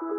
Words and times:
Velkommen 0.00 0.16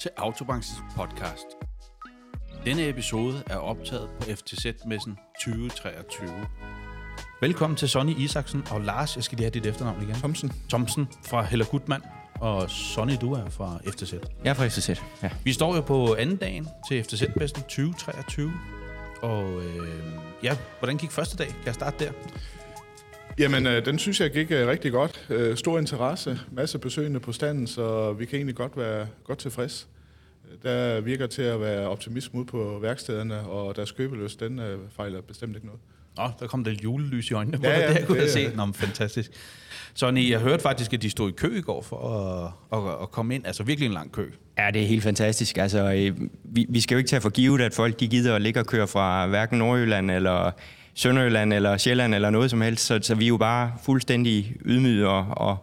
til 0.00 0.10
Autobanks 0.16 0.68
podcast. 0.96 1.46
Denne 2.64 2.88
episode 2.88 3.42
er 3.46 3.56
optaget 3.56 4.10
på 4.10 4.22
FTZ-messen 4.22 5.18
2023. 5.42 6.28
Velkommen 7.40 7.76
til 7.76 7.88
Sonny 7.88 8.16
Isaksen 8.16 8.64
og 8.70 8.80
Lars, 8.80 9.16
jeg 9.16 9.24
skal 9.24 9.36
lige 9.36 9.44
have 9.44 9.50
dit 9.50 9.66
efternavn 9.66 10.02
igen. 10.02 10.14
Thomsen. 10.14 10.52
Thomsen 10.68 11.08
fra 11.26 11.42
Hella 11.42 11.64
Gutmann, 11.70 12.02
og 12.40 12.70
Sonny, 12.70 13.12
du 13.20 13.32
er 13.32 13.50
fra 13.50 13.78
FTZ. 13.86 14.12
Jeg 14.44 14.50
er 14.50 14.54
fra 14.54 14.66
FCZ, 14.66 14.88
ja. 15.22 15.30
Vi 15.44 15.52
står 15.52 15.76
jo 15.76 15.80
på 15.80 16.14
anden 16.14 16.36
dagen 16.36 16.68
til 16.88 17.04
FTZ-messen 17.04 17.62
2023, 17.62 18.52
og 19.22 19.62
øh, 19.62 19.88
ja, 20.42 20.56
hvordan 20.78 20.96
gik 20.96 21.10
første 21.10 21.36
dag? 21.36 21.46
Kan 21.46 21.66
jeg 21.66 21.74
starte 21.74 22.04
der? 22.04 22.12
Jamen, 23.38 23.66
øh, 23.66 23.84
den 23.84 23.98
synes 23.98 24.20
jeg 24.20 24.30
gik 24.30 24.50
øh, 24.50 24.68
rigtig 24.68 24.92
godt. 24.92 25.26
Øh, 25.30 25.56
stor 25.56 25.78
interesse, 25.78 26.40
masse 26.52 26.78
besøgende 26.78 27.20
på 27.20 27.32
standen, 27.32 27.66
så 27.66 28.12
vi 28.12 28.24
kan 28.24 28.36
egentlig 28.36 28.56
godt 28.56 28.76
være 28.76 29.06
godt 29.24 29.38
tilfreds. 29.38 29.88
Der 30.62 31.00
virker 31.00 31.26
til 31.26 31.42
at 31.42 31.60
være 31.60 31.88
optimisme 31.88 32.38
ude 32.38 32.46
på 32.46 32.78
værkstederne, 32.82 33.40
og 33.40 33.76
deres 33.76 33.92
købeløs, 33.92 34.36
den 34.36 34.58
øh, 34.58 34.78
fejler 34.90 35.20
bestemt 35.20 35.56
ikke 35.56 35.66
noget. 35.66 35.80
Nå, 36.22 36.30
der 36.40 36.46
kom 36.46 36.62
lidt 36.62 36.84
julelys 36.84 37.30
i 37.30 37.34
øjnene 37.34 37.58
på 37.58 37.62
Ja, 37.64 37.78
ja, 37.78 37.92
ja, 37.92 37.94
det, 37.98 38.06
kunne 38.06 38.18
det 38.18 38.24
jeg 38.24 38.30
se. 38.32 38.56
Nå, 38.56 38.64
men 38.64 38.74
fantastisk. 38.74 39.30
Sonny, 39.94 40.30
jeg 40.30 40.40
hørte 40.40 40.62
faktisk, 40.62 40.92
at 40.92 41.02
de 41.02 41.10
stod 41.10 41.28
i 41.30 41.32
kø 41.32 41.58
i 41.58 41.60
går 41.60 41.82
for 41.82 41.96
at, 42.72 42.78
at, 42.78 43.02
at 43.02 43.10
komme 43.10 43.34
ind. 43.34 43.46
Altså 43.46 43.62
virkelig 43.62 43.86
en 43.86 43.92
lang 43.92 44.12
kø. 44.12 44.26
Ja, 44.58 44.70
det 44.74 44.82
er 44.82 44.86
helt 44.86 45.02
fantastisk. 45.02 45.58
Altså, 45.58 45.92
øh, 45.92 46.16
vi, 46.44 46.66
vi 46.68 46.80
skal 46.80 46.94
jo 46.94 46.98
ikke 46.98 47.08
tage 47.10 47.20
for 47.20 47.30
givet, 47.30 47.60
at 47.60 47.74
folk 47.74 48.00
de 48.00 48.08
gider 48.08 48.34
at 48.34 48.42
ligge 48.42 48.60
og 48.60 48.66
køre 48.66 48.86
fra 48.86 49.26
hverken 49.26 49.58
Nordjylland 49.58 50.10
eller 50.10 50.50
Sønderjylland 50.94 51.52
eller 51.52 51.76
Sjælland 51.76 52.14
eller 52.14 52.30
noget 52.30 52.50
som 52.50 52.60
helst. 52.60 52.86
Så, 52.86 52.98
så 53.02 53.14
vi 53.14 53.24
er 53.24 53.28
jo 53.28 53.36
bare 53.36 53.72
fuldstændig 53.84 54.56
ydmyget 54.64 55.06
og, 55.06 55.26
og, 55.30 55.56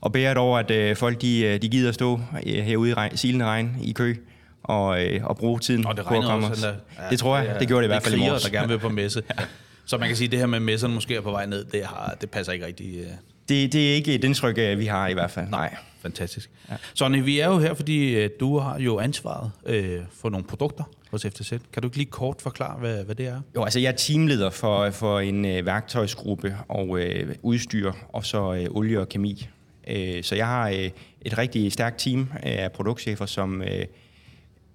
og 0.00 0.12
bæret 0.12 0.38
over, 0.38 0.58
at 0.58 0.70
øh, 0.70 0.96
folk 0.96 1.20
de, 1.22 1.40
øh, 1.44 1.62
de 1.62 1.68
gider 1.68 1.88
at 1.88 1.94
stå 1.94 2.20
øh, 2.46 2.52
herude 2.54 2.90
i 2.90 2.94
regn, 2.94 3.16
silende 3.16 3.44
regn 3.44 3.76
i 3.82 3.92
kø 3.92 4.14
og, 4.62 5.04
øh, 5.04 5.24
og 5.24 5.36
bruge 5.36 5.58
tiden 5.58 5.86
Og 5.86 5.96
det 5.96 6.04
på 6.06 6.14
at 6.18 6.22
komme 6.24 6.46
også. 6.46 6.66
os. 6.68 6.74
der- 6.96 7.08
Det 7.10 7.18
tror 7.18 7.38
jeg. 7.38 7.56
Det 7.60 7.68
gjorde 7.68 7.82
det 7.82 7.86
i 7.86 7.92
hvert 7.92 8.02
fald 8.02 8.14
i 8.14 8.18
morges. 8.18 8.42
der 8.42 8.50
gerne 8.50 8.68
vil 8.68 8.78
på 8.78 8.88
messe. 8.88 9.22
ja. 9.38 9.44
Så 9.92 9.98
man 9.98 10.08
kan 10.08 10.16
sige, 10.16 10.26
at 10.26 10.32
det 10.32 10.38
her 10.38 10.46
med 10.46 10.60
messerne 10.60 10.94
måske 10.94 11.14
er 11.14 11.20
på 11.20 11.30
vej 11.30 11.46
ned, 11.46 11.64
det, 11.64 11.84
har, 11.84 12.16
det 12.20 12.30
passer 12.30 12.52
ikke 12.52 12.66
rigtig. 12.66 13.00
Uh, 13.00 13.06
Det, 13.48 13.72
det 13.72 13.90
er 13.90 13.94
ikke 13.94 14.14
et 14.14 14.24
indtryk, 14.24 14.58
øh, 14.58 14.78
vi 14.78 14.86
har 14.86 15.08
i 15.08 15.12
hvert 15.12 15.30
fald. 15.30 15.48
Nej. 15.48 15.76
fantastisk. 16.02 16.50
Ja. 16.70 16.74
Sonny, 16.94 17.24
vi 17.24 17.38
er 17.38 17.48
jo 17.48 17.58
her, 17.58 17.74
fordi 17.74 18.24
uh, 18.24 18.30
du 18.40 18.58
har 18.58 18.78
jo 18.78 18.98
ansvaret 18.98 19.50
uh, 19.68 20.04
for 20.20 20.28
nogle 20.30 20.46
produkter 20.46 20.84
hos 21.10 21.26
FTZ. 21.26 21.50
Kan 21.50 21.82
du 21.82 21.86
ikke 21.88 21.96
lige 21.96 22.10
kort 22.10 22.42
forklare, 22.42 22.78
hvad, 22.78 23.04
hvad 23.04 23.14
det 23.14 23.26
er? 23.26 23.40
Jo, 23.56 23.64
altså 23.64 23.80
jeg 23.80 23.88
er 23.88 23.96
teamleder 23.96 24.50
for, 24.50 24.90
for 24.90 25.20
en 25.20 25.44
øh, 25.44 25.66
værktøjsgruppe 25.66 26.56
og 26.68 26.98
øh, 26.98 27.34
udstyr, 27.42 27.92
og 28.08 28.26
så 28.26 28.54
øh, 28.54 28.66
olie 28.70 29.00
og 29.00 29.08
kemi. 29.08 29.48
Øh, 29.88 30.22
så 30.22 30.34
jeg 30.34 30.46
har 30.46 30.68
øh, 30.68 30.90
et 31.22 31.38
rigtig 31.38 31.72
stærkt 31.72 31.98
team 31.98 32.20
øh, 32.20 32.28
af 32.42 32.72
produktchefer, 32.72 33.26
som 33.26 33.62
øh, 33.62 33.84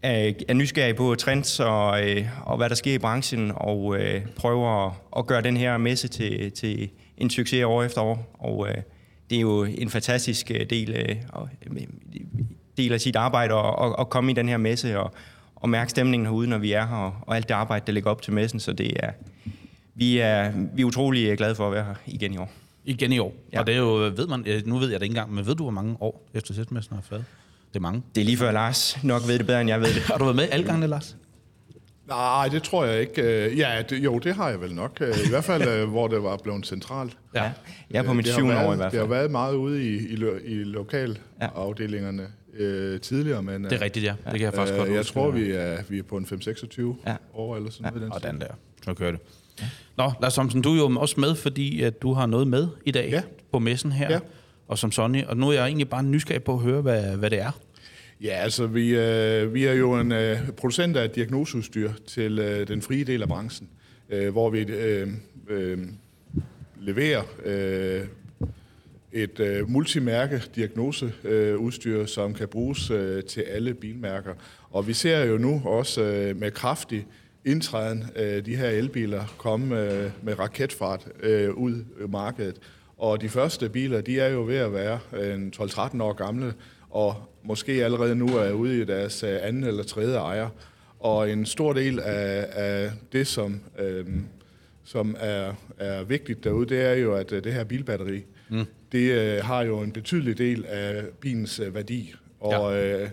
er, 0.01 0.33
er 0.47 0.53
nysgerrige 0.53 0.93
på 0.93 1.15
trends 1.15 1.59
og, 1.59 2.09
øh, 2.09 2.25
og 2.45 2.57
hvad 2.57 2.69
der 2.69 2.75
sker 2.75 2.93
i 2.93 2.97
branchen, 2.97 3.51
og 3.55 3.97
øh, 3.99 4.25
prøver 4.35 4.87
at, 4.87 4.93
at 5.17 5.27
gøre 5.27 5.41
den 5.41 5.57
her 5.57 5.77
messe 5.77 6.07
til, 6.07 6.51
til 6.51 6.89
en 7.17 7.29
succes 7.29 7.63
år 7.63 7.83
efter 7.83 8.01
år. 8.01 8.35
Og 8.39 8.67
øh, 8.69 8.75
det 9.29 9.35
er 9.35 9.41
jo 9.41 9.63
en 9.63 9.89
fantastisk 9.89 10.51
øh, 10.51 10.69
del, 10.69 10.89
øh, 10.89 11.15
øh, 11.71 11.81
del 12.77 12.93
af 12.93 13.01
sit 13.01 13.15
arbejde 13.15 13.53
at, 13.53 13.95
at, 13.99 14.09
komme 14.09 14.31
i 14.31 14.33
den 14.33 14.49
her 14.49 14.57
messe 14.57 14.99
og, 14.99 15.13
og 15.55 15.69
mærke 15.69 15.89
stemningen 15.89 16.25
herude, 16.25 16.47
når 16.49 16.57
vi 16.57 16.71
er 16.71 16.87
her, 16.87 16.95
og, 16.95 17.13
og 17.21 17.35
alt 17.35 17.47
det 17.47 17.53
arbejde, 17.53 17.83
der 17.87 17.93
ligger 17.93 18.11
op 18.11 18.21
til 18.21 18.33
messen. 18.33 18.59
Så 18.59 18.73
det 18.73 18.93
er, 19.03 19.11
vi, 19.95 20.17
er, 20.17 20.51
vi 20.73 20.81
er 20.81 20.85
utrolig 20.85 21.37
glade 21.37 21.55
for 21.55 21.67
at 21.67 21.73
være 21.73 21.83
her 21.83 21.95
igen 22.05 22.33
i 22.33 22.37
år. 22.37 22.51
Igen 22.85 23.13
i 23.13 23.19
år. 23.19 23.33
Ja. 23.53 23.59
Og 23.59 23.67
det 23.67 23.75
er 23.75 23.79
jo, 23.79 23.93
ved 23.93 24.27
man, 24.27 24.45
nu 24.65 24.77
ved 24.77 24.89
jeg 24.89 24.99
det 24.99 25.05
ikke 25.05 25.11
engang, 25.11 25.33
men 25.33 25.45
ved 25.45 25.55
du, 25.55 25.63
hvor 25.63 25.71
mange 25.71 25.95
år 25.99 26.27
FTZ-messen 26.35 26.95
har 26.95 27.03
været? 27.09 27.25
Det 27.69 27.75
er 27.75 27.79
mange. 27.79 28.01
Det 28.15 28.21
er 28.21 28.25
lige 28.25 28.37
før 28.37 28.51
Lars 28.51 29.03
nok 29.03 29.21
ved 29.27 29.37
det 29.39 29.45
bedre, 29.47 29.61
end 29.61 29.69
jeg 29.69 29.79
ved 29.81 29.87
det. 29.87 30.01
Har 30.01 30.17
du 30.17 30.23
været 30.23 30.35
med 30.35 30.47
alle 30.51 30.65
gangene, 30.65 30.87
Lars? 30.87 31.17
Nej, 32.07 32.47
det 32.51 32.63
tror 32.63 32.85
jeg 32.85 33.01
ikke. 33.01 33.21
Øh, 33.45 33.57
Ja, 33.57 33.81
det, 33.89 34.03
jo, 34.03 34.17
det 34.19 34.35
har 34.35 34.49
jeg 34.49 34.61
vel 34.61 34.75
nok. 34.75 34.97
Øh, 35.01 35.15
I 35.25 35.29
hvert 35.29 35.43
fald, 35.43 35.67
øh, 35.67 35.89
hvor 35.89 36.07
det 36.07 36.23
var 36.23 36.37
blevet 36.43 36.65
centralt. 36.67 37.17
Ja. 37.35 37.51
Jeg 37.91 37.99
er 37.99 38.03
på 38.03 38.13
mit 38.13 38.27
syvende 38.27 38.65
år 38.67 38.73
i 38.73 38.75
hvert 38.75 38.91
Det 38.91 38.99
har 38.99 39.07
fald. 39.07 39.17
været 39.17 39.31
meget 39.31 39.53
ude 39.55 39.83
i, 39.85 40.07
i, 40.07 40.15
lo- 40.15 40.37
i 40.45 40.57
Ja. 40.57 40.63
lokalafdelingerne 40.63 42.27
øh, 42.57 42.99
tidligere, 43.01 43.43
men 43.43 43.63
Det 43.63 43.73
er 43.73 43.81
rigtigt, 43.81 44.05
ja. 44.05 44.11
Det 44.23 44.31
kan 44.31 44.41
jeg 44.41 44.53
faktisk 44.53 44.73
øh, 44.73 44.79
godt 44.79 44.89
jeg 44.89 44.97
huske. 44.97 45.13
tror, 45.13 45.31
vi 45.31 45.51
er, 45.51 45.77
vi 45.89 45.99
er 45.99 46.03
på 46.03 46.17
en 46.17 46.25
5-26 46.25 46.95
Ja. 47.07 47.15
år 47.33 47.55
eller 47.55 47.71
sådan 47.71 47.83
noget. 47.93 48.01
den 48.01 48.11
Og 48.11 48.23
den 48.23 48.41
der. 48.41 48.47
Så 48.85 48.93
kører 48.93 49.11
det. 49.11 49.19
Nå, 49.97 50.11
Lars 50.21 50.33
Thomsen, 50.33 50.61
du 50.61 50.73
er 50.73 50.77
jo 50.77 50.99
også 50.99 51.19
med, 51.19 51.35
fordi 51.35 51.81
at 51.81 52.01
du 52.01 52.13
har 52.13 52.25
noget 52.25 52.47
med 52.47 52.67
i 52.85 52.91
dag 52.91 53.09
Ja. 53.09 53.21
på 53.51 53.59
messen 53.59 53.91
her. 53.91 54.11
Ja. 54.11 54.19
Og 54.67 54.77
som 54.77 54.91
Sonny, 54.91 55.23
og 55.23 55.37
nu 55.37 55.49
er 55.49 55.53
jeg 55.53 55.65
egentlig 55.65 55.89
bare 55.89 56.03
nysgerrig 56.03 56.43
på 56.43 56.53
at 56.53 56.59
høre, 56.59 56.81
hvad, 56.81 57.17
hvad 57.17 57.29
det 57.29 57.39
er. 57.39 57.51
Ja, 58.21 58.29
altså 58.29 58.67
vi, 58.67 58.95
øh, 58.95 59.53
vi 59.53 59.65
er 59.65 59.73
jo 59.73 59.93
en 59.93 60.11
øh, 60.11 60.49
producent 60.49 60.97
af 60.97 61.09
diagnoseudstyr 61.09 61.91
til 62.07 62.39
øh, 62.39 62.67
den 62.67 62.81
frie 62.81 63.03
del 63.03 63.21
af 63.21 63.27
branchen, 63.27 63.69
øh, 64.09 64.31
hvor 64.31 64.49
vi 64.49 64.59
øh, 64.59 65.07
øh, 65.49 65.77
leverer 66.81 67.23
øh, 67.45 68.01
et 69.11 69.39
øh, 69.39 69.69
multimærke 69.69 70.41
diagnoseudstyr, 70.55 71.31
øh, 71.31 71.57
udstyr, 71.57 72.05
som 72.05 72.33
kan 72.33 72.47
bruges 72.47 72.91
øh, 72.91 73.23
til 73.23 73.41
alle 73.41 73.73
bilmærker. 73.73 74.33
Og 74.69 74.87
vi 74.87 74.93
ser 74.93 75.25
jo 75.25 75.37
nu 75.37 75.61
også 75.65 76.01
øh, 76.01 76.39
med 76.39 76.51
kraftig 76.51 77.07
indtræden 77.45 78.03
øh, 78.15 78.45
de 78.45 78.55
her 78.55 78.69
elbiler 78.69 79.35
komme 79.37 79.81
øh, 79.81 80.11
med 80.23 80.39
raketfart 80.39 81.07
øh, 81.19 81.53
ud 81.53 81.73
i 81.73 82.07
markedet. 82.09 82.55
Og 82.97 83.21
de 83.21 83.29
første 83.29 83.69
biler, 83.69 84.01
de 84.01 84.19
er 84.19 84.29
jo 84.29 84.45
ved 84.45 84.55
at 84.55 84.73
være 84.73 84.99
øh, 85.13 85.35
en 85.35 85.53
12-13 85.55 86.03
år 86.03 86.13
gamle, 86.13 86.53
og 86.89 87.15
måske 87.43 87.85
allerede 87.85 88.15
nu 88.15 88.27
er 88.27 88.51
ude 88.51 88.81
i 88.81 88.85
deres 88.85 89.23
øh, 89.23 89.37
anden 89.41 89.63
eller 89.63 89.83
tredje 89.83 90.17
ejer. 90.17 90.49
Og 90.99 91.31
en 91.31 91.45
stor 91.45 91.73
del 91.73 91.99
af, 91.99 92.47
af 92.51 92.91
det, 93.11 93.27
som, 93.27 93.59
øh, 93.79 94.05
som 94.83 95.15
er, 95.19 95.53
er 95.77 96.03
vigtigt 96.03 96.43
derude, 96.43 96.69
det 96.69 96.81
er 96.81 96.93
jo, 96.93 97.15
at 97.15 97.31
øh, 97.31 97.43
det 97.43 97.53
her 97.53 97.63
bilbatteri, 97.63 98.23
mm. 98.49 98.65
det 98.91 99.11
øh, 99.11 99.45
har 99.45 99.61
jo 99.61 99.79
en 99.79 99.91
betydelig 99.91 100.37
del 100.37 100.65
af 100.65 101.03
bilens 101.19 101.59
øh, 101.59 101.75
værdi. 101.75 102.13
Og 102.39 102.73
ja. 102.73 103.03
øh, 103.03 103.09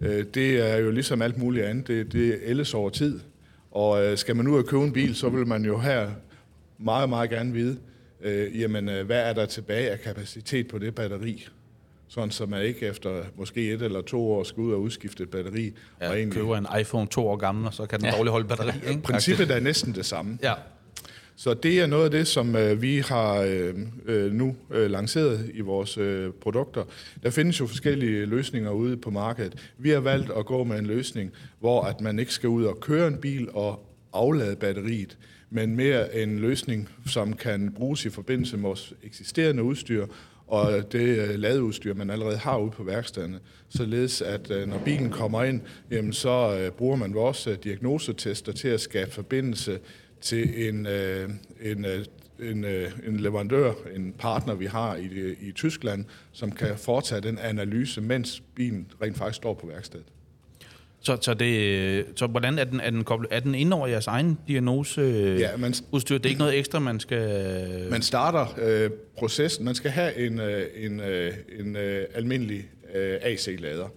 øh, 0.00 0.24
det 0.34 0.70
er 0.70 0.76
jo 0.76 0.90
ligesom 0.90 1.22
alt 1.22 1.38
muligt 1.38 1.66
andet, 1.66 1.88
det, 1.88 2.12
det 2.12 2.38
ældes 2.42 2.74
over 2.74 2.90
tid. 2.90 3.20
Og 3.70 4.04
øh, 4.04 4.18
skal 4.18 4.36
man 4.36 4.44
nu 4.44 4.54
ud 4.54 4.58
og 4.58 4.66
købe 4.66 4.84
en 4.84 4.92
bil, 4.92 5.14
så 5.14 5.28
vil 5.28 5.46
man 5.46 5.64
jo 5.64 5.78
her 5.78 6.10
meget, 6.78 7.08
meget 7.08 7.30
gerne 7.30 7.52
vide, 7.52 7.78
øh, 8.20 8.60
jamen, 8.60 8.88
øh, 8.88 9.06
hvad 9.06 9.20
er 9.20 9.32
der 9.32 9.46
tilbage 9.46 9.90
af 9.90 10.00
kapacitet 10.00 10.68
på 10.68 10.78
det 10.78 10.94
batteri? 10.94 11.48
Sådan, 12.08 12.30
så 12.30 12.46
man 12.46 12.62
ikke 12.62 12.86
efter 12.86 13.22
måske 13.36 13.72
et 13.72 13.82
eller 13.82 14.02
to 14.02 14.32
år 14.32 14.44
skal 14.44 14.60
ud 14.60 14.72
og 14.72 14.80
udskifte 14.80 15.22
et 15.22 15.30
batteri. 15.30 15.72
Jeg 16.00 16.08
og 16.08 16.16
egentlig, 16.16 16.36
køber 16.36 16.56
en 16.56 16.66
iPhone 16.80 17.06
to 17.06 17.28
år 17.28 17.36
gammel, 17.36 17.66
og 17.66 17.74
så 17.74 17.86
kan 17.86 17.98
den 17.98 18.06
ja. 18.06 18.12
dårligt 18.12 18.32
holde 18.32 18.48
batteri. 18.48 18.72
Ikke? 18.88 19.02
princippet 19.02 19.50
er 19.50 19.60
næsten 19.60 19.94
det 19.94 20.06
samme. 20.06 20.38
Ja. 20.42 20.54
Så 21.36 21.54
det 21.54 21.80
er 21.80 21.86
noget 21.86 22.04
af 22.04 22.10
det, 22.10 22.26
som 22.26 22.56
øh, 22.56 22.82
vi 22.82 22.98
har 22.98 23.34
øh, 23.34 23.74
øh, 24.06 24.32
nu 24.32 24.56
øh, 24.70 24.90
lanceret 24.90 25.50
i 25.54 25.60
vores 25.60 25.98
øh, 25.98 26.32
produkter. 26.32 26.84
Der 27.22 27.30
findes 27.30 27.60
jo 27.60 27.66
forskellige 27.66 28.26
løsninger 28.26 28.70
ude 28.70 28.96
på 28.96 29.10
markedet. 29.10 29.70
Vi 29.78 29.90
har 29.90 30.00
valgt 30.00 30.30
at 30.30 30.46
gå 30.46 30.64
med 30.64 30.78
en 30.78 30.86
løsning, 30.86 31.32
hvor 31.60 31.82
at 31.82 32.00
man 32.00 32.18
ikke 32.18 32.32
skal 32.32 32.48
ud 32.48 32.64
og 32.64 32.80
køre 32.80 33.08
en 33.08 33.16
bil 33.16 33.48
og 33.52 33.86
aflade 34.12 34.56
batteriet, 34.56 35.18
men 35.50 35.76
mere 35.76 36.22
en 36.22 36.38
løsning, 36.38 36.88
som 37.06 37.32
kan 37.32 37.72
bruges 37.72 38.04
i 38.04 38.10
forbindelse 38.10 38.56
med 38.56 38.62
vores 38.62 38.94
eksisterende 39.02 39.62
udstyr 39.62 40.06
og 40.48 40.92
det 40.92 41.18
øh, 41.18 41.38
ladeudstyr, 41.38 41.94
man 41.94 42.10
allerede 42.10 42.36
har 42.36 42.58
ude 42.58 42.70
på 42.70 42.82
værkstederne, 42.82 43.40
således 43.68 44.22
at 44.22 44.50
øh, 44.50 44.68
når 44.68 44.78
bilen 44.84 45.10
kommer 45.10 45.44
ind, 45.44 45.60
jamen 45.90 46.12
så 46.12 46.58
øh, 46.60 46.70
bruger 46.70 46.96
man 46.96 47.14
vores 47.14 47.48
diagnosetester 47.64 48.52
til 48.52 48.68
at 48.68 48.80
skabe 48.80 49.10
forbindelse 49.10 49.78
til 50.20 50.68
en, 50.68 50.86
en, 51.62 51.86
en, 52.40 52.64
en 53.06 53.20
leverandør, 53.20 53.72
en 53.94 54.14
partner, 54.18 54.54
vi 54.54 54.66
har 54.66 54.96
i, 54.96 55.34
i 55.40 55.52
Tyskland, 55.52 56.04
som 56.32 56.52
kan 56.52 56.78
foretage 56.78 57.20
den 57.20 57.38
analyse, 57.38 58.00
mens 58.00 58.42
bilen 58.54 58.86
rent 59.02 59.16
faktisk 59.16 59.36
står 59.36 59.54
på 59.54 59.66
værkstedet. 59.66 60.06
Så, 61.00 61.18
så, 61.20 61.34
det, 61.34 62.04
så 62.16 62.26
hvordan 62.26 62.58
er 62.58 62.64
den, 62.64 62.80
er 62.80 62.90
den 62.90 63.04
koblet? 63.04 63.28
Er 63.32 63.40
den 63.40 63.54
inde 63.54 63.76
over 63.76 63.86
jeres 63.86 64.06
egen 64.06 64.38
diagnose 64.48 65.00
Ja, 65.40 65.56
man- 65.56 65.74
udstyr? 65.90 66.18
Det 66.18 66.26
er 66.26 66.30
ikke 66.30 66.38
noget 66.38 66.58
ekstra, 66.58 66.78
man 66.78 67.00
skal... 67.00 67.86
Man 67.90 68.02
starter 68.02 68.46
øh, 68.62 68.90
processen. 69.18 69.64
Man 69.64 69.74
skal 69.74 69.90
have 69.90 70.16
en, 70.16 70.40
øh, 70.40 70.66
en, 70.76 71.00
øh, 71.00 71.32
en 71.58 71.76
øh, 71.76 72.04
almindelig 72.14 72.68
øh, 72.94 73.18
AC-lader. 73.22 73.88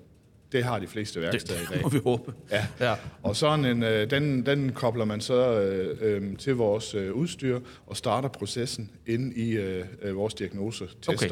Det 0.51 0.63
har 0.63 0.79
de 0.79 0.87
fleste 0.87 1.21
værksteder 1.21 1.59
i 1.59 1.63
dag. 1.73 1.81
må 1.83 1.89
vi 1.89 1.99
håbe. 2.03 2.33
Ja. 2.51 2.65
ja. 2.79 2.93
Og 3.23 3.35
sådan 3.35 3.65
en, 3.65 3.83
øh, 3.83 4.09
den, 4.09 4.45
den 4.45 4.71
kobler 4.71 5.05
man 5.05 5.21
så 5.21 5.61
øh, 5.61 5.97
øh, 6.01 6.37
til 6.37 6.55
vores 6.55 6.95
øh, 6.95 7.13
udstyr 7.13 7.59
og 7.87 7.97
starter 7.97 8.29
processen 8.29 8.91
inde 9.07 9.35
i 9.35 9.51
øh, 9.51 9.85
øh, 10.01 10.15
vores 10.15 10.33
diagnosetester. 10.33 11.11
Okay. 11.13 11.29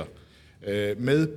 Øh, 0.92 1.02
med 1.02 1.28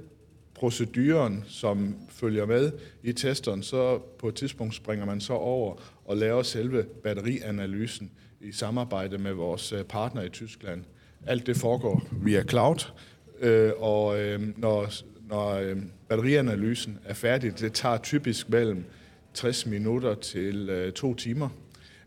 proceduren, 0.62 1.44
som 1.48 1.96
følger 2.08 2.46
med 2.46 2.72
i 3.02 3.12
testeren, 3.12 3.62
så 3.62 3.98
på 4.18 4.28
et 4.28 4.34
tidspunkt 4.34 4.74
springer 4.74 5.06
man 5.06 5.20
så 5.20 5.32
over 5.32 5.74
og 6.04 6.16
laver 6.16 6.42
selve 6.42 6.82
batterianalysen 6.82 8.10
i 8.40 8.52
samarbejde 8.52 9.18
med 9.18 9.32
vores 9.32 9.72
øh, 9.72 9.84
partner 9.84 10.22
i 10.22 10.28
Tyskland. 10.28 10.84
Alt 11.26 11.46
det 11.46 11.56
foregår 11.56 12.02
via 12.12 12.42
cloud, 12.42 12.92
øh, 13.40 13.72
og 13.78 14.20
øh, 14.20 14.58
når, 14.58 14.92
når 15.28 15.54
øh, 15.54 15.76
batterianalysen 16.08 16.98
er 17.04 17.14
færdig, 17.14 17.58
det 17.58 17.72
tager 17.72 17.98
typisk 17.98 18.50
mellem 18.50 18.84
60 19.34 19.66
minutter 19.66 20.14
til 20.14 20.68
øh, 20.68 20.92
to 20.92 21.14
timer. 21.14 21.48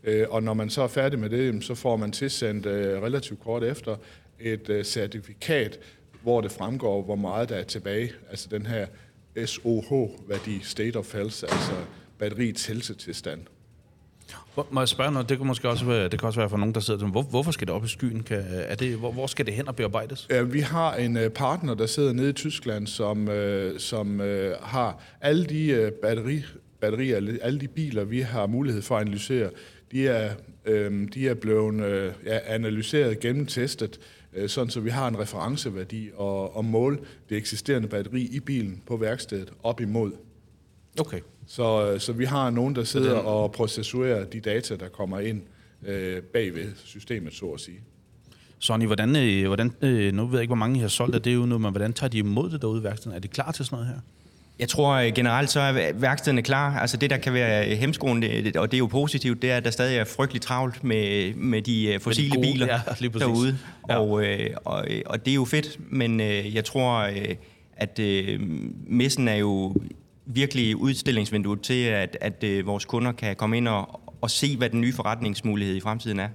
Øh, 0.04 0.26
og 0.30 0.42
når 0.42 0.54
man 0.54 0.70
så 0.70 0.82
er 0.82 0.88
færdig 0.88 1.18
med 1.18 1.30
det, 1.30 1.64
så 1.64 1.74
får 1.74 1.96
man 1.96 2.12
tilsendt 2.12 2.66
øh, 2.66 3.02
relativt 3.02 3.40
kort 3.40 3.64
efter 3.64 3.96
et 4.40 4.68
øh, 4.68 4.84
certifikat, 4.84 5.78
hvor 6.26 6.40
det 6.40 6.52
fremgår, 6.52 7.02
hvor 7.02 7.16
meget 7.16 7.48
der 7.48 7.56
er 7.56 7.64
tilbage. 7.64 8.12
Altså 8.30 8.48
den 8.50 8.66
her 8.66 8.86
SOH-værdi, 9.46 10.60
State 10.62 10.96
of 10.96 11.12
Health, 11.14 11.42
altså 11.42 11.72
batteriets 12.18 12.66
helsetilstand. 12.66 13.40
Hvor, 14.54 14.66
må 14.70 14.80
jeg 14.80 14.88
spørge 14.88 15.12
noget? 15.12 15.28
Det 15.28 15.38
kan 15.38 15.46
måske 15.46 15.68
også 15.68 15.84
være, 15.84 16.08
det 16.08 16.18
kan 16.18 16.26
også 16.26 16.40
være 16.40 16.48
for 16.48 16.56
nogen, 16.56 16.74
der 16.74 16.80
sidder 16.80 17.06
hvor, 17.06 17.22
hvorfor 17.22 17.50
skal 17.50 17.66
det 17.66 17.74
op 17.74 17.84
i 17.84 17.88
skyen? 17.88 18.22
Kan, 18.22 18.44
er 18.48 18.74
det, 18.74 18.96
hvor, 18.96 19.12
hvor 19.12 19.26
skal 19.26 19.46
det 19.46 19.54
hen 19.54 19.68
og 19.68 19.76
bearbejdes? 19.76 20.26
Ja, 20.30 20.42
vi 20.42 20.60
har 20.60 20.94
en 20.94 21.16
uh, 21.16 21.28
partner, 21.28 21.74
der 21.74 21.86
sidder 21.86 22.12
nede 22.12 22.30
i 22.30 22.32
Tyskland, 22.32 22.86
som, 22.86 23.28
uh, 23.28 23.78
som 23.78 24.20
uh, 24.20 24.26
har 24.62 25.02
alle 25.20 25.44
de 25.44 25.92
batteri, 26.02 26.42
batterier, 26.80 27.38
alle 27.42 27.60
de 27.60 27.68
biler, 27.68 28.04
vi 28.04 28.20
har 28.20 28.46
mulighed 28.46 28.82
for 28.82 28.96
at 28.96 29.00
analysere, 29.00 29.50
de 29.92 30.08
er, 30.08 30.30
uh, 30.68 31.08
de 31.14 31.28
er 31.28 31.34
blevet 31.34 32.14
ja, 32.26 32.38
analyseret, 32.46 33.20
gennemtestet, 33.20 33.96
uh, 33.96 34.15
sådan 34.46 34.70
så 34.70 34.80
vi 34.80 34.90
har 34.90 35.08
en 35.08 35.18
referenceværdi 35.18 36.10
og, 36.14 36.56
og 36.56 36.64
måle 36.64 36.98
det 37.28 37.36
eksisterende 37.36 37.88
batteri 37.88 38.22
i 38.22 38.40
bilen 38.40 38.82
på 38.86 38.96
værkstedet 38.96 39.52
op 39.62 39.80
imod. 39.80 40.12
Okay. 41.00 41.20
Så, 41.46 41.96
så 41.98 42.12
vi 42.12 42.24
har 42.24 42.50
nogen, 42.50 42.74
der 42.74 42.84
sidder 42.84 43.14
og 43.14 43.52
processuerer 43.52 44.24
de 44.24 44.40
data, 44.40 44.76
der 44.76 44.88
kommer 44.88 45.18
ind 45.18 45.42
øh, 45.86 46.22
bagved 46.22 46.72
systemet, 46.84 47.34
så 47.34 47.46
at 47.46 47.60
sige. 47.60 47.80
Sonny, 48.58 48.86
hvordan, 48.86 49.16
øh, 49.16 49.46
hvordan, 49.46 49.72
øh, 49.82 50.12
nu 50.12 50.26
ved 50.26 50.34
jeg 50.34 50.42
ikke, 50.42 50.48
hvor 50.48 50.56
mange 50.56 50.78
I 50.78 50.80
har 50.80 50.88
solgt 50.88 51.14
af 51.14 51.22
det 51.22 51.34
jo 51.34 51.46
nu, 51.46 51.58
men 51.58 51.70
hvordan 51.70 51.92
tager 51.92 52.10
de 52.10 52.18
imod 52.18 52.50
det 52.50 52.62
derude 52.62 52.80
i 52.80 52.84
værkstedet? 52.84 53.16
Er 53.16 53.20
de 53.20 53.28
klar 53.28 53.52
til 53.52 53.64
sådan 53.64 53.76
noget 53.76 53.94
her? 53.94 54.00
Jeg 54.58 54.68
tror 54.68 54.94
øh, 54.94 55.12
generelt, 55.12 55.50
så 55.50 55.60
er 55.60 55.92
værkstederne 55.92 56.42
klar. 56.42 56.78
Altså 56.78 56.96
det, 56.96 57.10
der 57.10 57.16
kan 57.16 57.32
være 57.32 57.74
hemskoen, 57.74 58.22
det, 58.22 58.56
og 58.56 58.70
det 58.70 58.76
er 58.76 58.78
jo 58.78 58.86
positivt, 58.86 59.42
det 59.42 59.50
er, 59.50 59.56
at 59.56 59.64
der 59.64 59.70
stadig 59.70 59.98
er 59.98 60.04
frygteligt 60.04 60.44
travlt 60.44 60.84
med, 60.84 61.34
med 61.34 61.62
de 61.62 61.98
fossile 62.00 62.28
med 62.28 62.36
de 62.36 62.46
gode, 62.46 62.52
biler 62.52 62.66
ja, 62.66 62.80
lige 63.00 63.18
derude. 63.18 63.58
Ja. 63.88 63.96
Og, 63.96 64.24
og, 64.64 64.84
og 65.06 65.24
det 65.24 65.30
er 65.30 65.34
jo 65.34 65.44
fedt, 65.44 65.78
men 65.92 66.20
jeg 66.20 66.64
tror, 66.64 67.10
at 67.76 68.00
messen 68.86 69.28
er 69.28 69.36
jo 69.36 69.74
virkelig 70.26 70.76
udstillingsvinduet 70.76 71.60
til, 71.60 71.84
at, 71.84 72.16
at 72.20 72.44
øh, 72.44 72.66
vores 72.66 72.84
kunder 72.84 73.12
kan 73.12 73.36
komme 73.36 73.56
ind 73.56 73.68
og, 73.68 74.00
og 74.20 74.30
se, 74.30 74.56
hvad 74.56 74.70
den 74.70 74.80
nye 74.80 74.92
forretningsmulighed 74.92 75.76
i 75.76 75.80
fremtiden 75.80 76.20
er. 76.20 76.28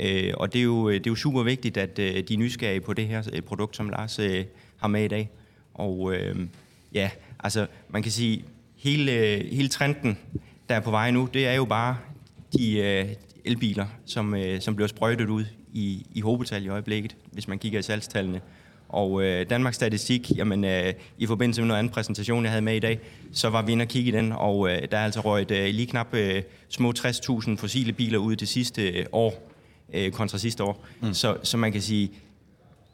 Øh, 0.00 0.32
og 0.36 0.52
det 0.52 0.58
er, 0.58 0.62
jo, 0.62 0.90
det 0.90 1.06
er 1.06 1.10
jo 1.10 1.14
super 1.14 1.42
vigtigt, 1.42 1.76
at 1.76 1.98
øh, 1.98 2.22
de 2.28 2.34
er 2.34 2.38
nysgerrige 2.38 2.80
på 2.80 2.92
det 2.92 3.06
her 3.06 3.22
øh, 3.32 3.42
produkt, 3.42 3.76
som 3.76 3.88
Lars 3.88 4.18
øh, 4.18 4.44
har 4.76 4.88
med 4.88 5.04
i 5.04 5.08
dag. 5.08 5.30
Og 5.74 6.14
øh, 6.14 6.36
ja, 6.92 7.10
altså 7.46 7.66
man 7.88 8.02
kan 8.02 8.12
sige, 8.12 8.44
hele, 8.76 9.12
hele 9.52 9.68
trenden, 9.68 10.18
der 10.68 10.74
er 10.74 10.80
på 10.80 10.90
vej 10.90 11.10
nu, 11.10 11.28
det 11.34 11.46
er 11.46 11.52
jo 11.52 11.64
bare 11.64 11.96
de 12.58 12.78
øh, 12.78 13.08
elbiler, 13.44 13.86
som, 14.06 14.34
øh, 14.34 14.60
som 14.60 14.76
bliver 14.76 14.88
sprøjtet 14.88 15.28
ud 15.28 15.44
i, 15.72 16.06
i 16.14 16.20
hovedtal 16.20 16.64
i 16.64 16.68
øjeblikket, 16.68 17.16
hvis 17.32 17.48
man 17.48 17.58
kigger 17.58 17.78
i 17.78 17.82
salgstallene. 17.82 18.40
Og 18.88 19.22
øh, 19.22 19.50
Danmarks 19.50 19.76
Statistik, 19.76 20.30
jamen, 20.36 20.64
øh, 20.64 20.92
i 21.18 21.26
forbindelse 21.26 21.60
med 21.60 21.68
noget 21.68 21.78
anden 21.78 21.92
præsentation, 21.92 22.44
jeg 22.44 22.50
havde 22.50 22.62
med 22.62 22.76
i 22.76 22.78
dag, 22.78 23.00
så 23.32 23.50
var 23.50 23.62
vi 23.62 23.72
inde 23.72 23.82
og 23.82 23.88
kigge 23.88 24.08
i 24.08 24.12
den, 24.12 24.32
og 24.32 24.70
øh, 24.70 24.82
der 24.90 24.98
er 24.98 25.04
altså 25.04 25.20
røget 25.20 25.50
øh, 25.50 25.74
lige 25.74 25.86
knap 25.86 26.14
øh, 26.14 26.42
små 26.68 26.92
60.000 26.98 27.56
fossile 27.56 27.92
biler 27.92 28.18
ud 28.18 28.36
det 28.36 28.48
sidste 28.48 28.88
øh, 28.88 29.06
år, 29.12 29.52
øh, 29.94 30.12
kontra 30.12 30.38
sidste 30.38 30.64
år. 30.64 30.84
Mm. 31.00 31.14
Så, 31.14 31.36
så 31.42 31.56
man 31.56 31.72
kan 31.72 31.80
sige, 31.80 32.10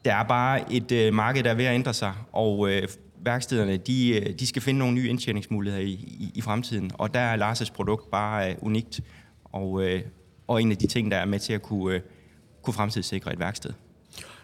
der 0.05 0.15
er 0.15 0.23
bare 0.23 0.73
et 0.73 0.91
øh, 0.91 1.13
marked, 1.13 1.43
der 1.43 1.51
er 1.51 1.55
ved 1.55 1.65
at 1.65 1.75
ændre 1.75 1.93
sig, 1.93 2.13
og 2.31 2.71
øh, 2.71 2.87
værkstederne, 3.25 3.77
de, 3.77 4.09
øh, 4.09 4.39
de 4.39 4.47
skal 4.47 4.61
finde 4.61 4.79
nogle 4.79 4.93
nye 4.93 5.09
indtjeningsmuligheder 5.09 5.83
i, 5.83 5.91
i, 5.91 6.31
i 6.35 6.41
fremtiden, 6.41 6.91
og 6.93 7.13
der 7.13 7.19
er 7.19 7.53
Lars' 7.53 7.73
produkt 7.73 8.11
bare 8.11 8.49
øh, 8.49 8.55
unikt, 8.61 9.01
og, 9.45 9.83
øh, 9.83 10.01
og 10.47 10.61
en 10.61 10.71
af 10.71 10.77
de 10.77 10.87
ting, 10.87 11.11
der 11.11 11.17
er 11.17 11.25
med 11.25 11.39
til 11.39 11.53
at 11.53 11.61
kunne, 11.61 11.95
øh, 11.95 12.01
kunne 12.61 12.73
fremtidssikre 12.73 13.33
et 13.33 13.39
værksted. 13.39 13.73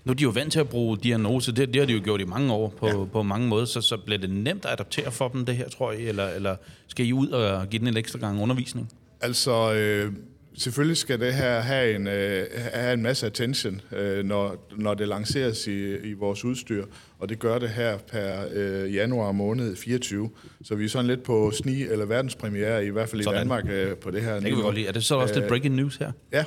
Nu 0.04 0.12
er 0.12 0.16
de 0.16 0.24
jo 0.24 0.30
vant 0.30 0.52
til 0.52 0.60
at 0.60 0.70
bruge 0.70 0.98
diagnose, 0.98 1.52
det, 1.52 1.68
det 1.68 1.82
har 1.82 1.86
de 1.86 1.94
jo 1.94 2.02
gjort 2.04 2.22
i 2.22 2.26
mange 2.26 2.54
år 2.54 2.70
på, 2.70 2.88
ja. 2.88 3.06
på 3.06 3.24
mange 3.24 3.48
måder, 3.48 3.66
så, 3.66 3.82
så 3.82 3.98
bliver 3.98 4.18
det 4.18 4.30
nemt 4.30 4.66
at 4.66 4.72
adaptere 4.72 5.12
for 5.12 5.28
dem 5.28 5.46
det 5.46 5.56
her, 5.56 5.70
tror 5.70 5.92
jeg, 5.92 6.02
eller, 6.02 6.28
eller 6.28 6.56
skal 6.88 7.06
I 7.06 7.14
ud 7.14 7.28
og 7.28 7.70
give 7.70 7.80
den 7.80 7.88
en 7.88 7.98
ekstra 7.98 8.20
gang 8.20 8.42
undervisning? 8.42 8.90
Altså, 9.22 9.74
øh, 9.74 10.14
selvfølgelig 10.58 10.98
skal 10.98 11.20
det 11.20 11.34
her 11.34 11.60
have 11.60 11.96
en, 11.96 12.08
øh, 12.08 12.46
have 12.74 12.94
en 12.94 13.02
masse 13.02 13.26
attention, 13.26 13.82
øh, 13.92 14.26
når, 14.26 14.68
når 14.78 14.94
det 14.94 15.08
lanceres 15.08 15.68
i, 15.68 15.96
i 15.98 16.14
vores 16.14 16.46
udstyr, 16.46 16.86
og 17.20 17.30
det 17.30 17.40
gør 17.40 17.60
det 17.60 17.70
her 17.70 17.98
per 17.98 18.44
øh, 18.54 18.96
januar 18.96 19.32
måned 19.32 19.76
24. 19.76 20.30
Så 20.64 20.76
vi 20.76 20.86
er 20.86 20.90
sådan 20.90 21.08
lidt 21.08 21.24
på 21.24 21.52
sni 21.52 21.84
eller 21.84 22.06
verdenspremiere, 22.06 22.86
i 22.86 22.90
hvert 22.90 23.10
fald 23.10 23.24
sådan. 23.24 23.38
i 23.38 23.40
Danmark, 23.40 23.66
øh, 23.70 23.96
på 23.96 24.12
det 24.12 24.22
her. 24.22 24.34
Det 24.34 24.44
kan 24.44 24.58
vi 24.58 24.62
godt 24.62 24.76
lide. 24.76 24.88
Er 24.88 24.92
det 24.92 25.04
så 25.04 25.16
også 25.16 25.34
øh, 25.34 25.40
lidt 25.40 25.50
breaking 25.50 25.76
news 25.76 25.96
her? 25.96 26.12
Ja. 26.34 26.44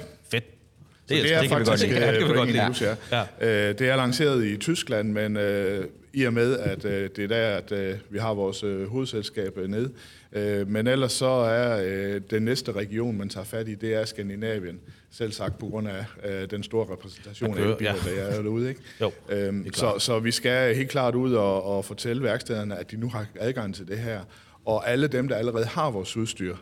Det, 1.08 1.22
det 1.22 1.34
er, 1.34 1.40
det 1.40 1.50
faktisk 1.50 1.86
det 1.86 1.94
kan 1.94 2.28
vi 2.28 2.34
godt 2.34 2.52
lide. 2.52 2.64
News, 2.66 2.82
ja. 2.82 2.94
ja. 3.40 3.68
Øh, 3.68 3.78
det 3.78 3.88
er 3.88 3.96
lanceret 3.96 4.44
i 4.44 4.56
Tyskland, 4.56 5.12
men 5.12 5.36
øh, 5.36 5.84
i 6.12 6.24
og 6.24 6.32
med, 6.32 6.58
at 6.58 6.84
øh, 6.84 7.10
det 7.16 7.24
er 7.24 7.28
der, 7.28 7.56
at 7.56 7.72
øh, 7.72 7.94
vi 8.10 8.18
har 8.18 8.34
vores 8.34 8.62
øh, 8.62 8.88
hovedselskab 8.88 9.58
øh, 9.58 9.68
ned. 9.68 9.90
Øh, 10.32 10.68
men 10.68 10.86
ellers 10.86 11.12
så 11.12 11.26
er 11.26 11.82
øh, 11.84 12.20
den 12.30 12.42
næste 12.42 12.72
region, 12.72 13.16
man 13.16 13.28
tager 13.28 13.44
fat 13.44 13.68
i, 13.68 13.74
det 13.74 13.94
er 13.94 14.04
Skandinavien. 14.04 14.80
Selv 15.10 15.32
sagt 15.32 15.58
på 15.58 15.66
grund 15.66 15.88
af 15.88 16.04
øh, 16.24 16.50
den 16.50 16.62
store 16.62 16.86
repræsentation 16.92 17.58
af 17.58 17.76
ja. 17.80 17.94
der 18.04 18.22
er 18.22 18.42
derude. 18.42 18.68
Ikke? 18.68 18.80
Jo, 19.00 19.12
øhm, 19.28 19.72
så, 19.72 19.98
så 19.98 20.18
vi 20.18 20.30
skal 20.30 20.76
helt 20.76 20.90
klart 20.90 21.14
ud 21.14 21.34
og, 21.34 21.76
og 21.76 21.84
fortælle 21.84 22.22
værkstederne, 22.22 22.78
at 22.78 22.90
de 22.90 22.96
nu 22.96 23.08
har 23.08 23.26
adgang 23.40 23.74
til 23.74 23.88
det 23.88 23.98
her. 23.98 24.20
Og 24.64 24.90
alle 24.90 25.06
dem, 25.06 25.28
der 25.28 25.36
allerede 25.36 25.64
har 25.64 25.90
vores 25.90 26.16
udstyr, 26.16 26.56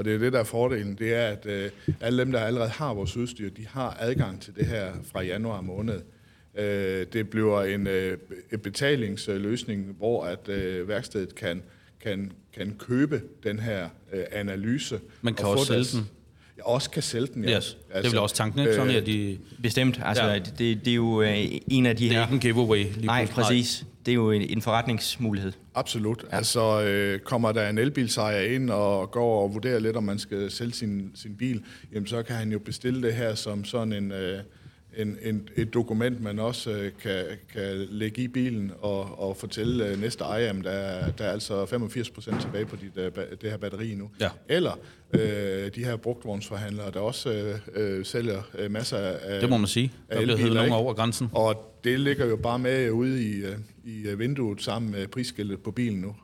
og 0.00 0.04
det 0.04 0.14
er 0.14 0.18
det, 0.18 0.32
der 0.32 0.38
er 0.38 0.44
fordelen, 0.44 0.94
det 0.94 1.14
er, 1.14 1.26
at 1.26 1.46
øh, 1.46 1.70
alle 2.00 2.22
dem, 2.22 2.32
der 2.32 2.40
allerede 2.40 2.70
har 2.70 2.94
vores 2.94 3.16
udstyr, 3.16 3.50
de 3.50 3.66
har 3.66 3.96
adgang 4.00 4.40
til 4.40 4.54
det 4.54 4.66
her 4.66 4.92
fra 5.12 5.22
januar 5.22 5.60
måned. 5.60 6.00
Øh, 6.58 7.06
det 7.12 7.30
bliver 7.30 7.62
en, 7.62 7.86
øh, 7.86 8.18
en 8.52 8.58
betalingsløsning, 8.58 9.94
hvor 9.98 10.24
at 10.24 10.48
øh, 10.48 10.88
værkstedet 10.88 11.34
kan, 11.34 11.62
kan, 12.02 12.32
kan 12.54 12.74
købe 12.78 13.22
den 13.42 13.58
her 13.58 13.88
øh, 14.12 14.24
analyse. 14.32 15.00
Man 15.22 15.34
kan 15.34 15.46
også 15.46 15.64
sælge 15.64 15.84
den. 15.84 16.08
Ja, 16.58 16.62
også 16.64 16.90
kan 16.90 17.02
sælge 17.02 17.26
den, 17.34 17.44
ja. 17.44 17.56
Yes. 17.56 17.56
Altså, 17.56 17.76
det 17.88 17.92
er 17.92 17.98
vel 17.98 18.04
altså, 18.04 18.20
også 18.20 18.34
tanken, 18.34 18.60
ikke? 18.60 18.74
Sådan, 18.74 18.96
at 18.96 19.06
de... 19.06 19.38
Bestemt. 19.62 20.00
Altså, 20.04 20.24
ja. 20.24 20.38
det, 20.38 20.84
det 20.84 20.88
er 20.88 20.94
jo 20.94 21.22
øh, 21.22 21.46
en 21.68 21.86
af 21.86 21.96
de 21.96 22.08
her... 22.08 22.12
Det 22.12 22.18
er 22.18 22.22
ikke 22.22 22.34
en 22.34 22.40
giveaway. 22.40 22.84
Lige 22.94 23.06
Nej, 23.06 23.26
præcis. 23.26 23.86
Det 24.06 24.12
er 24.12 24.14
jo 24.14 24.30
en, 24.30 24.42
en 24.42 24.62
forretningsmulighed. 24.62 25.52
Absolut. 25.74 26.24
Ja. 26.30 26.36
Altså, 26.36 26.82
øh, 26.82 27.20
kommer 27.20 27.52
der 27.52 27.68
en 27.68 27.78
elbilsejer 27.78 28.40
ind 28.40 28.70
og 28.70 29.10
går 29.10 29.42
og 29.42 29.54
vurderer 29.54 29.78
lidt, 29.78 29.96
om 29.96 30.04
man 30.04 30.18
skal 30.18 30.50
sælge 30.50 30.72
sin, 30.72 31.10
sin 31.14 31.36
bil, 31.36 31.62
jamen 31.92 32.06
så 32.06 32.22
kan 32.22 32.36
han 32.36 32.52
jo 32.52 32.58
bestille 32.58 33.02
det 33.02 33.14
her 33.14 33.34
som 33.34 33.64
sådan 33.64 33.92
en... 33.92 34.12
Øh, 34.12 34.38
en, 34.96 35.16
en, 35.22 35.48
et 35.56 35.74
dokument, 35.74 36.22
man 36.22 36.38
også 36.38 36.70
øh, 36.70 36.90
kan, 37.02 37.24
kan 37.52 37.86
lægge 37.90 38.22
i 38.22 38.28
bilen 38.28 38.72
og, 38.80 39.18
og 39.18 39.36
fortælle 39.36 39.86
øh, 39.86 40.00
næste 40.00 40.24
ejer, 40.24 40.50
at 40.50 40.64
der, 40.64 41.10
der 41.10 41.24
er 41.24 41.32
altså 41.32 41.66
85 41.66 42.10
procent 42.10 42.40
tilbage 42.40 42.66
på 42.66 42.76
dit, 42.76 42.96
øh, 42.96 43.12
det 43.42 43.50
her 43.50 43.56
batteri 43.56 43.94
nu. 43.94 44.10
Ja. 44.20 44.28
Eller 44.48 44.78
øh, 45.12 45.20
de 45.74 45.84
her 45.84 45.96
brugtvognsforhandlere, 45.96 46.90
der 46.90 47.00
også 47.00 47.32
øh, 47.32 47.58
øh, 47.74 48.04
sælger 48.04 48.42
øh, 48.58 48.70
masser 48.70 48.98
af 48.98 49.40
Det 49.40 49.50
må 49.50 49.56
man 49.56 49.66
sige. 49.66 49.92
Der 50.10 50.22
bliver 50.22 50.36
hævet 50.36 50.54
nogen 50.54 50.72
over 50.72 50.94
grænsen. 50.94 51.28
Og 51.32 51.69
det 51.84 52.00
ligger 52.00 52.26
jo 52.26 52.36
bare 52.36 52.58
med 52.58 52.90
ude 52.90 53.22
i, 53.22 53.32
øh, 53.32 53.56
i 53.84 54.02
øh, 54.02 54.18
vinduet 54.18 54.62
sammen 54.62 54.90
med 54.90 55.08
prisskiltet 55.08 55.60
på 55.60 55.70
bilen 55.70 56.00
nu. 56.00 56.16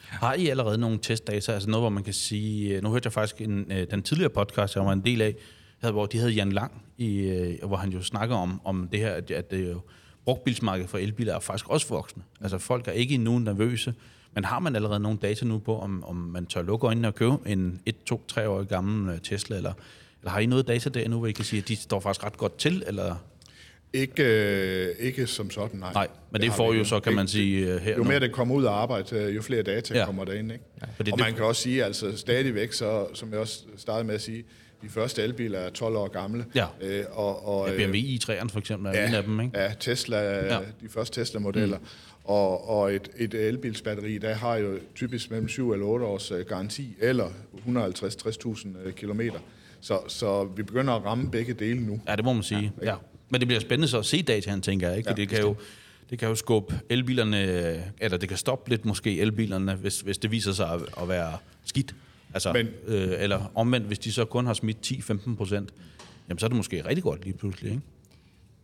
Har 0.00 0.34
I 0.34 0.48
allerede 0.48 0.78
nogle 0.78 0.98
testdata, 1.02 1.52
altså 1.52 1.70
noget, 1.70 1.82
hvor 1.82 1.90
man 1.90 2.02
kan 2.02 2.12
sige, 2.12 2.76
øh, 2.76 2.82
nu 2.82 2.90
hørte 2.90 3.06
jeg 3.06 3.12
faktisk 3.12 3.40
en, 3.40 3.70
den 3.90 4.02
tidligere 4.02 4.30
podcast, 4.30 4.76
jeg 4.76 4.84
var 4.84 4.92
en 4.92 5.04
del 5.04 5.22
af, 5.22 5.34
hvor 5.80 6.06
de 6.06 6.18
havde 6.18 6.30
Jan 6.32 6.52
Lang, 6.52 6.82
i, 6.98 7.58
hvor 7.62 7.76
han 7.76 7.90
jo 7.90 8.02
snakker 8.02 8.36
om, 8.36 8.60
om 8.64 8.88
det 8.92 9.00
her, 9.00 9.10
at, 9.10 9.30
at 9.30 9.50
det 9.50 9.70
jo, 9.70 9.80
brugtbilsmarkedet 10.26 10.90
for 10.90 10.98
elbiler 10.98 11.34
er 11.34 11.40
faktisk 11.40 11.68
også 11.68 11.88
voksne. 11.88 12.22
Altså 12.40 12.58
folk 12.58 12.88
er 12.88 12.92
ikke 12.92 13.14
endnu 13.14 13.38
nervøse, 13.38 13.94
men 14.34 14.44
har 14.44 14.58
man 14.58 14.76
allerede 14.76 15.00
nogle 15.00 15.18
data 15.18 15.44
nu 15.44 15.58
på, 15.58 15.78
om, 15.78 16.04
om 16.04 16.16
man 16.16 16.46
tør 16.46 16.62
lukke 16.62 16.86
øjnene 16.86 17.08
og 17.08 17.14
købe 17.14 17.36
en 17.46 17.80
1, 17.86 17.94
2, 18.06 18.24
3 18.28 18.48
år 18.48 18.62
gammel 18.62 19.20
Tesla, 19.20 19.56
eller, 19.56 19.72
eller 20.20 20.30
har 20.30 20.38
I 20.40 20.46
noget 20.46 20.68
data 20.68 20.88
der 20.88 21.08
nu, 21.08 21.18
hvor 21.18 21.26
I 21.26 21.32
kan 21.32 21.44
sige, 21.44 21.62
at 21.62 21.68
de 21.68 21.76
står 21.76 22.00
faktisk 22.00 22.24
ret 22.24 22.36
godt 22.36 22.58
til, 22.58 22.82
eller... 22.86 23.16
Ikke, 23.96 24.24
øh, 24.24 24.94
ikke 24.98 25.26
som 25.26 25.50
sådan, 25.50 25.80
nej. 25.80 25.92
Nej, 25.92 26.08
men 26.30 26.40
det, 26.40 26.48
det 26.48 26.56
får 26.56 26.72
jo 26.72 26.84
så, 26.84 27.00
kan 27.00 27.14
man 27.14 27.28
sige, 27.28 27.74
øh, 27.74 27.80
her 27.80 27.96
Jo 27.96 28.04
mere 28.04 28.20
det 28.20 28.32
kommer 28.32 28.54
ud 28.54 28.64
af 28.64 28.70
arbejde, 28.70 29.30
jo 29.30 29.42
flere 29.42 29.62
data 29.62 29.98
ja. 29.98 30.04
kommer 30.04 30.24
derind. 30.24 30.52
Ikke? 30.52 30.64
Ja, 30.82 30.86
og 30.98 31.06
det, 31.06 31.18
man 31.18 31.34
kan 31.34 31.44
også 31.44 31.62
sige, 31.62 31.84
altså 31.84 32.16
stadigvæk, 32.16 32.72
så, 32.72 33.06
som 33.14 33.30
jeg 33.30 33.38
også 33.38 33.62
startede 33.76 34.06
med 34.06 34.14
at 34.14 34.22
sige, 34.22 34.44
de 34.82 34.88
første 34.88 35.22
elbiler 35.22 35.58
er 35.58 35.70
12 35.70 35.96
år 35.96 36.08
gamle. 36.08 36.44
Ja, 36.54 36.66
øh, 36.80 37.04
og, 37.10 37.48
og, 37.48 37.68
ja 37.68 37.86
BMW 37.86 37.96
i3'eren 37.96 38.48
for 38.48 38.58
eksempel 38.58 38.86
er 38.86 39.00
ja, 39.00 39.08
en 39.08 39.14
af 39.14 39.22
dem, 39.22 39.40
ikke? 39.40 39.60
Ja, 39.60 39.72
Tesla, 39.80 40.18
ja. 40.54 40.58
de 40.80 40.88
første 40.88 41.20
Tesla-modeller. 41.20 41.78
Mm. 41.78 41.84
Og, 42.24 42.68
og 42.68 42.94
et, 42.94 43.08
et 43.16 43.34
elbilsbatteri, 43.34 44.18
der 44.18 44.34
har 44.34 44.56
jo 44.56 44.78
typisk 44.94 45.30
mellem 45.30 45.48
7 45.48 45.72
eller 45.72 45.86
8 45.86 46.06
års 46.06 46.30
øh, 46.30 46.46
garanti, 46.46 46.96
eller 47.00 47.28
150-60.000 47.66 48.90
kilometer. 48.90 49.38
Så, 49.80 50.00
så 50.08 50.44
vi 50.44 50.62
begynder 50.62 50.94
at 50.94 51.04
ramme 51.04 51.30
begge 51.30 51.52
dele 51.52 51.80
nu. 51.80 52.00
Ja, 52.08 52.16
det 52.16 52.24
må 52.24 52.32
man 52.32 52.42
sige. 52.42 52.72
Ja. 52.82 52.90
ja. 52.90 52.96
Men 53.28 53.40
det 53.40 53.48
bliver 53.48 53.60
spændende 53.60 53.88
så 53.88 53.98
at 53.98 54.06
se 54.06 54.22
dataen, 54.22 54.60
tænker 54.60 54.88
jeg. 54.88 54.96
Ikke? 54.98 55.10
Ja, 55.10 55.14
det 55.14 55.28
kan 55.28 55.40
jo 55.40 55.56
det 56.10 56.18
kan 56.18 56.28
jo 56.28 56.34
skubbe 56.34 56.80
elbilerne, 56.90 57.38
eller 58.00 58.18
det 58.18 58.28
kan 58.28 58.38
stoppe 58.38 58.70
lidt 58.70 58.84
måske 58.84 59.20
elbilerne, 59.20 59.74
hvis, 59.74 60.00
hvis 60.00 60.18
det 60.18 60.30
viser 60.30 60.52
sig 60.52 60.72
at, 60.72 60.80
at 61.02 61.08
være 61.08 61.32
skidt. 61.64 61.94
Altså, 62.34 62.52
Men, 62.52 62.68
øh, 62.86 63.12
eller 63.18 63.52
omvendt, 63.54 63.86
hvis 63.86 63.98
de 63.98 64.12
så 64.12 64.24
kun 64.24 64.46
har 64.46 64.54
smidt 64.54 64.92
10-15 64.92 65.36
procent, 65.36 65.70
jamen 66.28 66.38
så 66.38 66.46
er 66.46 66.48
det 66.48 66.56
måske 66.56 66.84
rigtig 66.88 67.02
godt 67.02 67.24
lige 67.24 67.36
pludselig, 67.36 67.70
ikke? 67.70 67.82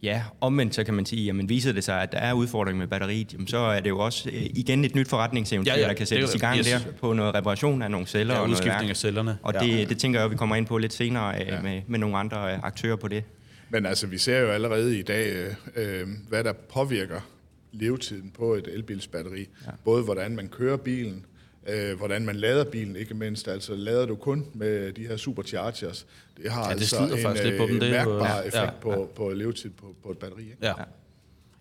Ja, 0.03 0.23
omvendt 0.41 0.75
så 0.75 0.85
kan 0.85 0.95
man 0.95 1.07
sige, 1.07 1.25
jamen 1.25 1.49
viser 1.49 1.73
det 1.73 1.85
sig, 1.85 2.03
at 2.03 2.13
der 2.13 2.19
er 2.19 2.33
udfordring 2.33 2.79
med 2.79 2.87
batteriet, 2.87 3.33
jamen, 3.33 3.47
så 3.47 3.59
er 3.59 3.81
det 3.81 3.91
jo 3.91 3.99
også 3.99 4.31
øh, 4.33 4.43
igen 4.43 4.85
et 4.85 4.95
nyt 4.95 5.09
forretningseventyr, 5.09 5.73
ja, 5.73 5.81
ja, 5.81 5.89
der 5.89 5.95
kan 5.95 6.07
sættes 6.07 6.35
i 6.35 6.39
gang 6.39 6.59
yes. 6.59 6.67
der 6.67 6.79
på 7.01 7.13
noget 7.13 7.35
reparation 7.35 7.83
af 7.83 7.91
nogle 7.91 8.07
celler 8.07 8.35
ja, 8.35 8.41
og 8.41 8.49
noget 8.49 8.65
værk. 8.65 8.89
af 8.89 8.97
cellerne. 8.97 9.39
Og 9.43 9.55
det, 9.55 9.69
ja. 9.69 9.85
det 9.85 9.99
tænker 9.99 10.21
jeg, 10.21 10.25
at 10.25 10.31
vi 10.31 10.37
kommer 10.37 10.57
ind 10.57 10.67
på 10.67 10.79
lidt 10.79 10.93
senere 10.93 11.41
øh, 11.41 11.47
ja. 11.47 11.63
med, 11.63 11.83
med 11.87 11.99
nogle 11.99 12.17
andre 12.17 12.53
øh, 12.53 12.59
aktører 12.63 12.97
på 12.97 13.09
det. 13.09 13.25
Men 13.73 13.87
altså, 13.87 14.07
vi 14.07 14.19
ser 14.19 14.39
jo 14.39 14.49
allerede 14.49 14.99
i 14.99 15.03
dag, 15.03 15.57
øh, 15.77 16.09
hvad 16.29 16.45
der 16.45 16.53
påvirker 16.53 17.21
levetiden 17.73 18.31
på 18.31 18.55
et 18.55 18.69
elbilsbatteri. 18.69 19.41
Ja. 19.41 19.71
Både 19.85 20.03
hvordan 20.03 20.37
man 20.37 20.49
kører 20.49 20.77
bilen, 20.77 21.27
øh, 21.67 21.97
hvordan 21.97 22.25
man 22.25 22.37
lader 22.37 22.65
bilen, 22.65 22.97
ikke 22.97 23.15
mindst. 23.15 23.49
Altså 23.49 23.75
lader 23.75 24.07
du 24.07 24.15
kun 24.15 24.47
med 24.55 24.93
de 24.93 25.07
her 25.07 25.17
superchargers, 25.17 26.07
det 26.37 26.51
har 26.51 26.63
ja, 26.63 26.75
det 26.75 26.81
altså 26.81 26.99
en 26.99 27.09
lidt 27.45 27.59
på 27.59 27.67
dem, 27.67 27.81
det 27.81 27.91
mærkbar 27.91 28.39
jo, 28.39 28.41
effekt 28.41 28.55
ja, 28.55 28.71
på, 28.81 28.91
ja. 28.93 29.05
på 29.17 29.31
levetid 29.31 29.71
på, 29.71 29.95
på 30.03 30.11
et 30.11 30.19
batteri. 30.19 30.43
Ikke? 30.43 30.57
Ja. 30.63 30.73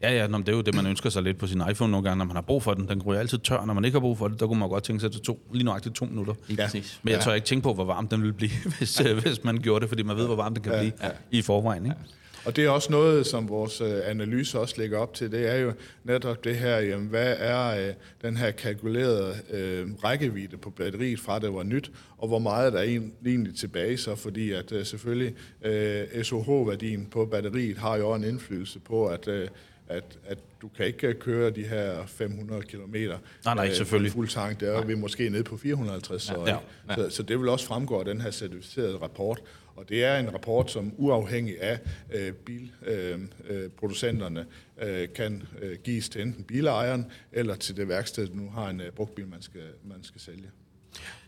Ja, 0.03 0.11
ja, 0.11 0.27
det 0.27 0.49
er 0.49 0.53
jo 0.53 0.61
det, 0.61 0.75
man 0.75 0.85
ønsker 0.85 1.09
sig 1.09 1.23
lidt 1.23 1.37
på 1.37 1.47
sin 1.47 1.61
iPhone 1.71 1.91
nogle 1.91 2.09
gange, 2.09 2.17
når 2.17 2.25
man 2.25 2.35
har 2.35 2.41
brug 2.41 2.63
for 2.63 2.73
den. 2.73 2.87
Den 2.87 2.99
går 2.99 3.13
jo 3.13 3.19
altid 3.19 3.37
tør, 3.37 3.65
når 3.65 3.73
man 3.73 3.85
ikke 3.85 3.95
har 3.95 3.99
brug 3.99 4.17
for 4.17 4.27
det. 4.27 4.39
Der 4.39 4.47
kunne 4.47 4.59
man 4.59 4.69
godt 4.69 4.83
tænke 4.83 4.99
sig 5.01 5.11
til 5.11 5.21
to, 5.21 5.39
lige 5.53 5.63
nøjagtigt 5.63 5.95
to 5.95 6.05
minutter. 6.05 6.33
Ja. 6.57 6.69
Men 7.03 7.13
jeg 7.13 7.21
tør 7.21 7.33
ikke 7.33 7.45
tænke 7.45 7.63
på, 7.63 7.73
hvor 7.73 7.85
varm 7.85 8.07
den 8.07 8.23
vil 8.23 8.33
blive, 8.33 8.51
hvis, 8.77 9.01
ja. 9.01 9.13
hvis 9.13 9.43
man 9.43 9.57
gjorde 9.57 9.81
det, 9.81 9.89
fordi 9.89 10.03
man 10.03 10.17
ved, 10.17 10.25
hvor 10.25 10.35
varm 10.35 10.53
den 10.53 10.63
kan 10.63 10.73
ja. 10.73 10.79
blive 10.79 10.93
ja. 11.03 11.09
i 11.31 11.41
forvejen. 11.41 11.85
Ikke? 11.85 11.95
Ja. 11.97 12.15
Og 12.45 12.55
det 12.55 12.65
er 12.65 12.69
også 12.69 12.91
noget, 12.91 13.25
som 13.25 13.49
vores 13.49 13.81
øh, 13.81 14.01
analyse 14.05 14.59
også 14.59 14.75
lægger 14.77 14.97
op 14.97 15.13
til. 15.13 15.31
Det 15.31 15.49
er 15.49 15.55
jo 15.55 15.73
netop 16.03 16.43
det 16.43 16.55
her, 16.55 16.77
jamen, 16.77 17.07
hvad 17.07 17.35
er 17.39 17.87
øh, 17.87 17.93
den 18.21 18.37
her 18.37 18.51
kalkulerede 18.51 19.35
øh, 19.49 19.87
rækkevidde 20.03 20.57
på 20.57 20.69
batteriet 20.69 21.19
fra 21.19 21.39
det 21.39 21.53
var 21.53 21.63
nyt, 21.63 21.91
og 22.17 22.27
hvor 22.27 22.39
meget 22.39 22.73
der 22.73 22.79
er 22.79 22.99
egentlig 23.25 23.55
tilbage 23.55 23.97
så, 23.97 24.15
fordi 24.15 24.51
at 24.51 24.71
øh, 24.71 24.85
selvfølgelig 24.85 25.33
øh, 25.61 26.23
SOH-værdien 26.23 27.07
på 27.11 27.25
batteriet 27.25 27.77
har 27.77 27.97
jo 27.97 28.13
en 28.13 28.23
indflydelse 28.23 28.79
på, 28.79 29.07
at 29.07 29.27
øh, 29.27 29.47
at, 29.91 30.19
at 30.25 30.37
du 30.61 30.67
kan 30.67 30.85
ikke 30.85 31.13
køre 31.13 31.49
de 31.49 31.63
her 31.63 32.05
500 32.05 32.61
km 32.61 32.95
nej, 32.95 33.17
nej, 33.45 33.73
selvfølgelig. 33.73 34.11
fuld 34.11 34.27
tank. 34.27 34.59
Der 34.59 34.71
er 34.71 34.85
vi 34.85 34.95
måske 34.95 35.29
nede 35.29 35.43
på 35.43 35.57
450. 35.57 36.23
Så, 36.23 36.43
ja, 36.47 36.57
ja. 36.89 36.95
Så, 36.95 37.09
så 37.09 37.23
det 37.23 37.39
vil 37.39 37.49
også 37.49 37.65
fremgå 37.65 37.99
af 37.99 38.05
den 38.05 38.21
her 38.21 38.31
certificerede 38.31 38.97
rapport. 38.97 39.41
Og 39.75 39.89
det 39.89 40.03
er 40.03 40.17
en 40.17 40.33
rapport, 40.33 40.71
som 40.71 40.93
uafhængig 40.97 41.61
af 41.61 41.79
øh, 42.13 42.33
bilproducenterne 42.33 44.45
øh, 44.81 45.01
øh, 45.01 45.07
kan 45.15 45.43
øh, 45.61 45.77
gives 45.83 46.09
til 46.09 46.21
enten 46.21 46.43
bilejeren 46.43 47.05
eller 47.31 47.55
til 47.55 47.77
det 47.77 47.87
værksted, 47.87 48.27
der 48.27 48.35
nu 48.35 48.49
har 48.49 48.69
en 48.69 48.81
øh, 48.81 48.91
brugt 48.91 49.15
bil, 49.15 49.27
man 49.27 49.41
skal, 49.41 49.61
man 49.83 50.03
skal 50.03 50.21
sælge. 50.21 50.49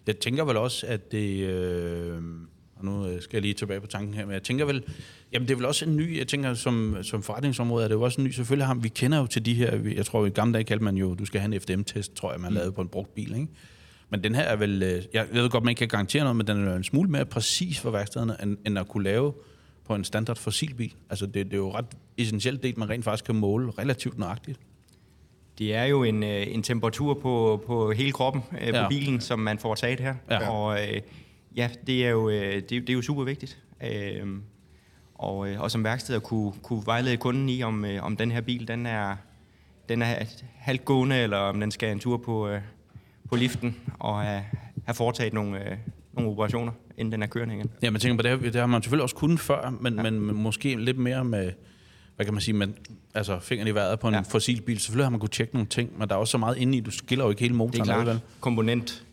Jeg 0.08 0.18
tænker 0.18 0.44
vel 0.44 0.58
også, 0.58 0.88
at 0.88 1.12
det... 1.12 1.44
Øh 1.44 2.22
og 2.84 2.90
nu 2.90 3.08
øh, 3.08 3.22
skal 3.22 3.38
jeg 3.38 3.42
lige 3.42 3.54
tilbage 3.54 3.82
på 3.82 3.88
tanken 3.88 4.14
her, 4.14 4.26
men 4.26 4.34
jeg 4.34 4.44
tænker 4.44 4.66
vel, 4.66 4.84
jamen 5.34 5.48
det 5.48 5.54
er 5.54 5.58
vel 5.58 5.66
også 5.66 5.86
en 5.86 5.96
ny, 5.96 6.18
jeg 6.18 6.28
tænker 6.28 6.54
som, 6.54 6.98
som 7.02 7.24
forretningsområde 7.24 7.84
er 7.84 7.88
det 7.88 7.96
jo 7.96 8.02
også 8.02 8.22
en 8.22 8.28
ny, 8.28 8.32
selvfølgelig 8.32 8.68
har 8.68 8.74
vi 8.74 8.90
kender 8.90 9.18
jo 9.18 9.28
til 9.28 9.46
de 9.46 9.54
her, 9.54 9.80
jeg 9.96 10.06
tror 10.06 10.26
i 10.26 10.30
gamle 10.30 10.54
dage 10.54 10.64
kaldte 10.64 10.84
man 10.84 10.98
jo, 10.98 11.16
du 11.16 11.26
skal 11.26 11.42
have 11.42 11.56
en 11.56 11.62
FDM-test, 11.62 12.16
tror 12.16 12.32
jeg, 12.32 12.42
man 12.42 12.50
mm. 12.50 12.56
lavede 12.56 12.72
på 12.72 12.82
en 12.82 12.88
brugt 12.88 13.16
bil, 13.16 13.36
ikke? 13.36 13.48
Men 14.10 14.24
den 14.24 14.36
her 14.36 14.42
er 14.42 14.56
vel, 14.56 14.84
øh, 14.84 15.04
jeg 15.14 15.28
ved 15.32 15.50
godt, 15.50 15.64
man 15.64 15.72
ikke 15.72 15.80
kan 15.80 15.88
garantere 15.88 16.24
noget, 16.24 16.36
men 16.36 16.48
den 16.48 16.68
er 16.68 16.76
en 16.76 16.84
smule 16.84 17.10
mere 17.10 17.26
præcis 17.26 17.80
for 17.80 17.92
værkstederne, 17.92 18.36
end, 18.44 18.58
end 18.66 18.80
at 18.80 18.88
kunne 18.88 19.04
lave 19.04 19.34
på 19.86 19.96
en 19.96 20.04
standard 20.04 20.38
fossilbil. 20.38 20.94
Altså 21.10 21.26
det, 21.26 21.46
det 21.46 21.54
er 21.54 21.58
jo 21.58 21.72
ret 21.72 21.86
essentielt 22.18 22.64
det, 22.64 22.78
man 22.78 22.90
rent 22.90 23.04
faktisk 23.04 23.26
kan 23.26 23.36
måle 23.36 23.72
relativt 23.80 24.18
nøjagtigt. 24.18 24.60
Det 25.58 25.76
er 25.76 25.84
jo 25.84 26.04
en, 26.04 26.24
øh, 26.24 26.48
en 26.48 26.64
temperatur 26.64 27.14
på, 27.14 27.64
på 27.68 27.92
hele 27.92 28.12
kroppen 28.12 28.42
øh, 28.62 28.70
på 28.70 28.78
ja. 28.78 28.88
bilen, 28.88 29.22
som 29.22 29.40
man 29.40 29.60
får 29.60 29.76
taget 29.76 30.00
her. 30.00 30.16
Ja. 30.30 30.50
Og 30.50 30.80
øh, 30.82 31.02
ja, 31.56 31.70
det 31.88 32.06
er, 32.06 32.10
jo, 32.10 32.30
øh, 32.30 32.54
det, 32.54 32.70
det 32.70 32.90
er 32.90 32.94
jo 32.94 33.02
super 33.02 33.24
vigtigt. 33.24 33.58
Øh, 33.84 34.28
og, 35.16 35.38
og 35.38 35.72
som 35.72 35.84
værksted 35.84 36.16
at 36.16 36.24
kunne, 36.24 36.54
kunne 36.64 36.86
vejlede 36.86 37.18
kunden 37.18 37.50
i, 37.50 37.64
om, 37.64 37.86
øh, 37.86 38.04
om 38.04 38.18
den 38.18 38.32
her 38.32 38.42
bil 38.42 38.68
den 38.68 38.86
er, 38.86 39.16
den 39.90 40.02
er 40.02 40.16
halvt 40.56 40.86
gående, 40.86 41.16
eller 41.16 41.38
om 41.38 41.60
den 41.60 41.72
skal 41.72 41.92
en 41.92 42.00
tur 42.00 42.18
på, 42.18 42.48
øh, 42.48 42.62
på 43.30 43.36
liften 43.36 43.76
og 44.00 44.22
have, 44.22 44.44
have 44.86 44.96
foretaget 44.96 45.34
nogle, 45.34 45.80
nogle 46.14 46.32
operationer, 46.32 46.72
inden 46.98 47.12
den 47.12 47.24
er 47.24 47.28
kørende 47.28 47.56
igen. 47.56 47.70
Ja, 47.82 47.90
man 47.90 48.02
tænker 48.02 48.18
på 48.18 48.44
det, 48.44 48.54
det 48.54 48.62
har 48.62 48.68
man 48.68 48.82
selvfølgelig 48.82 49.04
også 49.04 49.16
kunnet 49.16 49.40
før, 49.40 49.70
men, 49.82 49.96
ja. 49.96 50.02
men 50.02 50.20
måske 50.36 50.76
lidt 50.76 50.98
mere 50.98 51.26
med, 51.26 51.52
hvad 52.16 52.26
kan 52.26 52.34
man 52.34 52.42
sige, 52.42 52.56
med, 52.56 52.68
altså 53.14 53.40
fingeren 53.40 53.68
i 53.68 53.72
vejret 53.72 54.00
på 54.00 54.08
en 54.08 54.14
ja. 54.14 54.22
fossilbil. 54.22 54.80
Selvfølgelig 54.80 55.06
har 55.06 55.10
man 55.10 55.20
kunne 55.20 55.30
tjekke 55.30 55.54
nogle 55.54 55.68
ting, 55.68 56.00
men 56.00 56.10
der 56.10 56.16
er 56.16 56.20
også 56.20 56.32
så 56.32 56.38
meget 56.38 56.58
inde 56.58 56.78
i, 56.78 56.82
du 56.82 56.92
skiller 56.92 57.26
jo 57.26 57.30
ikke 57.30 57.42
hele 57.42 57.56
motoren. 57.56 57.88
Det 57.88 57.96
er 57.96 58.04
klart. 58.04 58.20
Komponent. 58.40 59.06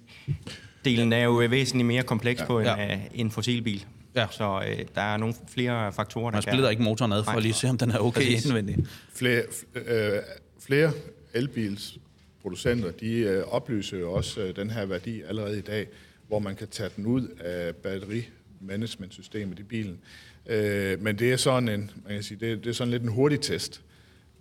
Delen 0.84 1.12
er 1.12 1.24
jo 1.24 1.32
væsentligt 1.32 1.86
mere 1.86 2.02
kompleks 2.02 2.40
ja. 2.40 2.46
på 2.46 2.58
en, 2.58 2.66
ja. 2.66 2.96
uh, 2.96 3.02
en 3.14 3.30
fossilbil. 3.30 3.84
Ja. 4.16 4.26
Så 4.30 4.62
øh, 4.68 4.78
der 4.94 5.00
er 5.00 5.16
nogle 5.16 5.34
flere 5.48 5.92
faktorer, 5.92 6.30
der 6.30 6.36
Man 6.36 6.42
splitter 6.42 6.64
kan... 6.64 6.70
ikke 6.70 6.82
motoren 6.82 7.12
ad 7.12 7.24
for 7.24 7.30
at 7.30 7.42
lige 7.42 7.52
se, 7.52 7.68
om 7.68 7.78
den 7.78 7.90
er 7.90 7.98
okay 7.98 8.20
Præcis. 8.20 8.44
indvendigt. 8.44 8.80
Flere, 9.14 9.42
øh, 9.74 10.18
flere 10.60 10.92
elbils 11.34 11.98
producenter, 12.42 12.90
de 12.90 13.12
øh, 13.12 13.44
oplyser 13.44 13.98
jo 13.98 14.12
også 14.12 14.40
øh, 14.40 14.56
den 14.56 14.70
her 14.70 14.86
værdi 14.86 15.22
allerede 15.22 15.58
i 15.58 15.62
dag, 15.62 15.86
hvor 16.28 16.38
man 16.38 16.56
kan 16.56 16.68
tage 16.68 16.90
den 16.96 17.06
ud 17.06 17.28
af 17.40 17.74
batterimanagementsystemet 17.74 19.58
i 19.58 19.62
bilen. 19.62 19.98
Øh, 20.46 21.02
men 21.02 21.18
det 21.18 21.32
er 21.32 21.36
sådan 21.36 21.68
en, 21.68 21.90
man 22.04 22.14
kan 22.14 22.22
sige, 22.22 22.38
det, 22.40 22.64
det 22.64 22.70
er 22.70 22.74
sådan 22.74 22.90
lidt 22.90 23.02
en 23.02 23.08
hurtig 23.08 23.40
test, 23.40 23.82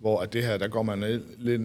hvor 0.00 0.20
at 0.20 0.32
det 0.32 0.44
her, 0.44 0.56
der 0.58 0.68
går 0.68 0.82
man 0.82 1.22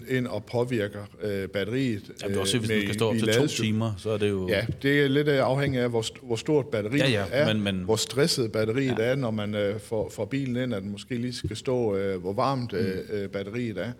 ind 0.09 0.27
og 0.27 0.45
påvirker 0.45 1.03
øh, 1.21 1.47
batteriet. 1.47 2.11
Ja, 2.21 2.27
det 2.27 2.35
er 2.35 2.39
også, 2.39 2.59
hvis 2.59 2.69
du 2.69 2.81
skal 2.81 2.93
stå 2.93 3.09
op 3.09 3.15
til 3.15 3.33
to 3.33 3.47
timer, 3.47 3.93
så 3.97 4.09
er 4.09 4.17
det 4.17 4.29
jo... 4.29 4.47
Ja, 4.47 4.65
det 4.81 5.01
er 5.01 5.07
lidt 5.07 5.27
afhængigt 5.27 5.83
af, 5.83 5.89
hvor, 5.89 6.25
hvor 6.25 6.35
stort 6.35 6.67
batteriet 6.67 6.99
ja, 6.99 7.09
ja, 7.09 7.25
er, 7.31 7.53
men, 7.53 7.63
men... 7.63 7.83
hvor 7.83 7.95
stresset 7.95 8.51
batteriet 8.51 8.99
ja. 8.99 9.03
er, 9.03 9.15
når 9.15 9.31
man 9.31 9.55
øh, 9.55 9.79
får, 9.79 10.09
får 10.09 10.25
bilen 10.25 10.55
ind, 10.55 10.73
at 10.73 10.83
den 10.83 10.91
måske 10.91 11.15
lige 11.15 11.33
skal 11.33 11.57
stå, 11.57 11.95
øh, 11.95 12.21
hvor 12.21 12.33
varmt 12.33 12.73
øh, 12.73 12.95
mm. 13.23 13.29
batteriet 13.29 13.77
er. 13.77 13.91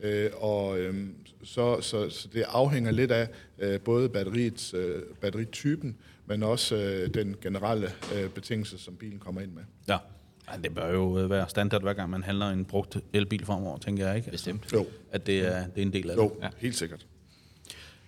Øh, 0.00 0.30
og 0.36 0.78
øh, 0.78 0.94
så, 1.44 1.80
så, 1.80 2.10
så 2.10 2.28
det 2.32 2.44
afhænger 2.48 2.90
lidt 2.90 3.10
af 3.10 3.28
øh, 3.58 3.80
både 3.80 4.08
batteriets, 4.08 4.74
øh, 4.74 5.02
batteritypen, 5.20 5.96
men 6.26 6.42
også 6.42 6.76
øh, 6.76 7.14
den 7.14 7.36
generelle 7.42 7.88
øh, 8.14 8.28
betingelse, 8.28 8.78
som 8.78 8.94
bilen 8.96 9.18
kommer 9.18 9.40
ind 9.40 9.52
med. 9.52 9.62
Ja. 9.88 9.96
Ja, 10.52 10.56
det 10.62 10.74
bør 10.74 10.92
jo 10.92 11.18
øh, 11.18 11.30
være 11.30 11.48
standard, 11.48 11.82
hver 11.82 11.92
gang 11.92 12.10
man 12.10 12.22
handler 12.22 12.50
en 12.50 12.64
brugt 12.64 12.96
elbil 13.12 13.46
fremover, 13.46 13.78
tænker 13.78 14.06
jeg 14.06 14.16
ikke? 14.16 14.30
Bestemt. 14.30 14.72
Jo. 14.72 14.86
At 15.12 15.26
det 15.26 15.38
er, 15.38 15.66
det 15.66 15.78
er 15.78 15.82
en 15.82 15.92
del 15.92 16.10
af 16.10 16.16
jo, 16.16 16.22
det. 16.22 16.28
Jo, 16.28 16.36
ja. 16.42 16.48
helt 16.58 16.76
sikkert. 16.76 17.06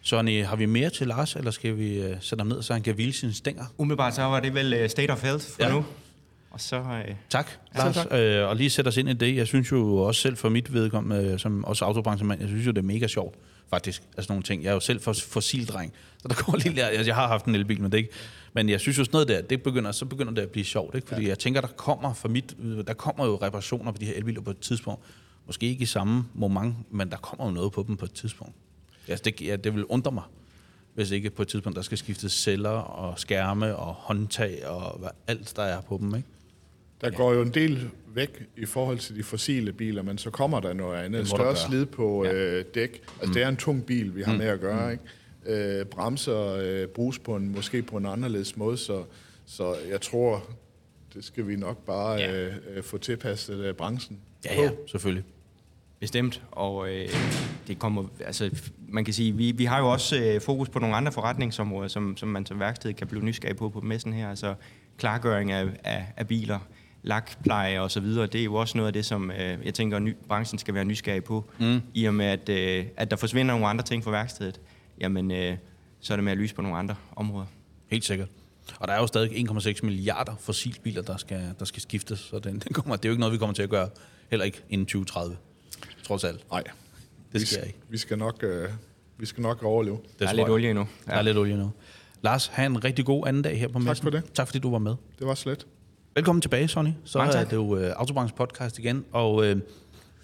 Sonny, 0.03 0.45
har 0.45 0.57
vi 0.57 0.67
mere 0.67 0.91
til 0.91 1.07
Lars, 1.07 1.37
eller 1.37 1.51
skal 1.51 1.79
vi 1.79 2.05
uh, 2.05 2.17
sætte 2.21 2.41
ham 2.43 2.47
ned, 2.47 2.63
så 2.63 2.73
han 2.73 2.83
kan 2.83 2.95
hvile 2.95 3.13
sine 3.13 3.33
stænger? 3.33 3.65
Umiddelbart 3.79 4.15
så 4.15 4.23
var 4.23 4.41
det 4.41 4.55
vel 4.55 4.83
uh, 4.83 4.89
state 4.89 5.11
of 5.11 5.23
health 5.23 5.47
for 5.47 5.63
ja. 5.63 5.73
nu. 5.73 5.85
Og 6.55 6.61
så, 6.61 6.81
uh, 6.81 7.15
tak, 7.29 7.51
Lars. 7.77 7.95
Tak. 7.95 8.07
Øh, 8.13 8.49
og 8.49 8.57
lige 8.57 8.71
sætte 8.71 8.89
os 8.89 8.97
ind 8.97 9.09
i 9.09 9.13
det. 9.13 9.37
Jeg 9.37 9.47
synes 9.47 9.73
jo 9.73 9.97
også 9.97 10.21
selv 10.21 10.37
for 10.37 10.49
mit 10.49 10.73
vedkommende, 10.73 11.39
som 11.39 11.65
også 11.65 11.85
autobranchemand, 11.85 12.41
jeg 12.41 12.49
synes 12.49 12.67
jo, 12.67 12.71
det 12.71 12.79
er 12.79 12.83
mega 12.83 13.07
sjovt, 13.07 13.35
faktisk. 13.71 14.03
Altså 14.17 14.33
nogle 14.33 14.43
ting. 14.43 14.63
Jeg 14.63 14.69
er 14.69 14.75
jo 14.75 14.81
selv 14.81 15.01
for 15.01 15.13
fossildreng, 15.13 15.93
så 16.19 16.29
der 16.29 16.35
går 16.45 16.57
lige... 16.57 16.85
Altså, 16.85 17.09
jeg 17.09 17.15
har 17.15 17.29
haft 17.29 17.47
en 17.47 17.55
elbil, 17.55 17.81
men 17.83 17.93
det 17.93 17.99
ikke... 17.99 18.11
Men 18.53 18.69
jeg 18.69 18.81
synes 18.81 18.99
jo 18.99 19.05
sådan 19.05 19.17
noget 19.17 19.29
der, 19.29 19.43
det 19.43 19.63
begynder, 19.63 19.93
så 19.93 20.05
begynder 20.05 20.33
det 20.33 20.43
at 20.43 20.51
blive 20.51 20.65
sjovt, 20.65 20.95
ikke? 20.95 21.09
Fordi 21.09 21.23
ja. 21.23 21.29
jeg 21.29 21.39
tænker, 21.39 21.61
der 21.61 21.69
kommer 21.69 22.15
for 22.15 22.29
mit, 22.29 22.57
der 22.87 22.95
kommer 22.95 23.27
jo 23.27 23.37
reparationer 23.37 23.93
på 23.93 23.99
de 23.99 24.07
her 24.07 24.15
elbiler 24.15 24.41
på 24.41 24.51
et 24.51 24.59
tidspunkt. 24.59 25.05
Måske 25.47 25.67
ikke 25.67 25.83
i 25.83 25.87
samme 25.87 26.25
moment, 26.35 26.77
men 26.91 27.11
der 27.11 27.17
kommer 27.17 27.45
jo 27.45 27.51
noget 27.51 27.73
på 27.73 27.85
dem 27.89 27.97
på 27.97 28.05
et 28.05 28.13
tidspunkt. 28.13 28.55
Ja, 29.09 29.17
det, 29.25 29.41
ja, 29.41 29.57
det 29.57 29.75
vil 29.75 29.85
undre 29.85 30.13
mig, 30.13 30.25
hvis 30.95 31.11
ikke 31.11 31.31
på 31.31 31.43
et 31.43 31.49
tidspunkt, 31.49 31.77
der 31.77 31.83
skal 31.83 31.99
skiftes 31.99 32.33
celler 32.33 32.71
og 32.71 33.19
skærme 33.19 33.77
og 33.77 33.95
håndtag 33.95 34.67
og 34.67 34.99
hvad, 34.99 35.11
alt, 35.27 35.57
der 35.57 35.63
er 35.63 35.81
på 35.81 35.99
dem, 36.01 36.15
ikke? 36.15 36.29
Der 37.05 37.11
går 37.11 37.33
jo 37.33 37.43
en 37.43 37.55
del 37.55 37.91
væk 38.15 38.43
i 38.57 38.67
forhold 38.67 38.99
til 38.99 39.17
de 39.17 39.23
fossile 39.23 39.73
biler, 39.73 40.03
men 40.03 40.19
så 40.19 40.31
kommer 40.31 40.61
der 40.61 40.73
noget 40.73 40.99
andet. 40.99 41.29
Større 41.29 41.57
slid 41.57 41.87
på 41.87 42.25
ja. 42.25 42.33
øh, 42.33 42.65
dæk. 42.75 42.91
Altså, 42.91 43.27
mm. 43.27 43.33
det 43.33 43.43
er 43.43 43.49
en 43.49 43.57
tung 43.57 43.87
bil, 43.87 44.17
vi 44.17 44.23
har 44.23 44.33
mm. 44.33 44.39
med 44.39 44.47
at 44.47 44.61
gøre, 44.61 44.87
mm. 44.87 44.93
ikke? 44.93 45.05
øh, 45.47 45.87
bremser 45.87 46.57
øh, 46.63 46.89
bruges 46.89 47.19
på 47.19 47.37
en, 47.37 47.53
måske 47.53 47.83
på 47.83 47.97
en 47.97 48.07
anderledes 48.07 48.57
måde, 48.57 48.77
så, 48.77 49.05
så 49.47 49.77
jeg 49.91 50.01
tror, 50.01 50.45
det 51.15 51.25
skal 51.25 51.49
vi 51.49 51.57
nok 51.57 51.85
bare 51.87 52.13
ja. 52.13 52.33
øh, 52.33 52.55
øh 52.77 52.83
få 52.83 52.99
tilpasset 52.99 53.59
øh, 53.59 53.75
branchen. 53.75 54.21
Ja, 54.45 54.63
ja, 54.63 54.71
selvfølgelig. 54.87 55.25
Bestemt, 56.01 56.43
og 56.51 56.89
øh, 56.89 57.09
det 57.69 57.79
kommer, 57.79 58.05
altså, 58.25 58.51
man 58.89 59.05
kan 59.05 59.15
sige, 59.15 59.33
vi, 59.33 59.53
vi 59.53 59.65
har 59.65 59.79
jo 59.79 59.93
også 59.93 60.17
øh, 60.17 60.41
fokus 60.41 60.69
på 60.69 60.79
nogle 60.79 60.97
andre 60.97 61.13
forretningsområder, 61.13 61.89
som, 61.89 62.17
som 62.17 62.29
man 62.29 62.47
som 62.47 62.61
værksted 62.61 62.93
kan 62.93 63.07
blive 63.07 63.25
nysgerrig 63.25 63.57
på 63.57 63.69
på 63.69 63.81
messen 63.81 64.13
her, 64.13 64.31
altså 64.31 64.55
klargøring 64.99 65.53
af, 65.53 65.67
af, 65.85 66.07
af 66.17 66.29
biler, 66.29 66.59
lakpleje 67.05 67.81
og 67.81 67.91
så 67.91 68.01
videre. 68.01 68.27
Det 68.27 68.41
er 68.41 68.45
jo 68.45 68.55
også 68.55 68.77
noget 68.79 68.87
af 68.87 68.93
det, 68.93 69.05
som 69.07 69.31
øh, 69.31 69.59
jeg 69.65 69.75
tænker, 69.75 69.99
ny, 69.99 70.17
branchen 70.29 70.59
skal 70.59 70.75
være 70.75 70.85
nysgerrig 70.85 71.25
på. 71.25 71.45
Mm. 71.61 71.81
I 71.95 72.05
og 72.05 72.15
med, 72.15 72.27
at, 72.27 72.49
øh, 72.49 72.87
at 72.97 73.11
der 73.11 73.17
forsvinder 73.17 73.55
nogle 73.55 73.67
andre 73.69 73.85
ting 73.85 74.05
fra 74.05 74.11
værkstedet, 74.11 74.61
jamen, 75.01 75.31
øh, 75.31 75.57
så 76.01 76.13
er 76.15 76.17
det 76.17 76.25
med 76.25 76.33
at 76.33 76.39
lyse 76.39 76.55
på 76.55 76.63
nogle 76.63 76.79
andre 76.79 76.95
områder. 77.17 77.47
Helt 77.87 78.05
sikkert. 78.05 78.29
Og 78.79 78.89
der 78.89 78.95
er 78.95 79.01
jo 79.01 79.07
stadig 79.07 79.31
1,6 79.51 79.79
milliarder 79.83 80.33
fossilbiler, 80.41 81.03
der 81.03 81.17
skal, 81.17 81.55
der 81.59 81.65
skal 81.65 81.83
skiftes, 81.83 82.19
så 82.19 82.39
den, 82.39 82.59
den 82.59 82.73
kommer, 82.73 82.97
det 82.97 83.05
er 83.05 83.09
jo 83.09 83.13
ikke 83.13 83.21
noget, 83.21 83.33
vi 83.33 83.39
kommer 83.39 83.55
til 83.55 83.63
at 83.63 83.71
gøre, 83.71 83.89
heller 84.31 84.45
ikke 84.45 84.63
inden 84.71 84.87
2030, 84.87 85.37
trods 86.03 86.25
alt. 86.25 86.51
Nej, 86.51 86.63
Det 87.33 87.41
vi, 87.41 87.47
skal 87.47 87.59
jeg 87.59 87.67
ikke. 87.67 87.79
vi 87.89 87.99
skal 87.99 88.19
nok, 88.19 88.43
øh, 88.43 88.69
vi 89.19 89.27
skal 89.27 89.43
nok 89.43 89.63
overleve. 89.63 89.97
Det 89.97 90.19
Der 90.21 90.29
er 90.29 90.33
lidt 90.33 90.45
jeg. 90.47 90.53
olie 90.53 90.71
endnu. 90.71 90.89
Der 91.07 91.13
er 91.13 91.23
lidt 91.23 91.37
olie 91.37 91.57
nu. 91.57 91.71
Lars, 92.23 92.47
have 92.47 92.67
en 92.67 92.85
rigtig 92.85 93.05
god 93.05 93.27
anden 93.27 93.43
dag 93.43 93.59
her 93.59 93.69
på 93.69 93.79
messen. 93.79 94.03
for 94.03 94.11
det. 94.11 94.33
Tak 94.35 94.47
fordi 94.49 94.59
du 94.59 94.71
var 94.71 94.79
med. 94.79 94.95
Det 95.19 95.27
var 95.27 95.35
slet. 95.35 95.67
Velkommen 96.17 96.43
tilbage, 96.43 96.69
Sonny. 96.69 96.91
Så 97.05 97.19
Mange 97.19 97.35
er 97.35 97.39
tak. 97.39 97.51
det 97.51 97.57
jo 97.57 97.63
uh, 97.63 97.83
Autobranche 97.97 98.37
podcast 98.37 98.79
igen, 98.79 99.05
og 99.13 99.35
uh, 99.35 99.53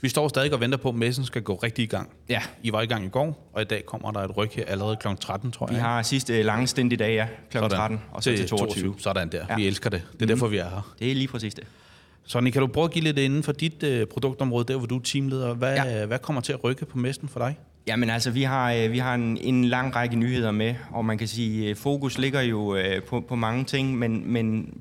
vi 0.01 0.09
står 0.09 0.29
stadig 0.29 0.55
og 0.55 0.61
venter 0.61 0.79
på, 0.79 0.89
at 0.89 0.95
messen 0.95 1.25
skal 1.25 1.43
gå 1.43 1.55
rigtig 1.55 1.83
i 1.83 1.87
gang. 1.87 2.11
Ja. 2.29 2.43
I 2.63 2.73
var 2.73 2.83
i 2.83 2.87
gang 2.87 3.05
i 3.05 3.09
går, 3.09 3.51
og 3.53 3.63
i 3.63 3.65
dag 3.65 3.87
kommer 3.87 4.11
der 4.11 4.21
et 4.21 4.37
ryg 4.37 4.51
her 4.53 4.65
allerede 4.65 4.97
kl. 4.97 5.09
13, 5.21 5.53
tror 5.53 5.67
jeg. 5.67 5.77
Vi 5.77 5.81
har 5.81 6.03
sidste 6.03 6.43
lange 6.43 6.67
stint 6.67 6.93
i 6.93 6.97
dag, 6.97 7.15
ja. 7.15 7.27
Kl. 7.51 7.59
13 7.59 8.01
og 8.13 8.23
så 8.23 8.37
til 8.37 8.49
22. 8.49 8.95
Sådan 8.99 9.29
der. 9.29 9.47
Ja. 9.49 9.57
Vi 9.57 9.67
elsker 9.67 9.91
det. 9.91 10.03
Det 10.13 10.23
er 10.23 10.27
derfor, 10.27 10.47
vi 10.47 10.57
er 10.57 10.69
her. 10.69 10.95
Det 10.99 11.11
er 11.11 11.15
lige 11.15 11.29
præcis 11.29 11.55
det. 11.55 11.65
Sonny, 12.25 12.51
kan 12.51 12.61
du 12.61 12.67
prøve 12.67 12.85
at 12.85 12.91
give 12.91 13.05
lidt 13.05 13.19
inden 13.19 13.43
for 13.43 13.53
dit 13.53 13.83
uh, 13.83 14.09
produktområde, 14.13 14.65
der 14.65 14.77
hvor 14.77 14.87
du 14.87 14.97
er 14.97 15.03
teamleder? 15.03 15.55
Hvad, 15.55 15.75
ja. 15.75 16.07
Hvad 16.07 16.19
kommer 16.19 16.43
til 16.43 16.53
at 16.53 16.65
rykke 16.65 16.87
på 16.87 16.99
messen 16.99 17.29
for 17.29 17.41
dig? 17.41 17.59
Jamen 17.87 18.11
altså, 18.11 18.31
vi 18.31 18.43
har, 18.43 18.73
øh, 18.73 18.93
vi 18.93 18.99
har 18.99 19.15
en, 19.15 19.37
en 19.37 19.65
lang 19.65 19.97
række 19.97 20.17
nyheder 20.17 20.51
med, 20.51 20.75
og 20.91 21.05
man 21.05 21.19
kan 21.19 21.29
sige, 21.29 21.69
øh, 21.71 21.77
fokus 21.77 22.19
ligger 22.19 22.41
jo 22.41 22.77
øh, 22.77 23.03
på, 23.03 23.21
på 23.21 23.37
mange 23.37 23.65
ting, 23.65 23.99
men, 23.99 24.33
men 24.33 24.75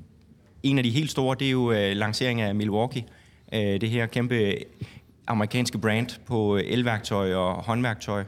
en 0.62 0.78
af 0.78 0.84
de 0.84 0.90
helt 0.90 1.10
store, 1.10 1.36
det 1.38 1.46
er 1.46 1.50
jo 1.50 1.72
øh, 1.72 1.96
lanceringen 1.96 2.46
af 2.46 2.54
Milwaukee. 2.54 3.04
Øh, 3.54 3.80
det 3.80 3.90
her 3.90 4.06
kæmpe 4.06 4.56
amerikanske 5.26 5.78
brand 5.78 6.20
på 6.26 6.56
øh, 6.56 6.62
elværktøj 6.66 7.34
og 7.34 7.54
håndværktøj, 7.54 8.24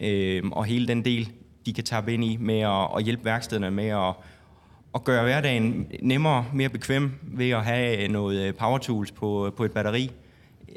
øh, 0.00 0.42
og 0.52 0.64
hele 0.64 0.88
den 0.88 1.04
del, 1.04 1.28
de 1.66 1.72
kan 1.72 1.84
tappe 1.84 2.14
ind 2.14 2.24
i 2.24 2.36
med 2.40 2.60
at, 2.60 2.88
at 2.96 3.04
hjælpe 3.04 3.24
værkstederne 3.24 3.70
med 3.70 3.88
at, 3.88 4.14
at 4.94 5.04
gøre 5.04 5.22
hverdagen 5.22 5.86
nemmere, 6.02 6.44
mere 6.52 6.68
bekvem 6.68 7.12
ved 7.22 7.50
at 7.50 7.64
have 7.64 8.04
øh, 8.04 8.10
noget 8.10 8.46
øh, 8.46 8.54
power 8.54 8.78
tools 8.78 9.12
på, 9.12 9.52
på 9.56 9.64
et 9.64 9.72
batteri, 9.72 10.10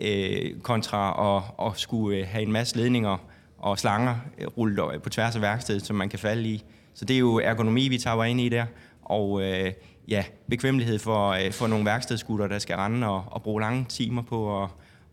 øh, 0.02 0.60
kontra 0.62 1.36
at, 1.38 1.68
at 1.68 1.80
skulle 1.80 2.26
have 2.26 2.44
en 2.44 2.52
masse 2.52 2.78
ledninger 2.78 3.18
og 3.58 3.80
slanger 3.80 4.16
rullet 4.58 4.80
op 4.80 5.02
på 5.02 5.10
tværs 5.10 5.36
af 5.36 5.42
værkstedet, 5.42 5.86
som 5.86 5.96
man 5.96 6.10
kan 6.10 6.20
falde 6.20 6.50
i. 6.50 6.64
Så 6.94 7.06
det 7.06 7.14
er 7.14 7.20
jo 7.20 7.40
ergonomi, 7.40 7.88
vi 7.88 7.98
tager 7.98 8.24
ind 8.24 8.42
i 8.42 8.50
der, 8.50 8.66
og 9.02 9.42
øh, 9.42 9.72
ja, 10.08 10.24
bekvemmelighed 10.50 11.00
for, 11.00 11.30
øh, 11.30 11.52
for 11.52 11.68
nogle 11.68 11.86
værkstedsgutter, 11.86 12.48
der 12.48 12.60
skal 12.60 12.76
rende 12.76 13.08
og, 13.08 13.24
og 13.28 13.44
bruge 13.44 13.62
lange 13.62 13.86
timer 13.90 14.22
på 14.22 14.64
at, 14.64 14.70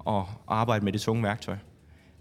at 0.08 0.22
arbejde 0.48 0.84
med 0.84 0.92
det 0.92 1.00
tunge 1.00 1.22
værktøj. 1.22 1.56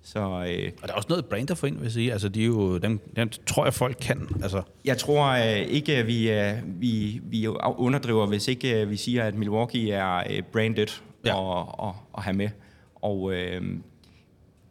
Så 0.02 0.20
øh, 0.20 0.72
Og 0.82 0.88
der 0.88 0.94
er 0.94 0.98
også 0.98 1.10
noget 1.10 1.26
brand 1.26 1.52
at 1.52 1.58
få 1.58 1.66
ind, 1.66 1.76
vil 1.76 1.84
jeg 1.84 1.92
sige. 1.92 2.12
Altså, 2.12 2.30
de 2.30 2.42
er 2.42 2.46
jo, 2.46 2.78
dem, 2.78 3.00
dem 3.16 3.30
tror 3.30 3.66
jeg, 3.66 3.74
folk 3.74 3.98
kan. 4.02 4.30
Altså, 4.44 4.62
Jeg 4.86 4.98
tror 4.98 5.26
øh, 5.26 5.58
ikke, 5.58 5.96
at 5.98 6.08
vi, 6.08 6.32
øh, 6.32 6.54
vi, 6.66 7.22
vi 7.24 7.48
underdriver, 7.78 8.26
hvis 8.26 8.48
ikke 8.48 8.82
øh, 8.82 8.90
vi 8.90 8.96
siger, 8.98 9.24
at 9.24 9.36
Milwaukee 9.36 9.92
er 9.92 10.24
øh, 10.30 10.42
branded 10.54 10.88
ja. 11.26 11.36
og, 11.36 11.80
og, 11.80 11.96
og 12.14 12.24
have 12.24 12.34
med. 12.38 12.50
Og 12.96 13.34
øh, 13.34 13.62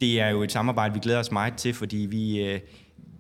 det 0.01 0.21
er 0.21 0.29
jo 0.29 0.43
et 0.43 0.53
samarbejde, 0.53 0.95
vi 0.95 1.01
glæder 1.01 1.19
os 1.19 1.33
meget 1.33 1.55
til, 1.55 1.75
fordi 1.75 1.97
vi, 1.97 2.45
øh, 2.45 2.61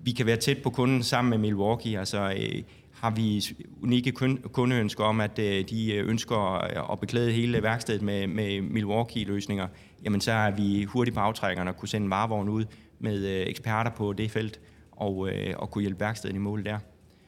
vi 0.02 0.10
kan 0.10 0.26
være 0.26 0.36
tæt 0.36 0.58
på 0.62 0.70
kunden 0.70 1.02
sammen 1.02 1.30
med 1.30 1.38
Milwaukee. 1.38 1.98
Altså 1.98 2.30
øh, 2.36 2.62
har 3.00 3.10
vi 3.10 3.44
unikke 3.82 4.12
kun- 4.12 4.42
kundeønsker 4.52 5.04
om, 5.04 5.20
at 5.20 5.38
øh, 5.38 5.64
de 5.70 5.94
øh, 5.94 6.08
ønsker 6.08 6.54
øh, 6.54 6.92
at 6.92 7.00
beklæde 7.00 7.32
hele 7.32 7.62
værkstedet 7.62 8.02
med, 8.02 8.26
med 8.26 8.60
Milwaukee-løsninger, 8.60 9.68
jamen 10.04 10.20
så 10.20 10.32
er 10.32 10.50
vi 10.50 10.84
hurtigt 10.84 11.14
på 11.14 11.20
aftrækkerne 11.20 11.70
og 11.70 11.76
kunne 11.76 11.88
sende 11.88 12.04
en 12.04 12.10
varevogn 12.10 12.48
ud 12.48 12.64
med 13.00 13.44
eksperter 13.46 13.90
på 13.90 14.12
det 14.12 14.30
felt 14.30 14.60
og, 14.92 15.30
og 15.56 15.70
kunne 15.70 15.82
hjælpe 15.82 16.00
værkstedet 16.00 16.34
i 16.34 16.38
mål 16.38 16.64
der. 16.64 16.78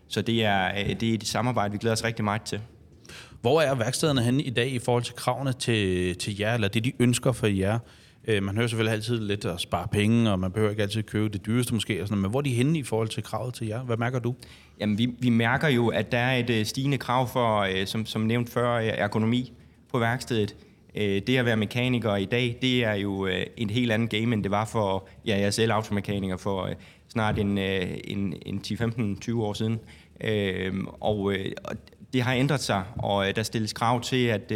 Så 0.08 0.22
det 0.22 0.44
er, 0.44 0.94
det 0.94 1.10
er 1.10 1.14
et 1.14 1.26
samarbejde, 1.26 1.72
vi 1.72 1.78
glæder 1.78 1.92
os 1.96 2.04
rigtig 2.04 2.24
meget 2.24 2.42
til. 2.42 2.60
Hvor 3.40 3.60
er 3.60 3.74
værkstederne 3.74 4.22
henne 4.22 4.42
i 4.42 4.50
dag 4.50 4.70
i 4.70 4.78
forhold 4.78 5.02
til 5.02 5.14
kravene 5.14 5.52
til, 5.52 6.16
til 6.16 6.38
jer, 6.38 6.54
eller 6.54 6.68
det, 6.68 6.84
de 6.84 6.92
ønsker 6.98 7.32
for 7.32 7.46
jer? 7.46 7.78
Man 8.42 8.56
hører 8.56 8.66
selvfølgelig 8.66 8.94
altid 8.94 9.20
lidt 9.20 9.44
at 9.44 9.60
spare 9.60 9.88
penge, 9.92 10.30
og 10.30 10.38
man 10.38 10.52
behøver 10.52 10.70
ikke 10.70 10.82
altid 10.82 11.02
købe 11.02 11.28
det 11.28 11.46
dyreste 11.46 11.74
måske, 11.74 12.02
og 12.02 12.08
sådan, 12.08 12.22
men 12.22 12.30
hvor 12.30 12.38
er 12.38 12.42
de 12.42 12.50
henne 12.50 12.78
i 12.78 12.82
forhold 12.82 13.08
til 13.08 13.22
kravet 13.22 13.54
til 13.54 13.66
jer? 13.66 13.82
Hvad 13.82 13.96
mærker 13.96 14.18
du? 14.18 14.34
Jamen, 14.80 14.98
vi, 14.98 15.14
vi 15.18 15.28
mærker 15.28 15.68
jo, 15.68 15.88
at 15.88 16.12
der 16.12 16.18
er 16.18 16.36
et 16.36 16.50
øh, 16.50 16.66
stigende 16.66 16.98
krav 16.98 17.28
for, 17.28 17.60
øh, 17.60 17.86
som, 17.86 18.06
som 18.06 18.22
nævnt 18.22 18.50
før, 18.50 18.74
øh, 18.74 18.86
ergonomi 18.86 19.52
på 19.92 19.98
værkstedet. 19.98 20.56
Det 20.94 21.36
at 21.36 21.44
være 21.44 21.56
mekaniker 21.56 22.16
i 22.16 22.24
dag, 22.24 22.58
det 22.62 22.84
er 22.84 22.94
jo 22.94 23.28
en 23.56 23.70
helt 23.70 23.92
anden 23.92 24.08
game, 24.08 24.34
end 24.34 24.42
det 24.42 24.50
var 24.50 24.64
for, 24.64 25.08
ja, 25.26 25.36
jeg 25.38 25.46
er 25.46 25.50
selv 25.50 25.72
automekaniker 25.72 26.36
for 26.36 26.70
snart 27.08 27.38
en, 27.38 27.58
en, 27.58 28.34
en 28.46 28.62
10-15-20 28.66 29.34
år 29.36 29.52
siden. 29.52 29.78
Og, 31.00 31.34
det 32.12 32.22
har 32.22 32.34
ændret 32.34 32.60
sig, 32.60 32.82
og 32.96 33.36
der 33.36 33.42
stilles 33.42 33.72
krav 33.72 34.00
til, 34.00 34.26
at, 34.26 34.52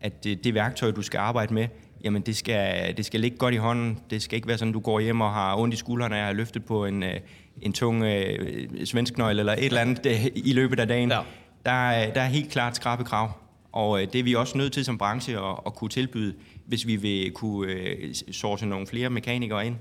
at 0.00 0.24
det 0.24 0.54
værktøj, 0.54 0.90
du 0.90 1.02
skal 1.02 1.18
arbejde 1.18 1.54
med, 1.54 1.68
jamen 2.04 2.22
det 2.22 2.36
skal, 2.36 2.96
det 2.96 3.04
skal 3.06 3.20
ligge 3.20 3.36
godt 3.36 3.54
i 3.54 3.56
hånden. 3.56 3.98
Det 4.10 4.22
skal 4.22 4.36
ikke 4.36 4.48
være 4.48 4.58
sådan, 4.58 4.72
du 4.72 4.80
går 4.80 5.00
hjem 5.00 5.20
og 5.20 5.32
har 5.32 5.56
ondt 5.56 5.74
i 5.74 5.76
skuldrene 5.76 6.16
at 6.16 6.24
have 6.24 6.36
løftet 6.36 6.64
på 6.64 6.84
en, 6.84 7.02
øh, 7.02 7.14
en 7.62 7.72
tung 7.72 8.02
øh, 8.02 8.84
svensknøgle 8.84 9.40
eller 9.40 9.52
et 9.52 9.64
eller 9.64 9.80
andet 9.80 10.06
øh, 10.06 10.26
i 10.34 10.52
løbet 10.52 10.80
af 10.80 10.88
dagen. 10.88 11.10
Ja. 11.10 11.20
Der, 11.64 11.90
er, 11.90 12.12
der 12.12 12.20
er 12.20 12.26
helt 12.28 12.50
klart 12.50 12.76
skrabe 12.76 13.04
krav, 13.04 13.30
og 13.72 14.02
øh, 14.02 14.08
det 14.12 14.18
er 14.18 14.22
vi 14.22 14.34
også 14.34 14.58
nødt 14.58 14.72
til 14.72 14.84
som 14.84 14.98
branche 14.98 15.38
at, 15.38 15.56
at 15.66 15.74
kunne 15.74 15.90
tilbyde, 15.90 16.34
hvis 16.66 16.86
vi 16.86 16.96
vil 16.96 17.32
kunne 17.32 17.72
øh, 17.72 18.14
source 18.32 18.66
nogle 18.66 18.86
flere 18.86 19.10
mekanikere 19.10 19.66
ind 19.66 19.76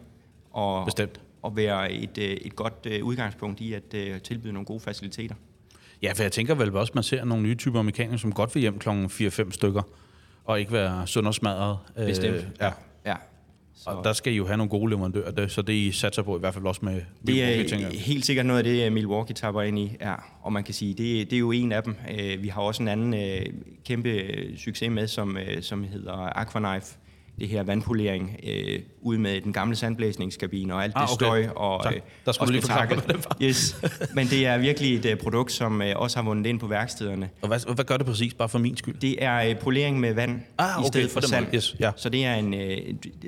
og, 0.52 0.86
Bestemt. 0.86 1.22
og 1.42 1.56
være 1.56 1.92
et, 1.92 2.18
øh, 2.18 2.26
et 2.26 2.56
godt 2.56 2.74
øh, 2.86 3.04
udgangspunkt 3.04 3.62
i 3.62 3.74
at 3.74 3.94
øh, 3.94 4.22
tilbyde 4.22 4.54
nogle 4.54 4.66
gode 4.66 4.80
faciliteter. 4.80 5.36
Ja, 6.02 6.12
for 6.14 6.24
jeg 6.24 6.32
tænker 6.32 6.56
vel 6.56 6.76
også, 6.76 6.92
at 6.92 6.96
man 6.96 7.04
ser 7.04 7.26
nogle 7.26 7.44
nye 7.44 7.56
typer 7.56 7.82
mekanikere, 7.82 8.20
som 8.20 8.34
godt 8.34 8.56
vil 8.56 8.62
hjem 8.62 8.80
kl. 8.80 8.90
4-5 8.90 9.52
stykker, 9.52 9.82
og 10.48 10.60
ikke 10.60 10.72
være 10.72 11.08
søndersmadret. 11.08 11.78
Bestemt. 11.96 12.48
ja. 12.62 12.72
ja. 13.06 13.16
Så. 13.76 13.90
Og 13.90 14.04
der 14.04 14.14
skal 14.14 14.34
I 14.34 14.36
jo 14.36 14.48
have 14.48 14.58
nogle 14.58 14.70
gode 14.70 14.90
leverandører, 14.90 15.32
det, 15.32 15.52
så 15.52 15.62
det 15.62 15.74
I 15.74 15.92
satser 15.92 16.22
på 16.22 16.38
i 16.38 16.40
hvert 16.40 16.54
fald 16.54 16.66
også 16.66 16.82
med 16.84 16.94
Det 16.94 17.06
Milwaukee, 17.24 17.68
tænker 17.68 17.88
er 17.88 17.92
helt 17.92 18.26
sikkert 18.26 18.46
noget 18.46 18.58
af 18.58 18.64
det, 18.64 18.92
Milwaukee 18.92 19.34
tapper 19.34 19.62
ind 19.62 19.80
i, 19.80 19.98
ja. 20.02 20.14
og 20.42 20.54
man 20.54 20.64
kan 20.64 20.74
sige, 20.74 20.94
det, 20.94 21.30
det 21.30 21.34
er 21.34 21.40
jo 21.40 21.52
en 21.52 21.72
af 21.72 21.84
dem. 21.84 21.96
Øh, 22.20 22.44
Vi 22.44 22.48
har 22.48 22.62
også 22.62 22.84
en 22.84 22.88
anden 22.88 23.14
øh, 23.14 23.46
kæmpe 23.86 24.10
øh, 24.10 24.58
succes 24.58 24.90
med, 24.92 25.08
som, 25.08 25.38
øh, 25.38 25.62
som 25.62 25.84
hedder 25.84 26.38
Aquaknife, 26.40 26.96
det 27.40 27.48
her 27.48 27.64
vandpolering, 27.64 28.40
øh, 28.48 28.80
ude 29.02 29.20
med 29.20 29.42
den 29.42 29.54
gamle 29.54 29.76
sandblæsningskabine 29.76 30.74
og 30.74 30.84
alt 30.84 30.94
Ah, 30.96 31.02
det 31.02 31.14
okay. 31.14 31.26
støj 31.26 31.48
og, 31.56 31.84
Tak. 31.84 31.94
øh, 31.94 32.00
Der 32.26 32.32
skulle 32.32 32.48
og 32.50 32.52
lige 32.52 32.62
forklare, 32.62 32.88
hvad 32.88 32.98
det 33.16 33.26
var. 33.26 33.38
Yes. 33.42 33.82
Men 34.16 34.28
det 34.28 34.46
er 34.46 34.58
virkelig 34.58 34.96
et 34.96 35.06
øh, 35.06 35.18
produkt, 35.18 35.52
som 35.52 35.82
øh, 35.82 35.94
også 35.96 36.18
har 36.18 36.24
vundet 36.24 36.46
ind 36.46 36.60
på 36.60 36.68
værkstederne. 36.68 37.30
Og 37.42 37.48
hvad, 37.48 37.76
hvad 37.76 37.86
gør 37.86 37.98
det 37.98 38.06
præcis, 38.06 38.34
bare 38.34 38.50
for 38.50 38.60
min 38.60 38.78
skyld? 38.78 39.00
Det 39.00 39.24
er 39.24 39.50
øh, 39.50 39.60
polering 39.60 40.00
med 40.00 40.14
vand 40.14 40.42
Ah, 40.58 40.78
okay, 40.78 40.86
i 40.86 40.88
stedet 40.88 41.12
for 41.12 41.22
sand. 41.22 41.46
måde. 41.46 41.56
Yes, 41.56 41.76
ja. 41.80 41.92
Så 41.96 42.10
det 42.10 42.26
er 42.26 42.36
en, 42.36 42.54
øh, 42.54 42.78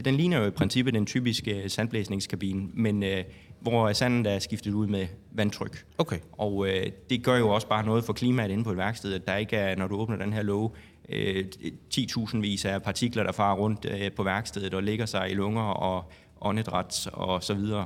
den 0.06 0.16
ligner 0.16 0.38
jo 0.40 0.46
i 0.46 0.50
princippet 0.52 0.94
den 0.94 1.06
typiske 1.06 1.64
sandblæsningskabine, 1.68 2.68
men 2.74 3.04
øh, 3.04 3.24
hvor 3.62 3.94
sandet 3.94 4.34
er 4.34 4.40
skiftet 4.40 4.74
ud 4.74 4.88
med 4.88 5.08
vandtryk. 5.32 5.86
Okay. 5.98 6.18
Og 6.32 6.68
øh, 6.68 6.86
det 7.10 7.24
gør 7.24 7.38
jo 7.38 7.50
også 7.50 7.68
bare 7.68 7.86
noget 7.86 8.04
for 8.04 8.14
klimaet 8.14 8.52
inde 8.52 8.64
på 8.64 8.72
et 8.72 8.78
værksted, 8.78 9.14
at 9.14 9.28
der 9.28 9.36
ikke 9.36 9.56
er, 9.56 9.76
når 9.76 9.88
du 9.88 9.96
åbner 9.96 10.18
den 10.18 10.34
her 10.34 10.42
låge, 10.42 10.70
øh, 11.10 11.46
10.000 11.96 12.38
vis 12.38 12.66
af 12.66 12.84
partikler, 12.84 13.24
der 13.24 13.32
farer 13.32 13.56
rundt 13.56 13.86
øh, 13.86 14.12
på 14.12 14.24
værkstedet 14.24 14.74
og 14.74 14.84
ligger 14.84 15.06
sig 15.06 15.32
i 15.32 15.34
lunger 15.34 15.62
og 15.62 16.12
åndedræt 16.42 17.08
og 17.14 17.44
så 17.44 17.54
videre. 17.54 17.86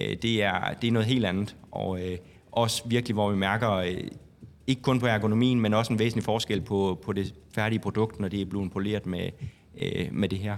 Øh, 0.00 0.16
det, 0.22 0.42
er, 0.42 0.74
det 0.80 0.88
er 0.88 0.92
noget 0.92 1.08
helt 1.08 1.24
andet, 1.24 1.56
og 1.70 2.00
øh, 2.00 2.18
også 2.52 2.82
virkelig, 2.86 3.14
hvor 3.14 3.30
vi 3.30 3.36
mærker, 3.36 3.70
øh, 3.70 3.96
ikke 4.66 4.82
kun 4.82 5.00
på 5.00 5.06
ergonomien, 5.06 5.60
men 5.60 5.74
også 5.74 5.92
en 5.92 5.98
væsentlig 5.98 6.24
forskel 6.24 6.60
på, 6.60 7.00
på 7.04 7.12
det 7.12 7.34
færdige 7.54 7.78
produkt, 7.78 8.20
når 8.20 8.28
det 8.28 8.40
er 8.40 8.44
blevet 8.44 8.72
poleret 8.72 9.06
med, 9.06 9.30
øh, 9.82 10.08
med 10.12 10.28
det 10.28 10.38
her. 10.38 10.56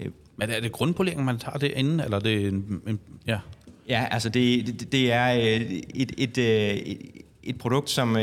Øh, 0.00 0.06
Men 0.36 0.50
er 0.50 0.60
det 0.60 0.72
grundpolering, 0.72 1.24
man 1.24 1.38
tager 1.38 1.58
det 1.58 1.72
inden, 1.76 2.00
eller 2.00 2.16
er 2.16 2.20
det 2.20 2.46
en, 2.46 2.82
en 2.86 3.00
ja? 3.26 3.38
Ja, 3.88 4.06
altså 4.10 4.28
det, 4.28 4.66
det, 4.66 4.92
det 4.92 5.12
er 5.12 5.34
øh, 5.34 5.60
et, 5.94 6.12
et, 6.18 6.38
øh, 6.38 6.74
et, 6.74 6.98
et 7.42 7.58
produkt, 7.58 7.90
som 7.90 8.16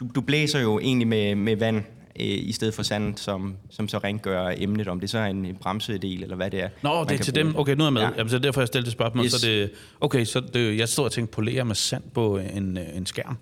du, 0.00 0.08
du 0.14 0.20
blæser 0.20 0.60
jo 0.60 0.78
egentlig 0.78 1.08
med, 1.08 1.34
med 1.34 1.56
vand 1.56 1.84
øh, 2.20 2.26
i 2.26 2.52
stedet 2.52 2.74
for 2.74 2.82
sand, 2.82 3.16
som, 3.16 3.56
som 3.70 3.88
så 3.88 3.98
rengør 3.98 4.54
emnet, 4.56 4.88
om 4.88 5.00
det 5.00 5.10
så 5.10 5.18
er 5.18 5.26
en, 5.26 5.44
en 5.46 5.56
bremsedel 5.60 6.22
eller 6.22 6.36
hvad 6.36 6.50
det 6.50 6.60
er. 6.60 6.68
Nå, 6.82 7.04
det 7.04 7.20
er 7.20 7.24
til 7.24 7.34
dem. 7.34 7.56
Okay, 7.56 7.74
nu 7.74 7.82
er 7.84 7.86
jeg 7.86 7.92
med. 7.92 8.02
Ja. 8.02 8.08
Ja. 8.08 8.14
Jamen, 8.16 8.30
så 8.30 8.36
er 8.36 8.40
derfor, 8.40 8.60
jeg 8.60 8.68
stillede 8.68 8.84
det 8.84 8.92
spørgsmål. 8.92 9.24
Yes. 9.24 9.32
Så 9.32 9.46
det, 9.46 9.70
okay, 10.00 10.24
så 10.24 10.40
det, 10.54 10.78
jeg 10.78 10.88
stod 10.88 11.04
og 11.04 11.12
tænkte, 11.12 11.34
polere 11.34 11.64
med 11.64 11.74
sand 11.74 12.02
på 12.14 12.38
en, 12.38 12.78
en 12.94 13.06
skærm. 13.06 13.38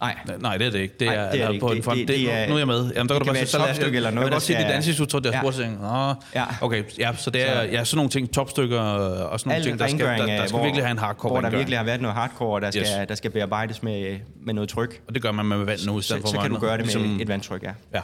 Nej, 0.00 0.16
Nej, 0.40 0.56
det 0.56 0.66
er 0.66 0.70
det 0.70 0.78
ikke. 0.78 0.94
Det 1.00 1.06
Nej, 1.06 1.14
er, 1.16 1.20
det 1.20 1.26
er 1.26 1.30
det 1.32 1.40
eller 1.48 1.60
på 1.60 1.66
ikke. 1.70 1.76
en 1.76 1.82
front. 1.82 1.98
Det- 1.98 2.08
Det, 2.08 2.16
det 2.18 2.26
det, 2.26 2.34
er- 2.34 2.48
nu 2.48 2.54
er 2.54 2.58
jeg 2.58 2.66
med. 2.66 2.76
Jamen, 2.76 2.94
der 2.94 3.00
det 3.02 3.08
kan 3.08 3.08
du 3.08 3.14
kan 3.18 3.26
bare 3.26 3.34
være 3.34 3.46
sige, 3.46 3.50
så 3.50 3.58
lad- 3.58 3.66
eller 3.96 4.08
jeg 4.08 4.14
noget, 4.14 4.26
kan 4.26 4.32
godt 4.32 4.42
se 4.42 4.52
dit 4.52 4.60
skal- 4.60 4.72
ansigtsudtryk, 4.72 5.24
der 5.24 5.50
sig. 5.52 5.70
Nå, 5.80 6.14
Ja. 6.34 6.44
okay, 6.60 6.82
ja, 6.98 7.12
så 7.16 7.30
det 7.30 7.48
er 7.50 7.62
ja, 7.62 7.84
sådan 7.84 7.96
nogle 7.96 8.10
ting, 8.10 8.32
topstykker 8.32 8.80
og 8.80 9.40
sådan 9.40 9.48
nogle 9.48 9.56
Al 9.56 9.62
ting, 9.62 9.78
der 9.78 9.86
skal, 9.88 10.00
der, 10.00 10.26
der 10.26 10.46
skal 10.46 10.62
virkelig 10.62 10.84
have 10.84 10.90
en 10.90 10.98
hardcore 10.98 11.30
Hvor 11.32 11.40
der 11.40 11.50
virkelig 11.50 11.78
har 11.78 11.84
været 11.84 12.00
noget 12.00 12.14
hardcore, 12.16 12.60
der 12.60 12.70
skal, 12.70 12.80
Yes. 12.82 13.08
der 13.08 13.14
skal 13.14 13.30
bearbejdes 13.30 13.82
med, 13.82 14.18
med 14.46 14.54
noget 14.54 14.68
tryk. 14.70 15.00
Og 15.08 15.14
det 15.14 15.22
gør 15.22 15.32
man 15.32 15.46
med 15.46 15.56
vand 15.64 15.80
nu, 15.86 15.98
i 15.98 16.02
Så, 16.02 16.06
stedet 16.06 16.22
for 16.22 16.28
så 16.28 16.38
kan 16.40 16.50
du 16.50 16.58
gøre 16.58 16.70
det 16.78 16.86
med 16.86 16.94
Ligesom- 16.94 17.20
et 17.20 17.28
vandtryk, 17.28 17.62
ja. 17.62 17.72
Ja. 17.94 18.00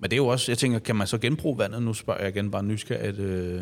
Men 0.00 0.10
det 0.10 0.12
er 0.12 0.16
jo 0.16 0.26
også, 0.26 0.50
jeg 0.52 0.58
tænker, 0.58 0.78
kan 0.78 0.96
man 0.96 1.06
så 1.06 1.18
genbruge 1.18 1.58
vandet? 1.58 1.82
Nu 1.82 1.94
spørger 1.94 2.20
jeg 2.20 2.36
igen 2.36 2.50
bare 2.50 2.62
nysgerrigt. 2.62 3.18
Øh, 3.18 3.60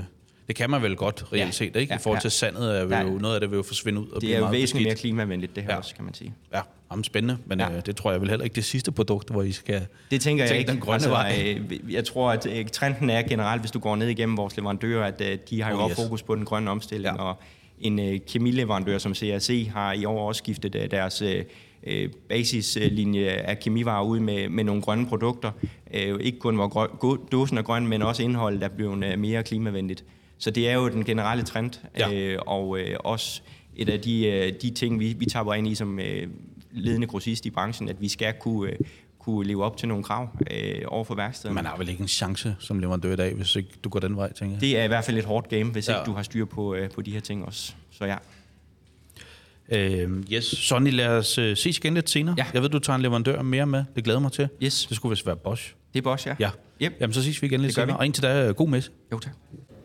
det 0.48 0.56
kan 0.56 0.70
man 0.70 0.82
vel 0.82 0.96
godt 0.96 1.24
reelt 1.32 1.44
Ja. 1.46 1.50
set, 1.50 1.76
ikke? 1.76 1.92
Ja, 1.92 1.98
I 1.98 2.02
forhold 2.02 2.20
til 2.20 2.28
ja. 2.28 2.30
sandet 2.30 2.80
er 2.80 2.84
vi 2.84 2.94
Ja. 2.94 3.02
jo, 3.02 3.08
noget 3.18 3.34
af 3.34 3.40
det 3.40 3.50
vil 3.50 3.56
jo 3.56 3.62
forsvinde 3.62 4.00
ud 4.00 4.06
og 4.06 4.12
Det 4.12 4.20
blive 4.20 4.32
er 4.34 4.38
jo 4.38 4.44
meget 4.44 4.52
væsentligt 4.60 4.88
mere 4.88 4.96
klimavenligt, 4.96 5.56
det 5.56 5.62
her 5.62 5.70
Ja. 5.70 5.76
også, 5.76 5.94
kan 5.94 6.04
man 6.04 6.14
sige. 6.14 6.34
Ja, 6.54 6.60
jamen, 6.90 7.04
spændende, 7.04 7.38
men 7.46 7.60
ja. 7.60 7.70
Ja. 7.70 7.76
øh, 7.76 7.82
det 7.86 7.96
tror 7.96 8.10
jeg 8.12 8.20
vel 8.20 8.28
heller 8.30 8.44
ikke 8.44 8.54
det 8.54 8.64
sidste 8.64 8.92
produkt, 8.92 9.30
hvor 9.30 9.42
I 9.42 9.52
skal 9.52 9.86
Det 10.10 10.20
tænker 10.20 10.44
jeg 10.44 10.58
ikke. 10.58 10.70
den 10.70 10.80
grønne 10.80 10.94
altså, 10.94 11.08
vej. 11.10 11.56
øh, 11.84 11.94
Jeg 11.94 12.04
tror, 12.04 12.30
at 12.32 12.46
øh, 12.58 12.66
trenden 12.72 13.10
er 13.10 13.22
generelt, 13.22 13.62
hvis 13.62 13.70
du 13.70 13.78
går 13.78 13.96
ned 13.96 14.08
igennem 14.08 14.36
vores 14.36 14.56
leverandører, 14.56 15.04
at 15.04 15.20
øh, 15.20 15.38
de 15.50 15.62
har 15.62 15.70
jo 15.70 15.80
Oh, 15.80 15.90
yes. 15.90 15.96
fokus 15.96 16.22
på 16.22 16.34
den 16.34 16.44
grønne 16.44 16.70
omstilling, 16.70 17.16
Ja. 17.16 17.22
ja. 17.24 17.28
og 17.30 17.36
en 17.80 17.98
øh, 17.98 18.18
kemileverandør 18.28 18.98
som 18.98 19.14
CRC 19.14 19.68
har 19.72 19.92
i 19.92 20.04
år 20.04 20.28
også 20.28 20.38
skiftet 20.38 20.74
øh, 20.74 20.90
deres 20.90 21.22
øh, 21.22 21.44
basislinje 22.28 23.26
af 23.28 23.58
kemivarer 23.60 24.04
ud 24.04 24.20
med, 24.20 24.48
med 24.48 24.64
nogle 24.64 24.82
grønne 24.82 25.06
produkter. 25.06 25.50
Øh, 25.94 26.20
ikke 26.20 26.38
kun 26.38 26.54
hvor 26.54 26.68
grøn, 26.68 27.18
dåsen 27.32 27.58
er 27.58 27.62
grøn, 27.62 27.86
men 27.86 28.02
også 28.02 28.22
indholdet 28.22 28.62
er 28.62 28.68
blevet 28.68 29.18
mere 29.18 29.42
klimavenligt. 29.42 30.04
Så 30.38 30.50
det 30.50 30.68
er 30.68 30.74
jo 30.74 30.88
den 30.88 31.04
generelle 31.04 31.44
trend, 31.44 31.70
Ja. 31.98 32.12
øh, 32.12 32.38
og 32.46 32.78
øh, 32.78 32.96
også 33.00 33.40
et 33.76 33.88
af 33.88 34.00
de, 34.00 34.26
øh, 34.26 34.52
de 34.62 34.70
ting, 34.70 35.00
vi, 35.00 35.12
vi 35.18 35.24
tager 35.26 35.54
ind 35.54 35.68
i 35.68 35.74
som 35.74 35.98
øh, 35.98 36.28
ledende 36.72 37.06
grossist 37.06 37.46
i 37.46 37.50
branchen, 37.50 37.88
at 37.88 38.00
vi 38.00 38.08
skal 38.08 38.34
kunne, 38.40 38.70
øh, 38.70 38.76
kunne 39.18 39.46
leve 39.46 39.64
op 39.64 39.76
til 39.76 39.88
nogle 39.88 40.04
krav 40.04 40.28
øh, 40.50 40.82
over 40.86 41.04
for 41.04 41.14
værkstederne. 41.14 41.54
Man 41.54 41.64
har 41.66 41.76
vel 41.76 41.88
ikke 41.88 42.00
en 42.00 42.08
chance 42.08 42.56
som 42.58 42.78
leverandør 42.78 43.12
i 43.12 43.16
dag, 43.16 43.34
hvis 43.34 43.56
ikke 43.56 43.68
du 43.84 43.88
går 43.88 44.00
den 44.00 44.16
vej, 44.16 44.32
tænker 44.32 44.54
jeg. 44.54 44.60
Det 44.60 44.78
er 44.78 44.84
i 44.84 44.86
hvert 44.86 45.04
fald 45.04 45.18
et 45.18 45.24
hårdt 45.24 45.48
game, 45.48 45.64
hvis 45.64 45.88
Ja. 45.88 45.94
ikke 46.00 46.06
du 46.06 46.12
har 46.12 46.22
styr 46.22 46.44
på, 46.44 46.74
øh, 46.74 46.90
på 46.90 47.02
de 47.02 47.10
her 47.10 47.20
ting 47.20 47.44
også. 47.44 47.74
Så 47.90 48.04
ja. 48.04 48.16
Øh, 49.68 50.10
yes, 50.32 50.44
Sonny, 50.44 50.90
lad 50.92 51.08
os 51.08 51.38
øh, 51.38 51.56
ses 51.56 51.78
igen 51.78 51.94
lidt 51.94 52.10
senere. 52.10 52.34
Ja. 52.38 52.46
Jeg 52.54 52.62
ved, 52.62 52.68
du 52.68 52.78
tager 52.78 52.94
en 52.96 53.02
leverandør 53.02 53.42
mere 53.42 53.66
med. 53.66 53.84
Det 53.96 54.04
glæder 54.04 54.18
mig 54.20 54.32
til. 54.32 54.48
Yes. 54.62 54.86
Det 54.86 54.96
skulle 54.96 55.10
vist 55.10 55.26
være 55.26 55.36
Bosch. 55.36 55.74
Det 55.92 55.98
er 55.98 56.02
Bosch, 56.02 56.26
ja. 56.26 56.34
Ja. 56.40 56.50
Yep. 56.82 56.92
Jamen, 57.00 57.14
så 57.14 57.22
ses 57.22 57.42
vi 57.42 57.46
igen 57.46 57.60
lidt 57.60 57.74
senere. 57.74 57.86
vi. 57.86 57.92
Og 57.98 58.06
indtil 58.06 58.22
da, 58.22 58.48
øh, 58.48 58.54
god 58.54 58.68
messe. 58.68 58.90
Jo, 59.12 59.18
tak. 59.18 59.32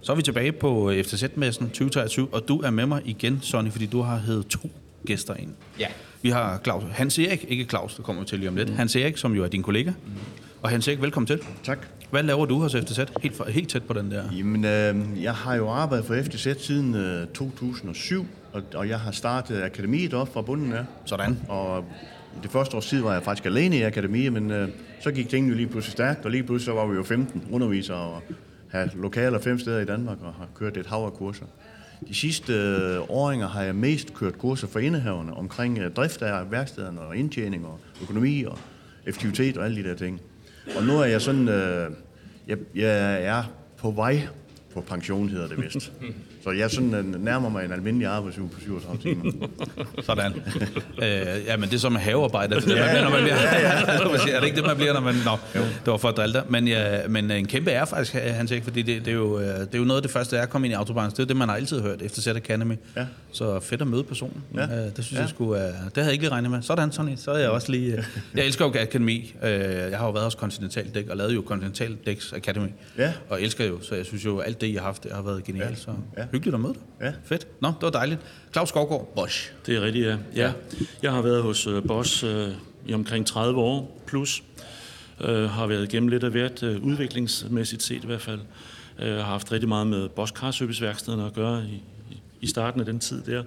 Så 0.02 0.12
er 0.12 0.16
vi 0.16 0.22
tilbage 0.22 0.52
på 0.52 0.90
øh, 0.92 1.04
FTZ-messen 1.04 1.66
2023, 1.70 2.28
og 2.32 2.48
du 2.48 2.60
er 2.60 2.70
med 2.70 2.86
mig 2.86 3.02
igen, 3.06 3.40
Sonny, 3.42 3.72
fordi 3.72 3.86
du 3.86 4.02
har 4.02 4.18
hævet 4.26 4.48
to 4.48 4.70
gæster 5.08 5.34
ind. 5.36 5.50
Ja. 5.80 5.88
Vi 6.22 6.30
har 6.30 6.60
Claus, 6.64 6.84
Hans 6.92 7.20
Erik, 7.20 7.46
ikke 7.48 7.64
Claus, 7.64 7.96
det 7.96 8.06
kommer 8.06 8.22
vi 8.22 8.28
til 8.28 8.40
lige 8.40 8.50
om 8.50 8.56
lidt. 8.56 8.70
Hans 8.70 8.96
Erik, 8.96 9.18
som 9.18 9.34
jo 9.36 9.44
er 9.44 9.48
din 9.48 9.64
kollega. 9.64 9.92
Og 10.62 10.70
Hans 10.70 10.88
Erik, 10.88 11.02
velkommen 11.02 11.28
til. 11.28 11.40
Tak. 11.64 11.78
Hvad 12.12 12.24
laver 12.24 12.46
du 12.46 12.60
hos 12.60 12.76
FTZ? 12.76 13.00
Helt, 13.22 13.36
for- 13.36 13.50
helt 13.50 13.70
tæt 13.70 13.84
på 13.84 13.94
den 13.94 14.12
der. 14.12 14.24
Jamen, 14.38 14.66
øh, 14.66 15.24
jeg 15.24 15.34
har 15.34 15.56
jo 15.56 15.70
arbejdet 15.70 16.06
for 16.06 16.16
FTZ 16.24 16.48
siden 16.66 16.96
øh, 16.96 17.28
2007, 17.28 18.26
og, 18.54 18.62
og 18.76 18.90
jeg 18.90 19.00
har 19.00 19.12
startet 19.12 19.62
akademiet 19.62 20.14
op 20.14 20.34
fra 20.34 20.42
bunden 20.42 20.74
af. 20.74 20.84
Sådan. 21.06 21.40
Og 21.48 21.86
det 22.44 22.52
første 22.52 22.78
års 22.78 22.86
tid 22.86 23.02
var 23.02 23.14
jeg 23.14 23.24
faktisk 23.24 23.46
alene 23.46 23.78
i 23.78 23.82
akademiet, 23.82 24.34
men 24.34 24.52
øh, 24.52 24.70
så 25.02 25.12
gik 25.12 25.30
tingene 25.30 25.52
jo 25.52 25.58
lige 25.58 25.68
pludselig 25.68 25.92
stærkt, 25.92 26.26
og 26.26 26.32
lige 26.32 26.44
pludselig 26.44 26.66
så 26.66 26.74
var 26.74 26.88
vi 26.88 26.96
jo 26.96 27.04
15 27.04 27.44
undervisere 27.52 27.98
og 27.98 28.24
have 28.72 28.90
lokaler 28.96 29.40
fem 29.40 29.60
steder 29.60 29.80
i 29.80 29.86
Danmark 29.86 30.18
og 30.22 30.34
har 30.34 30.48
kørt 30.56 30.78
et 30.78 30.86
hav 30.86 31.06
af 31.06 31.14
kurser. 31.14 31.46
De 32.08 32.16
sidste 32.16 32.54
øh, 32.54 33.00
åringer 33.10 33.48
har 33.48 33.64
jeg 33.64 33.76
mest 33.76 34.14
kørt 34.14 34.38
kurser 34.38 34.68
for 34.68 34.80
indehaverne 34.80 35.34
omkring 35.34 35.80
øh, 35.80 35.92
drift 35.92 36.22
af 36.22 36.52
værkstederne 36.52 37.02
og 37.02 37.18
indtjening 37.18 37.66
og 37.66 37.80
økonomi 38.02 38.44
og 38.44 38.58
effektivitet 39.06 39.58
og 39.58 39.66
alle 39.66 39.84
de 39.84 39.90
der 39.90 39.96
ting. 39.96 40.22
Og 40.78 40.84
nu 40.84 41.00
er 41.00 41.06
jeg 41.06 41.22
sådan, 41.22 41.48
øh, 41.48 41.92
jeg, 42.48 42.58
jeg 42.76 43.24
er 43.24 43.44
på 43.78 43.92
vej 43.92 44.28
på 44.74 44.82
pension, 44.82 45.30
hedder 45.30 45.48
det 45.48 45.64
vist. 45.64 45.92
Så 46.44 46.52
jeg 46.52 46.72
sådan 46.72 46.94
øh, 46.94 47.24
nærmer 47.24 47.50
mig 47.50 47.66
en 47.66 47.72
almindelig 47.72 48.08
arbejdsuge 48.08 48.50
på 48.50 48.60
37 48.60 48.98
timer. 49.02 49.48
Sådan. 50.06 50.32
øh, 51.02 51.46
ja, 51.48 51.58
men 51.58 51.70
det 51.70 51.76
er 51.76 51.80
som 51.80 51.96
havearbejde. 51.96 52.56
Det 52.56 52.64
er, 52.64 52.68
det, 52.68 52.78
man 52.78 52.90
bliver, 52.90 53.04
når 53.04 53.10
man 53.10 53.22
bliver, 53.24 53.36
er 54.36 54.40
det 54.40 54.46
ikke 54.48 54.58
det, 54.58 54.66
man 54.66 54.76
bliver, 54.76 54.94
når 54.94 55.00
man... 55.00 55.16
Nå, 55.26 55.38
det 55.54 55.92
var 55.92 55.98
for 55.98 56.10
at 56.10 56.18
drille 56.18 56.34
dig. 56.34 56.44
Men, 56.50 56.68
ja, 56.68 57.08
men 57.08 57.32
en 57.32 57.46
kæmpe 57.48 57.72
er 57.72 57.86
faktisk, 57.86 58.14
Hans 58.14 58.52
Erik, 58.52 58.64
fordi 58.64 58.82
det, 58.82 59.06
det, 59.06 59.12
er 59.12 59.16
jo, 59.16 59.40
øh, 59.40 59.46
det 59.46 59.70
er 59.74 59.78
jo 59.78 59.84
noget 59.84 59.98
af 59.98 60.02
det 60.02 60.12
første, 60.12 60.38
er 60.38 60.42
at 60.42 60.50
komme 60.50 60.68
ind 60.68 60.72
i 60.72 60.76
autobranchen. 60.76 61.16
Det 61.18 61.24
er 61.24 61.28
det, 61.28 61.36
man 61.38 61.50
har 61.50 61.56
altid 61.56 61.82
hørt 61.82 62.02
efter 62.02 62.22
Set 62.22 62.36
Academy. 62.36 62.76
Ja. 62.98 63.06
Så 63.32 63.60
fedt 63.60 63.82
at 63.82 63.88
møde 63.88 64.04
personen. 64.04 64.44
Ja. 64.56 64.64
Øh, 64.64 64.70
det 64.70 65.06
synes 65.06 65.12
Ja. 65.14 65.20
jeg 65.22 65.30
skulle... 65.30 65.62
Øh, 65.62 65.68
det 65.68 65.74
havde 65.96 66.06
jeg 66.06 66.12
ikke 66.12 66.24
lige 66.24 66.32
regnet 66.32 66.52
med. 66.52 66.62
Sådan, 66.62 66.92
Sonny. 66.92 67.12
Så 67.16 67.32
er 67.32 67.38
jeg 67.38 67.50
også 67.50 67.72
lige... 67.72 67.98
Øh, 67.98 68.04
jeg 68.36 68.46
elsker 68.46 68.66
jo 68.66 68.72
Akademi. 68.82 69.36
Øh, 69.44 69.50
jeg 69.60 69.98
har 69.98 70.06
jo 70.06 70.12
været 70.12 70.24
hos 70.26 70.34
Continental 70.34 70.88
Dæk 70.96 71.10
og 71.10 71.18
lavet 71.18 71.36
jo 71.36 71.44
Continental 71.48 71.98
Dæks 72.06 72.34
Academy. 72.34 72.68
Ja. 72.98 73.14
Og 73.30 73.42
elsker 73.42 73.66
jo, 73.66 73.82
så 73.82 73.96
jeg 73.96 74.06
synes 74.06 74.26
jo, 74.26 74.40
alt 74.40 74.61
det, 74.62 74.68
I 74.68 74.74
har 74.74 74.82
haft, 74.82 75.04
det 75.04 75.12
har 75.12 75.22
været 75.22 75.44
genialt. 75.44 75.70
Ja. 75.70 75.76
Så 75.76 75.92
Ja. 76.18 76.26
hyggeligt 76.32 76.54
at 76.54 76.60
møde 76.60 76.74
dig. 76.74 76.82
Ja. 77.02 77.14
Fedt. 77.24 77.48
Nå, 77.62 77.68
det 77.68 77.82
var 77.82 77.90
dejligt. 77.90 78.20
Claus 78.54 78.70
Skovgaard, 78.70 79.14
Bosch. 79.16 79.52
Det 79.66 79.76
er 79.76 79.82
rigtigt, 79.82 80.08
ja. 80.08 80.18
ja. 80.36 80.52
Jeg 81.04 81.12
har 81.12 81.22
været 81.22 81.44
hos 81.44 81.68
uh, 81.68 81.84
Bosch 81.84 82.26
uh, 82.26 82.32
i 82.88 82.94
omkring 82.94 83.26
30 83.28 83.60
år 83.60 84.02
plus. 84.08 84.44
Uh, 85.24 85.28
har 85.30 85.68
været 85.68 85.84
igennem 85.94 86.08
lidt 86.10 86.24
af 86.24 86.32
hvert, 86.32 86.64
uh, 86.64 86.84
udviklingsmæssigt 86.84 87.84
set 87.84 88.04
i 88.04 88.06
hvert 88.08 88.22
fald. 88.22 88.40
Uh, 89.00 89.06
har 89.06 89.22
haft 89.22 89.52
rigtig 89.52 89.70
meget 89.70 89.88
med 89.88 90.10
Bosch 90.10 90.34
Car 90.34 90.52
Service 90.52 90.82
værkstederne 90.82 91.26
at 91.26 91.34
gøre 91.34 91.64
i, 91.66 91.84
i, 92.42 92.48
starten 92.48 92.80
af 92.80 92.86
den 92.86 93.00
tid 93.00 93.22
der. 93.22 93.44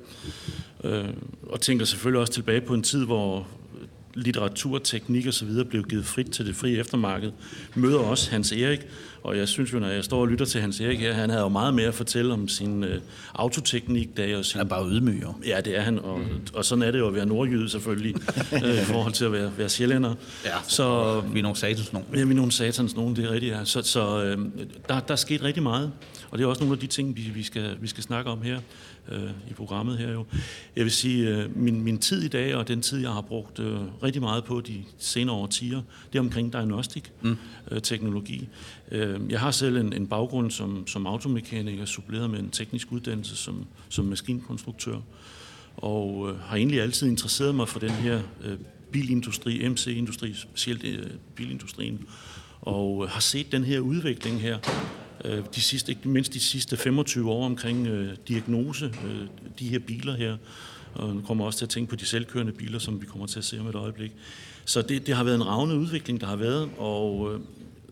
Uh, 0.85 1.09
og 1.43 1.61
tænker 1.61 1.85
selvfølgelig 1.85 2.21
også 2.21 2.33
tilbage 2.33 2.61
på 2.61 2.75
en 2.75 2.83
tid, 2.83 3.05
hvor 3.05 3.47
litteratur, 4.15 4.79
teknik 4.79 5.27
og 5.27 5.35
så 5.35 5.45
videre 5.45 5.65
blev 5.65 5.83
givet 5.83 6.05
frit 6.05 6.27
til 6.31 6.47
det 6.47 6.57
frie 6.57 6.79
eftermarked. 6.79 7.33
Møder 7.75 7.99
også 7.99 8.31
Hans 8.31 8.53
Erik, 8.53 8.81
og 9.25 9.39
jeg 9.39 9.49
synes 9.49 9.73
jo, 9.73 9.79
når 9.79 9.89
jeg 9.89 10.05
står 10.05 10.21
og 10.21 10.29
lytter 10.29 10.45
til 10.45 10.61
Hans 10.61 10.81
Erik 10.81 11.01
her, 11.01 11.13
han 11.13 11.31
havde 11.31 11.43
jo 11.43 11.49
meget 11.49 11.75
mere 11.75 11.89
at 11.89 11.95
fortælle 11.95 12.33
om 12.33 12.49
sin 12.49 12.85
øh, 12.85 13.01
autoteknik, 13.35 14.17
da 14.17 14.39
og 14.39 14.45
sin 14.45 14.59
Han 14.59 14.67
er 14.67 14.69
bare 14.69 14.89
ydmyg, 14.89 15.23
jo. 15.23 15.35
Ja, 15.47 15.61
det 15.61 15.79
er 15.79 15.81
han, 15.81 15.99
og, 15.99 16.21
og 16.55 16.65
sådan 16.65 16.83
er 16.83 16.91
det 16.91 16.99
jo 16.99 17.07
at 17.07 17.15
være 17.15 17.27
nordjyde 17.27 17.69
selvfølgelig, 17.69 18.15
øh, 18.53 18.75
i 18.75 18.85
forhold 18.93 19.13
til 19.13 19.25
at 19.25 19.33
være, 19.33 19.53
være 19.59 19.69
sjællænder. 19.69 20.15
Ja. 20.45 20.51
Så 20.69 21.21
Vi 21.21 21.39
er 21.39 21.43
nogle 21.43 21.57
satans 21.57 21.93
nogen. 21.93 22.09
Ja, 22.15 22.25
vi 22.25 22.31
er 22.31 22.37
nogle 22.37 22.53
satans 22.53 22.97
nogen, 22.97 23.17
det 23.17 23.25
er 23.25 23.31
rigtigt, 23.31 23.55
ja. 23.55 23.65
Så, 23.65 23.83
så 23.83 24.23
øh, 24.25 24.39
der, 24.89 25.01
der 25.01 25.13
er 25.13 25.17
sket 25.17 25.43
rigtig 25.43 25.63
meget, 25.63 25.93
og 26.31 26.39
det 26.39 26.45
er 26.45 26.49
også 26.49 26.61
nogle 26.61 26.73
af 26.73 26.79
de 26.79 26.87
ting, 26.87 27.17
vi, 27.17 27.23
vi, 27.35 27.43
skal, 27.43 27.77
vi 27.81 27.89
skal 27.89 28.03
snakke 28.03 28.31
om 28.31 28.43
her 28.43 28.59
øh, 29.09 29.31
i 29.51 29.53
programmet 29.53 29.99
her 29.99 30.13
jo. 30.13 30.27
Jeg 30.77 30.85
vil 30.85 30.93
sige, 30.93 31.29
øh, 31.29 31.57
min, 31.57 31.83
min 31.83 31.99
tid 31.99 32.23
i 32.23 32.29
dag, 32.29 32.55
og 32.55 32.69
den 32.69 32.83
tid, 32.83 33.01
jeg 33.01 33.11
har 33.11 33.21
brugt 33.21 33.59
øh, 33.59 33.81
rigtig 34.03 34.23
meget 34.23 34.45
på 34.45 34.61
de 34.61 34.85
senere 34.99 35.37
årtier, 35.37 35.83
det 36.13 36.19
er 36.19 36.23
omkring 36.23 36.53
diagnostik, 36.53 37.13
mm. 37.23 37.37
øh, 37.71 37.83
teknologi. 37.83 38.49
Øh, 38.91 39.21
jeg 39.31 39.41
har 39.41 39.51
selv 39.51 39.77
en, 39.77 39.93
en 39.93 40.07
baggrund 40.07 40.51
som, 40.51 40.87
som 40.87 41.07
automekaniker, 41.07 41.85
suppleret 41.85 42.31
med 42.31 42.39
en 42.39 42.51
teknisk 42.51 42.93
uddannelse 42.93 43.37
som, 43.37 43.67
som 43.89 44.05
maskinkonstruktør, 44.05 44.97
og 45.77 46.31
øh, 46.31 46.41
har 46.41 46.57
egentlig 46.57 46.81
altid 46.81 47.09
interesseret 47.09 47.55
mig 47.55 47.69
for 47.69 47.79
den 47.79 47.91
her 47.91 48.21
øh, 48.45 48.59
bilindustri, 48.93 49.69
MC-industri, 49.69 50.35
specielt 50.35 50.85
øh, 50.85 51.11
bilindustrien, 51.35 52.07
og 52.61 53.05
øh, 53.05 53.11
har 53.11 53.21
set 53.21 53.53
den 53.53 53.65
her 53.65 53.81
udvikling 53.81 54.41
her, 54.41 54.59
Øh, 55.25 55.43
de 55.55 55.61
sidste, 55.61 55.93
ikke 55.93 56.09
mindst 56.09 56.35
de 56.35 56.41
sidste 56.41 56.77
25 56.77 57.31
år 57.31 57.47
omkring 57.47 57.87
øh, 57.87 58.17
diagnose, 58.29 58.85
øh, 58.85 59.27
de 59.59 59.69
her 59.69 59.79
biler 59.79 60.17
her, 60.17 60.37
og 60.95 61.15
nu 61.15 61.21
kommer 61.21 61.45
også 61.45 61.59
til 61.59 61.67
at 61.67 61.71
tænke 61.71 61.91
på 61.91 61.97
de 61.97 62.07
selvkørende 62.07 62.53
biler, 62.53 62.79
som 62.79 63.01
vi 63.01 63.07
kommer 63.07 63.27
til 63.27 63.39
at 63.39 63.45
se 63.45 63.61
om 63.61 63.67
et 63.67 63.75
øjeblik. 63.75 64.13
Så 64.65 64.83
det, 64.83 65.07
det 65.07 65.17
har 65.17 65.25
været 65.25 65.35
en 65.35 65.47
ravne 65.47 65.75
udvikling, 65.75 66.21
der 66.21 66.27
har 66.27 66.37
været, 66.37 66.71
og 66.79 67.35
øh, 67.35 67.41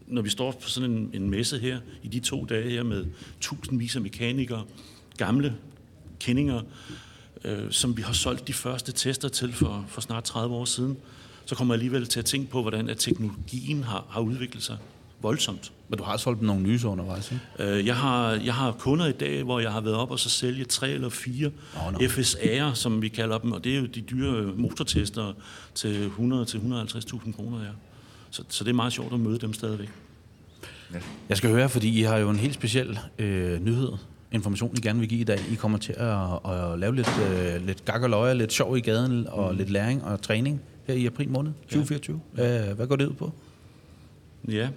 når 0.06 0.22
vi 0.22 0.30
står 0.30 0.52
på 0.52 0.68
sådan 0.68 0.90
en, 0.90 1.10
en 1.12 1.30
messe 1.30 1.58
her, 1.58 1.78
i 2.02 2.08
de 2.08 2.20
to 2.20 2.44
dage 2.44 2.70
her 2.70 2.82
med 2.82 3.06
tusindvis 3.40 3.96
af 3.96 4.02
mekanikere, 4.02 4.64
gamle 5.16 5.54
kendinger, 6.20 6.60
øh, 7.44 7.70
som 7.70 7.96
vi 7.96 8.02
har 8.02 8.12
solgt 8.12 8.48
de 8.48 8.52
første 8.52 8.92
tester 8.92 9.28
til 9.28 9.52
for, 9.52 9.84
for 9.88 10.00
snart 10.00 10.24
30 10.24 10.54
år 10.54 10.64
siden, 10.64 10.96
så 11.46 11.54
kommer 11.54 11.74
jeg 11.74 11.76
alligevel 11.76 12.06
til 12.06 12.18
at 12.18 12.24
tænke 12.24 12.50
på, 12.50 12.62
hvordan 12.62 12.88
at 12.88 12.98
teknologien 12.98 13.84
har, 13.84 14.06
har 14.10 14.20
udviklet 14.20 14.62
sig 14.62 14.78
voldsomt. 15.22 15.72
Men 15.88 15.98
du 15.98 16.04
har 16.04 16.16
solgt 16.16 16.42
nogle 16.42 16.62
nye 16.62 16.80
undervejs, 16.86 17.32
ikke? 17.32 17.72
Øh, 17.78 17.86
Jeg 17.86 17.96
har, 17.96 18.30
jeg 18.30 18.54
har 18.54 18.72
kunder 18.72 19.06
i 19.06 19.12
dag, 19.12 19.42
hvor 19.42 19.60
jeg 19.60 19.72
har 19.72 19.80
været 19.80 19.96
op 19.96 20.10
og 20.10 20.18
så 20.18 20.30
sælge 20.30 20.64
tre 20.64 20.90
eller 20.90 21.08
fire 21.08 21.50
Nå, 21.74 21.90
nå. 21.90 21.98
FSA'er, 21.98 22.74
som 22.74 23.02
vi 23.02 23.08
kalder 23.08 23.38
dem, 23.38 23.52
og 23.52 23.64
det 23.64 23.74
er 23.74 23.80
jo 23.80 23.86
de 23.86 24.00
dyre 24.00 24.42
motortester 24.56 25.32
til 25.74 26.10
100-150.000 26.18 27.32
kroner, 27.32 27.60
ja. 27.62 27.70
Så, 28.30 28.42
så 28.48 28.64
det 28.64 28.70
er 28.70 28.74
meget 28.74 28.92
sjovt 28.92 29.12
at 29.14 29.20
møde 29.20 29.38
dem 29.38 29.52
stadigvæk. 29.52 29.88
Jeg 31.28 31.36
skal 31.36 31.50
høre, 31.50 31.68
fordi 31.68 32.00
I 32.00 32.02
har 32.02 32.16
jo 32.16 32.30
en 32.30 32.36
helt 32.36 32.54
speciel 32.54 32.98
øh, 33.18 33.64
nyhed, 33.64 33.88
information, 34.32 34.76
I 34.76 34.80
gerne 34.80 34.98
vil 35.00 35.08
give 35.08 35.20
i 35.20 35.24
dag. 35.24 35.38
I 35.52 35.54
kommer 35.54 35.78
til 35.78 35.92
at, 35.92 36.52
at 36.52 36.78
lave 36.78 36.96
lidt, 36.96 37.10
øh, 37.30 37.66
lidt 37.66 37.84
gak 37.84 38.02
og 38.02 38.10
løjer, 38.10 38.34
lidt 38.34 38.52
sjov 38.52 38.76
i 38.76 38.80
gaden, 38.80 39.26
og 39.28 39.52
mm. 39.52 39.58
lidt 39.58 39.70
læring 39.70 40.04
og 40.04 40.22
træning 40.22 40.60
her 40.86 40.94
i 40.94 41.06
april 41.06 41.28
måned 41.28 41.52
2024. 41.62 42.20
Ja. 42.36 42.70
Øh, 42.70 42.76
hvad 42.76 42.86
går 42.86 42.96
det 42.96 43.06
ud 43.06 43.14
på? 43.14 43.32
Ja, 44.48 44.62
øh, 44.62 44.68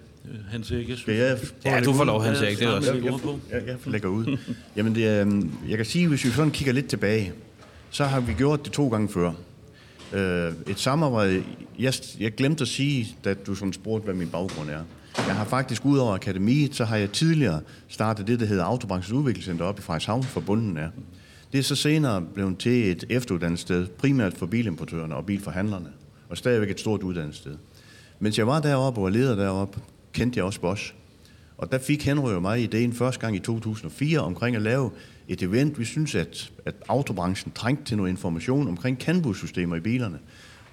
Hans 0.51 0.71
Erik, 0.71 0.89
jeg 0.89 0.97
synes... 0.97 1.01
Skal 1.01 1.15
jeg 1.15 1.38
Ja, 1.65 1.81
du 1.81 1.93
får 1.93 2.03
lov, 2.03 2.23
Hans 2.23 2.41
Ja, 2.41 2.45
Erik. 2.45 2.59
Det 2.59 2.67
er 2.67 2.71
også. 2.71 2.93
Jeg, 2.93 3.03
jeg, 3.51 3.67
jeg 3.67 3.77
lægger 3.85 4.09
ud. 4.09 4.38
Jamen, 4.75 4.95
det, 4.95 5.07
er, 5.07 5.41
jeg 5.69 5.77
kan 5.77 5.85
sige, 5.85 6.07
hvis 6.07 6.25
vi 6.25 6.29
sådan 6.29 6.51
kigger 6.51 6.73
lidt 6.73 6.88
tilbage, 6.88 7.33
så 7.89 8.05
har 8.05 8.19
vi 8.19 8.33
gjort 8.33 8.65
det 8.65 8.71
to 8.73 8.88
gange 8.88 9.09
før. 9.09 9.31
Øh, 10.13 10.53
et 10.67 10.79
samarbejde, 10.79 11.43
jeg, 11.79 11.93
jeg 12.19 12.35
glemte 12.35 12.61
at 12.61 12.67
sige, 12.67 13.07
da 13.25 13.33
du 13.33 13.55
sådan 13.55 13.73
spurgte, 13.73 14.05
hvad 14.05 14.13
min 14.13 14.29
baggrund 14.29 14.69
er. 14.69 14.81
Jeg 15.17 15.35
har 15.35 15.45
faktisk, 15.45 15.85
ud 15.85 15.97
over 15.97 16.13
akademiet, 16.13 16.75
så 16.75 16.85
har 16.85 16.97
jeg 16.97 17.11
tidligere 17.11 17.61
startet 17.88 18.27
det, 18.27 18.39
der 18.39 18.45
hedder 18.45 18.63
Autobranchens 18.63 19.11
Udviklingscenter 19.11 19.65
op 19.65 19.79
i 19.79 19.81
Frederikshavn, 19.81 20.23
for 20.23 20.41
bunden 20.41 20.77
er. 20.77 20.89
Det 21.51 21.59
er 21.59 21.63
så 21.63 21.75
senere 21.75 22.21
blevet 22.33 22.57
til 22.57 22.91
et 22.91 23.03
efteruddannelsessted, 23.09 23.88
primært 23.88 24.33
for 24.33 24.45
bilimportørerne 24.45 25.15
og 25.15 25.25
bilforhandlerne, 25.25 25.89
og 26.29 26.38
stadigvæk 26.38 26.69
et 26.69 26.79
stort 26.79 27.03
uddannelsessted. 27.03 27.55
Mens 28.19 28.38
jeg 28.38 28.47
var 28.47 28.61
deroppe 28.61 28.99
og 28.99 29.03
var 29.03 29.09
leder 29.09 29.35
deroppe, 29.35 29.79
kendte 30.15 30.38
jeg 30.38 30.45
også 30.45 30.62
Bosch. 30.62 30.93
Og 31.58 31.71
der 31.71 31.78
fik 31.78 32.06
Henry 32.06 32.32
og 32.32 32.41
mig 32.41 32.63
ideen 32.63 32.93
første 32.93 33.21
gang 33.21 33.36
i 33.36 33.39
2004 33.39 34.19
omkring 34.19 34.56
at 34.56 34.62
lave 34.62 34.91
et 35.28 35.43
event. 35.43 35.80
Vi 35.80 35.86
synes, 35.86 36.15
at, 36.15 36.51
at 36.65 36.75
autobranchen 36.88 37.51
trængte 37.56 37.86
til 37.86 37.97
noget 37.97 38.10
information 38.10 38.67
omkring 38.67 38.97
CAN-bus-systemer 38.97 39.75
i 39.75 39.80
bilerne. 39.80 40.19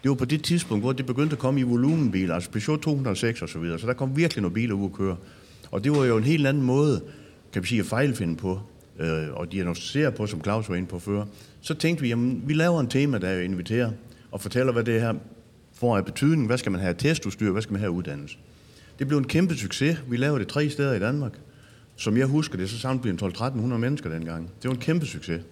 Det 0.03 0.09
var 0.09 0.15
på 0.15 0.25
det 0.25 0.43
tidspunkt, 0.43 0.85
hvor 0.85 0.93
det 0.93 1.07
begyndte 1.07 1.33
at 1.33 1.39
komme 1.39 1.61
i 1.61 1.63
volumenbiler, 1.63 2.35
altså 2.35 2.51
Peugeot 2.51 2.81
206 2.81 3.43
og 3.43 3.49
så 3.49 3.59
videre. 3.59 3.79
Så 3.79 3.87
der 3.87 3.93
kom 3.93 4.17
virkelig 4.17 4.43
nogle 4.43 4.55
biler 4.55 4.75
ud 4.75 4.85
at 4.85 4.93
køre. 4.93 5.17
Og 5.71 5.85
det 5.85 5.93
var 5.93 6.05
jo 6.05 6.17
en 6.17 6.25
helt 6.25 6.47
anden 6.47 6.63
måde, 6.63 7.03
kan 7.53 7.63
vi 7.63 7.69
sige, 7.69 7.81
at 7.81 7.87
fejlfinde 7.87 8.37
på, 8.37 8.61
øh, 8.99 9.29
og 9.33 9.53
diagnostisere 9.53 10.13
på, 10.13 10.27
som 10.27 10.43
Claus 10.43 10.69
var 10.69 10.75
inde 10.75 10.89
på 10.89 10.99
før. 10.99 11.25
Så 11.61 11.75
tænkte 11.75 12.03
vi, 12.03 12.09
jamen, 12.09 12.43
vi 12.47 12.55
laver 12.55 12.81
en 12.81 12.89
tema, 12.89 13.19
der 13.19 13.41
inviterer 13.41 13.91
og 14.31 14.41
fortæller, 14.41 14.73
hvad 14.73 14.85
det 14.85 15.01
her 15.01 15.15
får 15.75 15.97
af 15.97 16.05
betydning. 16.05 16.47
Hvad 16.47 16.59
skal 16.59 16.73
man 16.73 16.81
have 16.81 16.95
testudstyr, 16.95 17.51
hvad 17.51 17.63
skal 17.63 17.73
man 17.73 17.81
have 17.81 17.93
uddannelse? 17.93 18.37
Det 19.03 19.09
blev 19.09 19.19
en 19.19 19.29
kæmpe 19.29 19.55
succes. 19.55 20.03
Vi 20.09 20.17
lavede 20.17 20.41
det 20.41 20.49
tre 20.49 20.71
steder 20.71 20.93
i 20.93 20.99
Danmark. 20.99 21.33
Som 21.97 22.17
jeg 22.17 22.27
husker 22.27 22.57
det, 22.57 22.71
så 22.71 22.79
samlede 22.79 23.09
vi 23.09 23.27
12-1300 23.27 23.49
mennesker 23.59 24.11
dengang. 24.11 24.51
Det 24.63 24.69
var 24.69 24.75
en 24.75 24.81
kæmpe 24.81 25.07
succes. 25.07 25.43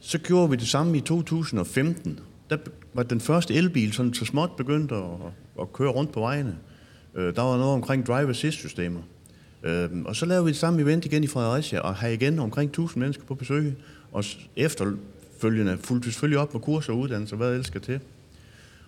Så 0.00 0.18
gjorde 0.18 0.50
vi 0.50 0.56
det 0.56 0.68
samme 0.68 0.96
i 0.96 1.00
2015. 1.00 2.20
Der 2.50 2.56
var 2.94 3.02
den 3.02 3.20
første 3.20 3.54
elbil 3.54 3.92
sådan 3.92 4.14
så 4.14 4.24
småt 4.24 4.56
begyndt 4.56 4.92
at, 4.92 5.04
at 5.60 5.72
køre 5.72 5.90
rundt 5.90 6.12
på 6.12 6.20
vejene. 6.20 6.56
Øh, 7.14 7.36
der 7.36 7.42
var 7.42 7.56
noget 7.56 7.72
omkring 7.74 8.06
driver 8.06 8.30
assist 8.30 8.58
systemer. 8.58 9.00
Øh, 9.62 9.90
og 10.04 10.16
så 10.16 10.26
lavede 10.26 10.44
vi 10.44 10.50
det 10.50 10.58
samme 10.58 10.82
event 10.82 11.04
igen 11.04 11.24
i 11.24 11.26
Fredericia, 11.26 11.80
og 11.80 11.94
havde 11.94 12.14
igen 12.14 12.38
omkring 12.38 12.68
1000 12.68 13.00
mennesker 13.00 13.24
på 13.24 13.34
besøg. 13.34 13.74
Og 14.12 14.24
efterfølgende 14.56 15.78
fulgte 15.80 16.06
vi 16.06 16.12
selvfølgelig 16.12 16.38
op 16.38 16.54
med 16.54 16.62
kurser 16.62 16.92
og 16.92 16.98
uddannelser, 16.98 17.36
hvad 17.36 17.48
jeg 17.48 17.56
elsker 17.56 17.80
til. 17.80 18.00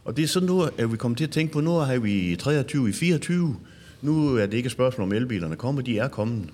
Og 0.07 0.17
det 0.17 0.23
er 0.23 0.27
sådan 0.27 0.47
nu, 0.47 0.63
at 0.63 0.93
vi 0.93 0.97
kommer 0.97 1.17
til 1.17 1.25
at 1.25 1.31
tænke 1.31 1.53
på, 1.53 1.61
nu 1.61 1.71
har 1.71 1.99
vi 1.99 2.13
i 2.13 2.37
23, 2.37 2.89
i 2.89 2.93
24. 2.93 3.57
Nu 4.03 4.37
er 4.37 4.47
det 4.47 4.55
ikke 4.55 4.67
et 4.67 4.73
spørgsmål 4.73 5.05
om 5.05 5.13
elbilerne 5.13 5.57
kommer, 5.57 5.83
de 5.83 5.99
er 5.99 6.09
kommet. 6.09 6.51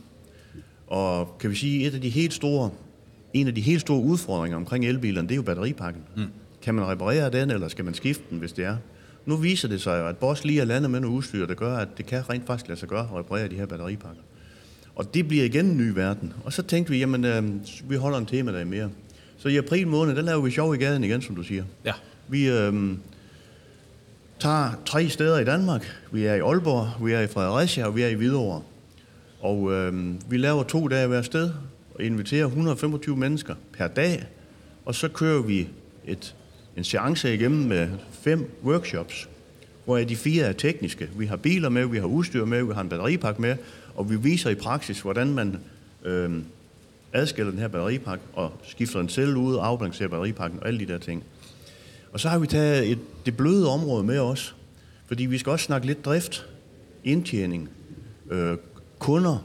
Og 0.87 1.37
kan 1.41 1.51
vi 1.51 1.55
sige, 1.55 1.87
et 1.87 1.95
af 1.95 2.01
de 2.01 2.09
helt 2.09 2.35
store, 2.35 2.71
en 3.35 3.47
af 3.47 3.55
de 3.55 3.61
helt 3.61 3.81
store 3.81 4.01
udfordringer 4.03 4.57
omkring 4.57 4.85
elbilerne, 4.85 5.29
det 5.29 5.35
er 5.35 5.37
jo 5.37 5.43
batteripakken. 5.43 6.03
Mm. 6.17 6.23
Kan 6.63 6.75
man 6.75 6.89
reparere 6.89 7.31
den, 7.31 7.51
eller 7.51 7.69
skal 7.69 7.85
man 7.85 7.95
skifte 7.95 8.25
den, 8.31 8.39
hvis 8.39 8.53
det 8.53 8.65
er? 8.65 8.77
Nu 9.27 9.37
viser 9.37 9.69
det 9.69 9.81
sig 9.81 9.99
jo, 9.99 10.07
at 10.07 10.17
Bosch 10.17 10.45
lige 10.45 10.61
er 10.61 10.65
landet 10.65 10.91
med 10.91 11.01
noget 11.01 11.15
udstyr, 11.17 11.47
der 11.47 11.55
gør, 11.55 11.77
at 11.77 11.89
det 11.99 12.07
kan 12.07 12.31
rent 12.31 12.47
faktisk 12.47 12.69
lade 12.69 12.81
sig 12.81 12.89
gøre 12.89 13.09
at 13.13 13.19
reparere 13.19 13.49
de 13.49 13.55
her 13.55 13.67
batteripakker. 13.67 14.23
Og 14.95 15.15
det 15.15 15.29
bliver 15.29 15.45
igen 15.45 15.67
en 15.67 15.77
ny 15.77 15.89
verden. 15.89 16.33
Og 16.45 16.53
så 16.53 16.63
tænkte 16.63 16.93
vi, 16.93 16.99
jamen, 16.99 17.25
øh, 17.25 17.45
vi 17.91 17.97
holder 17.97 18.19
en 18.19 18.27
tema 18.27 18.53
der 18.53 18.65
mere. 18.65 18.91
Så 19.39 19.49
i 19.49 19.57
april 19.57 19.89
måned, 19.89 20.17
der 20.17 20.23
laver 20.23 20.41
vi 20.41 20.51
sjov 20.51 20.75
i 20.75 20.79
gaden 20.79 21.05
igen, 21.05 21.23
som 21.23 21.37
du 21.37 21.43
siger. 21.43 21.65
Ja. 21.85 21.93
Vi 22.29 22.49
øh, 22.51 22.95
tager 24.43 24.71
tre 24.87 25.09
steder 25.09 25.39
i 25.39 25.45
Danmark. 25.45 25.87
Vi 26.13 26.25
er 26.25 26.35
i 26.35 26.41
Aalborg, 26.41 27.07
vi 27.07 27.13
er 27.13 27.21
i 27.21 27.27
Fredericia, 27.27 27.87
og 27.87 27.97
vi 27.97 28.03
er 28.03 28.09
i 28.09 28.15
Hvidovre. 28.15 28.63
Og 29.41 29.73
øh, 29.73 30.15
vi 30.31 30.37
laver 30.37 30.63
to 30.63 30.89
dage 30.89 31.07
hver 31.09 31.23
sted, 31.23 31.51
og 31.95 32.03
inviterer 32.03 32.47
125 32.47 33.17
mennesker 33.17 33.55
per 33.73 33.87
dag. 33.87 34.27
Og 34.85 34.95
så 34.95 35.09
kører 35.09 35.43
vi 35.43 35.69
et, 36.07 36.35
en 36.77 36.85
seance 36.85 37.35
igennem 37.35 37.69
med 37.69 37.89
fem 38.13 38.51
workshops, 38.65 39.29
hvor 39.85 39.99
de 39.99 40.17
fire 40.17 40.45
er 40.45 40.53
tekniske. 40.53 41.09
Vi 41.17 41.27
har 41.27 41.37
biler 41.37 41.69
med, 41.69 41.87
vi 41.87 41.99
har 41.99 42.07
udstyr 42.07 42.45
med, 42.45 42.65
vi 42.65 42.73
har 42.75 42.81
en 42.81 42.89
batteripakke 42.89 43.43
med, 43.43 43.57
og 43.95 44.11
vi 44.11 44.17
viser 44.17 44.51
i 44.51 44.55
praksis, 44.55 45.01
hvordan 45.01 45.35
man 45.35 45.59
øh, 46.05 46.31
adskiller 47.13 47.51
den 47.51 47.61
her 47.61 47.69
batteripakke 47.69 48.25
og 48.33 48.53
skifter 48.65 49.01
en 49.01 49.09
celle 49.09 49.39
ud 49.39 49.55
og 49.55 49.67
afbalancerer 49.67 50.09
batteripakken 50.09 50.61
og 50.61 50.69
alle 50.69 50.81
de 50.81 50.87
der 50.87 50.99
ting. 50.99 51.25
Og 52.13 52.21
så 52.21 52.29
har 52.29 52.39
vi 52.39 52.47
taget 52.47 52.91
et, 52.91 52.99
det 53.27 53.37
bløde 53.37 53.69
område 53.69 54.05
med 54.05 54.19
os, 54.19 54.55
fordi 55.07 55.27
vi 55.27 55.39
skal 55.39 55.53
også 55.53 55.65
snakke 55.65 55.87
lidt 55.87 56.05
drift, 56.05 56.47
indtjening, 57.05 57.69
øh, 58.31 58.57
kunder. 58.99 59.45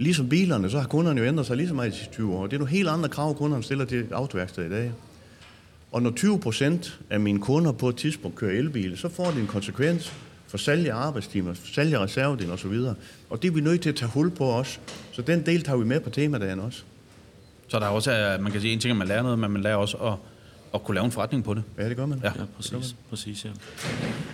Ligesom 0.00 0.28
bilerne, 0.28 0.70
så 0.70 0.78
har 0.78 0.88
kunderne 0.88 1.20
jo 1.20 1.26
ændret 1.26 1.46
sig 1.46 1.56
lige 1.56 1.68
så 1.68 1.74
meget 1.74 1.94
i 1.94 2.04
de 2.04 2.12
20 2.12 2.34
år. 2.34 2.46
Det 2.46 2.52
er 2.52 2.58
nogle 2.58 2.70
helt 2.70 2.88
andre 2.88 3.08
krav, 3.08 3.34
kunderne 3.36 3.62
stiller 3.62 3.84
til 3.84 4.06
autoværkstedet 4.12 4.68
i 4.68 4.72
dag. 4.72 4.92
Og 5.92 6.02
når 6.02 6.10
20 6.10 6.40
procent 6.40 7.00
af 7.10 7.20
mine 7.20 7.40
kunder 7.40 7.72
på 7.72 7.88
et 7.88 7.96
tidspunkt 7.96 8.36
kører 8.36 8.58
elbil, 8.58 8.98
så 8.98 9.08
får 9.08 9.24
det 9.24 9.40
en 9.40 9.46
konsekvens 9.46 10.12
for 10.46 10.58
salg 10.58 10.88
af 10.88 10.94
arbejdstimer, 10.94 11.54
for 11.54 11.66
salg 11.74 11.94
af 11.94 11.98
reservedel 11.98 12.50
og 12.50 12.58
så 12.58 12.68
videre. 12.68 12.94
Og 13.30 13.42
det 13.42 13.48
er 13.48 13.52
vi 13.52 13.60
nødt 13.60 13.80
til 13.80 13.88
at 13.88 13.96
tage 13.96 14.10
hul 14.10 14.30
på 14.30 14.44
også. 14.44 14.78
Så 15.12 15.22
den 15.22 15.46
del 15.46 15.62
tager 15.62 15.76
vi 15.76 15.84
med 15.84 16.00
på 16.00 16.10
temadagen 16.10 16.60
også. 16.60 16.82
Så 17.68 17.78
der 17.78 17.86
er 17.86 17.90
også, 17.90 18.12
øh, 18.12 18.42
man 18.42 18.52
kan 18.52 18.60
sige, 18.60 18.72
en 18.72 18.80
ting, 18.80 18.90
at 18.90 18.96
man 18.96 19.08
lærer 19.08 19.22
noget, 19.22 19.38
men 19.38 19.50
man 19.50 19.62
lærer 19.62 19.76
også 19.76 19.96
at, 19.96 20.12
at 20.74 20.84
kunne 20.84 20.94
lave 20.94 21.04
en 21.04 21.12
forretning 21.12 21.44
på 21.44 21.54
det. 21.54 21.62
Ja, 21.78 21.88
det 21.88 21.96
gør 21.96 22.06
man. 22.06 22.20
Ja. 22.24 22.32
Ja, 22.36 22.44
præcis. 22.56 22.96
præcis 23.10 23.44
ja. 23.44 23.50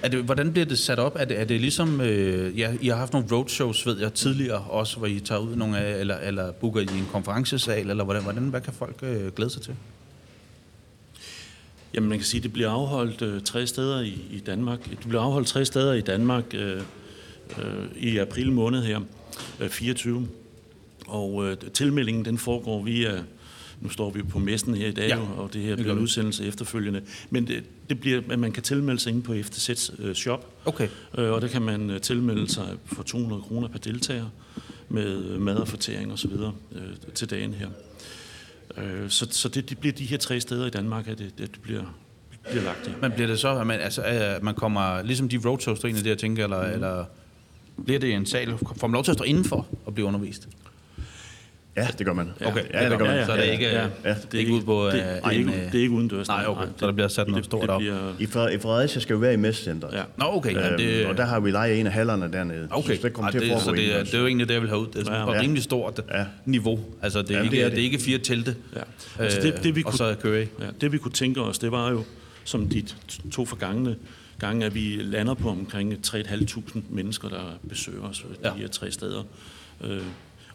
Er 0.02 0.08
det, 0.08 0.24
hvordan 0.24 0.52
bliver 0.52 0.66
det 0.66 0.78
sat 0.78 0.98
op? 0.98 1.16
Er 1.18 1.24
det, 1.24 1.40
er 1.40 1.44
det 1.44 1.60
ligesom, 1.60 2.00
øh, 2.00 2.58
ja, 2.58 2.72
I 2.80 2.88
har 2.88 2.96
haft 2.96 3.12
nogle 3.12 3.28
roadshows, 3.32 3.86
ved 3.86 4.00
jeg, 4.00 4.12
tidligere 4.12 4.58
også, 4.58 4.96
hvor 4.96 5.06
I 5.06 5.20
tager 5.20 5.40
ud 5.40 5.56
nogle 5.56 5.78
af, 5.78 6.00
eller, 6.00 6.16
eller 6.16 6.52
booker 6.52 6.80
I 6.80 6.84
en 6.84 7.08
konferencesal, 7.12 7.90
eller 7.90 8.04
hvordan, 8.04 8.22
hvordan 8.22 8.42
hvad 8.42 8.60
kan 8.60 8.72
folk 8.72 8.96
øh, 9.02 9.32
glæde 9.32 9.50
sig 9.50 9.62
til? 9.62 9.74
Jamen, 11.94 12.08
man 12.08 12.18
kan 12.18 12.24
sige, 12.24 12.38
at 12.38 12.42
det 12.42 12.52
bliver 12.52 12.70
afholdt 12.70 13.22
øh, 13.22 13.42
tre 13.42 13.66
steder 13.66 14.00
i, 14.00 14.18
i 14.30 14.38
Danmark. 14.46 14.90
Det 14.90 15.08
bliver 15.08 15.22
afholdt 15.22 15.48
tre 15.48 15.64
steder 15.64 15.92
i 15.92 16.00
Danmark 16.00 16.44
øh, 16.54 16.82
øh, 17.58 17.86
i 17.96 18.18
april 18.18 18.52
måned 18.52 18.82
her, 18.82 19.00
øh, 19.60 19.68
24. 19.68 20.28
Og 21.06 21.46
øh, 21.46 21.56
tilmeldingen, 21.74 22.24
den 22.24 22.38
foregår 22.38 22.82
via, 22.82 23.22
nu 23.80 23.88
står 23.88 24.10
vi 24.10 24.22
på 24.22 24.38
messen 24.38 24.74
her 24.74 24.88
i 24.88 24.92
dag, 24.92 25.08
Ja, 25.08 25.18
og 25.18 25.52
det 25.52 25.62
her 25.62 25.76
bliver 25.76 25.92
en 25.92 25.98
udsendelse 25.98 26.46
efterfølgende. 26.46 27.02
Men 27.30 27.46
det, 27.46 27.64
det 27.88 28.00
bliver, 28.00 28.22
at 28.30 28.38
man 28.38 28.52
kan 28.52 28.62
tilmelde 28.62 29.00
sig 29.00 29.10
inde 29.10 29.22
på 29.22 29.32
FTZ's 29.32 30.02
øh, 30.02 30.14
shop, 30.14 30.46
Okay. 30.64 30.88
øh, 31.18 31.30
og 31.30 31.40
der 31.40 31.48
kan 31.48 31.62
man 31.62 31.90
øh, 31.90 32.00
tilmelde 32.00 32.52
sig 32.52 32.68
for 32.84 33.02
200 33.02 33.42
kroner 33.42 33.68
per 33.68 33.78
deltager 33.78 34.26
med 34.88 35.24
øh, 35.24 35.40
mad 35.40 35.56
og 35.56 35.68
fortering 35.68 36.12
osv. 36.12 36.32
Øh, 36.32 36.80
til 37.14 37.30
dagen 37.30 37.54
her. 37.54 37.68
Øh, 38.76 39.10
så 39.10 39.26
så 39.30 39.48
det, 39.48 39.70
det 39.70 39.78
bliver 39.78 39.92
de 39.92 40.04
her 40.04 40.16
tre 40.18 40.40
steder 40.40 40.66
i 40.66 40.70
Danmark, 40.70 41.08
at 41.08 41.18
det, 41.18 41.38
det 41.38 41.50
bliver, 41.62 41.82
bliver 42.50 42.64
lagt 42.64 42.86
i. 42.86 42.90
Men 43.00 43.12
bliver 43.12 43.26
det 43.26 43.38
så, 43.38 43.58
at 43.58 43.66
man, 43.66 43.80
altså, 43.80 44.02
at 44.02 44.42
man 44.42 44.54
kommer, 44.54 45.02
ligesom 45.02 45.28
de 45.28 45.40
roadshows, 45.44 45.80
der 45.80 46.14
tænker, 46.14 46.44
eller, 46.44 46.66
mm. 46.66 46.72
eller 46.72 47.04
bliver 47.84 48.00
det 48.00 48.14
en 48.14 48.26
sal? 48.26 48.58
Får 48.76 48.86
man 48.86 48.92
lov 48.92 49.04
til 49.04 49.10
at 49.10 49.16
stå 49.16 49.24
indenfor 49.24 49.66
og 49.86 49.94
blive 49.94 50.06
undervist? 50.06 50.48
Ja, 51.76 51.88
det 51.98 52.06
gør 52.06 52.12
man. 52.12 52.30
Okay, 52.44 52.64
ja, 52.74 52.90
det 52.90 52.98
gør 52.98 53.06
man. 53.06 53.26
Så 53.26 53.32
er 53.32 53.36
det 53.36 53.52
ikke, 53.52 53.64
ja, 53.64 53.82
ja, 54.04 54.14
det 54.14 54.34
er 54.34 54.38
ikke 54.38 54.52
ude 54.52 54.62
på 54.64 54.86
det, 54.86 54.94
øh, 54.94 54.98
det, 55.00 55.04
er 55.24 55.28
en, 55.30 55.38
ikke, 55.38 55.50
øh, 55.52 55.72
det 55.72 55.74
er 55.74 55.80
ikke 55.82 55.90
udendørs. 55.90 56.28
Nej, 56.28 56.44
okay. 56.48 56.66
Så 56.76 56.86
der 56.86 56.92
bliver 56.92 57.08
sat 57.08 57.28
noget 57.28 57.44
stort 57.44 57.62
det, 57.62 57.70
op. 57.70 57.80
det 57.80 57.88
bliver, 57.90 58.12
I, 58.18 58.26
Fred- 58.26 58.54
I 58.54 58.58
Fredericia 58.58 59.00
skal 59.00 59.16
vi 59.16 59.20
være 59.20 59.32
i 59.34 59.36
messecenteret. 59.36 59.92
Ja. 59.94 60.02
Nå, 60.16 60.24
okay. 60.28 60.54
Ja, 60.54 60.68
Øhm, 60.68 60.76
det, 60.78 61.06
og 61.06 61.16
der 61.16 61.24
har 61.24 61.40
vi 61.40 61.50
lejet 61.50 61.80
en 61.80 61.86
af 61.86 61.92
hallerne 61.92 62.32
dernede. 62.32 62.68
Okay, 62.70 62.96
Så 62.96 63.02
det 63.02 63.12
kommer 63.12 63.30
til 63.30 63.38
at 63.50 63.60
så 63.62 63.70
det, 63.72 63.94
er, 63.98 64.04
det 64.04 64.14
er 64.14 64.18
jo 64.18 64.26
egentlig 64.26 64.48
det, 64.48 64.54
jeg 64.54 64.60
vil 64.62 64.68
have 64.70 64.80
ud. 64.80 64.86
Det 64.86 65.08
er 65.08 65.12
Ja. 65.34 65.40
rimelig 65.40 65.62
stort 65.62 66.00
Ja. 66.14 66.24
niveau. 66.44 66.80
Altså, 67.02 67.22
det 67.22 67.36
er, 67.36 67.42
ikke, 67.42 67.56
det 67.56 67.60
er 67.60 67.64
det, 67.64 67.70
det. 67.70 67.76
det 67.76 67.80
er 67.80 67.84
ikke 67.84 67.98
fire 67.98 68.18
telte, 68.18 68.56
ja. 68.76 68.80
Altså 69.24 69.40
det, 69.40 69.54
det, 69.64 69.74
vi 69.74 69.80
øh, 69.80 69.86
og 69.86 69.90
kunne, 69.92 69.98
så 69.98 70.14
kører 70.22 70.42
I. 70.42 70.46
ja, 70.60 70.66
det 70.80 70.92
vi 70.92 70.98
kunne 70.98 71.12
tænke 71.12 71.40
os, 71.42 71.58
det 71.58 71.72
var 71.72 71.90
jo, 71.90 72.04
som 72.44 72.68
de 72.68 72.82
to 73.32 73.44
forgangne 73.46 73.96
gange, 74.38 74.66
at 74.66 74.74
vi 74.74 74.96
lander 75.02 75.34
på 75.34 75.48
omkring 75.50 75.94
3.500 76.06 76.78
mennesker, 76.90 77.28
der 77.28 77.58
besøger 77.68 78.02
os 78.02 78.18
de 78.18 78.26
Ja. 78.48 78.54
her 78.54 78.68
tre 78.68 78.90
steder. 78.90 79.22
Øh, 79.84 80.00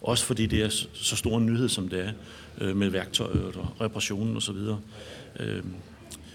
også 0.08 0.26
fordi 0.26 0.46
det 0.46 0.62
er 0.64 0.70
så- 0.94 1.16
stor 1.16 1.38
en 1.38 1.46
nyhed, 1.46 1.70
som 1.70 1.88
det 1.88 2.00
er, 2.00 2.10
øh, 2.62 2.76
med 2.78 2.90
værktøjet 2.90 3.56
og 3.56 3.68
reparationen 3.82 4.38
osv. 4.38 4.56
Øh, 5.40 5.64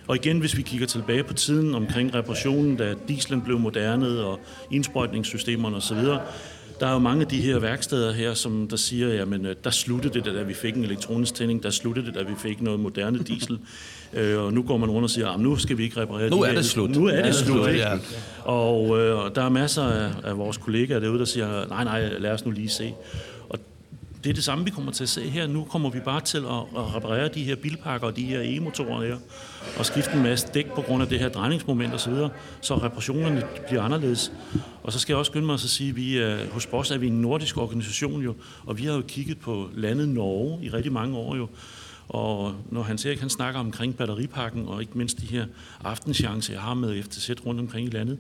og 0.06 0.16
igen, 0.16 0.38
hvis 0.38 0.56
vi 0.56 0.62
kigger 0.62 0.87
tilbage 0.87 1.22
på 1.24 1.35
tiden 1.35 1.74
omkring 1.74 2.14
reparationen, 2.14 2.76
da 2.76 2.94
dieselen 3.09 3.42
blev 3.42 3.59
moderne 3.59 4.09
og 4.24 4.40
indsprøjtningssystemerne 4.70 5.76
osv., 5.76 5.98
der 6.80 6.87
er 6.87 6.92
jo 6.92 6.98
mange 6.98 7.20
af 7.22 7.28
de 7.28 7.40
her 7.40 7.59
værksteder 7.59 8.12
her, 8.12 8.35
som 8.35 8.68
der 8.68 8.76
siger, 8.76 9.09
jamen, 9.09 9.46
øh, 9.46 9.56
der 9.64 9.70
sluttede 9.70 10.14
det, 10.14 10.24
da 10.24 10.42
vi 10.42 10.54
fik 10.54 10.74
en 10.74 10.85
elektronisk 10.85 11.35
tænding, 11.35 11.62
der 11.62 11.70
sluttede 11.70 12.06
det, 12.06 12.14
da 12.14 12.22
vi 12.22 12.33
fik 12.38 12.61
noget 12.62 12.80
moderne 12.80 13.18
diesel. 13.18 13.59
Øh, 14.14 14.38
og 14.38 14.52
nu 14.52 14.62
går 14.62 14.76
man 14.76 14.90
rundt 14.90 15.04
og 15.04 15.11
siger, 15.11 15.37
nu 15.37 15.56
skal 15.56 15.78
vi 15.78 15.83
ikke 15.83 16.00
reparere 16.00 16.30
Nu 16.30 16.42
er 16.42 16.46
her- 16.46 16.54
det 16.54 16.64
slut. 16.64 16.90
Nu 16.90 17.06
er 17.06 17.14
Ja, 17.14 17.26
det 17.26 17.35
slut, 17.35 17.68
ikke? 17.68 17.80
ja. 17.80 17.98
Og 18.44 18.98
øh, 19.00 19.35
der 19.35 19.42
er 19.42 19.48
masser 19.48 19.83
af, 19.83 20.11
af 20.24 20.38
vores 20.38 20.56
kollegaer 20.56 21.00
derude, 21.00 21.18
der 21.18 21.24
siger, 21.24 21.68
nej, 21.68 21.85
nej, 21.85 22.18
lad 22.18 22.30
os 22.30 22.44
nu 22.44 22.50
lige 22.50 22.68
se. 22.68 22.94
Det 24.24 24.30
er 24.30 24.35
det 24.35 24.44
samme, 24.44 24.64
vi 24.64 24.70
kommer 24.70 24.92
til 24.92 25.02
at 25.02 25.09
se 25.09 25.28
her. 25.28 25.46
Nu 25.46 25.64
kommer 25.64 25.90
vi 25.90 26.00
bare 26.00 26.20
til 26.20 26.38
at, 26.38 26.44
at 26.76 26.94
reparere 26.94 27.28
de 27.28 27.44
her 27.44 27.56
bilpakker 27.56 28.06
og 28.06 28.16
de 28.16 28.24
her 28.24 28.40
e-motorer 28.42 29.06
her, 29.06 29.16
og 29.78 29.87
skifte 29.87 30.12
en 30.12 30.22
masse 30.22 30.48
dæk 30.54 30.66
på 30.74 30.83
grund 30.83 31.02
af 31.02 31.09
det 31.09 31.18
her 31.18 31.28
drejningsmoment 31.28 31.94
osv., 31.94 32.14
så, 32.14 32.28
så 32.61 32.74
reparationerne 32.74 33.42
bliver 33.68 33.83
anderledes. 33.83 34.33
Og 34.83 34.92
så 34.92 34.98
skal 34.98 35.12
jeg 35.12 35.18
også 35.18 35.30
skynde 35.30 35.46
mig 35.46 35.54
at 35.54 35.61
sige, 35.61 35.90
at 35.90 35.96
vi 35.96 36.18
er, 36.18 36.50
hos 36.52 36.66
Bosch 36.66 36.92
er 36.92 36.98
vi 36.98 37.06
en 37.06 37.20
nordisk 37.20 37.56
organisation 37.56 38.22
jo, 38.22 38.35
og 38.66 38.78
vi 38.78 38.85
har 38.85 38.92
jo 38.92 39.02
kigget 39.09 39.38
på 39.38 39.68
landet 39.74 40.09
Norge 40.09 40.64
i 40.64 40.70
rigtig 40.70 40.92
mange 40.92 41.16
år 41.16 41.37
jo, 41.37 41.48
og 42.09 42.54
når 42.70 42.83
Hans 42.83 43.06
Erik 43.06 43.20
han 43.20 43.30
snakker 43.30 43.61
omkring 43.61 43.96
batteripakken, 43.96 44.68
og 44.68 44.80
ikke 44.80 44.98
mindst 44.98 45.20
de 45.20 45.26
her 45.26 45.46
aftenschancer, 45.85 46.52
jeg 46.52 46.62
har 46.62 46.74
med 46.74 47.02
FTZ 47.02 47.30
rundt 47.46 47.61
omkring 47.61 47.87
i 47.87 47.90
landet, 47.90 48.18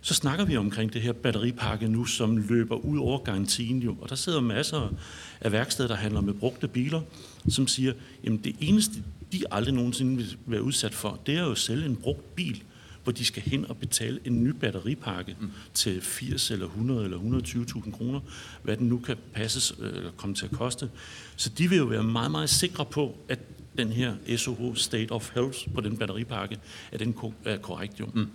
så 0.00 0.14
snakker 0.14 0.44
vi 0.44 0.56
omkring 0.56 0.92
det 0.92 1.02
her 1.02 1.12
batteripakke 1.12 1.88
nu, 1.88 2.04
som 2.04 2.36
løber 2.36 2.76
ud 2.76 2.98
over 2.98 3.18
garantien 3.18 3.78
jo. 3.78 3.96
Og 4.00 4.08
der 4.08 4.14
sidder 4.14 4.40
masser 4.40 4.94
af 5.40 5.52
værksteder, 5.52 5.88
der 5.88 5.96
handler 5.96 6.20
med 6.20 6.34
brugte 6.34 6.68
biler, 6.68 7.00
som 7.48 7.66
siger, 7.66 7.92
jamen 8.24 8.38
det 8.44 8.56
eneste, 8.60 8.94
de 9.32 9.42
aldrig 9.50 9.74
nogensinde 9.74 10.16
vil 10.16 10.36
være 10.46 10.62
udsat 10.62 10.94
for, 10.94 11.20
det 11.26 11.34
er 11.34 11.42
jo 11.42 11.50
at 11.50 11.58
sælge 11.58 11.86
en 11.86 11.96
brugt 11.96 12.34
bil 12.34 12.62
hvor 13.08 13.12
de 13.12 13.24
skal 13.24 13.42
hen 13.42 13.66
og 13.70 13.76
betale 13.76 14.20
en 14.24 14.44
ny 14.44 14.48
batteripakke 14.48 15.36
mm. 15.40 15.50
til 15.74 16.00
80 16.00 16.50
eller 16.50 16.66
100 16.66 17.04
eller 17.04 17.18
120.000 17.18 17.90
kroner, 17.90 18.20
hvad 18.62 18.76
den 18.76 18.88
nu 18.88 18.98
kan 18.98 19.16
passes 19.32 19.74
eller 19.78 20.10
komme 20.16 20.34
til 20.34 20.44
at 20.44 20.50
koste. 20.50 20.90
Så 21.36 21.48
de 21.48 21.68
vil 21.68 21.78
jo 21.78 21.84
være 21.84 22.02
meget, 22.02 22.30
meget 22.30 22.50
sikre 22.50 22.84
på, 22.84 23.16
at 23.28 23.38
den 23.78 23.92
her 23.92 24.14
SOH 24.36 24.76
State 24.76 25.12
of 25.12 25.30
Health 25.34 25.58
på 25.74 25.80
den 25.80 25.96
batteripakke, 25.96 26.58
at 26.92 27.00
den 27.00 27.16
er 27.44 27.56
korrekt 27.56 28.00
jo. 28.00 28.06
Mm. 28.14 28.26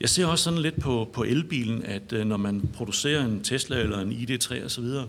Jeg 0.00 0.08
ser 0.08 0.26
også 0.26 0.44
sådan 0.44 0.58
lidt 0.58 0.80
på, 0.80 1.10
på 1.12 1.24
elbilen, 1.24 1.82
at 1.82 2.12
øh, 2.12 2.26
når 2.26 2.36
man 2.36 2.68
producerer 2.74 3.24
en 3.24 3.42
Tesla 3.42 3.80
eller 3.80 4.00
en 4.00 4.12
ID3 4.12 4.64
osv., 4.64 4.68
så, 4.68 5.06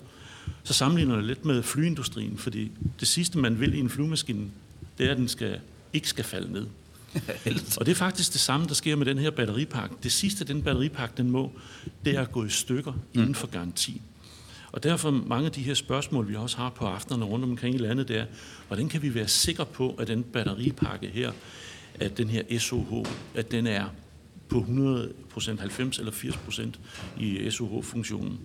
så 0.63 0.73
sammenligner 0.73 1.15
det 1.15 1.25
lidt 1.25 1.45
med 1.45 1.63
flyindustrien, 1.63 2.37
fordi 2.37 2.71
det 2.99 3.07
sidste, 3.07 3.37
man 3.37 3.59
vil 3.59 3.73
i 3.73 3.79
en 3.79 3.89
flyvemaskine, 3.89 4.47
det 4.97 5.05
er, 5.05 5.11
at 5.11 5.17
den 5.17 5.27
skal, 5.27 5.59
ikke 5.93 6.09
skal 6.09 6.23
falde 6.23 6.53
ned. 6.53 6.65
og 7.79 7.85
det 7.85 7.91
er 7.91 7.95
faktisk 7.95 8.33
det 8.33 8.41
samme, 8.41 8.67
der 8.67 8.73
sker 8.73 8.95
med 8.95 9.05
den 9.05 9.17
her 9.17 9.31
batteripakke. 9.31 9.95
Det 10.03 10.11
sidste, 10.11 10.45
den 10.45 10.63
batteripakke 10.63 11.13
den 11.17 11.31
må, 11.31 11.51
det 12.05 12.15
er 12.15 12.21
at 12.21 12.31
gå 12.31 12.45
i 12.45 12.49
stykker 12.49 12.91
mm. 12.91 13.21
inden 13.21 13.35
for 13.35 13.47
garanti. 13.47 14.01
Og 14.71 14.83
derfor 14.83 15.11
mange 15.11 15.45
af 15.45 15.51
de 15.51 15.61
her 15.61 15.73
spørgsmål, 15.73 16.29
vi 16.29 16.35
også 16.35 16.57
har 16.57 16.69
på 16.69 16.85
aftenerne 16.85 17.25
rundt 17.25 17.45
omkring 17.45 17.75
i 17.75 17.77
landet, 17.77 18.07
det 18.07 18.17
er, 18.17 18.25
hvordan 18.67 18.89
kan 18.89 19.01
vi 19.01 19.13
være 19.13 19.27
sikre 19.27 19.65
på, 19.65 19.95
at 19.99 20.07
den 20.07 20.23
batteripakke 20.23 21.07
her, 21.07 21.31
at 21.99 22.17
den 22.17 22.29
her 22.29 22.59
SOH, 22.59 23.05
at 23.35 23.51
den 23.51 23.67
er 23.67 23.85
på 24.49 24.65
100%, 25.35 25.59
90 25.59 25.99
eller 25.99 26.11
80% 26.11 26.67
i 27.19 27.49
SOH-funktionen. 27.49 28.39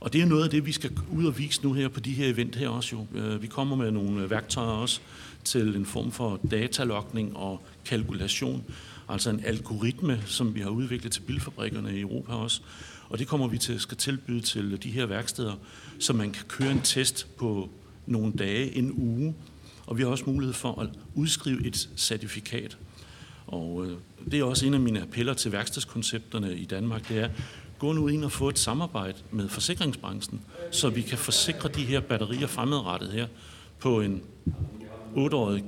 Og 0.00 0.12
det 0.12 0.20
er 0.20 0.26
noget 0.26 0.44
af 0.44 0.50
det, 0.50 0.66
vi 0.66 0.72
skal 0.72 0.90
ud 1.12 1.26
og 1.26 1.38
vise 1.38 1.62
nu 1.62 1.72
her 1.72 1.88
på 1.88 2.00
de 2.00 2.12
her 2.12 2.28
event 2.28 2.56
her 2.56 2.68
også 2.68 2.96
jo. 2.96 3.18
Øh, 3.18 3.42
vi 3.42 3.46
kommer 3.46 3.76
med 3.76 3.90
nogle 3.90 4.22
øh, 4.22 4.30
værktøjer 4.30 4.70
også 4.70 5.00
til 5.44 5.76
en 5.76 5.86
form 5.86 6.12
for 6.12 6.40
datalogning 6.50 7.36
og 7.36 7.62
kalkulation, 7.84 8.64
altså 9.08 9.30
en 9.30 9.44
algoritme, 9.44 10.22
som 10.26 10.54
vi 10.54 10.60
har 10.60 10.68
udviklet 10.70 11.12
til 11.12 11.20
bilfabrikkerne 11.20 11.96
i 11.96 12.00
Europa 12.00 12.32
også. 12.32 12.60
Og 13.08 13.18
det 13.18 13.28
kommer 13.28 13.48
vi 13.48 13.58
til 13.58 13.80
skal 13.80 13.96
tilbyde 13.96 14.40
til 14.40 14.82
de 14.82 14.90
her 14.90 15.06
værksteder, 15.06 15.54
så 15.98 16.12
man 16.12 16.30
kan 16.30 16.44
køre 16.48 16.72
en 16.72 16.80
test 16.80 17.26
på 17.36 17.70
nogle 18.06 18.32
dage, 18.32 18.76
en 18.76 18.92
uge, 18.92 19.34
og 19.86 19.98
vi 19.98 20.02
har 20.02 20.10
også 20.10 20.24
mulighed 20.26 20.54
for 20.54 20.80
at 20.80 20.88
udskrive 21.14 21.66
et 21.66 21.88
certifikat. 21.96 22.78
Og 23.46 23.86
øh, 23.86 23.96
det 24.30 24.40
er 24.40 24.44
også 24.44 24.66
en 24.66 24.74
af 24.74 24.80
mine 24.80 25.02
appeller 25.02 25.34
til 25.34 25.52
værkstedskoncepterne 25.52 26.56
i 26.56 26.64
Danmark, 26.64 27.08
det 27.08 27.18
er, 27.18 27.28
gå 27.78 27.92
nu 27.92 28.08
ind 28.08 28.24
og 28.24 28.32
få 28.32 28.48
et 28.48 28.58
samarbejde 28.58 29.18
med 29.30 29.48
forsikringsbranchen, 29.48 30.40
så 30.70 30.88
vi 30.88 31.02
kan 31.02 31.18
forsikre 31.18 31.68
de 31.68 31.84
her 31.84 32.00
batterier 32.00 32.46
fremadrettet 32.46 33.12
her 33.12 33.26
på 33.78 34.00
en 34.00 34.22
8-årig 35.16 35.64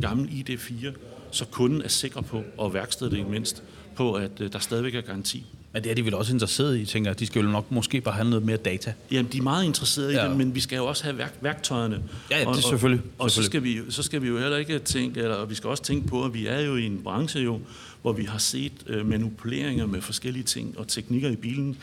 gammel 0.00 0.28
ID4, 0.28 0.92
så 1.30 1.46
kunden 1.46 1.82
er 1.82 1.88
sikker 1.88 2.20
på, 2.20 2.42
og 2.58 2.74
værkstedet 2.74 3.12
ikke 3.12 3.30
mindst, 3.30 3.62
på 3.96 4.14
at 4.14 4.40
øh, 4.40 4.52
der 4.52 4.58
stadigvæk 4.58 4.94
er 4.94 5.00
garanti. 5.00 5.46
Men 5.74 5.84
det 5.84 5.90
er 5.90 5.94
de 5.94 6.04
vel 6.04 6.14
også 6.14 6.32
interesseret 6.32 6.78
i, 6.78 6.84
tænker 6.84 7.10
jeg. 7.10 7.20
De 7.20 7.26
skal 7.26 7.42
jo 7.42 7.48
nok 7.48 7.70
måske 7.70 8.00
bare 8.00 8.14
have 8.14 8.28
noget 8.30 8.44
mere 8.44 8.56
data. 8.56 8.92
Jamen, 9.10 9.32
de 9.32 9.38
er 9.38 9.42
meget 9.42 9.64
interesserede 9.64 10.12
ja. 10.12 10.26
i 10.26 10.28
det, 10.28 10.36
men 10.36 10.54
vi 10.54 10.60
skal 10.60 10.76
jo 10.76 10.86
også 10.86 11.04
have 11.04 11.18
værk- 11.18 11.38
værktøjerne. 11.40 12.02
Ja, 12.30 12.38
ja, 12.38 12.50
det 12.50 12.56
er 12.56 12.60
selvfølgelig. 12.60 13.02
Og, 13.04 13.10
og, 13.18 13.24
og 13.24 13.30
så, 13.30 13.42
skal 13.42 13.62
vi, 13.62 13.78
så 13.88 14.02
skal 14.02 14.22
vi 14.22 14.28
jo 14.28 14.38
heller 14.38 14.56
ikke 14.56 14.78
tænke, 14.78 15.20
eller 15.20 15.44
vi 15.44 15.54
skal 15.54 15.70
også 15.70 15.82
tænke 15.82 16.08
på, 16.08 16.24
at 16.24 16.34
vi 16.34 16.46
er 16.46 16.60
jo 16.60 16.76
i 16.76 16.86
en 16.86 17.00
branche 17.04 17.40
jo, 17.40 17.60
hvor 18.02 18.12
vi 18.12 18.24
har 18.24 18.38
set 18.38 18.72
øh, 18.86 19.06
manipuleringer 19.08 19.86
med 19.86 20.00
forskellige 20.00 20.44
ting 20.44 20.78
og 20.78 20.88
teknikker 20.88 21.30
i 21.30 21.36
bilen. 21.36 21.76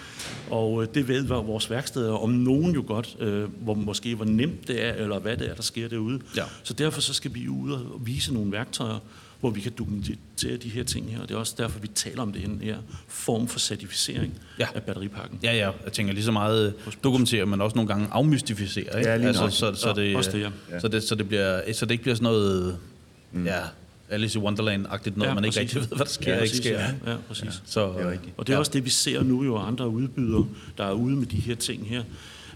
Og 0.49 0.81
øh, 0.83 0.87
det 0.93 1.07
ved 1.07 1.23
vores 1.23 1.69
værksteder 1.69 2.13
om 2.13 2.29
nogen 2.29 2.73
jo 2.73 2.83
godt, 2.87 3.15
øh, 3.19 3.43
hvor 3.61 3.73
måske 3.73 4.15
hvor 4.15 4.25
nemt 4.25 4.67
det 4.67 4.85
er, 4.85 4.93
eller 4.93 5.19
hvad 5.19 5.37
det 5.37 5.49
er, 5.49 5.53
der 5.53 5.63
sker 5.63 5.87
derude. 5.87 6.19
Ja. 6.37 6.43
Så 6.63 6.73
derfor 6.73 7.01
så 7.01 7.13
skal 7.13 7.33
vi 7.33 7.47
ud 7.47 7.71
og 7.71 8.01
vise 8.05 8.33
nogle 8.33 8.51
værktøjer, 8.51 8.99
hvor 9.41 9.49
vi 9.49 9.61
kan 9.61 9.71
dokumentere 9.77 10.57
de 10.63 10.69
her 10.69 10.83
ting 10.83 11.11
her. 11.11 11.21
Og 11.21 11.29
det 11.29 11.35
er 11.35 11.39
også 11.39 11.55
derfor, 11.57 11.79
vi 11.79 11.87
taler 11.87 12.21
om 12.21 12.33
det 12.33 12.59
her 12.61 12.77
form 13.07 13.47
for 13.47 13.59
certificering 13.59 14.33
ja. 14.59 14.67
af 14.75 14.83
batteripakken. 14.83 15.39
Ja, 15.43 15.53
ja. 15.53 15.71
Jeg 15.83 15.93
tænker 15.93 16.13
lige 16.13 16.23
så 16.23 16.31
meget 16.31 16.73
dokumentere, 17.03 17.45
men 17.45 17.61
også 17.61 17.75
nogle 17.75 17.87
gange 17.87 18.07
afmystificere. 18.11 18.97
Ikke? 18.97 19.09
Ja, 19.09 19.17
lige 19.17 19.27
altså, 19.27 19.49
så, 19.49 19.73
så, 19.73 19.93
det, 19.93 20.15
også 20.15 20.31
det, 20.31 20.51
ja. 20.71 20.79
så, 20.79 20.87
det, 20.87 21.03
så, 21.03 21.15
det 21.15 21.27
bliver, 21.27 21.73
så 21.73 21.85
det 21.85 21.91
ikke 21.91 22.01
bliver 22.01 22.15
sådan 22.15 22.23
noget... 22.23 22.77
Mm. 23.31 23.45
Ja, 23.45 23.59
Alice 24.09 24.39
i 24.39 24.41
Wonderland-agtigt 24.41 25.17
noget, 25.17 25.29
ja, 25.29 25.33
man 25.33 25.45
ikke 25.45 25.59
rigtig 25.59 25.81
ved, 25.81 25.87
hvad 25.87 25.97
der 25.97 26.05
sker 26.05 26.35
ja, 26.35 26.41
ikke 26.41 26.57
sker. 26.57 26.79
Ja, 26.79 27.11
ja 27.11 27.15
præcis. 27.27 27.45
Ja, 27.45 27.51
så, 27.65 27.93
det 27.97 28.05
er 28.05 28.17
og 28.37 28.47
det 28.47 28.53
er 28.53 28.55
ja. 28.55 28.59
også 28.59 28.71
det, 28.71 28.85
vi 28.85 28.89
ser 28.89 29.23
nu 29.23 29.43
jo 29.43 29.57
andre 29.57 29.89
udbydere, 29.89 30.47
der 30.77 30.83
er 30.83 30.91
ude 30.91 31.15
med 31.15 31.25
de 31.25 31.37
her 31.37 31.55
ting 31.55 31.87
her. 31.87 32.03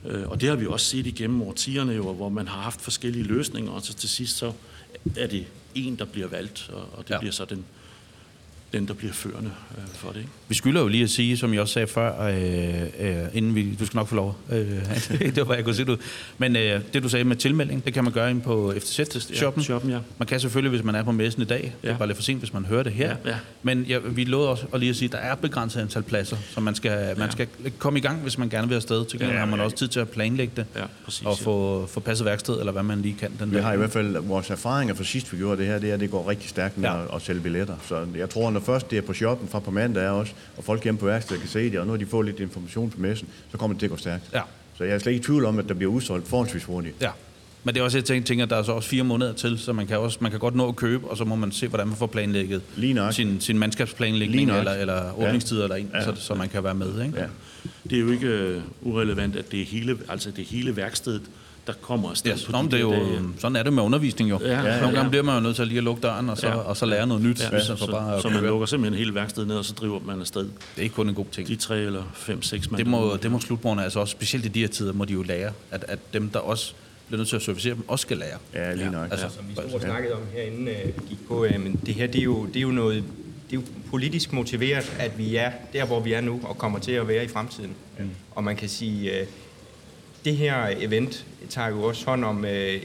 Øh, 0.05 0.29
og 0.29 0.41
det 0.41 0.49
har 0.49 0.55
vi 0.55 0.65
også 0.65 0.85
set 0.85 1.07
igennem 1.07 1.41
årtierne, 1.41 1.93
jo, 1.93 2.13
hvor 2.13 2.29
man 2.29 2.47
har 2.47 2.61
haft 2.61 2.81
forskellige 2.81 3.23
løsninger, 3.23 3.71
og 3.71 3.81
så 3.81 3.93
til 3.93 4.09
sidst 4.09 4.37
så 4.37 4.51
er 5.17 5.27
det 5.27 5.45
en, 5.75 5.95
der 5.95 6.05
bliver 6.05 6.27
valgt, 6.27 6.69
og 6.69 7.03
det 7.07 7.13
ja. 7.13 7.19
bliver 7.19 7.31
så 7.31 7.45
den, 7.45 7.65
den, 8.75 8.87
der 8.87 8.93
bliver 8.93 9.13
førende 9.13 9.51
øh, 9.77 9.83
for 9.93 10.09
det. 10.09 10.17
Ikke? 10.17 10.29
Vi 10.47 10.55
skylder 10.55 10.81
jo 10.81 10.87
lige 10.87 11.03
at 11.03 11.09
sige, 11.09 11.37
som 11.37 11.53
jeg 11.53 11.61
også 11.61 11.73
sagde 11.73 11.87
før, 11.87 12.21
øh, 12.21 12.81
øh, 12.99 13.15
inden 13.33 13.55
vi, 13.55 13.75
du 13.79 13.85
skal 13.85 13.97
nok 13.97 14.07
få 14.07 14.15
lov, 14.15 14.37
øh, 14.51 14.57
det 15.09 15.37
var, 15.37 15.43
hvad 15.43 15.55
jeg 15.55 15.65
kunne 15.65 15.75
sige 15.75 15.91
ud. 15.91 15.97
Men 16.37 16.55
øh, 16.55 16.81
det, 16.93 17.03
du 17.03 17.09
sagde 17.09 17.23
med 17.23 17.35
tilmelding, 17.35 17.85
det 17.85 17.93
kan 17.93 18.03
man 18.03 18.13
gøre 18.13 18.31
ind 18.31 18.41
på 18.41 18.73
FTZ-shoppen. 18.77 19.61
Ja, 19.61 19.63
shoppen, 19.63 19.91
ja. 19.91 19.99
Man 20.17 20.27
kan 20.27 20.39
selvfølgelig, 20.39 20.69
hvis 20.69 20.83
man 20.83 20.95
er 20.95 21.03
på 21.03 21.11
messen 21.11 21.41
i 21.41 21.45
dag, 21.45 21.75
ja. 21.83 21.87
det 21.87 21.93
er 21.93 21.97
bare 21.97 22.07
lidt 22.07 22.17
for 22.17 22.23
sent, 22.23 22.39
hvis 22.39 22.53
man 22.53 22.65
hører 22.65 22.83
det 22.83 22.91
her. 22.91 23.15
Ja, 23.25 23.29
ja. 23.29 23.35
Men 23.63 23.83
ja, 23.83 23.97
vi 23.97 24.23
lovede 24.23 24.49
også 24.49 24.65
at 24.73 24.79
lige 24.79 24.89
at 24.89 24.95
sige, 24.95 25.07
at 25.07 25.11
der 25.11 25.17
er 25.17 25.35
begrænset 25.35 25.81
antal 25.81 26.03
pladser, 26.03 26.37
så 26.49 26.59
man 26.59 26.75
skal, 26.75 26.91
ja. 26.91 27.15
man 27.15 27.31
skal 27.31 27.47
komme 27.77 27.99
i 27.99 28.01
gang, 28.01 28.21
hvis 28.21 28.37
man 28.37 28.49
gerne 28.49 28.67
vil 28.67 28.75
afsted. 28.75 29.05
Til 29.05 29.19
ja, 29.19 29.27
ja, 29.27 29.37
har 29.37 29.45
man 29.45 29.59
også 29.59 29.75
tid 29.75 29.87
til 29.87 29.99
at 29.99 30.09
planlægge 30.09 30.53
det, 30.55 30.65
ja, 30.75 30.83
præcis, 31.05 31.25
og 31.25 31.37
få, 31.37 31.85
få 31.87 31.99
passet 31.99 32.25
værksted, 32.25 32.59
eller 32.59 32.71
hvad 32.71 32.83
man 32.83 33.01
lige 33.01 33.15
kan. 33.19 33.31
Den 33.39 33.51
vi 33.51 33.55
der. 33.55 33.61
har 33.61 33.73
i 33.73 33.77
hvert 33.77 33.91
fald 33.91 34.17
vores 34.17 34.49
erfaringer 34.49 34.95
fra 34.95 35.03
sidst, 35.03 35.33
vi 35.33 35.37
gjorde 35.37 35.57
det 35.57 35.67
her, 35.67 35.79
det 35.79 35.89
er, 35.89 35.93
at 35.93 35.99
det 35.99 36.11
går 36.11 36.29
rigtig 36.29 36.49
stærkt 36.49 36.77
med 36.77 36.89
ja. 36.89 37.03
at, 37.03 37.07
at 37.15 37.21
sælge 37.21 37.41
billetter. 37.41 37.75
Så 37.87 38.05
jeg 38.17 38.29
tror, 38.29 38.51
når 38.51 38.59
først 38.65 38.91
det 38.91 38.97
er 38.97 39.01
på 39.01 39.13
shoppen 39.13 39.47
fra 39.47 39.59
på 39.59 39.71
mandag 39.71 40.03
er 40.03 40.09
også, 40.09 40.33
og 40.57 40.63
folk 40.63 40.83
hjemme 40.83 40.99
på 40.99 41.05
værkstedet 41.05 41.41
kan 41.41 41.49
se 41.49 41.71
det, 41.71 41.79
og 41.79 41.85
nu 41.85 41.91
har 41.91 41.97
de 41.97 42.05
fået 42.05 42.25
lidt 42.25 42.39
information 42.39 42.89
på 42.89 42.99
messen, 42.99 43.27
så 43.51 43.57
kommer 43.57 43.73
det 43.73 43.79
til 43.79 43.85
at 43.85 43.89
gå 43.89 43.97
stærkt. 43.97 44.23
Ja. 44.33 44.41
Så 44.77 44.83
jeg 44.83 44.93
er 44.93 44.99
slet 44.99 45.11
ikke 45.11 45.21
i 45.21 45.25
tvivl 45.25 45.45
om, 45.45 45.59
at 45.59 45.67
der 45.67 45.73
bliver 45.73 45.91
udsolgt 45.91 46.27
forholdsvis 46.27 46.63
hurtigt. 46.63 46.95
Ja. 47.01 47.09
Men 47.63 47.75
det 47.75 47.81
er 47.81 47.85
også, 47.85 47.97
jeg 47.97 48.05
tænker, 48.25 48.43
at 48.43 48.49
der 48.49 48.55
er 48.55 48.63
så 48.63 48.71
også 48.71 48.89
fire 48.89 49.03
måneder 49.03 49.33
til, 49.33 49.59
så 49.59 49.73
man 49.73 49.87
kan, 49.87 49.99
også, 49.99 50.17
man 50.21 50.31
kan 50.31 50.39
godt 50.39 50.55
nå 50.55 50.67
at 50.67 50.75
købe, 50.75 51.07
og 51.07 51.17
så 51.17 51.25
må 51.25 51.35
man 51.35 51.51
se, 51.51 51.67
hvordan 51.67 51.87
man 51.87 51.97
får 51.97 52.07
planlægget 52.07 52.61
sin, 53.11 53.41
sin 53.41 53.59
mandskabsplanlægning 53.59 54.51
eller, 54.51 54.71
eller 54.71 55.19
åbningstider, 55.19 55.59
ja. 55.59 55.63
eller 55.63 55.75
en, 55.75 55.91
ja. 55.93 56.03
så, 56.03 56.13
så 56.15 56.35
man 56.35 56.49
kan 56.49 56.63
være 56.63 56.75
med. 56.75 57.01
Ikke? 57.05 57.19
Ja. 57.19 57.25
Det 57.89 57.95
er 57.95 57.99
jo 57.99 58.11
ikke 58.11 58.61
uh, 58.83 58.93
urelevant, 58.93 59.35
at 59.35 59.51
det 59.51 59.61
er 59.61 59.65
hele, 59.65 59.97
altså 60.09 60.31
det 60.31 60.41
er 60.41 60.45
hele 60.45 60.75
værkstedet, 60.75 61.21
der 61.67 61.73
kommer 61.81 62.09
afsted 62.09 62.31
ja, 62.31 62.37
sådan, 62.37 62.65
det 62.65 62.73
er 62.73 62.79
jo, 62.79 62.91
dage. 62.91 63.21
sådan 63.37 63.55
er 63.55 63.63
det 63.63 63.73
med 63.73 63.83
undervisning 63.83 64.29
jo. 64.29 64.39
Ja, 64.41 64.47
ja, 64.47 64.73
ja, 64.73 64.81
Nogle 64.81 64.95
gange 64.95 65.09
bliver 65.09 65.23
man 65.23 65.35
jo 65.35 65.41
nødt 65.41 65.55
til 65.55 65.61
at 65.61 65.67
lige 65.67 65.77
at 65.77 65.83
lukke 65.83 66.01
døren, 66.01 66.29
og 66.29 66.37
så, 66.37 66.47
ja. 66.47 66.55
og 66.55 66.77
så 66.77 66.85
lære 66.85 67.07
noget 67.07 67.23
nyt. 67.23 67.51
Ja, 67.51 67.59
så, 67.59 67.75
så, 67.75 67.91
bare 67.91 68.21
så 68.21 68.29
man 68.29 68.43
lukker 68.43 68.65
simpelthen 68.65 68.97
hele 68.97 69.15
værkstedet 69.15 69.47
ned, 69.47 69.57
og 69.57 69.65
så 69.65 69.73
driver 69.73 69.99
man 69.99 70.21
afsted. 70.21 70.41
Det 70.43 70.51
er 70.77 70.81
ikke 70.81 70.95
kun 70.95 71.09
en 71.09 71.15
god 71.15 71.25
ting. 71.31 71.47
De 71.47 71.55
tre 71.55 71.79
eller 71.79 72.03
fem, 72.13 72.41
seks 72.41 72.71
mand. 72.71 72.77
Det 72.77 72.87
må, 72.87 73.17
det 73.23 73.31
må 73.31 73.39
slutbrugerne, 73.39 73.83
altså 73.83 73.99
også 73.99 74.11
specielt 74.11 74.45
i 74.45 74.47
de 74.47 74.59
her 74.59 74.67
tider, 74.67 74.93
må 74.93 75.05
de 75.05 75.13
jo 75.13 75.21
lære, 75.21 75.51
at, 75.71 75.85
at 75.87 75.99
dem, 76.13 76.29
der 76.29 76.39
også 76.39 76.73
bliver 77.07 77.17
nødt 77.17 77.29
til 77.29 77.35
at 77.35 77.41
servicere 77.41 77.75
dem, 77.75 77.89
også 77.89 78.01
skal 78.01 78.17
lære. 78.17 78.37
Ja, 78.53 78.73
lige 78.73 78.91
nok. 78.91 79.07
Ja, 79.07 79.11
altså, 79.11 79.29
som 79.35 79.45
vi 79.49 79.53
stod 79.53 79.73
og 79.73 79.81
snakkede 79.81 80.13
om 80.13 80.21
herinde, 80.33 80.71
uh, 80.85 81.09
gik 81.09 81.27
på, 81.27 81.45
uh, 81.45 81.61
men 81.61 81.79
det 81.85 81.93
her, 81.93 82.07
det 82.07 82.19
er 82.19 82.23
jo, 82.23 82.45
det 82.45 82.55
er 82.55 82.61
jo 82.61 82.71
noget, 82.71 83.03
det 83.51 83.57
er 83.57 83.61
jo 83.61 83.67
politisk 83.89 84.33
motiveret, 84.33 84.95
at 84.99 85.17
vi 85.17 85.35
er 85.35 85.51
der, 85.73 85.85
hvor 85.85 85.99
vi 85.99 86.13
er 86.13 86.21
nu, 86.21 86.39
og 86.43 86.57
kommer 86.57 86.79
til 86.79 86.91
at 86.91 87.07
være 87.07 87.23
i 87.25 87.27
fremtiden. 87.27 87.71
Mm. 87.99 88.09
Og 88.31 88.43
man 88.43 88.55
kan 88.55 88.69
sige, 88.69 89.11
uh, 89.21 89.27
det 90.25 90.37
her 90.37 90.67
event 90.79 91.25
tager 91.49 91.69
jo 91.69 91.83
også 91.83 92.05
hånd 92.05 92.25
om 92.25 92.45
øh, 92.45 92.81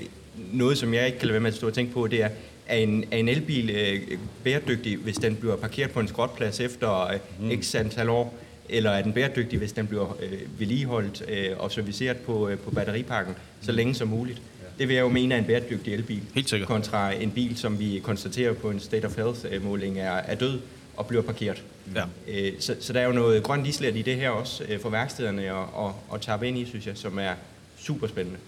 noget, 0.52 0.78
som 0.78 0.94
jeg 0.94 1.06
ikke 1.06 1.18
kan 1.18 1.26
lade 1.26 1.32
være 1.32 1.40
med 1.40 1.50
at 1.50 1.56
stå 1.56 1.66
og 1.66 1.74
tænke 1.74 1.92
på, 1.92 2.06
det 2.06 2.22
er, 2.22 2.28
er 2.66 2.76
en, 2.76 3.04
er 3.10 3.16
en 3.16 3.28
elbil 3.28 3.70
øh, 3.70 4.18
bæredygtig, 4.44 4.96
hvis 4.96 5.16
den 5.16 5.36
bliver 5.36 5.56
parkeret 5.56 5.90
på 5.90 6.00
en 6.00 6.08
skrotplads 6.08 6.60
efter 6.60 7.06
øh, 7.06 7.18
mm. 7.40 7.62
x 7.62 7.74
antal 7.74 8.08
år, 8.08 8.34
eller 8.68 8.90
er 8.90 9.02
den 9.02 9.12
bæredygtig, 9.12 9.58
hvis 9.58 9.72
den 9.72 9.86
bliver 9.86 10.16
øh, 10.22 10.60
vedligeholdt 10.60 11.22
øh, 11.28 11.50
og 11.58 11.72
serviceret 11.72 12.16
på, 12.16 12.48
øh, 12.48 12.58
på 12.58 12.70
batteripakken 12.70 13.34
så 13.60 13.72
længe 13.72 13.94
som 13.94 14.08
muligt? 14.08 14.42
Det 14.78 14.88
vil 14.88 14.94
jeg 14.94 15.02
jo 15.02 15.08
mene 15.08 15.34
er 15.34 15.38
en 15.38 15.44
bæredygtig 15.44 15.94
elbil. 15.94 16.22
Helt 16.34 16.50
sikkert. 16.50 16.68
Kontra 16.68 17.12
en 17.12 17.30
bil, 17.30 17.56
som 17.56 17.78
vi 17.78 18.00
konstaterer 18.02 18.52
på 18.52 18.70
en 18.70 18.80
State 18.80 19.04
of 19.04 19.16
Health-måling 19.16 19.98
er, 19.98 20.12
er 20.12 20.34
død 20.34 20.60
og 21.00 21.06
bliver 21.06 21.22
parkeret. 21.22 21.62
Ja. 21.94 22.04
Øh, 22.28 22.52
så, 22.60 22.76
så 22.80 22.92
der 22.92 23.00
er 23.00 23.06
jo 23.06 23.12
noget 23.12 23.42
grønt 23.42 23.66
islet 23.66 23.96
i 23.96 24.02
det 24.02 24.16
her 24.16 24.30
også 24.30 24.64
øh, 24.68 24.80
for 24.80 24.90
værkstederne 24.90 25.54
og, 25.54 25.84
og, 25.84 25.94
og 26.08 26.20
tabe 26.20 26.48
ind 26.48 26.58
i, 26.58 26.66
synes 26.66 26.86
jeg, 26.86 26.96
som 26.96 27.18
er 27.18 27.32
super 27.78 28.06
spændende. 28.06 28.38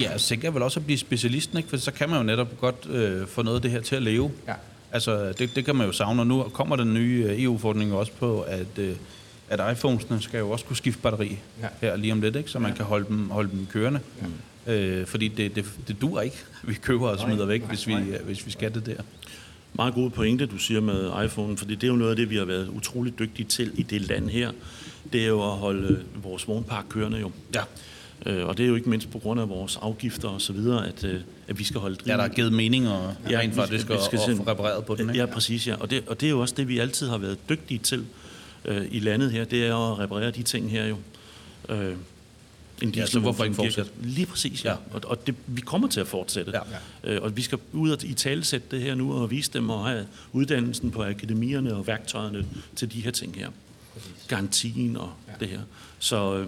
Ja, 0.00 0.18
så 0.18 0.28
tænker 0.28 0.48
jeg 0.48 0.54
vel 0.54 0.62
også 0.62 0.80
at 0.80 0.86
blive 0.86 0.98
specialisten, 0.98 1.58
ikke? 1.58 1.70
for 1.70 1.76
så 1.76 1.92
kan 1.92 2.08
man 2.08 2.18
jo 2.18 2.24
netop 2.24 2.60
godt 2.60 2.86
øh, 2.90 3.26
få 3.26 3.42
noget 3.42 3.56
af 3.56 3.62
det 3.62 3.70
her 3.70 3.80
til 3.80 3.96
at 3.96 4.02
leve. 4.02 4.30
Ja. 4.48 4.54
Altså, 4.92 5.32
det, 5.32 5.56
det 5.56 5.64
kan 5.64 5.76
man 5.76 5.86
jo 5.86 5.92
savne, 5.92 6.22
og 6.22 6.26
nu 6.26 6.42
kommer 6.42 6.76
den 6.76 6.94
nye 6.94 7.26
øh, 7.28 7.42
EU-forordning 7.42 7.92
også 7.92 8.12
på, 8.12 8.40
at, 8.40 8.78
øh, 8.78 8.96
at 9.48 9.60
iPhones'ene 9.60 10.20
skal 10.20 10.38
jo 10.38 10.50
også 10.50 10.64
kunne 10.64 10.76
skifte 10.76 11.02
batteri 11.02 11.38
ja. 11.62 11.66
her 11.80 11.96
lige 11.96 12.12
om 12.12 12.20
lidt, 12.20 12.36
ikke? 12.36 12.50
så 12.50 12.58
man 12.58 12.70
ja. 12.70 12.76
kan 12.76 12.84
holde 12.84 13.06
dem, 13.08 13.30
holde 13.30 13.50
dem 13.50 13.66
kørende. 13.72 14.00
Ja. 14.66 14.72
Øh, 14.72 15.06
fordi 15.06 15.28
det, 15.28 15.56
det, 15.56 15.64
det 15.88 16.00
dur 16.00 16.20
ikke, 16.20 16.36
vi 16.62 16.74
køber 16.74 17.08
og 17.08 17.18
smider 17.18 17.46
væk, 17.46 17.62
hvis 17.62 17.86
vi, 17.86 17.94
hvis 18.24 18.46
vi 18.46 18.50
skal 18.50 18.74
det 18.74 18.86
der. 18.86 19.02
Meget 19.74 19.94
god 19.94 20.10
pointe, 20.10 20.46
du 20.46 20.58
siger 20.58 20.80
med 20.80 21.10
iPhone, 21.24 21.56
fordi 21.56 21.74
det 21.74 21.84
er 21.84 21.88
jo 21.88 21.96
noget 21.96 22.10
af 22.10 22.16
det, 22.16 22.30
vi 22.30 22.36
har 22.36 22.44
været 22.44 22.68
utrolig 22.68 23.18
dygtige 23.18 23.46
til 23.46 23.72
i 23.74 23.82
det 23.82 24.00
land 24.08 24.28
her. 24.30 24.50
Det 25.12 25.22
er 25.22 25.26
jo 25.26 25.42
at 25.52 25.56
holde 25.58 26.02
vores 26.22 26.48
vognpark 26.48 26.84
kørende 26.88 27.18
jo. 27.18 27.30
Ja. 27.54 27.60
Øh, 28.26 28.46
og 28.46 28.56
det 28.58 28.64
er 28.64 28.68
jo 28.68 28.74
ikke 28.74 28.90
mindst 28.90 29.10
på 29.10 29.18
grund 29.18 29.40
af 29.40 29.48
vores 29.48 29.76
afgifter 29.82 30.28
og 30.28 30.40
så 30.40 30.52
videre, 30.52 30.88
at, 30.88 31.04
øh, 31.04 31.20
at 31.48 31.58
vi 31.58 31.64
skal 31.64 31.80
holde 31.80 31.96
driven. 31.96 32.10
Ja, 32.10 32.16
der 32.16 32.22
er 32.22 32.28
givet 32.34 32.52
mening 32.52 32.88
og 32.88 33.14
Ja, 33.30 33.38
rent 33.38 33.50
vi 33.52 33.56
faktisk 33.56 33.82
skal- 33.84 33.94
vi 33.94 33.98
at, 33.98 34.04
skal 34.04 34.16
at 34.18 34.24
se- 34.24 34.36
få 34.36 34.42
repareret 34.42 34.84
på 34.84 34.94
den. 34.94 35.08
Ikke? 35.10 35.18
Ja, 35.20 35.26
præcis, 35.26 35.66
ja. 35.68 35.74
Og 35.80 35.90
det, 35.90 36.02
og 36.06 36.20
det 36.20 36.26
er 36.26 36.30
jo 36.30 36.40
også 36.40 36.54
det, 36.56 36.68
vi 36.68 36.78
altid 36.78 37.08
har 37.08 37.18
været 37.18 37.38
dygtige 37.48 37.78
til 37.78 38.04
øh, 38.64 38.86
i 38.90 38.98
landet 38.98 39.30
her, 39.32 39.44
det 39.44 39.66
er 39.66 39.92
at 39.92 39.98
reparere 39.98 40.30
de 40.30 40.42
ting 40.42 40.70
her 40.70 40.86
jo. 40.86 40.96
Øh, 41.68 41.94
en 42.82 42.90
Ja, 42.90 43.06
så 43.06 43.20
hvorfor 43.20 43.44
ikke 43.44 43.56
fortsætte? 43.56 43.90
Lige 44.02 44.26
præcis, 44.26 44.64
ja. 44.64 44.70
Ja. 44.70 44.76
Og, 44.92 45.00
og 45.04 45.26
det, 45.26 45.34
vi 45.46 45.60
kommer 45.60 45.88
til 45.88 46.00
at 46.00 46.06
fortsætte. 46.06 46.52
Ja. 47.04 47.14
Øh, 47.14 47.22
og 47.22 47.36
vi 47.36 47.42
skal 47.42 47.58
ud 47.72 47.90
og 47.90 48.04
i 48.04 48.14
talesætte 48.14 48.66
det 48.70 48.82
her 48.82 48.94
nu 48.94 49.12
og 49.12 49.30
vise 49.30 49.50
dem 49.52 49.70
og 49.70 49.86
have 49.86 50.06
uddannelsen 50.32 50.90
på 50.90 51.04
akademierne 51.04 51.74
og 51.74 51.86
værktøjerne 51.86 52.46
til 52.76 52.92
de 52.92 53.00
her 53.00 53.10
ting 53.10 53.36
her. 53.36 53.50
Garantien 54.28 54.96
og 54.96 55.12
det 55.40 55.48
her. 55.48 55.60
Så 55.98 56.36
øh, 56.36 56.46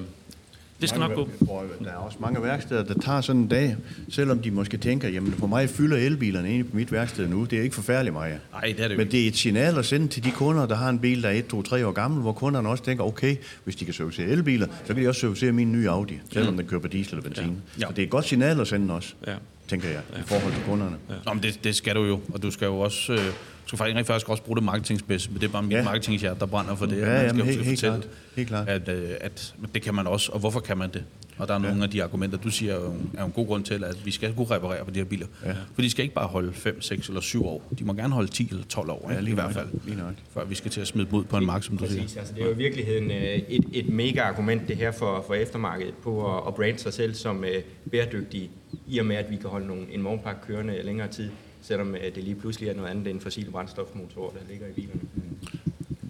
det 0.82 0.88
skal 0.88 0.98
nok 1.00 1.10
mange, 1.10 1.24
gå. 1.24 1.44
hvor 1.44 1.64
Der 1.84 1.90
er 1.90 1.94
også 1.96 2.16
mange 2.20 2.42
værksteder, 2.42 2.84
der 2.84 2.94
tager 2.94 3.20
sådan 3.20 3.42
en 3.42 3.48
dag, 3.48 3.76
selvom 4.08 4.38
de 4.38 4.50
måske 4.50 4.76
tænker, 4.76 5.08
jamen 5.08 5.32
for 5.32 5.46
mig 5.46 5.68
fylder 5.70 5.96
elbilerne 5.96 6.48
egentlig 6.48 6.70
på 6.70 6.76
mit 6.76 6.92
værksted 6.92 7.28
nu. 7.28 7.44
Det 7.44 7.58
er 7.58 7.62
ikke 7.62 7.74
forfærdeligt 7.74 8.12
meget. 8.12 8.38
Nej, 8.52 8.60
det 8.76 8.84
er 8.84 8.88
det 8.88 8.96
Men 8.96 9.00
ikke. 9.06 9.12
det 9.12 9.24
er 9.24 9.28
et 9.28 9.36
signal 9.36 9.78
at 9.78 9.84
sende 9.84 10.08
til 10.08 10.24
de 10.24 10.30
kunder, 10.30 10.66
der 10.66 10.74
har 10.74 10.88
en 10.88 10.98
bil, 10.98 11.22
der 11.22 11.28
er 11.28 11.32
1, 11.32 11.46
2, 11.46 11.62
3 11.62 11.86
år 11.86 11.92
gammel, 11.92 12.20
hvor 12.22 12.32
kunderne 12.32 12.68
også 12.68 12.84
tænker, 12.84 13.04
okay, 13.04 13.36
hvis 13.64 13.76
de 13.76 13.84
kan 13.84 13.94
servicere 13.94 14.26
elbiler, 14.26 14.66
så 14.86 14.94
kan 14.94 15.02
de 15.02 15.08
også 15.08 15.20
servicere 15.20 15.52
min 15.52 15.72
nye 15.72 15.88
Audi, 15.90 16.18
selvom 16.32 16.56
den 16.56 16.66
kører 16.66 16.80
på 16.80 16.88
diesel 16.88 17.14
eller 17.18 17.22
benzin. 17.28 17.44
Ja. 17.44 17.50
Ja. 17.80 17.86
Så 17.86 17.92
det 17.92 17.98
er 17.98 18.06
et 18.06 18.10
godt 18.10 18.24
signal 18.24 18.60
at 18.60 18.66
sende 18.68 18.94
også, 18.94 19.14
Ja. 19.26 19.34
Tænker 19.68 19.88
jeg, 19.88 20.00
i 20.18 20.22
forhold 20.26 20.52
til 20.52 20.62
kunderne. 20.66 20.96
Ja. 21.10 21.14
Nå, 21.26 21.32
men 21.34 21.42
det, 21.42 21.64
det 21.64 21.76
skal 21.76 21.94
du 21.94 22.04
jo, 22.04 22.20
og 22.34 22.42
du 22.42 22.50
skal 22.50 22.66
jo 22.66 22.78
også... 22.80 23.12
Øh, 23.12 23.18
du 23.18 23.68
skal 23.68 23.76
faktisk, 23.78 23.96
rent 23.96 24.06
faktisk 24.06 24.28
også 24.28 24.42
bruge 24.42 24.56
det 24.56 24.64
marketingspidse, 24.64 25.30
men 25.30 25.40
det 25.40 25.46
er 25.46 25.52
bare 25.52 25.62
mit 25.62 25.72
ja. 25.72 25.76
Ja. 25.78 25.84
marketingshjert, 25.84 26.40
der 26.40 26.46
brænder 26.46 26.74
for 26.76 26.86
det. 26.86 26.96
Ja, 26.98 27.06
man 27.06 27.14
jamen, 27.26 27.28
skal 27.30 27.38
jo 27.38 27.44
helt- 27.44 27.66
helt 27.66 27.80
klart. 27.80 28.08
Helt 28.36 28.48
klart. 28.48 28.68
At, 28.68 28.88
øh, 28.88 29.10
at 29.20 29.54
men 29.58 29.70
det 29.74 29.82
kan 29.82 29.94
man 29.94 30.06
også, 30.06 30.32
og 30.32 30.38
hvorfor 30.40 30.60
kan 30.60 30.78
man 30.78 30.90
det? 30.92 31.04
Og 31.42 31.48
der 31.48 31.54
er 31.54 31.58
nogle 31.58 31.82
af 31.82 31.90
de 31.90 32.02
argumenter, 32.02 32.38
du 32.38 32.50
siger, 32.50 32.74
er 32.74 32.80
jo, 32.80 32.94
er 33.18 33.24
en 33.24 33.32
god 33.32 33.46
grund 33.46 33.64
til, 33.64 33.84
at 33.84 33.96
vi 34.04 34.10
skal 34.10 34.34
kunne 34.34 34.50
reparere 34.50 34.84
på 34.84 34.90
de 34.90 34.98
her 34.98 35.04
biler. 35.04 35.26
Ja. 35.44 35.54
For 35.74 35.82
de 35.82 35.90
skal 35.90 36.02
ikke 36.02 36.14
bare 36.14 36.26
holde 36.26 36.52
5, 36.52 36.80
6 36.82 37.08
eller 37.08 37.20
7 37.20 37.46
år. 37.46 37.62
De 37.78 37.84
må 37.84 37.92
gerne 37.92 38.14
holde 38.14 38.30
10 38.30 38.48
eller 38.50 38.64
12 38.64 38.90
år, 38.90 39.10
Ja, 39.12 39.20
lige 39.20 39.30
i 39.30 39.34
hvert 39.34 39.52
fald. 39.52 39.68
Lige 39.84 39.96
nøjagtigt. 39.96 40.26
Før 40.34 40.44
vi 40.44 40.54
skal 40.54 40.70
til 40.70 40.80
at 40.80 40.86
smide 40.86 41.06
dem 41.06 41.14
ud 41.14 41.24
på 41.24 41.36
en 41.36 41.46
mark, 41.46 41.62
som 41.62 41.78
du 41.78 41.86
siger. 41.86 42.02
Præcis, 42.02 42.16
altså 42.16 42.34
det 42.34 42.42
er 42.42 42.46
jo 42.46 42.52
i 42.52 42.56
virkeligheden 42.56 43.10
øh, 43.10 43.16
et, 43.48 43.64
et 43.72 43.88
mega 43.88 44.20
argument 44.20 44.68
det 44.68 44.76
her 44.76 44.92
for, 44.92 45.24
for 45.26 45.34
eftermarkedet 45.34 45.94
på 45.94 46.36
at, 46.36 46.42
at 46.46 46.54
brande 46.54 46.78
sig 46.78 46.92
selv 46.92 47.14
som 47.14 47.44
øh, 47.44 47.62
bæredygtige, 47.90 48.50
i 48.86 48.98
og 48.98 49.06
med 49.06 49.16
at 49.16 49.30
vi 49.30 49.36
kan 49.36 49.50
holde 49.50 49.66
nogle, 49.66 49.82
en 49.92 50.04
vognpark 50.04 50.36
kørende 50.46 50.82
længere 50.82 51.08
tid, 51.08 51.30
selvom 51.62 51.94
øh, 51.94 52.14
det 52.14 52.24
lige 52.24 52.34
pludselig 52.34 52.68
er 52.68 52.74
noget 52.74 52.88
andet 52.88 53.06
end 53.06 53.20
fossile 53.20 53.50
brændstofmotorer, 53.50 54.30
der 54.30 54.40
ligger 54.50 54.66
i 54.66 54.72
bilerne. 54.72 55.00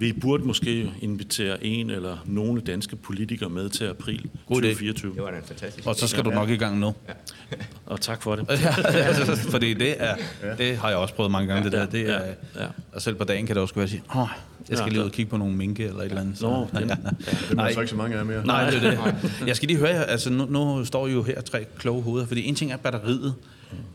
Vi 0.02 0.12
burde 0.12 0.44
måske 0.44 0.90
invitere 1.00 1.64
en 1.64 1.90
eller 1.90 2.16
nogle 2.26 2.60
danske 2.60 2.96
politikere 2.96 3.50
med 3.50 3.68
til 3.68 3.84
april 3.84 4.28
God 4.46 4.56
idé. 4.56 4.66
2024. 4.66 5.14
Det 5.14 5.22
var 5.22 5.30
da 5.30 5.36
en 5.36 5.42
fantastisk 5.44 5.86
Og 5.88 5.94
så 5.96 6.04
idé. 6.04 6.08
skal 6.08 6.24
du 6.24 6.30
nok 6.30 6.50
i 6.50 6.56
gang 6.56 6.78
nu. 6.78 6.94
Og 7.86 8.00
tak 8.00 8.22
for 8.22 8.36
det. 8.36 8.48
Fordi 9.50 9.74
det 9.74 9.94
er, 10.02 10.14
det 10.58 10.76
har 10.76 10.88
jeg 10.88 10.98
også 10.98 11.14
prøvet 11.14 11.30
mange 11.32 11.48
gange, 11.48 11.64
det 11.64 11.72
der. 11.72 11.86
Det 11.86 12.00
er, 12.10 12.20
Ja, 12.20 12.62
ja. 12.62 12.66
Og 12.92 13.02
selv 13.02 13.14
på 13.16 13.24
dagen 13.24 13.46
kan 13.46 13.54
det 13.56 13.62
også 13.62 13.74
være 13.74 13.84
at 13.84 13.90
sige, 13.90 14.02
åh, 14.16 14.26
jeg 14.68 14.78
skal 14.78 14.86
Ja, 14.86 14.88
lige 14.92 15.00
ud 15.00 15.04
og 15.06 15.12
kigge 15.12 15.30
på 15.30 15.36
nogle 15.36 15.54
minke 15.56 15.84
eller 15.84 16.00
et 16.00 16.04
eller 16.04 16.20
andet. 16.20 16.40
Nå, 16.40 16.66
den- 16.78 16.88
Dem 17.50 17.58
er 17.58 17.72
så 17.72 17.80
ikke 17.80 17.90
så 17.90 17.96
mange 17.96 18.16
af 18.16 18.24
mere. 18.26 18.46
Nej, 18.46 18.70
det 18.70 18.84
er 18.84 18.90
det. 18.90 19.32
Jeg 19.46 19.56
skal 19.56 19.66
lige 19.68 19.78
høre 19.78 19.90
jer, 19.90 20.02
altså 20.02 20.30
nu, 20.30 20.44
nu 20.46 20.84
står 20.84 21.06
I 21.06 21.12
jo 21.12 21.22
her 21.22 21.40
tre 21.40 21.64
kloge 21.78 22.02
hoveder, 22.02 22.26
fordi 22.26 22.44
en 22.48 22.54
ting 22.54 22.72
er 22.72 22.76
batteriet, 22.76 23.34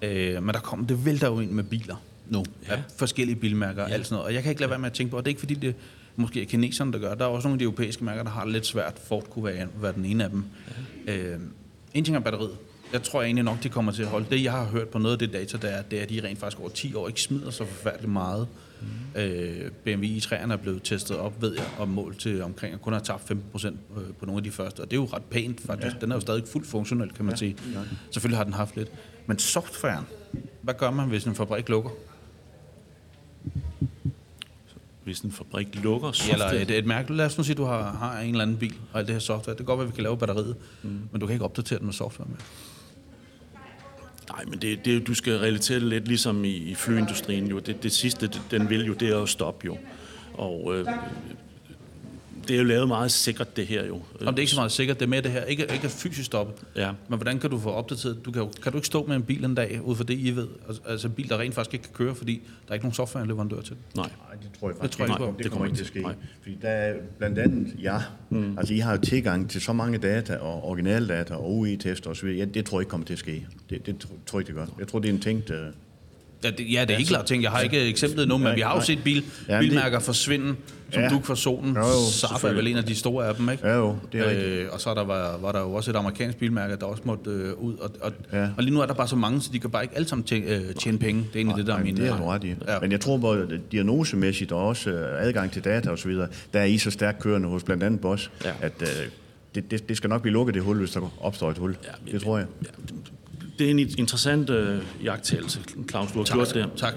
øh, 0.02 0.44
men 0.44 0.54
der 0.54 0.60
kommer, 0.60 0.88
det 0.88 1.06
vælter 1.06 1.28
jo 1.28 1.40
ind 1.40 1.52
med 1.52 1.64
biler 1.64 1.96
nu, 2.30 2.46
ja. 2.68 2.74
af 2.74 2.84
forskellige 2.98 3.36
bilmærker 3.36 3.84
og 3.84 3.92
alt 3.92 4.06
sådan 4.08 4.16
noget, 4.16 4.28
og 4.28 4.34
jeg 4.34 4.44
kan 4.44 4.50
ikke 4.50 4.62
lade 4.62 4.70
være 4.70 4.80
med 4.80 4.88
at 4.90 4.94
tænke 4.94 5.12
på, 5.12 5.18
og 5.18 5.24
det 5.26 5.28
er 5.28 5.32
ikke 5.32 5.40
fordi 5.40 5.54
det 5.54 5.76
måske 6.18 6.42
er 6.42 6.46
kineserne, 6.46 6.94
der 6.94 7.00
gør, 7.00 7.16
der 7.16 7.26
er 7.26 7.30
også 7.30 7.48
nogle 7.48 7.56
af 7.56 7.60
de 7.60 7.64
europæiske 7.64 8.04
mærker, 8.04 8.24
der 8.24 8.30
har 8.30 8.46
lidt 8.46 8.66
svært, 8.66 9.00
Ford 9.08 9.30
kunne 9.30 9.46
være, 9.46 9.68
være 9.82 9.94
den 9.94 10.06
ene 10.06 10.24
af 10.24 10.30
dem. 10.30 10.44
Ja. 11.08 11.18
Øh, 11.18 11.40
en 11.94 12.04
ting 12.04 12.18
er 12.18 12.22
batteriet, 12.22 12.58
jeg 12.94 13.04
tror 13.04 13.22
egentlig 13.22 13.44
nok, 13.44 13.64
de 13.64 13.70
kommer 13.70 13.92
til 13.92 14.02
at 14.02 14.08
holde. 14.08 14.26
Det, 14.30 14.44
jeg 14.44 14.52
har 14.52 14.66
hørt 14.66 14.88
på 14.88 15.00
noget 15.00 15.14
af 15.14 15.20
det 15.20 15.34
data, 15.34 15.58
der 15.58 15.68
er, 15.68 15.82
det 15.82 16.00
er, 16.00 16.04
at 16.04 16.10
de 16.10 16.22
rent 16.24 16.40
faktisk 16.40 16.60
over 16.60 16.70
10 16.70 16.94
år 16.94 17.08
ikke 17.08 17.22
smider 17.22 17.52
så 17.52 17.66
forfærdeligt 17.66 18.12
meget. 18.12 18.48
Mm. 18.82 19.22
Øh, 19.22 19.72
BMW 19.84 20.06
i3'erne 20.06 20.52
er 20.52 20.58
blevet 20.58 20.84
testet 20.84 21.18
op, 21.18 21.42
ved 21.42 21.56
jeg, 21.56 21.66
og 21.78 21.88
målt 21.88 22.20
til 22.20 22.44
omkring 22.44 22.74
at 22.74 22.82
kun 22.82 22.94
har 22.94 23.00
tabt 23.00 23.28
15 23.28 23.50
procent 23.52 23.80
på 24.20 24.26
nogle 24.26 24.40
af 24.40 24.44
de 24.44 24.52
første. 24.52 24.80
Og 24.80 24.92
det 24.92 24.98
er 24.98 25.02
jo 25.02 25.08
ret 25.14 25.24
pænt, 25.24 25.62
faktisk. 25.62 25.96
Ja. 25.96 26.02
Den 26.02 26.12
er 26.12 26.16
jo 26.16 26.20
stadig 26.20 26.44
fuldt 26.52 26.68
funktionel, 26.68 27.14
kan 27.14 27.26
man 27.26 27.34
ja. 27.34 27.38
sige. 27.38 27.56
Selvfølgelig 28.12 28.38
har 28.38 28.44
den 28.44 28.54
haft 28.54 28.76
lidt. 28.76 28.92
Men 29.26 29.40
softwaren, 29.40 30.06
hvad 30.62 30.74
gør 30.74 30.92
man, 30.92 31.08
hvis 31.08 31.24
en 31.24 31.36
fabrik 31.36 31.70
lukker? 31.70 31.90
Hvis 35.08 35.20
en 35.20 35.32
fabrik 35.32 35.84
lukker 35.84 36.08
Eller 36.08 36.46
software, 36.46 36.62
et, 36.62 36.72
et 36.72 36.86
mærke. 36.86 37.14
Lad 37.14 37.26
os 37.26 37.38
nu 37.38 37.44
sige, 37.44 37.54
at 37.54 37.58
du 37.58 37.64
har, 37.64 37.92
har 37.92 38.20
en 38.20 38.30
eller 38.30 38.42
anden 38.42 38.58
bil, 38.58 38.74
og 38.94 39.00
alt 39.00 39.08
det 39.08 39.16
her 39.16 39.20
software. 39.20 39.54
Det 39.54 39.58
kan 39.58 39.66
godt 39.66 39.78
være, 39.78 39.88
at 39.88 39.92
vi 39.92 39.96
kan 39.96 40.04
lave 40.04 40.18
batteriet, 40.18 40.56
mm. 40.84 40.90
men 41.12 41.22
du 41.22 41.26
kan 41.26 41.34
ikke 41.34 41.46
opdatere 41.46 41.80
den 41.80 41.86
med 41.86 41.94
software 41.94 42.28
med. 42.30 42.38
Nej, 44.30 44.46
men 44.46 44.60
det, 44.60 44.86
det, 44.86 45.08
du 45.08 45.14
skal 45.14 45.38
relatere 45.38 45.80
det 45.80 45.88
lidt 45.88 46.08
ligesom 46.08 46.46
i, 46.46 46.56
i 46.56 46.76
flyindustrien. 46.76 47.48
Jo. 47.48 47.60
Det, 47.60 47.84
det 47.84 47.92
sidste, 47.92 48.28
det, 48.28 48.42
den 48.52 48.70
vil 48.70 48.86
jo, 48.86 48.94
det 48.94 49.10
er 49.10 49.22
at 49.22 49.30
stoppe 49.30 49.66
jo. 49.66 49.78
Og 50.34 50.76
øh, 50.76 50.88
det 52.48 52.54
er 52.54 52.58
jo 52.58 52.64
lavet 52.64 52.88
meget 52.88 53.12
sikkert, 53.12 53.58
det 53.58 53.68
her 53.68 53.86
jo. 53.86 53.96
Om 53.96 54.04
det 54.20 54.28
er 54.28 54.40
ikke 54.40 54.52
så 54.52 54.58
meget 54.58 54.72
sikkert, 54.72 55.00
det 55.00 55.06
er 55.06 55.10
med 55.10 55.22
det 55.22 55.32
her. 55.32 55.44
Ikke, 55.44 55.64
ikke 55.64 55.86
er 55.86 55.90
fysisk 55.90 56.26
stoppet. 56.26 56.56
Ja. 56.76 56.92
Men 57.10 57.18
hvordan 57.18 57.40
kan 57.40 57.50
du 57.50 57.60
få 57.60 57.70
opdateret? 57.70 58.26
Du 58.26 58.32
kan, 58.32 58.42
jo, 58.42 58.52
kan 58.64 58.72
du 58.72 58.78
ikke 58.78 58.88
stå 58.88 59.06
med 59.06 59.16
en 59.16 59.24
bil 59.24 59.46
en 59.46 59.56
dag, 59.56 59.80
ud 59.84 59.96
fra 59.96 60.04
det, 60.04 60.14
I 60.20 60.32
ved? 60.36 60.48
Altså- 60.68 60.82
Altså 60.86 61.08
en 61.08 61.14
bil, 61.14 61.30
der 61.30 61.40
rent 61.40 61.56
faktisk 61.56 61.74
ikke 61.74 61.84
kan 61.84 61.94
køre, 61.94 62.16
fordi 62.16 62.34
der 62.66 62.70
er 62.70 62.74
ikke 62.74 62.86
nogen 62.86 62.94
softwareleverandør 62.94 63.62
til. 63.62 63.76
Nej. 63.96 64.06
Nej, 64.28 64.36
det 64.42 64.50
tror 64.60 64.68
jeg 64.70 64.74
Det 64.76 64.82
faktisk 64.82 64.98
tror 64.98 65.06
jeg 65.06 65.14
ikke. 65.14 65.24
ikke 65.24 65.38
Det, 65.38 65.44
det 65.44 65.52
kommer 65.52 65.66
ikke 65.66 65.78
til 65.78 65.84
at 65.84 65.88
ske. 65.88 66.02
Nej. 66.02 66.14
Fordi 66.42 66.58
der 66.62 66.70
er 66.70 66.94
blandt 67.18 67.40
andet, 67.40 67.76
ja, 67.82 67.98
mm. 68.30 68.58
altså 68.58 68.74
I 68.74 68.78
har 68.78 68.92
jo 68.92 69.02
tilgang 69.02 69.50
til 69.50 69.62
så 69.62 69.74
mange 69.74 69.98
data, 69.98 70.36
og 70.36 70.64
originaldata, 70.64 71.34
og 71.34 71.58
UI-tester 71.58 72.10
osv. 72.10 72.28
Ja, 72.28 72.46
det 72.46 72.66
tror 72.66 72.78
jeg 72.80 72.82
ikke 72.82 72.90
kommer 72.90 73.06
til 73.08 73.14
at 73.14 73.20
ske. 73.20 73.48
Det, 73.70 73.86
det 73.86 73.98
tro- 73.98 74.10
tror 74.26 74.40
jeg 74.40 74.50
ikke, 74.50 74.60
det 74.60 74.68
gør. 74.68 74.76
Jeg 74.80 74.88
tror, 74.88 75.00
det 75.00 75.10
er 75.10 75.14
en 75.14 75.20
ting, 75.22 75.48
der... 75.48 75.66
Ja, 76.44 76.50
det, 76.52 76.74
ja, 76.74 76.82
det 76.82 76.92
er 76.94 76.98
helt 76.98 77.10
klart 77.10 77.26
ting. 77.26 77.44
Jeg 77.44 77.52
har 77.52 77.60
ikke 77.62 77.82
eksemplet 77.82 78.28
nu, 78.28 78.38
men 78.38 78.44
Nej, 78.44 78.56
vi 78.56 78.62
har 78.62 78.70
jo 78.72 78.76
nej. 78.78 78.86
set 78.86 79.00
bil, 79.04 79.26
Ja, 79.50 79.60
bilmærker 79.60 80.00
forsvinde 80.00 80.56
som 80.92 81.02
Ja. 81.04 81.10
duk 81.10 81.26
for 81.26 81.36
solen. 81.36 81.74
Jo, 81.76 81.80
jo, 81.80 82.12
Saab 82.12 82.44
er 82.44 82.54
vel 82.56 82.68
en 82.68 82.78
af 82.78 82.84
de 82.84 82.96
store 82.96 83.28
af 83.28 83.36
dem, 83.36 83.50
ikke? 83.50 83.68
Ja 83.68 83.76
jo, 83.76 83.96
det 84.12 84.20
er 84.20 84.30
rigtigt. 84.30 84.48
øh, 84.50 84.68
Og 84.72 84.82
så 84.82 84.90
er 84.90 84.94
der, 84.94 85.04
var, 85.04 85.38
var 85.42 85.52
der 85.52 85.60
jo 85.62 85.74
også 85.74 85.92
et 85.92 85.96
amerikansk 85.96 86.38
bilmærke, 86.38 86.76
der 86.76 86.86
også 86.86 87.02
måtte 87.06 87.30
øh, 87.30 87.54
ud. 87.54 87.74
Og, 87.78 87.90
og, 88.02 88.12
Ja. 88.34 88.48
og 88.58 88.64
lige 88.64 88.74
nu 88.74 88.82
er 88.82 88.86
der 88.86 88.94
bare 88.94 89.08
så 89.08 89.16
mange, 89.16 89.42
så 89.42 89.50
de 89.54 89.60
kan 89.60 89.70
bare 89.70 89.84
ikke 89.84 89.96
alle 89.96 90.08
sammen 90.08 90.24
tjene, 90.26 90.46
øh, 90.46 90.74
tjene 90.76 90.98
penge. 90.98 91.22
Det 91.22 91.30
er 91.34 91.36
egentlig 91.36 91.58
det, 91.58 91.68
der 91.68 91.74
er 91.74 91.78
Nej, 91.78 91.86
min... 91.86 91.98
det 91.98 92.08
er 92.08 92.18
du 92.18 92.24
ret 92.24 92.44
i. 92.44 92.48
Ja. 92.48 92.74
Ja. 92.74 92.80
Men 92.80 92.92
jeg 92.92 93.00
tror 93.02 93.18
både 93.18 93.60
diagnosemæssigt 93.72 94.52
og 94.52 94.68
også 94.68 94.90
øh, 94.90 95.28
adgang 95.28 95.52
til 95.52 95.64
data 95.64 95.90
osv., 95.90 96.12
der 96.54 96.60
er 96.60 96.64
I 96.64 96.78
så 96.78 96.92
stærkt 96.92 97.20
kørende 97.20 97.48
hos 97.50 97.64
blandt 97.64 97.84
andet 97.84 98.00
Boss, 98.02 98.32
Ja. 98.44 98.50
ja. 98.50 98.54
at 98.62 98.82
øh, 98.82 98.88
det, 99.56 99.72
det, 99.72 99.90
det 99.90 99.98
skal 99.98 100.10
nok 100.10 100.22
blive 100.22 100.34
lukket 100.34 100.56
det 100.56 100.64
hul, 100.64 100.78
hvis 100.78 100.92
der 100.92 101.14
opstår 101.22 101.52
et 101.52 101.58
hul. 101.58 101.78
Ja, 101.84 101.90
Ja, 102.08 102.12
det 102.12 102.22
tror 102.22 102.38
jeg. 102.38 102.48
Det 103.60 103.68
er 103.68 103.72
en 103.72 103.80
interessant 103.80 104.50
øh, 104.50 104.82
jagttagelse, 105.04 105.60
Claus, 105.90 106.12
du 106.12 106.18
har 106.18 106.26
Tak, 106.26 106.36
gjort 106.36 106.54
der. 106.54 106.68
tak. 106.76 106.94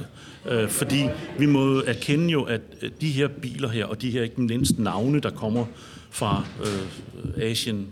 Øh, 0.48 0.68
fordi 0.68 1.04
vi 1.38 1.46
må 1.46 1.82
erkende 1.86 2.28
jo, 2.32 2.42
at 2.42 2.60
øh, 2.82 2.90
de 3.00 3.08
her 3.10 3.28
biler 3.28 3.68
her, 3.68 3.84
og 3.84 4.02
de 4.02 4.10
her 4.10 4.22
ikke 4.22 4.40
mindst 4.40 4.78
navne, 4.78 5.20
der 5.20 5.30
kommer 5.30 5.66
fra 6.10 6.44
øh, 6.64 7.42
Asien 7.50 7.86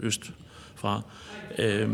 øh, 0.00 0.06
øst 0.06 0.32
fra, 0.74 1.02
øh, 1.58 1.88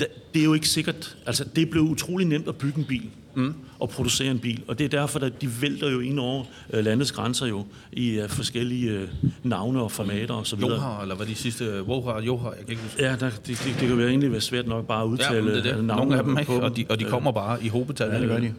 det, 0.00 0.40
er 0.40 0.44
jo 0.44 0.54
ikke 0.54 0.68
sikkert. 0.68 1.16
Altså, 1.26 1.44
det 1.56 1.62
er 1.62 1.70
blevet 1.70 1.88
utrolig 1.88 2.26
nemt 2.26 2.48
at 2.48 2.56
bygge 2.56 2.78
en 2.78 2.84
bil 2.84 3.10
mm. 3.34 3.54
Og 3.82 3.88
producere 3.88 4.30
en 4.30 4.38
bil, 4.38 4.62
og 4.68 4.78
det 4.78 4.84
er 4.84 4.88
derfor, 4.88 5.20
at 5.20 5.42
de 5.42 5.62
vælter 5.62 5.90
jo 5.90 6.00
ind 6.00 6.20
over 6.20 6.44
øh, 6.72 6.84
landets 6.84 7.12
grænser 7.12 7.46
jo 7.46 7.66
i 7.92 8.10
øh, 8.10 8.28
forskellige 8.28 8.90
øh, 8.90 9.08
navne 9.42 9.82
og 9.82 9.92
formater 9.92 10.34
og 10.34 10.46
så 10.46 10.56
videre. 10.56 10.72
Johar, 10.72 11.02
eller 11.02 11.14
hvad 11.14 11.26
de 11.26 11.34
sidste... 11.34 11.82
Wohar, 11.82 12.20
Johar, 12.20 12.50
jeg 12.50 12.58
kan 12.58 12.70
ikke 12.70 12.82
huske. 12.82 13.02
Ja, 13.02 13.10
der, 13.10 13.30
det, 13.30 13.46
det, 13.46 13.58
det 13.64 13.74
kan 13.88 13.88
jo 13.88 14.08
egentlig 14.08 14.32
være 14.32 14.40
svært 14.40 14.66
nok 14.66 14.86
bare 14.86 15.02
at 15.02 15.06
Ja, 15.06 15.12
udtale 15.12 15.42
men 15.42 15.54
det 15.54 15.64
det. 15.64 15.84
Nogle 15.84 16.16
af 16.16 16.24
dem, 16.24 16.34
på 16.34 16.40
ikke? 16.40 16.52
Og 16.52 16.76
de, 16.76 16.86
og 16.88 17.00
de 17.00 17.04
kommer 17.04 17.32
bare 17.32 17.64
i 17.64 17.68
hobetal. 17.68 18.10
Ja, 18.10 18.20
det 18.20 18.28
gør 18.28 18.40
de. 18.40 18.54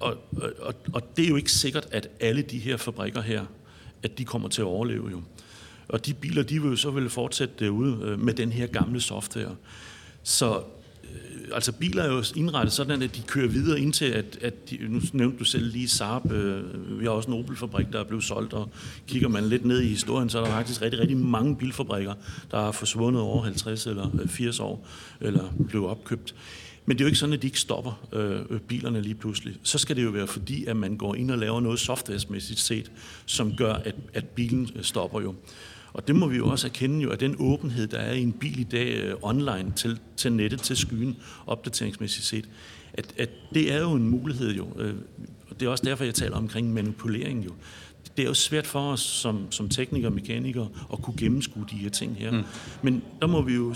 Og, 0.00 0.16
og, 0.60 0.74
og, 0.92 1.16
det 1.16 1.24
er 1.24 1.28
jo 1.28 1.36
ikke 1.36 1.52
sikkert, 1.52 1.86
at 1.90 2.08
alle 2.20 2.42
de 2.42 2.58
her 2.58 2.76
fabrikker 2.76 3.20
her, 3.20 3.42
at 4.02 4.18
de 4.18 4.24
kommer 4.24 4.48
til 4.48 4.60
at 4.62 4.66
overleve 4.66 5.10
jo. 5.10 5.22
Og 5.88 6.06
de 6.06 6.14
biler, 6.14 6.42
de 6.42 6.62
vil 6.62 6.70
jo 6.70 6.76
så 6.76 6.90
vil 6.90 7.10
fortsætte 7.10 7.54
derude 7.58 8.16
med 8.18 8.34
den 8.34 8.52
her 8.52 8.66
gamle 8.66 9.00
software. 9.00 9.56
Så 10.22 10.60
altså 11.54 11.72
biler 11.72 12.02
er 12.02 12.12
jo 12.12 12.24
indrettet 12.36 12.72
sådan, 12.72 13.02
at 13.02 13.16
de 13.16 13.22
kører 13.22 13.48
videre 13.48 13.80
indtil, 13.80 14.04
at, 14.04 14.38
at 14.40 14.70
de, 14.70 14.78
nu 14.88 15.00
nævnte 15.12 15.38
du 15.38 15.44
selv 15.44 15.72
lige 15.72 15.88
Saab, 15.88 16.32
øh, 16.32 17.00
vi 17.00 17.04
har 17.04 17.12
også 17.12 17.30
en 17.30 17.38
Opel-fabrik, 17.38 17.86
der 17.92 18.00
er 18.00 18.04
blevet 18.04 18.24
solgt, 18.24 18.52
og 18.52 18.70
kigger 19.06 19.28
man 19.28 19.44
lidt 19.44 19.64
ned 19.64 19.80
i 19.80 19.88
historien, 19.88 20.28
så 20.28 20.38
er 20.38 20.44
der 20.44 20.50
faktisk 20.50 20.82
rigtig, 20.82 21.00
rigtig 21.00 21.16
mange 21.16 21.56
bilfabrikker, 21.56 22.14
der 22.50 22.68
er 22.68 22.72
forsvundet 22.72 23.22
over 23.22 23.42
50 23.42 23.86
eller 23.86 24.10
øh, 24.20 24.28
80 24.28 24.60
år, 24.60 24.86
eller 25.20 25.52
blev 25.68 25.86
opkøbt. 25.86 26.34
Men 26.86 26.96
det 26.96 27.04
er 27.04 27.04
jo 27.04 27.08
ikke 27.08 27.18
sådan, 27.18 27.32
at 27.32 27.42
de 27.42 27.46
ikke 27.46 27.60
stopper 27.60 28.06
øh, 28.12 28.60
bilerne 28.60 29.02
lige 29.02 29.14
pludselig. 29.14 29.56
Så 29.62 29.78
skal 29.78 29.96
det 29.96 30.04
jo 30.04 30.10
være 30.10 30.26
fordi, 30.26 30.64
at 30.64 30.76
man 30.76 30.96
går 30.96 31.14
ind 31.14 31.30
og 31.30 31.38
laver 31.38 31.60
noget 31.60 31.78
softwaresmæssigt 31.78 32.60
set, 32.60 32.92
som 33.26 33.56
gør, 33.56 33.72
at, 33.72 33.94
at 34.14 34.24
bilen 34.24 34.70
stopper 34.82 35.20
jo. 35.20 35.34
Og 35.94 36.08
det 36.08 36.16
må 36.16 36.26
vi 36.26 36.36
jo 36.36 36.48
også 36.48 36.66
erkende 36.66 37.00
jo, 37.00 37.10
at 37.10 37.20
den 37.20 37.36
åbenhed, 37.38 37.86
der 37.86 37.98
er 37.98 38.12
i 38.12 38.22
en 38.22 38.32
bil 38.32 38.60
i 38.60 38.64
dag 38.64 38.96
øh, 38.96 39.14
online 39.22 39.72
til, 39.76 39.98
til 40.16 40.32
nettet, 40.32 40.60
til 40.60 40.76
skyen, 40.76 41.16
opdateringsmæssigt 41.46 42.26
set, 42.26 42.48
at, 42.94 43.14
at 43.18 43.30
det 43.54 43.72
er 43.72 43.80
jo 43.80 43.92
en 43.92 44.08
mulighed 44.08 44.54
jo. 44.54 44.68
Øh, 44.78 44.94
og 45.50 45.60
det 45.60 45.66
er 45.66 45.70
også 45.70 45.84
derfor, 45.84 46.04
jeg 46.04 46.14
taler 46.14 46.36
omkring 46.36 46.72
manipulering 46.72 47.44
jo. 47.44 47.50
det 48.16 48.22
er 48.22 48.26
jo 48.26 48.34
svært 48.34 48.66
for 48.66 48.92
os 48.92 49.00
som, 49.00 49.52
som 49.52 49.68
teknikere 49.68 50.08
og 50.08 50.14
mekanikere 50.14 50.68
at 50.92 51.02
kunne 51.02 51.16
gennemskue 51.16 51.66
de 51.70 51.76
her 51.76 51.90
ting 51.90 52.16
her. 52.16 52.30
Mm. 52.30 52.42
Men 52.82 53.02
der 53.20 53.26
må 53.26 53.42
vi 53.42 53.54
jo 53.54 53.74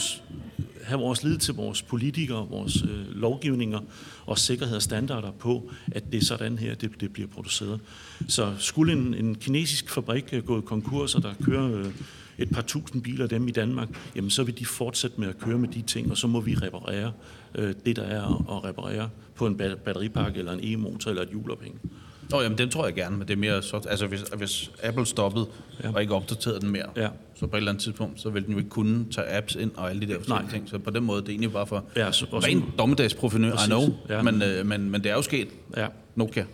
have 0.88 1.00
vores 1.00 1.24
lid 1.24 1.38
til 1.38 1.54
vores 1.54 1.82
politikere, 1.82 2.48
vores 2.48 2.82
øh, 2.82 3.16
lovgivninger 3.16 3.80
og 4.26 4.38
sikkerhed 4.38 4.76
og 4.76 4.82
standarder 4.82 5.30
på, 5.30 5.70
at 5.92 6.12
det 6.12 6.20
er 6.20 6.24
sådan 6.24 6.58
her, 6.58 6.74
det, 6.74 7.00
det 7.00 7.12
bliver 7.12 7.28
produceret. 7.28 7.80
Så 8.28 8.54
skulle 8.58 8.92
en, 8.92 9.14
en 9.14 9.34
kinesisk 9.34 9.90
fabrik 9.90 10.24
øh, 10.32 10.46
gå 10.46 10.58
i 10.58 10.62
konkurs, 10.64 11.14
og 11.14 11.22
der 11.22 11.34
kører 11.42 11.78
øh, 11.78 11.92
et 12.38 12.50
par 12.50 12.62
tusind 12.62 13.02
biler 13.02 13.22
af 13.22 13.28
dem 13.28 13.48
i 13.48 13.50
Danmark, 13.50 13.88
jamen 14.16 14.30
så 14.30 14.42
vil 14.42 14.58
de 14.58 14.66
fortsætte 14.66 15.20
med 15.20 15.28
at 15.28 15.38
køre 15.38 15.58
med 15.58 15.68
de 15.68 15.82
ting, 15.82 16.10
og 16.10 16.18
så 16.18 16.26
må 16.26 16.40
vi 16.40 16.54
reparere 16.54 17.12
øh, 17.54 17.74
det, 17.86 17.96
der 17.96 18.02
er 18.02 18.56
at 18.56 18.64
reparere 18.64 19.10
på 19.34 19.46
en 19.46 19.56
batteripakke 19.56 20.38
eller 20.38 20.52
en 20.52 20.60
e-motor 20.62 21.10
eller 21.10 21.22
et 21.22 21.28
hjulophæng. 21.28 21.80
Nå, 22.30 22.40
jamen, 22.40 22.58
den 22.58 22.70
tror 22.70 22.84
jeg 22.84 22.94
gerne, 22.94 23.16
men 23.16 23.28
det 23.28 23.34
er 23.34 23.38
mere 23.38 23.62
så... 23.62 23.86
Altså, 23.88 24.06
hvis, 24.06 24.24
hvis 24.36 24.70
Apple 24.82 25.06
stoppede 25.06 25.46
ja. 25.84 25.90
og 25.94 26.02
ikke 26.02 26.14
opdaterede 26.14 26.60
den 26.60 26.70
mere, 26.70 26.86
ja. 26.96 27.08
så 27.34 27.46
på 27.46 27.56
et 27.56 27.58
eller 27.58 27.70
andet 27.70 27.82
tidspunkt, 27.82 28.20
så 28.20 28.30
ville 28.30 28.46
den 28.46 28.52
jo 28.52 28.58
ikke 28.58 28.70
kunne 28.70 29.06
tage 29.10 29.36
apps 29.36 29.54
ind 29.54 29.70
og 29.76 29.90
alle 29.90 30.06
de 30.06 30.12
der 30.12 30.18
forskellige 30.18 30.50
ting. 30.50 30.68
Så 30.68 30.78
på 30.78 30.90
den 30.90 31.04
måde, 31.04 31.20
det 31.20 31.28
er 31.28 31.32
egentlig 31.32 31.52
bare 31.52 31.66
for 31.66 31.84
ja, 31.96 32.12
så, 32.12 32.24
ren 32.32 32.64
dommedagsprofilør, 32.78 33.52
I 33.52 33.66
know, 33.66 33.82
ja. 34.08 34.22
men, 34.22 34.42
øh, 34.42 34.66
men, 34.66 34.90
men 34.90 35.04
det 35.04 35.10
er 35.10 35.14
jo 35.14 35.22
sket. 35.22 35.48
Ja. 35.76 35.86
Nokia. 36.14 36.44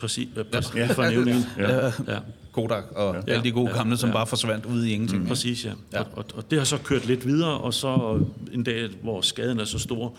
Præcis, 0.00 0.28
ja, 0.36 0.42
præcis. 0.42 0.74
Ja. 0.74 0.86
for. 0.86 1.02
Ja. 1.02 1.76
Ja. 1.76 1.92
ja. 2.08 2.18
Kodak 2.52 2.84
og 2.90 3.14
ja. 3.14 3.32
alle 3.32 3.44
de 3.44 3.52
gode 3.52 3.72
gamle, 3.72 3.96
som 3.96 4.08
ja. 4.08 4.14
bare 4.14 4.26
forsvandt 4.26 4.66
ud 4.66 4.84
i 4.84 4.92
ingenting. 4.92 5.22
Mm. 5.22 5.28
Præcis, 5.28 5.64
ja. 5.64 5.72
ja. 5.92 6.00
Og, 6.00 6.24
og 6.34 6.50
det 6.50 6.58
har 6.58 6.64
så 6.64 6.78
kørt 6.78 7.06
lidt 7.06 7.26
videre, 7.26 7.58
og 7.58 7.74
så 7.74 8.20
en 8.52 8.64
dag, 8.64 8.88
hvor 9.02 9.20
skaden 9.20 9.60
er 9.60 9.64
så 9.64 9.78
stor, 9.78 10.16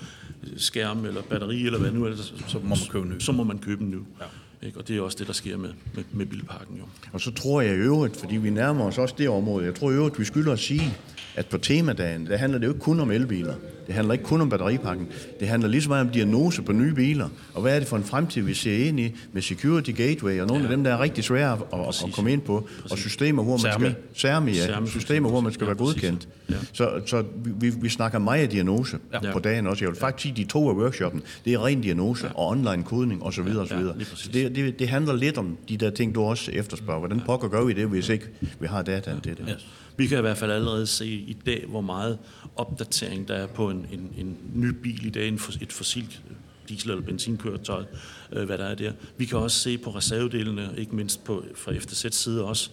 skærm 0.58 1.06
eller 1.06 1.22
batteri 1.22 1.66
eller 1.66 1.80
hvad 1.80 1.92
nu, 1.92 2.16
så, 2.16 2.32
så 2.48 2.60
må 2.64 2.70
man 2.70 2.78
købe 2.90 3.06
en 3.06 3.10
ny. 3.10 3.20
Så 3.20 3.32
må 3.32 3.44
man 3.44 3.60
købe 3.60 3.84
en 3.84 3.90
ny. 3.90 3.96
Ja. 3.96 4.26
Ikke? 4.64 4.80
Og 4.80 4.88
det 4.88 4.98
er 4.98 5.02
også 5.02 5.18
det, 5.20 5.28
der 5.28 5.34
sker 5.34 5.58
med, 5.58 5.70
med, 5.96 6.04
med 6.12 6.26
bilparken. 6.26 6.78
Jo. 6.78 6.84
Og 7.14 7.22
så 7.22 7.32
tror 7.32 7.62
jeg 7.62 7.76
i 7.76 7.78
øvrigt, 7.78 8.18
fordi 8.18 8.36
vi 8.36 8.50
nærmer 8.50 8.86
os 8.86 8.98
også 8.98 9.16
det 9.18 9.30
område, 9.30 9.66
jeg 9.66 9.76
tror 9.76 9.92
i 9.92 9.94
øvrigt, 9.94 10.20
vi 10.20 10.26
skylder 10.26 10.54
at 10.54 10.60
sige, 10.60 10.98
at 11.36 11.46
på 11.46 11.58
temadagen, 11.58 12.28
der 12.28 12.38
handler 12.38 12.60
det 12.60 12.66
jo 12.66 12.72
ikke 12.72 12.84
kun 12.84 13.00
om 13.00 13.12
elbiler. 13.12 13.54
Det 13.88 13.96
handler 13.96 14.14
ikke 14.14 14.26
kun 14.26 14.42
om 14.42 14.50
batteripakken. 14.50 15.08
Det 15.40 15.48
handler 15.48 15.70
lige 15.70 15.82
så 15.82 15.90
meget 15.90 16.06
om 16.06 16.10
diagnose 16.10 16.62
på 16.62 16.72
nye 16.72 16.94
biler. 16.94 17.30
Og 17.54 17.62
hvad 17.62 17.76
er 17.76 17.80
det 17.80 17.88
for 17.88 17.98
en 17.98 18.04
fremtid, 18.04 18.42
vi 18.42 18.54
ser 18.54 18.86
ind 18.88 19.00
i 19.00 19.16
med 19.34 19.42
Security 19.42 19.92
Gateway, 19.92 20.42
og 20.42 20.48
nogle 20.48 20.64
ja. 20.64 20.70
af 20.70 20.76
dem, 20.76 20.84
der 20.84 20.94
er 20.94 21.00
rigtig 21.00 21.24
svære 21.24 21.54
at, 21.54 21.80
at, 21.80 22.04
at 22.08 22.14
komme 22.14 22.32
ind 22.32 22.42
på. 22.42 22.68
Præcis. 22.76 22.92
Og 22.92 22.98
systemer, 22.98 23.44
hvor 23.44 23.58
man 23.58 23.74
skal... 23.74 23.96
Sermi, 24.14 24.52
ja. 24.52 24.66
Sermi, 24.66 24.88
systemer, 24.88 25.30
hvor 25.30 25.42
man 25.42 25.54
skal 25.54 25.66
ja, 25.66 25.70
være 25.70 25.78
godkendt. 25.78 26.28
Ja. 26.50 26.56
Så, 26.74 27.02
så 27.06 27.24
vi, 27.46 27.70
vi 27.70 27.90
snakker 27.90 28.20
meget 28.20 28.52
diagnose 28.52 28.98
ja. 29.14 29.34
på 29.34 29.40
dagen 29.40 29.68
også. 29.68 29.86
Jeg 29.86 29.92
vil 29.92 30.00
faktisk 30.00 30.24
sige, 30.24 30.32
at 30.32 30.38
de 30.38 30.44
to 30.44 30.70
af 30.70 30.74
workshoppen, 30.74 31.22
det 31.46 31.54
er 31.54 31.66
ren 31.66 31.82
diagnose 31.82 32.28
ja. 32.28 32.32
og 32.36 32.48
online 32.48 32.84
kodning 32.84 33.24
osv. 33.24 33.48
Ja, 33.48 33.60
osv. 33.60 33.74
Ja, 33.74 34.04
så 34.16 34.30
det, 34.34 34.56
det, 34.56 34.80
det 34.80 34.90
handler 34.90 35.16
lidt 35.16 35.38
om 35.38 35.58
de 35.70 35.78
der 35.78 35.90
ting, 35.90 36.16
du 36.16 36.22
også 36.22 36.52
efterspørger. 36.52 37.00
Hvordan 37.00 37.22
pokker 37.26 37.48
gør 37.48 37.64
vi 37.64 37.74
det, 37.74 37.88
hvis 37.88 38.10
ikke 38.10 38.26
vi 38.60 38.68
har 38.68 38.82
data 38.82 39.16
til 39.24 39.38
det? 39.38 39.44
Ja. 39.48 39.54
Vi 40.02 40.08
kan 40.08 40.18
i 40.18 40.22
hvert 40.22 40.38
fald 40.38 40.52
allerede 40.52 40.88
se 40.88 41.08
i 41.08 41.38
dag, 41.46 41.66
hvor 41.68 41.82
meget 41.82 42.18
opdatering 42.56 43.28
der 43.28 43.34
er 43.34 43.48
på 43.48 43.70
en, 43.70 43.86
en, 43.92 44.14
en 44.18 44.38
ny 44.54 44.66
bil 44.66 45.06
i 45.06 45.10
dag, 45.10 45.28
en, 45.28 45.40
et 45.62 45.72
fossilt 45.72 46.22
diesel- 46.70 46.90
eller 46.92 47.04
benzinkøretøj, 47.04 47.84
øh, 48.32 48.46
hvad 48.46 48.58
der 48.58 48.66
er 48.66 48.76
der. 48.76 48.92
Vi 49.18 49.26
kan 49.26 49.38
også 49.38 49.60
se 49.60 49.78
på 49.78 49.90
reservedelene, 49.90 50.70
ikke 50.78 50.96
mindst 50.96 51.24
på, 51.24 51.46
fra 51.56 51.72
FTZ's 51.72 52.10
side 52.10 52.46
også, 52.46 52.70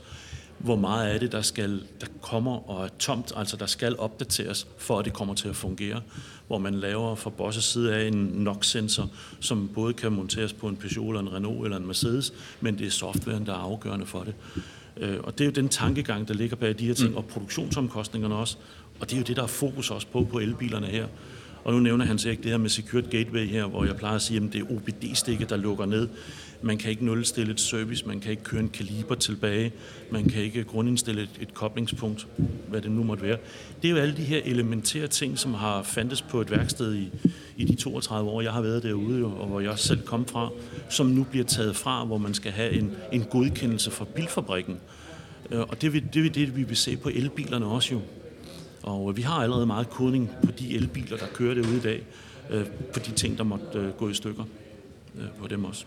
hvor 0.58 0.76
meget 0.76 1.08
af 1.08 1.20
det, 1.20 1.32
der, 1.32 1.42
skal, 1.42 1.82
der 2.00 2.06
kommer 2.22 2.70
og 2.70 2.84
er 2.84 2.88
tomt, 2.98 3.32
altså 3.36 3.56
der 3.56 3.66
skal 3.66 3.98
opdateres, 3.98 4.66
for 4.78 4.98
at 4.98 5.04
det 5.04 5.12
kommer 5.12 5.34
til 5.34 5.48
at 5.48 5.56
fungere. 5.56 6.02
Hvor 6.46 6.58
man 6.58 6.74
laver 6.74 7.14
fra 7.14 7.30
Bosses 7.30 7.64
side 7.64 7.94
af 7.94 8.06
en 8.08 8.14
NOx-sensor, 8.14 9.10
som 9.40 9.70
både 9.74 9.92
kan 9.92 10.12
monteres 10.12 10.52
på 10.52 10.68
en 10.68 10.76
Peugeot 10.76 11.08
eller 11.08 11.20
en 11.20 11.32
Renault 11.36 11.64
eller 11.64 11.76
en 11.76 11.86
Mercedes, 11.86 12.32
men 12.60 12.78
det 12.78 12.86
er 12.86 12.90
softwaren, 12.90 13.46
der 13.46 13.52
er 13.52 13.58
afgørende 13.58 14.06
for 14.06 14.24
det. 14.24 14.34
Øh, 15.00 15.18
og 15.22 15.38
det 15.38 15.40
er 15.40 15.44
jo 15.44 15.52
den 15.52 15.68
tankegang, 15.68 16.28
der 16.28 16.34
ligger 16.34 16.56
bag 16.56 16.78
de 16.78 16.86
her 16.86 16.94
ting, 16.94 17.10
mm. 17.10 17.16
og 17.16 17.24
produktionsomkostningerne 17.24 18.34
også. 18.34 18.56
Og 19.00 19.10
det 19.10 19.16
er 19.16 19.18
jo 19.20 19.24
det, 19.24 19.36
der 19.36 19.42
er 19.42 19.46
fokus 19.46 19.90
også 19.90 20.06
på 20.06 20.24
på 20.24 20.38
elbilerne 20.38 20.86
her. 20.86 21.06
Og 21.64 21.72
nu 21.74 21.80
nævner 21.80 22.04
han 22.04 22.18
ikke 22.26 22.42
det 22.42 22.50
her 22.50 22.58
med 22.58 22.70
Secured 22.70 23.10
Gateway 23.10 23.46
her, 23.46 23.66
hvor 23.66 23.84
jeg 23.84 23.96
plejer 23.96 24.14
at 24.14 24.22
sige, 24.22 24.36
at 24.36 24.52
det 24.52 24.60
er 24.60 24.64
OBD-stikket, 24.70 25.50
der 25.50 25.56
lukker 25.56 25.86
ned. 25.86 26.08
Man 26.62 26.78
kan 26.78 26.90
ikke 26.90 27.04
nulstille 27.04 27.52
et 27.52 27.60
service, 27.60 28.06
man 28.06 28.20
kan 28.20 28.30
ikke 28.30 28.42
køre 28.42 28.60
en 28.60 28.68
kaliber 28.68 29.14
tilbage, 29.14 29.72
man 30.10 30.24
kan 30.24 30.42
ikke 30.42 30.64
grundindstille 30.64 31.22
et, 31.22 31.30
et 31.40 31.54
koblingspunkt, 31.54 32.26
hvad 32.68 32.80
det 32.80 32.90
nu 32.90 33.02
måtte 33.02 33.22
være. 33.22 33.38
Det 33.82 33.88
er 33.88 33.92
jo 33.92 33.96
alle 33.96 34.16
de 34.16 34.22
her 34.22 34.40
elementære 34.44 35.06
ting, 35.06 35.38
som 35.38 35.54
har 35.54 35.82
fandtes 35.82 36.22
på 36.22 36.40
et 36.40 36.50
værksted 36.50 36.94
i, 36.94 37.10
i 37.58 37.64
de 37.64 37.74
32 37.74 38.30
år, 38.30 38.40
jeg 38.40 38.52
har 38.52 38.60
været 38.60 38.82
derude, 38.82 39.24
og 39.24 39.46
hvor 39.46 39.60
jeg 39.60 39.78
selv 39.78 40.02
kom 40.02 40.26
fra, 40.26 40.50
som 40.88 41.06
nu 41.06 41.26
bliver 41.30 41.44
taget 41.44 41.76
fra, 41.76 42.04
hvor 42.04 42.18
man 42.18 42.34
skal 42.34 42.52
have 42.52 42.72
en, 42.72 42.92
en 43.12 43.24
godkendelse 43.24 43.90
fra 43.90 44.04
bilfabrikken. 44.04 44.76
Øh, 45.50 45.60
og 45.60 45.82
det 45.82 45.96
er 45.96 46.00
det, 46.12 46.34
det, 46.34 46.56
vi 46.56 46.62
vil 46.62 46.76
se 46.76 46.96
på 46.96 47.08
elbilerne 47.08 47.66
også 47.66 47.94
jo. 47.94 48.00
Og 48.82 49.10
øh, 49.10 49.16
vi 49.16 49.22
har 49.22 49.42
allerede 49.42 49.66
meget 49.66 49.90
kodning 49.90 50.30
på 50.44 50.52
de 50.58 50.76
elbiler, 50.76 51.16
der 51.16 51.26
kører 51.34 51.54
derude 51.54 51.76
i 51.76 51.80
dag, 51.80 52.02
øh, 52.50 52.66
på 52.92 52.98
de 52.98 53.10
ting, 53.10 53.38
der 53.38 53.44
måtte 53.44 53.92
gå 53.98 54.08
i 54.08 54.14
stykker 54.14 54.44
på 55.40 55.48
dem 55.48 55.64
også 55.64 55.84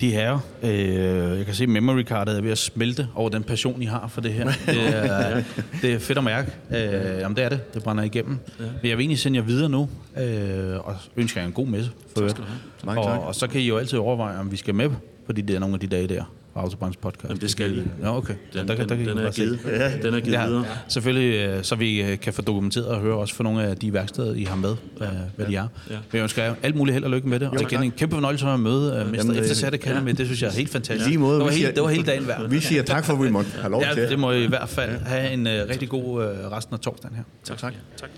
de 0.00 0.10
her. 0.10 0.38
Øh, 0.62 1.38
jeg 1.38 1.46
kan 1.46 1.54
se, 1.54 1.62
at 1.62 1.68
memory 1.68 2.02
cardet 2.04 2.36
er 2.36 2.40
ved 2.40 2.50
at 2.50 2.58
smelte 2.58 3.08
over 3.14 3.28
den 3.28 3.42
passion, 3.42 3.82
I 3.82 3.84
har 3.84 4.08
for 4.08 4.20
det 4.20 4.32
her. 4.32 4.44
Det 4.66 4.88
er, 4.88 5.42
det 5.82 5.94
er 5.94 5.98
fedt 5.98 6.18
at 6.18 6.24
mærke. 6.24 6.52
Øh, 6.70 7.20
jamen, 7.20 7.36
det 7.36 7.44
er 7.44 7.48
det. 7.48 7.74
Det 7.74 7.82
brænder 7.82 8.04
igennem. 8.04 8.38
Ja. 8.60 8.64
Men 8.82 8.90
jeg 8.90 8.98
vil 8.98 9.02
egentlig 9.02 9.18
sende 9.18 9.38
jer 9.38 9.44
videre 9.44 9.68
nu, 9.68 9.88
øh, 10.18 10.86
og 10.86 10.96
ønsker 11.16 11.40
jer 11.40 11.46
en 11.46 11.52
god 11.52 11.66
messe. 11.66 11.90
For 12.14 12.20
tak 12.20 12.30
skal 12.30 12.42
du 12.42 12.48
have. 12.48 12.58
Mange 12.84 13.00
og, 13.00 13.06
tak. 13.06 13.20
og 13.20 13.34
så 13.34 13.46
kan 13.46 13.60
I 13.60 13.66
jo 13.66 13.76
altid 13.76 13.98
overveje, 13.98 14.38
om 14.38 14.52
vi 14.52 14.56
skal 14.56 14.74
med 14.74 14.90
på 15.26 15.32
de 15.32 15.42
der, 15.42 15.58
nogle 15.58 15.74
af 15.74 15.80
de 15.80 15.86
dage 15.86 16.06
der. 16.06 16.24
Autobahns 16.58 16.96
podcast. 16.96 17.24
Jamen, 17.24 17.40
det 17.40 17.50
skal 17.50 17.78
I. 17.78 17.82
Ja, 18.02 18.16
okay. 18.16 18.34
Den, 18.52 18.68
der, 18.68 18.74
den, 18.74 18.88
der, 18.88 18.96
der 18.96 19.14
den, 19.14 19.18
er 19.18 19.30
givet. 19.30 19.60
Ja, 19.66 19.96
den 19.96 20.14
er 20.14 20.20
givet 20.20 20.32
ja, 20.36 20.46
videre. 20.46 20.64
Selvfølgelig, 20.88 21.34
øh, 21.34 21.64
så 21.64 21.74
vi 21.76 22.02
øh, 22.02 22.20
kan 22.20 22.32
få 22.32 22.42
dokumenteret 22.42 22.86
og 22.86 23.00
høre 23.00 23.16
også 23.16 23.34
for 23.34 23.44
nogle 23.44 23.64
af 23.64 23.76
de 23.76 23.92
værksteder, 23.92 24.34
I 24.34 24.44
har 24.44 24.56
med, 24.56 24.76
ja, 25.00 25.06
hvad 25.36 25.46
ja, 25.46 25.50
de 25.50 25.56
er. 25.56 25.68
Ja. 25.90 25.94
Men 25.94 26.00
jeg 26.12 26.22
ønsker 26.22 26.44
jer 26.44 26.54
alt 26.62 26.76
muligt 26.76 26.94
held 26.94 27.04
og 27.04 27.10
lykke 27.10 27.28
med 27.28 27.40
det. 27.40 27.48
Og 27.48 27.60
igen, 27.60 27.82
en 27.82 27.90
kæmpe 27.90 28.14
fornøjelse 28.14 28.46
at 28.46 28.60
møde 28.60 29.04
uh, 29.04 29.10
Mester 29.10 29.32
Eftersat 29.32 29.74
Academy. 29.74 30.08
Ja. 30.08 30.12
Det 30.12 30.26
synes 30.26 30.42
jeg 30.42 30.48
er 30.48 30.52
helt 30.52 30.70
fantastisk. 30.70 31.08
Lige 31.08 31.18
måde, 31.18 31.36
det, 31.36 31.44
var 31.44 31.50
helt, 31.50 31.74
det 31.74 31.82
var 31.82 31.88
hele 31.88 32.04
dagen 32.04 32.26
værd. 32.26 32.48
Vi 32.50 32.60
siger 32.60 32.82
tak 32.82 33.04
for, 33.04 33.12
at 33.12 33.22
vi 33.22 33.30
måtte 33.30 33.50
have 33.60 33.70
lov 33.70 33.82
til. 33.94 34.02
Det 34.02 34.18
må 34.18 34.30
I 34.30 34.44
i 34.44 34.48
hvert 34.48 34.68
fald 34.68 35.00
have 35.00 35.32
en 35.32 35.46
uh, 35.46 35.52
rigtig 35.52 35.88
god 35.88 36.04
uh, 36.04 36.52
resten 36.52 36.74
af 36.74 36.80
torsdagen 36.80 37.16
her. 37.16 37.22
Tak, 37.44 37.58
tak. 37.58 37.74
tak. 38.00 38.10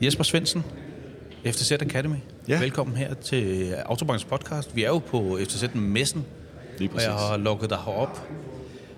Jesper 0.00 0.24
Svendsen, 0.24 0.64
FTZ 1.46 1.72
Academy. 1.72 2.16
Ja. 2.48 2.60
Velkommen 2.60 2.96
her 2.96 3.14
til 3.14 3.74
Autobanks 3.86 4.24
podcast. 4.24 4.76
Vi 4.76 4.84
er 4.84 4.88
jo 4.88 4.98
på 4.98 5.38
FTZ 5.44 5.64
Messen, 5.74 6.24
og 6.80 7.02
jeg 7.02 7.12
har 7.12 7.36
lukket 7.36 7.70
dig 7.70 7.78
herop. 7.84 8.20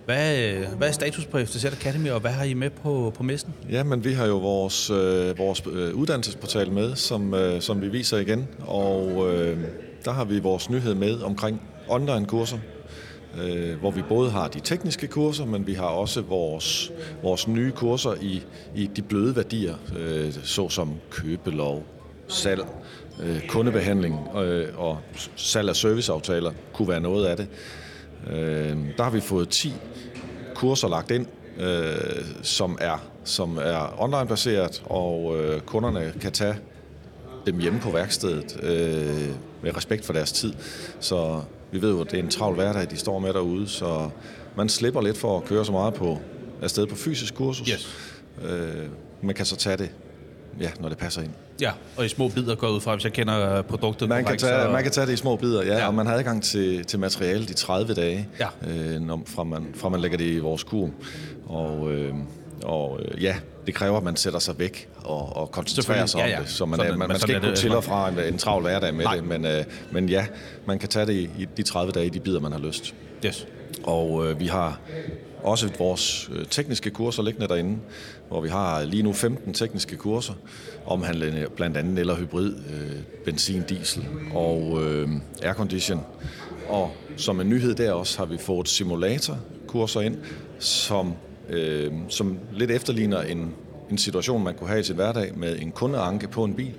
Hvad, 0.05 0.55
hvad 0.77 0.89
er 0.89 0.93
status 0.93 1.27
på 1.27 1.39
FTZ 1.39 1.65
Academy, 1.65 2.11
og 2.11 2.21
hvad 2.21 2.31
har 2.31 2.45
I 2.45 2.55
med 2.55 2.71
på, 2.71 3.13
på 3.17 3.23
messen? 3.23 3.55
Ja, 3.71 3.83
men 3.83 4.05
vi 4.05 4.13
har 4.13 4.27
jo 4.27 4.39
vores, 4.39 4.91
øh, 4.91 5.39
vores 5.39 5.63
øh, 5.73 5.95
uddannelsesportal 5.95 6.73
med, 6.73 6.97
som, 6.97 7.35
øh, 7.35 7.61
som 7.61 7.81
vi 7.81 7.89
viser 7.89 8.19
igen, 8.19 8.49
og 8.61 9.33
øh, 9.35 9.59
der 10.05 10.13
har 10.13 10.25
vi 10.25 10.39
vores 10.39 10.71
nyhed 10.71 10.95
med 10.95 11.23
omkring 11.23 11.63
online-kurser, 11.89 12.59
øh, 13.43 13.79
hvor 13.81 13.91
vi 13.91 14.03
både 14.03 14.31
har 14.31 14.49
de 14.49 14.61
tekniske 14.61 15.07
kurser, 15.07 15.45
men 15.45 15.67
vi 15.67 15.75
har 15.75 15.87
også 15.87 16.21
vores, 16.21 16.93
vores 17.23 17.49
nye 17.49 17.73
kurser 17.73 18.15
i, 18.21 18.43
i 18.75 18.91
de 18.97 19.03
bløde 19.03 19.37
værdier, 19.37 19.75
øh, 19.99 20.33
såsom 20.43 20.95
købelov, 21.11 21.85
salg, 22.29 22.65
øh, 23.23 23.49
kundebehandling 23.49 24.29
øh, 24.37 24.69
og 24.77 24.99
salg 25.37 25.69
af 25.69 25.77
serviceaftaler 25.77 26.53
kunne 26.73 26.89
være 26.89 27.01
noget 27.01 27.27
af 27.27 27.37
det. 27.37 27.49
Øh, 28.27 28.77
der 28.97 29.03
har 29.03 29.11
vi 29.11 29.21
fået 29.21 29.49
10 29.49 29.73
kurser 30.55 30.89
lagt 30.89 31.11
ind, 31.11 31.27
øh, 31.61 32.25
som 32.43 32.79
er 32.81 32.99
som 33.25 33.59
er 33.63 34.03
online-baseret, 34.03 34.83
og 34.85 35.37
øh, 35.39 35.61
kunderne 35.61 36.13
kan 36.21 36.33
tage 36.33 36.57
dem 37.47 37.59
hjemme 37.59 37.81
på 37.81 37.91
værkstedet 37.91 38.61
øh, 38.63 39.29
med 39.63 39.77
respekt 39.77 40.05
for 40.05 40.13
deres 40.13 40.33
tid. 40.33 40.53
Så 41.01 41.43
vi 41.73 41.83
ved 41.83 41.91
jo, 41.91 42.01
at 42.01 42.11
det 42.11 42.19
er 42.19 42.23
en 42.23 42.31
travl 42.31 42.55
hverdag, 42.55 42.91
de 42.91 42.97
står 42.97 43.19
med 43.19 43.33
derude, 43.33 43.69
så 43.69 44.11
man 44.57 44.69
slipper 44.69 45.01
lidt 45.01 45.19
for 45.19 45.37
at 45.37 45.45
køre 45.45 45.65
så 45.65 45.73
meget 45.73 45.95
på 45.95 46.19
afsted 46.63 46.87
på 46.87 46.97
fysisk 46.97 47.35
kursus. 47.35 47.69
Yes. 47.69 47.89
Øh, 48.45 48.89
man 49.23 49.35
kan 49.35 49.47
så 49.47 49.57
tage 49.57 49.77
det 49.77 49.91
ja, 50.61 50.71
når 50.81 50.89
det 50.89 50.99
passer 50.99 51.23
ind. 51.23 51.31
Ja, 51.61 51.71
og 51.97 52.05
i 52.05 52.09
små 52.09 52.29
bidder 52.29 52.55
går 52.55 52.69
ud 52.69 52.81
fra, 52.81 52.95
hvis 52.95 53.05
jeg 53.05 53.13
kender 53.13 53.63
produktet 53.63 54.09
man 54.09 54.25
korrekt. 54.25 54.43
Kan 54.43 54.49
tage, 54.49 54.65
så... 54.65 54.71
Man 54.71 54.83
kan 54.83 54.93
tage 54.93 55.07
det 55.07 55.13
i 55.13 55.17
små 55.17 55.37
bidder, 55.37 55.63
ja, 55.65 55.79
ja. 55.79 55.87
og 55.87 55.95
man 55.95 56.07
har 56.07 56.15
adgang 56.15 56.43
til, 56.43 56.85
til 56.85 56.99
materiale 56.99 57.47
de 57.47 57.53
30 57.55 57.95
dage, 57.95 58.29
ja. 58.41 58.47
øh, 58.71 59.01
når, 59.01 59.23
fra, 59.27 59.45
man, 59.45 59.67
fra 59.75 59.89
man 59.89 60.01
lægger 60.01 60.19
det 60.19 60.25
i 60.25 60.39
vores 60.39 60.65
kur. 60.65 60.91
Og, 61.47 61.93
øh, 61.93 62.15
og 62.65 63.01
øh, 63.03 63.23
ja, 63.23 63.37
det 63.67 63.75
kræver, 63.75 63.97
at 63.97 64.03
man 64.03 64.17
sætter 64.17 64.39
sig 64.39 64.59
væk 64.59 64.89
og, 64.97 65.37
og 65.37 65.51
koncentrerer 65.51 66.07
sig 66.07 66.19
ja, 66.19 66.27
ja. 66.27 66.39
om 66.39 66.45
det. 66.45 66.53
Så 66.53 66.67
man, 66.67 66.79
sådan, 66.79 66.99
man, 66.99 67.09
man 67.09 67.19
skal 67.19 67.35
ikke 67.35 67.49
gå 67.49 67.55
til 67.55 67.77
og 67.77 67.85
fra 67.85 68.09
en, 68.09 68.19
en 68.19 68.39
travl 68.39 68.63
hverdag 68.63 68.95
med 68.95 69.05
Nej. 69.05 69.15
det, 69.15 69.25
men, 69.25 69.45
øh, 69.45 69.65
men 69.91 70.09
ja, 70.09 70.27
man 70.67 70.79
kan 70.79 70.89
tage 70.89 71.07
det 71.07 71.13
i, 71.13 71.31
i 71.39 71.47
de 71.57 71.63
30 71.63 71.93
dage, 71.93 72.11
de 72.11 72.21
bidder, 72.21 72.41
man 72.41 72.53
har 72.53 72.59
lyst. 72.59 72.95
Yes. 73.27 73.47
Og 73.83 74.27
øh, 74.27 74.41
vi 74.41 74.47
har 74.47 74.81
også 75.43 75.69
vores 75.79 76.31
øh, 76.33 76.47
tekniske 76.47 76.91
kurser 76.91 77.23
liggende 77.23 77.49
derinde, 77.49 77.79
hvor 78.35 78.41
vi 78.41 78.49
har 78.49 78.85
lige 78.85 79.03
nu 79.03 79.13
15 79.13 79.55
tekniske 79.55 79.97
kurser, 79.97 80.33
omhandlende 80.87 81.47
blandt 81.57 81.77
andet 81.77 81.99
eller 81.99 82.17
hybrid, 82.17 82.55
øh, 82.55 82.91
benzin, 83.25 83.63
diesel 83.69 84.05
og 84.35 84.83
øh, 84.83 85.09
aircondition. 85.43 86.01
Og 86.69 86.93
som 87.17 87.41
en 87.41 87.49
nyhed 87.49 87.75
der 87.75 87.93
også 87.93 88.19
har 88.19 88.25
vi 88.27 88.39
fået 88.39 88.69
simulator 88.69 89.39
kurser 89.67 90.01
ind, 90.01 90.19
som, 90.59 91.13
øh, 91.49 91.93
som 92.09 92.39
lidt 92.53 92.71
efterligner 92.71 93.23
en, 93.23 93.55
en 93.91 93.99
situation, 93.99 94.45
man 94.45 94.55
kunne 94.55 94.69
have 94.69 94.81
i 94.81 94.83
sin 94.83 94.95
hverdag 94.95 95.33
med 95.39 95.59
en 95.59 95.71
kundeanke 95.73 96.29
på 96.29 96.45
en 96.45 96.55
bil, 96.55 96.73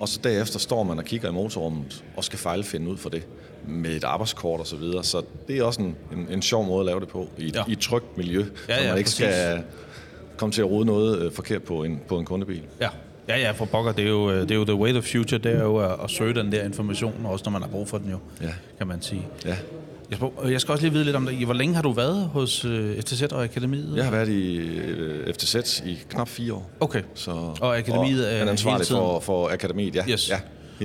og 0.00 0.08
så 0.08 0.20
derefter 0.24 0.58
står 0.58 0.82
man 0.82 0.98
og 0.98 1.04
kigger 1.04 1.28
i 1.28 1.32
motorrummet 1.32 2.04
og 2.16 2.24
skal 2.24 2.38
fejlfinde 2.38 2.88
ud 2.90 2.96
for 2.96 3.08
det 3.08 3.26
med 3.68 3.90
et 3.90 4.04
arbejdskort 4.04 4.60
og 4.60 4.66
så 4.66 4.76
videre. 4.76 5.04
Så 5.04 5.22
det 5.48 5.58
er 5.58 5.62
også 5.62 5.80
en, 5.82 5.96
en, 6.12 6.26
en 6.30 6.42
sjov 6.42 6.66
måde 6.66 6.80
at 6.80 6.86
lave 6.86 7.00
det 7.00 7.08
på 7.08 7.28
i, 7.38 7.42
Ja. 7.44 7.50
ja. 7.54 7.64
i 7.68 7.72
et 7.72 7.78
trygt 7.78 8.16
miljø, 8.16 8.44
Ja, 8.68 8.76
så 8.76 8.82
ja, 8.82 8.88
man 8.88 8.98
ikke 8.98 9.06
præcis. 9.08 9.14
skal 9.16 9.62
komme 10.36 10.52
til 10.52 10.60
at 10.62 10.70
rode 10.70 10.84
noget 10.86 11.18
øh, 11.22 11.32
forkert 11.32 11.62
på 11.62 11.84
en, 11.84 12.00
på 12.08 12.18
en 12.18 12.24
kundebil. 12.24 12.62
Ja. 12.80 12.88
Ja, 13.28 13.38
ja, 13.40 13.50
for 13.50 13.64
pokker, 13.64 13.92
det 13.92 14.04
er 14.04 14.08
jo, 14.08 14.30
øh, 14.30 14.40
det 14.42 14.50
er 14.50 14.54
jo 14.54 14.64
the 14.64 14.74
way 14.74 14.96
of 14.96 15.04
future, 15.04 15.38
det 15.38 15.52
er 15.56 15.62
jo 15.62 15.76
at, 15.76 15.96
at 16.04 16.10
søge 16.10 16.34
den 16.34 16.52
der 16.52 16.64
information, 16.64 17.14
også 17.24 17.42
når 17.46 17.52
man 17.52 17.62
har 17.62 17.68
brug 17.68 17.88
for 17.88 17.98
den 17.98 18.10
jo, 18.10 18.18
Ja. 18.42 18.48
kan 18.78 18.86
man 18.86 19.02
sige. 19.02 19.26
Ja. 19.46 19.56
Jeg 20.50 20.60
skal 20.60 20.72
også 20.72 20.84
lige 20.84 20.92
vide 20.92 21.04
lidt 21.04 21.16
om 21.16 21.26
dig. 21.26 21.44
Hvor 21.44 21.54
længe 21.54 21.74
har 21.74 21.82
du 21.82 21.92
været 21.92 22.24
hos 22.32 22.64
øh, 22.64 23.00
FTZ 23.00 23.22
og 23.22 23.44
Akademiet? 23.44 23.92
Jeg 23.96 24.04
har 24.04 24.10
været 24.10 24.28
i 24.28 24.56
øh, 24.56 25.34
FTZ 25.34 25.80
i 25.86 25.98
knap 26.08 26.28
fire 26.28 26.52
år. 26.54 26.70
Okay. 26.80 27.02
Så, 27.14 27.30
Og 27.60 27.76
akademiet 27.76 28.26
og 28.26 28.32
er 28.32 28.36
er 28.36 28.50
ansvarlig 28.50 28.76
hele 28.76 28.84
tiden? 28.84 29.00
for, 29.00 29.20
for 29.20 29.48
akademiet, 29.48 29.94
ja. 29.96 30.04
Yes. 30.08 30.30
ja 30.30 30.38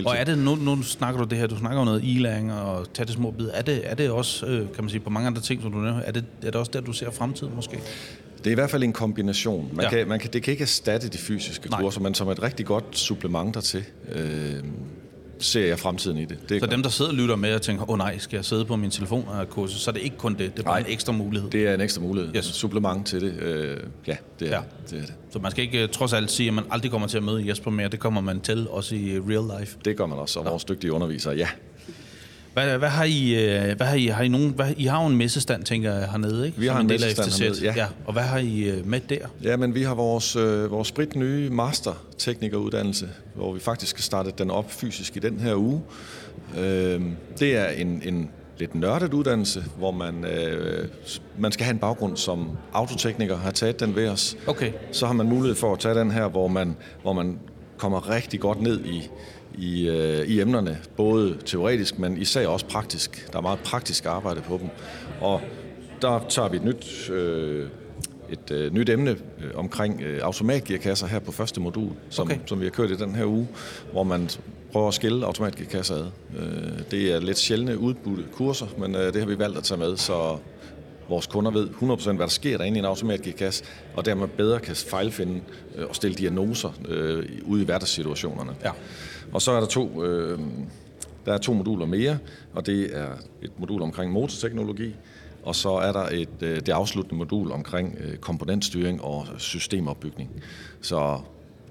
Og 0.05 0.15
er 0.17 0.23
det, 0.23 0.37
nu, 0.37 0.55
nu 0.55 0.83
snakker 0.83 1.21
du 1.21 1.27
det 1.29 1.37
her, 1.37 1.47
du 1.47 1.57
snakker 1.57 1.79
om 1.79 1.85
noget 1.85 2.01
e-læring 2.03 2.53
og 2.53 2.93
tage 2.93 3.05
det 3.05 3.13
små 3.13 3.31
bid. 3.31 3.49
Er 3.53 3.61
det, 3.61 3.81
er 3.83 3.95
det 3.95 4.09
også, 4.09 4.45
kan 4.45 4.83
man 4.83 4.89
sige, 4.89 4.99
på 4.99 5.09
mange 5.09 5.27
andre 5.27 5.41
ting, 5.41 5.61
som 5.61 5.71
du 5.71 5.77
nævner, 5.77 6.01
er 6.01 6.11
det, 6.11 6.25
er 6.41 6.45
det 6.51 6.55
også 6.55 6.71
der, 6.73 6.81
du 6.81 6.93
ser 6.93 7.11
fremtiden 7.11 7.53
måske? 7.55 7.79
Det 8.37 8.47
er 8.47 8.51
i 8.51 8.53
hvert 8.53 8.69
fald 8.69 8.83
en 8.83 8.93
kombination. 8.93 9.69
Man 9.73 9.85
Ja. 9.85 9.91
ja. 9.91 9.97
kan, 9.97 10.07
man 10.07 10.19
kan, 10.19 10.29
det 10.33 10.43
kan 10.43 10.51
ikke 10.51 10.61
erstatte 10.61 11.09
de 11.09 11.17
fysiske 11.17 11.69
Nej. 11.69 11.81
kurser, 11.81 12.01
men 12.01 12.13
som 12.13 12.29
et 12.29 12.43
rigtig 12.43 12.65
godt 12.65 12.97
supplement 12.97 13.55
dertil, 13.55 13.83
øh, 14.11 14.53
ser 15.39 15.67
jeg 15.67 15.79
fremtiden 15.79 16.17
i 16.17 16.21
det. 16.25 16.29
det 16.41 16.49
Så 16.49 16.59
godt. 16.59 16.71
dem, 16.71 16.83
der 16.83 16.89
sidder 16.89 17.11
og 17.11 17.17
lytter 17.17 17.35
med 17.35 17.53
og 17.55 17.61
tænker, 17.61 17.83
åh 17.83 17.89
oh, 17.89 17.97
nej, 17.97 18.17
skal 18.17 18.37
jeg 18.37 18.45
sidde 18.45 18.65
på 18.65 18.75
min 18.75 18.89
telefon 18.91 19.25
og 19.27 19.49
kursus, 19.49 19.81
så 19.81 19.91
er 19.91 19.93
det 19.93 20.01
ikke 20.01 20.17
kun 20.17 20.31
det, 20.33 20.39
det 20.53 20.59
er 20.59 20.63
bare 20.63 20.79
Nej. 20.79 20.87
en 20.87 20.93
ekstra 20.93 21.13
mulighed. 21.13 21.49
Det 21.49 21.67
er 21.67 21.73
en 21.73 21.81
ekstra 21.81 22.01
mulighed. 22.01 22.35
Yes. 22.35 22.45
Supplement 22.45 23.07
til 23.07 23.21
det. 23.21 23.33
Øh, 23.39 23.77
ja, 24.07 24.15
det 24.39 24.47
er, 24.47 24.51
Ja. 24.51 24.55
ja. 24.55 24.61
det 24.89 24.97
er 25.01 25.05
det. 25.05 25.13
Så 25.31 25.39
man 25.39 25.51
skal 25.51 25.63
ikke 25.63 25.83
øh, 25.83 25.89
trods 25.89 26.13
alt 26.13 26.31
sige, 26.31 26.47
at 26.47 26.53
man 26.53 26.63
aldrig 26.71 26.91
kommer 26.91 27.07
til 27.07 27.17
at 27.17 27.23
møde 27.23 27.47
Jesper 27.49 27.71
mere. 27.71 27.87
Det 27.87 27.99
kommer 27.99 28.21
man 28.21 28.41
til, 28.41 28.67
også 28.69 28.95
i 28.95 29.19
real 29.19 29.59
life. 29.59 29.77
Det 29.85 29.97
gør 29.97 30.05
man 30.05 30.17
også, 30.17 30.39
og 30.39 30.45
vores 30.45 30.63
dygtige 30.63 30.93
undervisere, 30.93 31.35
ja. 31.35 31.47
Hvad, 32.57 32.77
hvad 32.77 32.89
har 32.89 33.03
I, 33.03 33.45
øh, 33.45 33.77
hvad 33.77 33.87
har 33.87 33.95
I, 33.95 34.05
har 34.05 34.23
I 34.23 34.27
nogen, 34.27 34.49
hvad, 34.49 34.67
I 34.77 34.85
har 34.85 35.01
jo 35.01 35.07
en 35.07 35.17
messestand, 35.17 35.63
tænker 35.63 35.93
jeg, 35.93 36.09
hernede, 36.11 36.45
ikke? 36.45 36.59
Vi 36.59 36.67
har 36.67 36.79
en 36.79 36.91
af 36.91 36.99
messestand 36.99 37.43
hernede, 37.43 37.63
ja. 37.63 37.73
ja. 37.75 37.87
Og 38.05 38.13
hvad 38.13 38.23
har 38.23 38.37
I 38.37 38.63
øh, 38.63 38.87
med 38.87 38.99
der? 38.99 39.17
Ja, 39.43 39.57
men 39.57 39.75
vi 39.75 39.83
har 39.83 39.95
vores, 39.95 40.35
øh, 40.35 40.71
vores 40.71 40.87
sprit 40.87 41.15
nye 41.15 41.49
master-teknikeruddannelse, 41.49 43.09
hvor 43.35 43.53
vi 43.53 43.59
faktisk 43.59 43.89
skal 43.89 44.03
starte 44.03 44.31
den 44.37 44.51
op 44.51 44.71
fysisk 44.71 45.15
i 45.15 45.19
den 45.19 45.39
her 45.39 45.55
uge. 45.55 45.81
Øh, 46.57 47.01
det 47.39 47.57
er 47.57 47.67
en, 47.67 48.01
en 48.05 48.29
lidt 48.57 48.75
nørdet 48.75 49.13
uddannelse, 49.13 49.63
hvor 49.77 49.91
man, 49.91 50.25
øh, 50.25 50.87
man 51.37 51.51
skal 51.51 51.65
have 51.65 51.73
en 51.73 51.79
baggrund 51.79 52.17
som 52.17 52.49
autotekniker, 52.73 53.37
har 53.37 53.51
taget 53.51 53.79
den 53.79 53.95
ved 53.95 54.09
os. 54.09 54.37
Okay. 54.47 54.71
Så 54.91 55.05
har 55.05 55.13
man 55.13 55.29
mulighed 55.29 55.55
for 55.55 55.73
at 55.73 55.79
tage 55.79 55.95
den 55.95 56.11
her, 56.11 56.27
hvor 56.27 56.47
man, 56.47 56.75
hvor 57.01 57.13
man 57.13 57.39
kommer 57.77 58.09
rigtig 58.09 58.39
godt 58.39 58.61
ned 58.61 58.85
i, 58.85 59.09
i, 59.57 59.87
øh, 59.87 60.27
i 60.27 60.41
emnerne, 60.41 60.77
både 60.97 61.37
teoretisk, 61.45 61.99
men 61.99 62.17
især 62.17 62.47
også 62.47 62.65
praktisk. 62.65 63.29
Der 63.31 63.37
er 63.37 63.41
meget 63.41 63.59
praktisk 63.59 64.05
arbejde 64.05 64.41
på 64.41 64.57
dem. 64.61 64.69
Og 65.21 65.41
der 66.01 66.25
tager 66.29 66.49
vi 66.49 66.57
et 66.57 66.63
nyt, 66.63 67.09
øh, 67.09 67.67
et 68.29 68.51
øh, 68.51 68.73
nyt 68.73 68.89
emne 68.89 69.11
øh, 69.11 69.51
omkring 69.55 70.01
øh, 70.01 70.19
automatgearkasser 70.23 71.07
her 71.07 71.19
på 71.19 71.31
første 71.31 71.61
modul, 71.61 71.91
som, 72.09 72.27
Okay. 72.27 72.39
som 72.45 72.59
vi 72.59 72.65
har 72.65 72.71
kørt 72.71 72.91
i 72.91 72.95
den 72.95 73.15
her 73.15 73.25
uge, 73.25 73.47
hvor 73.91 74.03
man 74.03 74.29
prøver 74.71 74.87
at 74.87 74.93
skille 74.93 75.25
automatgearkasser 75.25 75.95
ad. 75.95 76.05
Øh, 76.37 76.79
det 76.91 77.13
er 77.13 77.19
lidt 77.19 77.37
sjældne 77.37 77.77
udbudte 77.77 78.23
kurser, 78.31 78.67
men 78.77 78.95
øh, 78.95 79.13
det 79.13 79.21
har 79.21 79.27
vi 79.27 79.39
valgt 79.39 79.57
at 79.57 79.63
tage 79.63 79.77
med, 79.77 79.97
så 79.97 80.37
vores 81.09 81.27
kunder 81.27 81.51
ved 81.51 81.67
100% 81.81 82.11
hvad 82.11 82.17
der 82.17 82.27
sker 82.27 82.57
derinde 82.57 82.77
i 82.77 82.79
en 82.79 82.85
automatgearkasse, 82.85 83.63
og 83.95 84.05
dermed 84.05 84.27
bedre 84.27 84.59
kan 84.59 84.75
fejlfinde 84.75 85.41
øh, 85.75 85.85
og 85.89 85.95
stille 85.95 86.15
diagnoser 86.17 86.69
øh, 86.87 87.25
ude 87.45 87.61
i 87.61 87.65
hverdagssituationerne. 87.65 88.55
Ja. 88.63 88.71
Og 89.33 89.41
så 89.41 89.51
er 89.51 89.59
der 89.59 89.67
to, 89.67 90.03
øh, 90.03 90.39
der 91.25 91.33
er 91.33 91.37
to 91.37 91.53
moduler 91.53 91.85
mere, 91.85 92.17
og 92.53 92.65
det 92.65 92.97
er 92.97 93.09
et 93.41 93.51
modul 93.59 93.81
omkring 93.81 94.11
motorteknologi, 94.11 94.95
og 95.43 95.55
så 95.55 95.69
er 95.69 95.91
der 95.91 96.07
et, 96.11 96.29
øh, 96.41 96.55
det 96.55 96.69
afsluttende 96.69 97.17
modul 97.17 97.51
omkring 97.51 97.97
øh, 97.99 98.17
komponentstyring 98.17 99.01
og 99.01 99.25
systemopbygning. 99.37 100.29
Så 100.81 101.19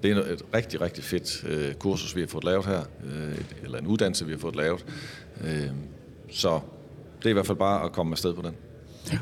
det 0.03 0.11
er 0.11 0.15
et 0.17 0.41
rigtig, 0.55 0.81
rigtig 0.81 1.03
fedt 1.03 1.45
øh, 1.47 1.73
kursus, 1.73 2.15
vi 2.15 2.21
har 2.21 2.27
fået 2.27 2.43
lavet 2.43 2.65
her, 2.65 2.81
øh, 3.05 3.31
et- 3.31 3.55
eller 3.63 3.77
en 3.79 3.87
uddannelse, 3.87 4.25
vi 4.25 4.31
har 4.31 4.39
fået 4.39 4.55
lavet. 4.55 4.85
Øh, 5.43 5.69
så 6.31 6.59
det 7.19 7.25
er 7.25 7.29
i 7.29 7.33
hvert 7.33 7.45
fald 7.47 7.57
bare 7.57 7.85
at 7.85 7.91
komme 7.91 8.11
afsted 8.11 8.33
på 8.33 8.41
den. 8.41 8.55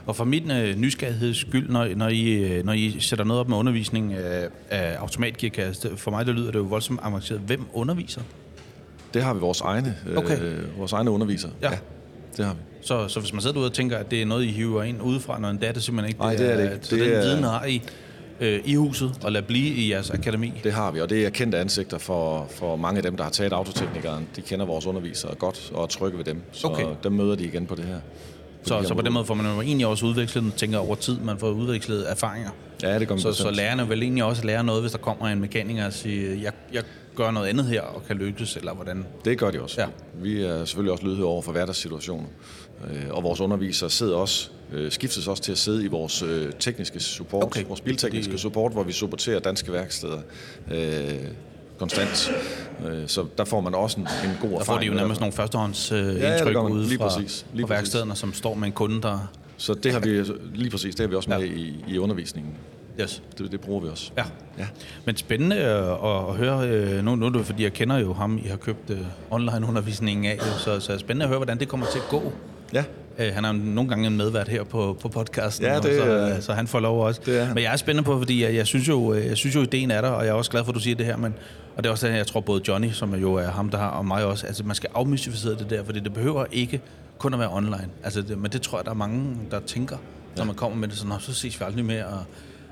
Og 0.05 0.15
for 0.15 0.23
min 0.23 0.51
øh, 0.51 0.75
nysgerrigheds 0.79 1.37
skyld, 1.37 1.69
når, 1.69 1.87
når, 1.95 2.07
I, 2.07 2.31
øh, 2.33 2.65
når 2.65 2.73
I 2.73 2.95
sætter 2.99 3.25
noget 3.25 3.39
op 3.39 3.49
med 3.49 3.57
undervisning 3.57 4.13
af, 4.13 4.47
af 4.69 4.95
automatgearkasse, 4.99 5.89
for 5.97 6.11
mig 6.11 6.25
der 6.25 6.31
lyder 6.33 6.51
det 6.51 6.59
jo 6.59 6.63
voldsomt 6.63 6.99
avanceret. 7.03 7.41
Hvem 7.45 7.61
underviser? 7.73 8.21
Det 9.13 9.23
har 9.23 9.33
vi 9.33 9.39
vores 9.39 9.61
egne, 9.61 9.95
øh, 10.09 10.17
Okay. 10.17 10.37
vores 10.77 10.93
egne 10.93 11.11
undervisere. 11.11 11.51
Ja. 11.61 11.69
det 12.37 12.45
har 12.45 12.53
vi. 12.53 12.59
Så, 12.81 13.07
så 13.07 13.19
hvis 13.19 13.33
man 13.33 13.41
sidder 13.41 13.53
derude 13.53 13.67
og 13.69 13.73
tænker, 13.73 13.97
at 13.97 14.11
det 14.11 14.21
er 14.21 14.25
noget, 14.25 14.43
I 14.43 14.47
hiver 14.51 14.83
ind 14.83 15.01
udefra, 15.01 15.39
når 15.39 15.49
en 15.49 15.59
er 15.63 15.71
det 15.71 15.83
simpelthen 15.83 16.09
ikke. 16.09 16.19
Nej, 16.19 16.35
det 16.35 16.51
er 16.51 16.55
det 16.57 16.63
ikke. 16.73 16.85
Så 16.85 16.95
Det 16.95 17.05
den 17.05 17.13
er- 17.13 17.21
viden 17.21 17.43
har 17.43 17.65
I 17.65 17.81
øh, 18.41 18.59
i 18.65 18.75
huset, 18.75 19.11
og 19.23 19.31
lad 19.31 19.41
blive 19.41 19.67
i 19.75 19.91
jeres 19.91 20.09
akademi. 20.09 20.53
Det 20.63 20.73
har 20.73 20.91
vi, 20.91 21.01
og 21.01 21.09
det 21.09 21.25
er 21.25 21.29
kendte 21.29 21.57
ansigter 21.59 21.97
for, 21.97 22.47
for 22.49 22.75
mange 22.75 22.97
af 22.97 23.03
dem, 23.03 23.17
der 23.17 23.23
har 23.23 23.31
taget 23.31 23.53
autoteknikeren. 23.53 24.27
De 24.35 24.41
kender 24.41 24.65
vores 24.65 24.85
undervisere 24.85 25.35
godt 25.35 25.71
og 25.73 25.83
er 25.83 25.87
trygge 25.87 26.17
ved 26.17 26.25
dem, 26.25 26.41
så 26.51 26.67
Okay. 26.67 26.85
dem 27.03 27.11
møder 27.11 27.35
de 27.35 27.43
igen 27.43 27.65
på 27.65 27.75
det 27.75 27.83
her. 27.85 27.99
Så, 28.65 28.83
så 28.87 28.93
på 28.93 29.01
den 29.01 29.13
måde 29.13 29.25
får 29.25 29.33
man 29.33 29.45
jo 29.55 29.61
egentlig 29.61 29.87
også 29.87 30.05
udvekslet, 30.05 30.53
tænker 30.57 30.77
over 30.77 30.95
tid, 30.95 31.19
man 31.19 31.37
får 31.37 31.49
udvekslet 31.49 32.11
erfaringer. 32.11 32.49
Ja, 32.83 32.99
det 32.99 33.07
gør 33.07 33.15
man 33.15 33.21
Så, 33.21 33.33
så 33.33 33.51
lærerne 33.51 33.87
vil 33.87 34.03
egentlig 34.03 34.23
også 34.23 34.45
lære 34.45 34.63
noget, 34.63 34.81
hvis 34.81 34.91
der 34.91 34.97
kommer 34.97 35.27
en 35.27 35.39
mekaniker 35.41 35.85
og 35.85 35.93
siger, 35.93 36.35
jeg, 36.35 36.53
jeg 36.73 36.83
gør 37.15 37.31
noget 37.31 37.47
andet 37.47 37.65
her 37.65 37.81
og 37.81 38.03
kan 38.07 38.15
lykkes, 38.17 38.55
eller 38.57 38.73
hvordan. 38.73 39.05
Det 39.25 39.37
gør 39.37 39.51
de 39.51 39.61
også. 39.61 39.81
Ja. 39.81 39.87
Vi 40.21 40.41
er 40.43 40.65
selvfølgelig 40.65 40.91
også 40.91 41.05
lydhøre 41.05 41.27
over 41.27 41.41
for 41.41 41.51
hverdagssituationer. 41.51 42.27
Øh, 42.91 43.03
Og 43.09 43.23
vores 43.23 43.39
undervisere 43.39 43.89
sidder 43.89 44.15
også, 44.15 44.49
øh, 44.73 44.91
skiftes 44.91 45.27
også 45.27 45.43
til 45.43 45.51
at 45.51 45.57
sidde 45.57 45.83
i 45.83 45.87
vores 45.87 46.21
øh, 46.21 46.51
tekniske 46.59 46.99
support, 46.99 47.43
Okay. 47.43 47.63
vores 47.67 47.81
biltekniske 47.81 48.37
support, 48.37 48.71
hvor 48.71 48.83
vi 48.83 48.91
supporterer 48.91 49.39
danske 49.39 49.71
værksteder 49.73 50.19
konstant. 51.79 52.31
Øh, 52.87 53.07
Så 53.07 53.25
der 53.37 53.45
får 53.45 53.61
man 53.61 53.75
også 53.75 53.99
en, 53.99 54.07
en 54.29 54.37
god 54.41 54.49
Der 54.49 54.59
erfaring. 54.59 54.65
får 54.65 54.77
de 54.79 54.85
jo 54.85 54.93
nærmest 54.93 55.21
nogle 55.21 55.33
førstehånds 55.33 55.91
øh, 55.91 55.97
ja, 55.97 56.33
indtryk 56.37 56.53
man. 56.55 56.63
ude 56.65 56.83
Lige 56.87 56.97
fra, 56.97 57.07
præcis. 57.07 57.45
Lige 57.53 57.67
fra 57.67 57.73
værkstederne, 57.73 58.15
som 58.15 58.33
står 58.33 58.53
med 58.55 58.67
en 58.67 58.73
kunde, 58.73 59.01
der... 59.01 59.31
Så 59.57 59.73
det 59.73 59.91
har 59.93 59.99
vi 59.99 60.23
lige 60.53 60.69
præcis, 60.71 60.95
det 60.95 61.03
har 61.03 61.07
vi 61.09 61.15
også 61.15 61.29
med 61.29 61.37
Ja. 61.39 61.45
i, 61.45 61.83
i 61.87 61.97
undervisningen. 61.97 62.53
Yes. 63.01 63.23
Det, 63.37 63.51
det 63.51 63.61
bruger 63.61 63.81
vi 63.81 63.87
også. 63.89 64.11
Ja. 64.17 64.23
Ja. 64.57 64.67
Men 65.05 65.17
spændende 65.17 65.55
øh, 65.55 65.63
at, 65.91 66.29
at 66.29 66.35
høre, 66.35 66.67
øh, 66.69 67.03
nu, 67.03 67.15
nu 67.15 67.25
er 67.25 67.29
det 67.29 67.45
fordi, 67.45 67.63
jeg 67.63 67.73
kender 67.73 67.97
jo 67.97 68.13
ham, 68.13 68.37
I 68.37 68.47
har 68.47 68.57
købt 68.57 68.91
online-undervisningen 69.31 70.25
af, 70.25 70.39
så, 70.41 70.79
så 70.79 70.91
er 70.91 70.95
det 70.95 70.99
spændende 70.99 71.23
at 71.23 71.29
høre, 71.29 71.37
hvordan 71.39 71.59
det 71.59 71.67
kommer 71.67 71.85
til 71.91 71.99
at 71.99 72.05
gå. 72.09 72.33
Ja, 72.73 72.83
Øh, 73.19 73.33
han 73.33 73.45
er 73.45 73.53
jo 73.53 73.59
nogle 73.59 73.89
gange 73.89 74.07
en 74.07 74.17
medvært 74.17 74.47
her 74.47 74.63
på, 74.63 74.97
på 75.01 75.07
podcasten, 75.09 75.65
Ja, 75.65 75.77
og 75.77 75.83
det 75.83 75.97
så, 75.97 76.05
øh, 76.07 76.41
så 76.41 76.53
han 76.53 76.67
får 76.67 76.79
lov 76.79 77.05
også. 77.05 77.21
det. 77.25 77.49
Men 77.53 77.63
jeg 77.63 77.73
er 77.73 77.77
spændende 77.77 78.05
på, 78.05 78.17
fordi 78.17 78.43
jeg, 78.43 78.55
jeg, 78.55 78.67
synes 78.67 78.87
jo, 78.87 79.13
øh, 79.13 79.25
jeg 79.25 79.37
synes 79.37 79.55
jo, 79.55 79.61
ideen 79.61 79.91
er 79.91 80.01
der, 80.01 80.09
og 80.09 80.23
jeg 80.25 80.29
er 80.31 80.35
også 80.35 80.51
glad 80.51 80.63
for, 80.63 80.71
at 80.71 80.75
du 80.75 80.79
siger 80.79 80.95
det 80.95 81.05
her, 81.05 81.17
men, 81.17 81.33
og 81.77 81.83
det 81.83 81.89
er 81.89 81.91
også 81.91 82.07
det, 82.07 82.13
jeg 82.13 82.27
tror 82.27 82.39
både 82.41 82.61
Johnny, 82.67 82.91
som 82.91 83.15
jo 83.15 83.33
er 83.33 83.47
ham, 83.47 83.69
der 83.69 83.77
har, 83.77 83.87
og 83.89 84.05
mig 84.05 84.25
også, 84.25 84.47
altså 84.47 84.63
man 84.63 84.75
skal 84.75 84.89
afmystificere 84.95 85.55
det 85.55 85.69
der, 85.69 85.83
fordi 85.83 85.99
det 85.99 86.13
behøver 86.13 86.45
ikke 86.51 86.81
kun 87.17 87.33
at 87.33 87.39
være 87.39 87.49
online. 87.53 87.87
Altså, 88.03 88.21
det, 88.21 88.37
men 88.37 88.51
det 88.51 88.61
tror 88.61 88.77
jeg, 88.77 88.85
der 88.85 88.91
er 88.91 88.95
mange, 88.95 89.35
der 89.51 89.59
tænker, 89.59 89.97
når 90.37 90.45
man 90.45 90.55
kommer 90.55 90.77
med 90.77 90.87
det 90.87 90.97
sådan, 90.97 91.09
"Nå, 91.09 91.15
så 91.19 91.33
ses 91.33 91.59
vi 91.59 91.65
aldrig 91.65 91.85
mere, 91.85 92.05
og 92.05 92.23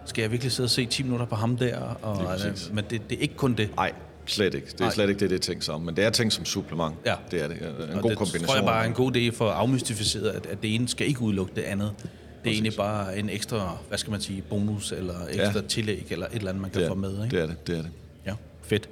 skal 0.05 0.21
jeg 0.21 0.31
virkelig 0.31 0.51
sidde 0.51 0.67
og 0.67 0.69
se 0.71 0.85
10 0.85 1.03
minutter 1.03 1.25
på 1.25 1.35
ham 1.35 1.57
der? 1.57 1.77
Og, 2.01 2.17
Lige 2.17 2.27
præcis. 2.27 2.67
øh, 2.69 2.75
men 2.75 2.83
det, 2.89 3.09
det 3.09 3.17
er 3.17 3.21
ikke 3.21 3.35
kun 3.35 3.53
det. 3.53 3.69
Nej, 3.75 3.91
slet 4.25 4.53
ikke. 4.53 4.67
Det 4.67 4.73
er 4.79 4.83
Nej. 4.83 4.93
slet 4.93 5.09
ikke 5.09 5.19
det, 5.19 5.29
det 5.29 5.35
er 5.35 5.39
tænkt 5.39 5.65
som. 5.65 5.81
Men 5.81 5.95
det 5.95 6.03
er 6.03 6.09
tænkt 6.09 6.33
som 6.33 6.45
supplement. 6.45 6.95
Ja. 7.05 7.15
Det 7.31 7.41
er 7.43 7.47
det. 7.47 7.57
En 7.57 7.95
Og 7.95 8.01
god 8.01 8.09
det 8.09 8.17
kombination. 8.17 8.47
tror 8.47 8.55
jeg 8.55 8.65
bare 8.65 8.83
er 8.83 8.87
en 8.87 8.93
god 8.93 9.15
idé 9.15 9.29
for 9.35 9.49
at 9.49 9.55
afmystificere, 9.55 10.31
at, 10.31 10.45
at 10.45 10.61
det 10.63 10.75
ene 10.75 10.87
skal 10.87 11.07
ikke 11.07 11.21
udelukke 11.21 11.53
det 11.55 11.61
andet. 11.61 11.91
Det 12.43 12.49
er 12.49 12.53
egentlig 12.53 12.73
bare 12.77 13.17
en 13.19 13.29
ekstra, 13.29 13.77
hvad 13.89 13.97
skal 13.97 14.11
man 14.11 14.21
sige, 14.21 14.41
bonus 14.41 14.91
eller 14.91 15.15
ekstra 15.29 15.59
Ja. 15.59 15.67
tillæg 15.67 16.07
eller 16.09 16.25
et 16.25 16.33
eller 16.35 16.49
andet, 16.49 16.61
man 16.61 16.71
kan 16.71 16.81
det 16.81 16.87
få 16.87 16.95
med. 16.95 17.23
Ikke? 17.23 17.35
Det 17.35 17.43
er 17.43 17.47
det, 17.47 17.67
det 17.67 17.77
er 17.77 17.81
det. 17.81 17.91
Ja, 18.25 18.33
fedt. 18.63 18.89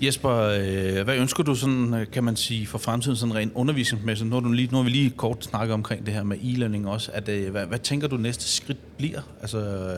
Jesper, 0.00 0.30
øh, 0.32 1.04
hvad 1.04 1.16
ønsker 1.16 1.42
du 1.42 1.54
sådan, 1.54 1.94
øh, 1.94 2.06
kan 2.12 2.24
man 2.24 2.36
sige, 2.36 2.66
for 2.66 2.78
fremtiden 2.78 3.16
sådan 3.16 3.34
rent 3.34 3.52
undervisningsmæssigt? 3.54 4.30
Nu 4.30 4.36
har, 4.36 4.40
du 4.40 4.52
lige, 4.52 4.68
nu 4.72 4.76
har 4.76 4.84
vi 4.84 4.90
lige 4.90 5.10
kort 5.10 5.44
snakket 5.44 5.74
omkring 5.74 6.06
det 6.06 6.14
her 6.14 6.22
med 6.22 6.36
e-learning 6.38 6.88
også. 6.88 7.10
At, 7.14 7.28
øh, 7.28 7.50
hvad, 7.50 7.66
hvad 7.66 7.78
tænker 7.78 8.08
du 8.08 8.16
næste 8.16 8.44
skridt 8.44 8.96
bliver? 8.98 9.20
Altså, 9.40 9.88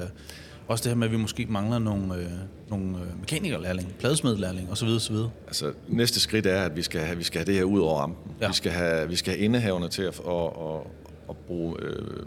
også 0.70 0.84
det 0.84 0.90
her 0.90 0.96
med, 0.96 1.06
at 1.06 1.12
vi 1.12 1.16
måske 1.16 1.46
mangler 1.46 1.78
nogle, 1.78 2.14
øh, 2.14 2.30
nogle 2.68 2.98
øh, 2.98 3.20
mekanikerlærling, 3.20 3.94
pladesmedlærling 3.98 4.70
osv. 4.70 4.88
osv. 4.88 5.16
Altså, 5.46 5.72
næste 5.88 6.20
skridt 6.20 6.46
er, 6.46 6.62
at 6.62 6.76
vi 6.76 6.82
skal 6.82 7.00
have, 7.00 7.18
vi 7.18 7.24
skal 7.24 7.38
have 7.38 7.46
det 7.46 7.54
her 7.54 7.64
ud 7.64 7.80
over 7.80 8.00
rampen. 8.00 8.34
Ja. 8.40 8.48
Vi, 8.48 8.54
skal 8.54 8.72
have, 8.72 9.08
vi 9.08 9.16
skal 9.16 9.32
have 9.32 9.44
indehaverne 9.44 9.88
til 9.88 10.02
at, 10.02 10.20
at, 10.28 10.44
at, 10.44 10.80
at, 11.28 11.36
bruge, 11.36 11.76
øh, 11.82 12.26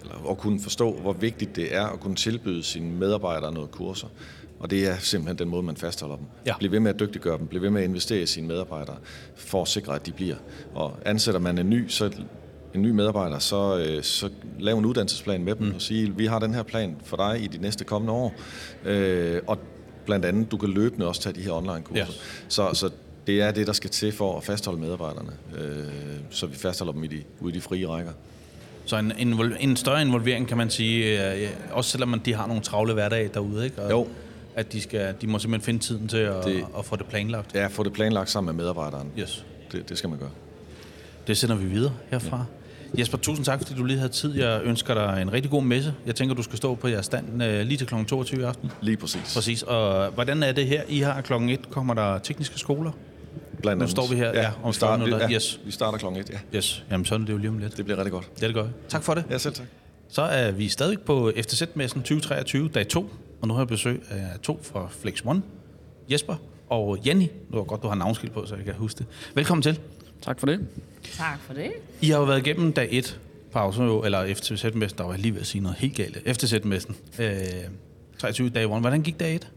eller 0.00 0.30
at 0.30 0.38
kunne 0.38 0.60
forstå, 0.60 0.92
hvor 0.92 1.12
vigtigt 1.12 1.56
det 1.56 1.74
er 1.74 1.86
at 1.86 2.00
kunne 2.00 2.16
tilbyde 2.16 2.62
sine 2.62 2.92
medarbejdere 2.92 3.52
noget 3.52 3.70
kurser. 3.70 4.08
Og 4.58 4.70
det 4.70 4.88
er 4.88 4.98
simpelthen 4.98 5.38
den 5.38 5.48
måde, 5.48 5.62
man 5.62 5.76
fastholder 5.76 6.16
dem. 6.16 6.24
Ja. 6.46 6.54
Bliv 6.58 6.70
ved 6.70 6.80
med 6.80 6.94
at 6.94 7.00
dygtiggøre 7.00 7.38
dem. 7.38 7.46
Bliv 7.46 7.62
ved 7.62 7.70
med 7.70 7.82
at 7.82 7.88
investere 7.88 8.22
i 8.22 8.26
sine 8.26 8.48
medarbejdere, 8.48 8.96
for 9.34 9.62
at 9.62 9.68
sikre, 9.68 9.94
at 9.94 10.06
de 10.06 10.12
bliver. 10.12 10.36
Og 10.74 10.98
ansætter 11.04 11.40
man 11.40 11.58
en 11.58 11.70
ny, 11.70 11.88
så 11.88 12.10
en 12.74 12.82
ny 12.82 12.90
medarbejder, 12.90 13.38
så, 13.38 13.78
øh, 13.78 14.02
så 14.02 14.28
lav 14.58 14.78
en 14.78 14.84
uddannelsesplan 14.84 15.44
med 15.44 15.54
dem 15.54 15.66
mm. 15.66 15.74
og 15.74 15.82
sige, 15.82 16.16
vi 16.16 16.26
har 16.26 16.38
den 16.38 16.54
her 16.54 16.62
plan 16.62 16.96
for 17.04 17.16
dig 17.16 17.40
i 17.44 17.46
de 17.46 17.58
næste 17.58 17.84
kommende 17.84 18.12
år. 18.12 18.34
Øh, 18.84 19.40
og 19.46 19.58
blandt 20.06 20.24
andet, 20.24 20.50
du 20.50 20.56
kan 20.56 20.68
løbende 20.68 21.06
også 21.06 21.20
tage 21.22 21.32
de 21.32 21.40
her 21.40 21.52
online-kurser. 21.52 22.04
Ja. 22.04 22.12
Så, 22.48 22.70
så 22.74 22.90
det 23.26 23.42
er 23.42 23.50
det, 23.50 23.66
der 23.66 23.72
skal 23.72 23.90
til 23.90 24.12
for 24.12 24.36
at 24.36 24.44
fastholde 24.44 24.80
medarbejderne, 24.80 25.30
øh, 25.58 25.84
så 26.30 26.46
vi 26.46 26.56
fastholder 26.56 26.92
dem 26.92 27.04
i 27.04 27.06
de, 27.06 27.22
ude 27.40 27.52
i 27.52 27.56
de 27.56 27.60
frie 27.60 27.88
rækker. 27.88 28.12
Så 28.84 28.96
en, 28.96 29.12
en, 29.18 29.40
en 29.60 29.76
større 29.76 30.02
involvering, 30.02 30.48
kan 30.48 30.56
man 30.56 30.70
sige, 30.70 31.32
øh, 31.34 31.48
også 31.72 31.90
selvom 31.90 32.08
man, 32.08 32.20
de 32.24 32.34
har 32.34 32.46
nogle 32.46 32.62
travle 32.62 32.92
hverdage 32.92 33.30
derude, 33.34 33.64
ikke? 33.64 33.82
Og 33.82 33.90
Jo. 33.90 34.08
At 34.54 34.72
de, 34.72 34.80
skal, 34.80 35.14
de 35.20 35.26
må 35.26 35.38
simpelthen 35.38 35.64
finde 35.66 35.80
tiden 35.84 36.08
til 36.08 36.16
at, 36.16 36.44
Det- 36.44 36.64
at 36.78 36.84
få 36.84 36.96
det 36.96 37.06
planlagt. 37.06 37.54
Ja, 37.54 37.66
få 37.66 37.82
det 37.82 37.92
planlagt 37.92 38.30
sammen 38.30 38.56
med 38.56 38.62
medarbejderen. 38.64 39.08
Yes. 39.18 39.44
Det, 39.72 39.88
det 39.88 39.98
skal 39.98 40.10
man 40.10 40.18
gøre. 40.18 40.30
Det 41.26 41.36
sender 41.36 41.56
vi 41.56 41.66
videre 41.66 41.92
herfra. 42.10 42.36
Ja. 42.36 42.42
Jesper, 42.98 43.18
tusind 43.18 43.44
tak, 43.44 43.58
fordi 43.62 43.74
du 43.74 43.84
lige 43.84 43.98
havde 43.98 44.12
tid. 44.12 44.36
Jeg 44.36 44.60
ønsker 44.64 44.94
dig 44.94 45.22
en 45.22 45.32
rigtig 45.32 45.50
god 45.50 45.62
messe. 45.62 45.94
Jeg 46.06 46.14
tænker, 46.14 46.34
du 46.34 46.42
skal 46.42 46.56
stå 46.56 46.74
på 46.74 46.88
jeres 46.88 47.06
stand 47.06 47.42
øh, 47.42 47.62
lige 47.66 47.78
til 47.78 47.86
kl. 47.86 47.94
22 48.04 48.40
i 48.40 48.44
aften. 48.44 48.70
Lige 48.82 48.96
præcis. 48.96 49.34
Præcis. 49.34 49.62
Og 49.62 50.10
hvordan 50.10 50.42
er 50.42 50.52
det 50.52 50.66
her? 50.66 50.82
I 50.88 50.98
har 51.00 51.20
klokken 51.20 51.48
1 51.48 51.70
kommer 51.70 51.94
der 51.94 52.18
tekniske 52.18 52.58
skoler. 52.58 52.90
Blandt 53.62 53.78
Nu 53.78 53.82
andet. 53.82 53.90
står 53.90 54.06
vi 54.06 54.16
her, 54.16 54.28
ja, 54.34 54.50
om 54.62 54.68
vi 54.68 54.72
starter, 54.74 54.96
40 54.96 54.98
minutter. 55.06 55.28
ja, 55.28 55.34
Yes. 55.34 55.60
vi 55.64 55.70
starter 55.70 55.98
klokken 55.98 56.20
et, 56.20 56.30
ja. 56.30 56.56
Yes. 56.58 56.84
Jamen, 56.90 57.04
sådan 57.04 57.22
er 57.22 57.26
det 57.26 57.32
jo 57.32 57.38
lige 57.38 57.48
om 57.50 57.58
lidt. 57.58 57.76
Det 57.76 57.84
bliver 57.84 57.98
rigtig 57.98 58.12
godt. 58.12 58.30
Det 58.36 58.42
er 58.42 58.46
det 58.46 58.54
godt. 58.54 58.68
Tak 58.88 59.02
for 59.02 59.14
det. 59.14 59.24
Ja, 59.30 59.38
selv 59.38 59.54
tak. 59.54 59.66
Så 60.08 60.22
er 60.22 60.50
vi 60.50 60.68
stadig 60.68 61.00
på 61.00 61.32
FTZ-messen 61.36 62.00
2023, 62.02 62.68
dag 62.68 62.88
2, 62.88 63.10
og 63.42 63.48
nu 63.48 63.54
har 63.54 63.60
jeg 63.60 63.68
besøg 63.68 64.02
af 64.10 64.26
to 64.42 64.60
fra 64.62 64.88
Flex 64.90 65.22
One, 65.24 65.42
Jesper 66.10 66.34
og 66.70 66.98
Jenny. 67.06 67.22
Det 67.22 67.30
var 67.50 67.62
godt, 67.62 67.82
du 67.82 67.88
har 67.88 67.94
navnskilt 67.94 68.32
på, 68.34 68.46
så 68.46 68.54
jeg 68.56 68.64
kan 68.64 68.74
huske 68.74 68.98
det. 68.98 69.06
Velkommen 69.34 69.62
til. 69.62 69.78
Tak 70.22 70.38
for 70.40 70.46
det. 70.46 70.66
Tak 71.16 71.40
for 71.40 71.54
det. 71.54 71.70
I 72.00 72.10
har 72.10 72.18
jo 72.18 72.24
været 72.24 72.46
igennem 72.46 72.72
dag 72.72 72.88
1 72.90 73.20
pause, 73.52 73.82
jo, 73.82 74.02
eller 74.02 74.34
FTZ-messen, 74.34 74.98
der 74.98 75.04
var 75.04 75.10
jeg 75.12 75.20
lige 75.20 75.34
ved 75.34 75.40
at 75.40 75.46
sige 75.46 75.62
noget 75.62 75.78
helt 75.78 75.96
galt. 75.96 76.16
FTZ-messen. 76.36 76.96
Øh, 77.18 77.32
23 78.18 78.48
dag 78.50 78.64
1. 78.64 78.80
Hvordan 78.80 79.02
gik 79.02 79.20
dag 79.20 79.34
1? 79.34 79.48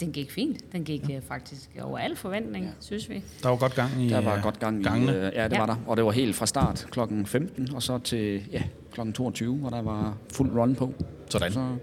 Den 0.00 0.12
gik 0.12 0.30
fint. 0.30 0.72
Den 0.72 0.84
gik 0.84 1.02
øh, 1.10 1.22
faktisk 1.28 1.70
over 1.82 1.98
al 1.98 2.16
forventning, 2.16 2.64
ja. 2.64 2.70
synes 2.80 3.08
vi. 3.10 3.22
Der 3.42 3.48
var 3.48 3.56
godt 3.56 3.74
gang 3.74 4.02
i 4.02 4.08
Der 4.08 4.20
var 4.20 4.36
øh, 4.36 4.42
godt 4.42 4.58
gang 4.58 4.80
i... 4.80 4.84
gangene. 4.84 5.12
Øh, 5.16 5.32
ja, 5.34 5.44
det 5.44 5.52
Ja. 5.52 5.58
var 5.58 5.66
der. 5.66 5.76
Og 5.86 5.96
det 5.96 6.04
var 6.04 6.10
helt 6.10 6.36
fra 6.36 6.46
start 6.46 6.86
klokken 6.90 7.26
15, 7.26 7.74
og 7.74 7.82
så 7.82 7.98
til 7.98 8.42
ja, 8.52 8.62
klokken 8.92 9.12
22, 9.12 9.56
hvor 9.56 9.70
der 9.70 9.82
var 9.82 10.16
fuld 10.32 10.50
run 10.56 10.74
på. 10.74 10.94
Sådan. 11.28 11.52
Så 11.52 11.76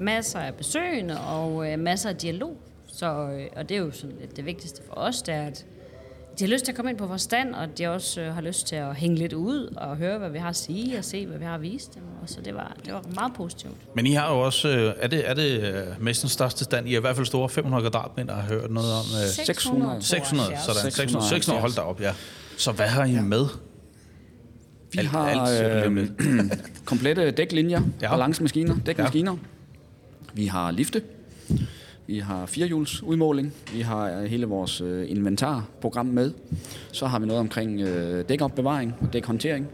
Masser 0.00 0.38
af 0.38 0.54
besøgende 0.54 1.20
og 1.20 1.72
øh, 1.72 1.78
masser 1.78 2.08
af 2.10 2.16
dialog. 2.16 2.56
Så, 2.86 3.06
øh, 3.30 3.46
og 3.56 3.68
det 3.68 3.74
er 3.76 3.78
jo 3.80 3.90
sådan 3.90 4.16
lidt 4.20 4.36
det 4.36 4.46
vigtigste 4.46 4.82
for 4.88 4.94
os, 4.94 5.22
det 5.22 5.34
er, 5.34 5.42
at 5.42 5.66
de 6.38 6.44
har 6.44 6.48
lyst 6.52 6.64
til 6.64 6.72
at 6.72 6.76
komme 6.76 6.90
ind 6.90 6.98
på 6.98 7.06
vores 7.06 7.22
stand, 7.22 7.54
og 7.54 7.78
de 7.78 7.86
også 7.86 8.20
øh, 8.20 8.34
har 8.34 8.40
lyst 8.40 8.66
til 8.66 8.76
at 8.76 8.96
hænge 8.96 9.16
lidt 9.16 9.32
ud 9.32 9.74
og 9.76 9.96
høre, 9.96 10.18
hvad 10.18 10.30
vi 10.30 10.38
har 10.38 10.48
at 10.48 10.56
sige, 10.56 10.98
og 10.98 11.04
se, 11.04 11.26
hvad 11.26 11.38
vi 11.38 11.44
har 11.44 11.54
at 11.54 11.62
vise 11.62 11.90
dem. 11.94 12.02
Og 12.22 12.28
så 12.28 12.40
det 12.40 12.54
var, 12.54 12.76
det 12.84 12.92
var 12.92 13.02
meget 13.14 13.32
positivt. 13.34 13.74
Men 13.96 14.06
I 14.06 14.12
har 14.12 14.32
jo 14.34 14.40
også, 14.40 14.68
øh, 14.68 14.94
er 14.98 15.06
det, 15.08 15.30
er 15.30 15.34
det 15.34 15.60
øh, 15.60 16.02
messens 16.04 16.32
største 16.32 16.64
stand? 16.64 16.88
I 16.88 16.94
er 16.94 16.98
i 16.98 17.00
hvert 17.00 17.16
fald 17.16 17.26
store 17.26 17.48
500 17.48 17.82
kvadratmeter, 17.82 18.34
har 18.34 18.42
hørt 18.42 18.70
noget 18.70 18.92
om. 18.92 19.04
Øh, 19.22 19.28
600. 19.46 20.02
600, 20.02 20.50
sådan. 20.66 20.90
600, 20.92 21.28
600, 21.28 21.60
hold 21.60 21.72
da 21.74 21.80
op, 21.80 22.00
ja. 22.00 22.12
Så 22.58 22.72
hvad 22.72 22.86
har 22.86 23.04
I 23.04 23.20
med? 23.20 23.46
vi 24.92 24.98
Alt- 24.98 25.08
har 25.08 25.26
alt 25.28 25.84
øh, 25.84 25.86
om 25.86 26.08
komplette 26.84 27.30
dæklinjer, 27.30 27.80
Ja. 28.00 28.06
ja. 28.06 28.10
balancemaskiner, 28.16 28.76
dækmaskiner. 28.86 29.32
Ja. 29.32 29.38
Vi 30.34 30.46
har 30.46 30.70
lifte. 30.70 31.02
Vi 32.12 32.18
har 32.18 32.46
firehjuls 32.46 33.02
udmåling. 33.02 33.54
Vi 33.72 33.80
har 33.80 34.10
øh, 34.10 34.24
hele 34.24 34.46
vores 34.46 34.80
øh, 34.80 35.10
inventarprogram 35.10 36.06
med. 36.06 36.32
Så 36.92 37.06
har 37.06 37.18
vi 37.18 37.26
noget 37.26 37.40
omkring 37.40 37.80
øh, 37.80 38.28
dækopbevaring 38.28 38.94
og 39.00 39.12
dækhåndtering. 39.12 39.68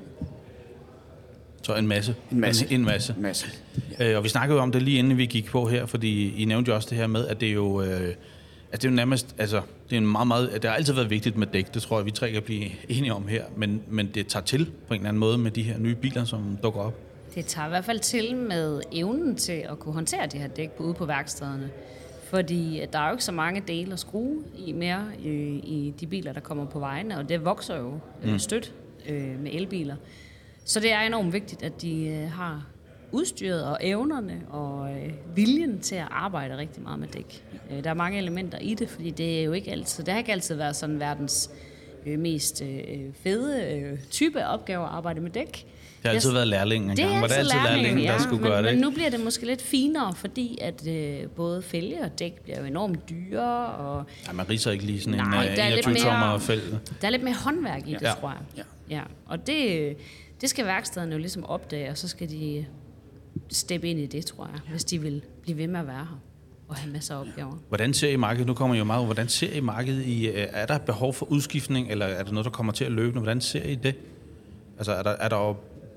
Så 1.62 1.74
en 1.74 1.86
masse. 1.86 2.14
En 2.32 2.40
masse. 2.40 2.66
En, 2.70 2.80
en 2.80 2.84
masse. 2.84 3.14
En 3.16 3.22
masse. 3.22 3.46
Øh, 4.00 4.16
og 4.16 4.24
vi 4.24 4.28
snakkede 4.28 4.56
jo 4.56 4.62
om 4.62 4.72
det 4.72 4.82
lige 4.82 4.98
inden 4.98 5.18
vi 5.18 5.26
gik 5.26 5.46
på 5.46 5.66
her, 5.66 5.86
fordi 5.86 6.42
I 6.42 6.44
nævnte 6.44 6.68
jo 6.68 6.74
også 6.74 6.88
det 6.90 6.98
her 6.98 7.06
med, 7.06 7.26
at 7.26 7.40
det 7.40 7.48
er 7.48 7.52
jo, 7.52 7.82
øh, 7.82 8.14
at 8.72 8.82
det 8.82 8.84
er 8.84 8.90
jo 8.90 8.96
nærmest, 8.96 9.34
altså, 9.38 9.60
det 9.90 9.96
er 9.96 10.00
en 10.00 10.06
meget, 10.06 10.28
meget, 10.28 10.52
det 10.52 10.64
har 10.64 10.76
altid 10.76 10.92
været 10.92 11.10
vigtigt 11.10 11.36
med 11.36 11.46
dæk, 11.46 11.74
det 11.74 11.82
tror 11.82 11.98
jeg, 11.98 12.06
vi 12.06 12.10
tre 12.10 12.32
kan 12.32 12.42
blive 12.42 12.64
enige 12.88 13.14
om 13.14 13.28
her, 13.28 13.44
men, 13.56 13.82
men 13.88 14.10
det 14.14 14.26
tager 14.26 14.44
til 14.44 14.70
på 14.88 14.94
en 14.94 15.00
eller 15.00 15.08
anden 15.08 15.20
måde 15.20 15.38
med 15.38 15.50
de 15.50 15.62
her 15.62 15.78
nye 15.78 15.94
biler, 15.94 16.24
som 16.24 16.58
dukker 16.62 16.80
op. 16.80 16.94
Det 17.34 17.46
tager 17.46 17.66
i 17.66 17.68
hvert 17.68 17.84
fald 17.84 17.98
til 17.98 18.36
med 18.36 18.80
evnen 18.92 19.36
til 19.36 19.64
at 19.70 19.78
kunne 19.78 19.94
håndtere 19.94 20.26
de 20.26 20.38
her 20.38 20.48
dæk 20.48 20.70
ude 20.78 20.94
på 20.94 21.06
værkstederne. 21.06 21.70
Fordi 22.28 22.80
at 22.80 22.92
der 22.92 22.98
er 22.98 23.06
jo 23.06 23.12
ikke 23.12 23.24
så 23.24 23.32
mange 23.32 23.62
dele 23.68 23.92
at 23.92 23.98
skrue 23.98 24.44
i 24.56 24.72
mere 24.72 25.06
i, 25.24 25.28
i 25.64 25.94
de 26.00 26.06
biler, 26.06 26.32
der 26.32 26.40
kommer 26.40 26.64
på 26.64 26.78
vejene, 26.78 27.18
og 27.18 27.28
det 27.28 27.44
vokser 27.44 27.76
jo 27.76 27.98
mm. 28.24 28.38
stødt 28.38 28.74
øh, 29.08 29.40
med 29.40 29.50
elbiler. 29.54 29.96
Så 30.64 30.80
det 30.80 30.92
er 30.92 31.00
enormt 31.00 31.32
vigtigt, 31.32 31.62
at 31.62 31.82
de 31.82 32.06
øh, 32.06 32.30
har 32.30 32.66
udstyret 33.12 33.64
og 33.64 33.78
evnerne 33.80 34.42
og 34.50 34.90
øh, 34.90 35.12
viljen 35.36 35.80
til 35.80 35.94
at 35.94 36.08
arbejde 36.10 36.56
rigtig 36.56 36.82
meget 36.82 36.98
med 36.98 37.08
dæk. 37.08 37.44
Øh, 37.70 37.84
der 37.84 37.90
er 37.90 37.94
mange 37.94 38.18
elementer 38.18 38.58
i 38.58 38.74
det, 38.74 38.88
fordi 38.88 39.10
det 39.10 39.40
er 39.40 39.44
jo 39.44 39.52
ikke 39.52 39.70
altid, 39.70 40.04
det 40.04 40.12
har 40.12 40.18
ikke 40.18 40.32
altid 40.32 40.54
været 40.54 40.76
sådan 40.76 41.00
verdens 41.00 41.50
øh, 42.06 42.18
mest 42.18 42.62
øh, 42.62 43.14
fede 43.14 43.74
øh, 43.74 43.98
type 44.10 44.42
af 44.42 44.54
opgaver 44.54 44.84
at 44.84 44.92
arbejde 44.92 45.20
med 45.20 45.30
dæk. 45.30 45.66
Det 46.02 46.06
har 46.06 46.10
altid 46.14 46.30
Jeg- 46.30 46.34
været 46.34 46.48
lærlingen 46.48 46.90
det 46.90 46.98
er 46.98 47.02
engang. 47.04 47.20
Var 47.22 47.28
det 47.28 47.34
altid 47.34 47.52
lærlingen, 47.64 48.04
der 48.06 48.18
skulle 48.18 48.40
men, 48.42 48.50
gøre 48.50 48.62
det, 48.62 48.72
Men 48.72 48.80
nu 48.80 48.90
bliver 48.90 49.10
det 49.10 49.20
måske 49.24 49.46
lidt 49.46 49.62
finere, 49.62 50.14
fordi 50.14 50.58
at 50.60 50.86
øh, 50.86 51.28
både 51.28 51.62
fælge 51.62 52.00
og 52.04 52.18
dæk 52.18 52.40
bliver 52.42 52.60
jo 52.60 52.64
enormt 52.66 53.10
dyre, 53.10 53.66
og 53.66 54.04
Nej, 54.26 54.32
man 54.34 54.48
riser 54.50 54.70
ikke 54.70 54.84
lige 54.84 55.00
sådan 55.00 55.14
en 55.20 55.26
Nej, 55.26 55.48
øh, 55.50 55.56
der 55.56 55.62
er 55.62 55.70
lidt 55.74 55.86
21 55.86 56.04
tommer 56.10 56.26
mere- 56.28 56.40
fælde. 56.40 56.78
der 57.00 57.06
er 57.06 57.10
lidt 57.10 57.22
mere 57.22 57.34
håndværk 57.34 57.88
i 57.88 57.92
det, 57.94 58.02
Ja. 58.02 58.08
ja. 58.08 58.14
tror 58.14 58.28
jeg. 58.28 58.64
Ja. 58.90 58.96
ja. 58.96 59.02
Og 59.26 59.46
det, 59.46 59.96
det 60.40 60.50
skal 60.50 60.64
værkstederne 60.64 61.12
jo 61.12 61.18
ligesom 61.18 61.44
opdage, 61.44 61.90
og 61.90 61.98
så 61.98 62.08
skal 62.08 62.30
de 62.30 62.66
steppe 63.48 63.88
ind 63.88 63.98
i 64.00 64.06
det, 64.06 64.26
tror 64.26 64.48
jeg, 64.52 64.60
hvis 64.70 64.84
de 64.84 64.98
vil 65.00 65.22
blive 65.42 65.58
ved 65.58 65.66
med 65.66 65.80
at 65.80 65.86
være 65.86 65.96
her 65.96 66.20
og 66.68 66.76
have 66.76 66.92
masser 66.92 67.14
af 67.14 67.20
opgaver. 67.20 67.58
Hvordan 67.68 67.94
ser 67.94 68.08
I 68.10 68.16
markedet? 68.16 68.46
Nu 68.46 68.54
kommer 68.54 68.74
I 68.74 68.78
jo 68.78 68.84
meget. 68.84 69.04
Hvordan 69.04 69.28
ser 69.28 69.52
I 69.52 69.60
markedet? 69.60 70.04
I, 70.06 70.26
øh, 70.28 70.46
er 70.52 70.66
der 70.66 70.78
behov 70.78 71.14
for 71.14 71.26
udskiftning, 71.32 71.90
eller 71.90 72.06
er 72.06 72.22
det 72.22 72.32
noget, 72.32 72.44
der 72.44 72.50
kommer 72.50 72.72
til 72.72 72.84
at 72.84 72.92
løbe? 72.92 73.12
Hvordan 73.20 73.40
ser 73.40 73.62
I 73.62 73.74
det? 73.74 73.94
Altså, 74.78 74.92
er 74.92 75.02
der, 75.02 75.10
er 75.10 75.28
der 75.28 75.36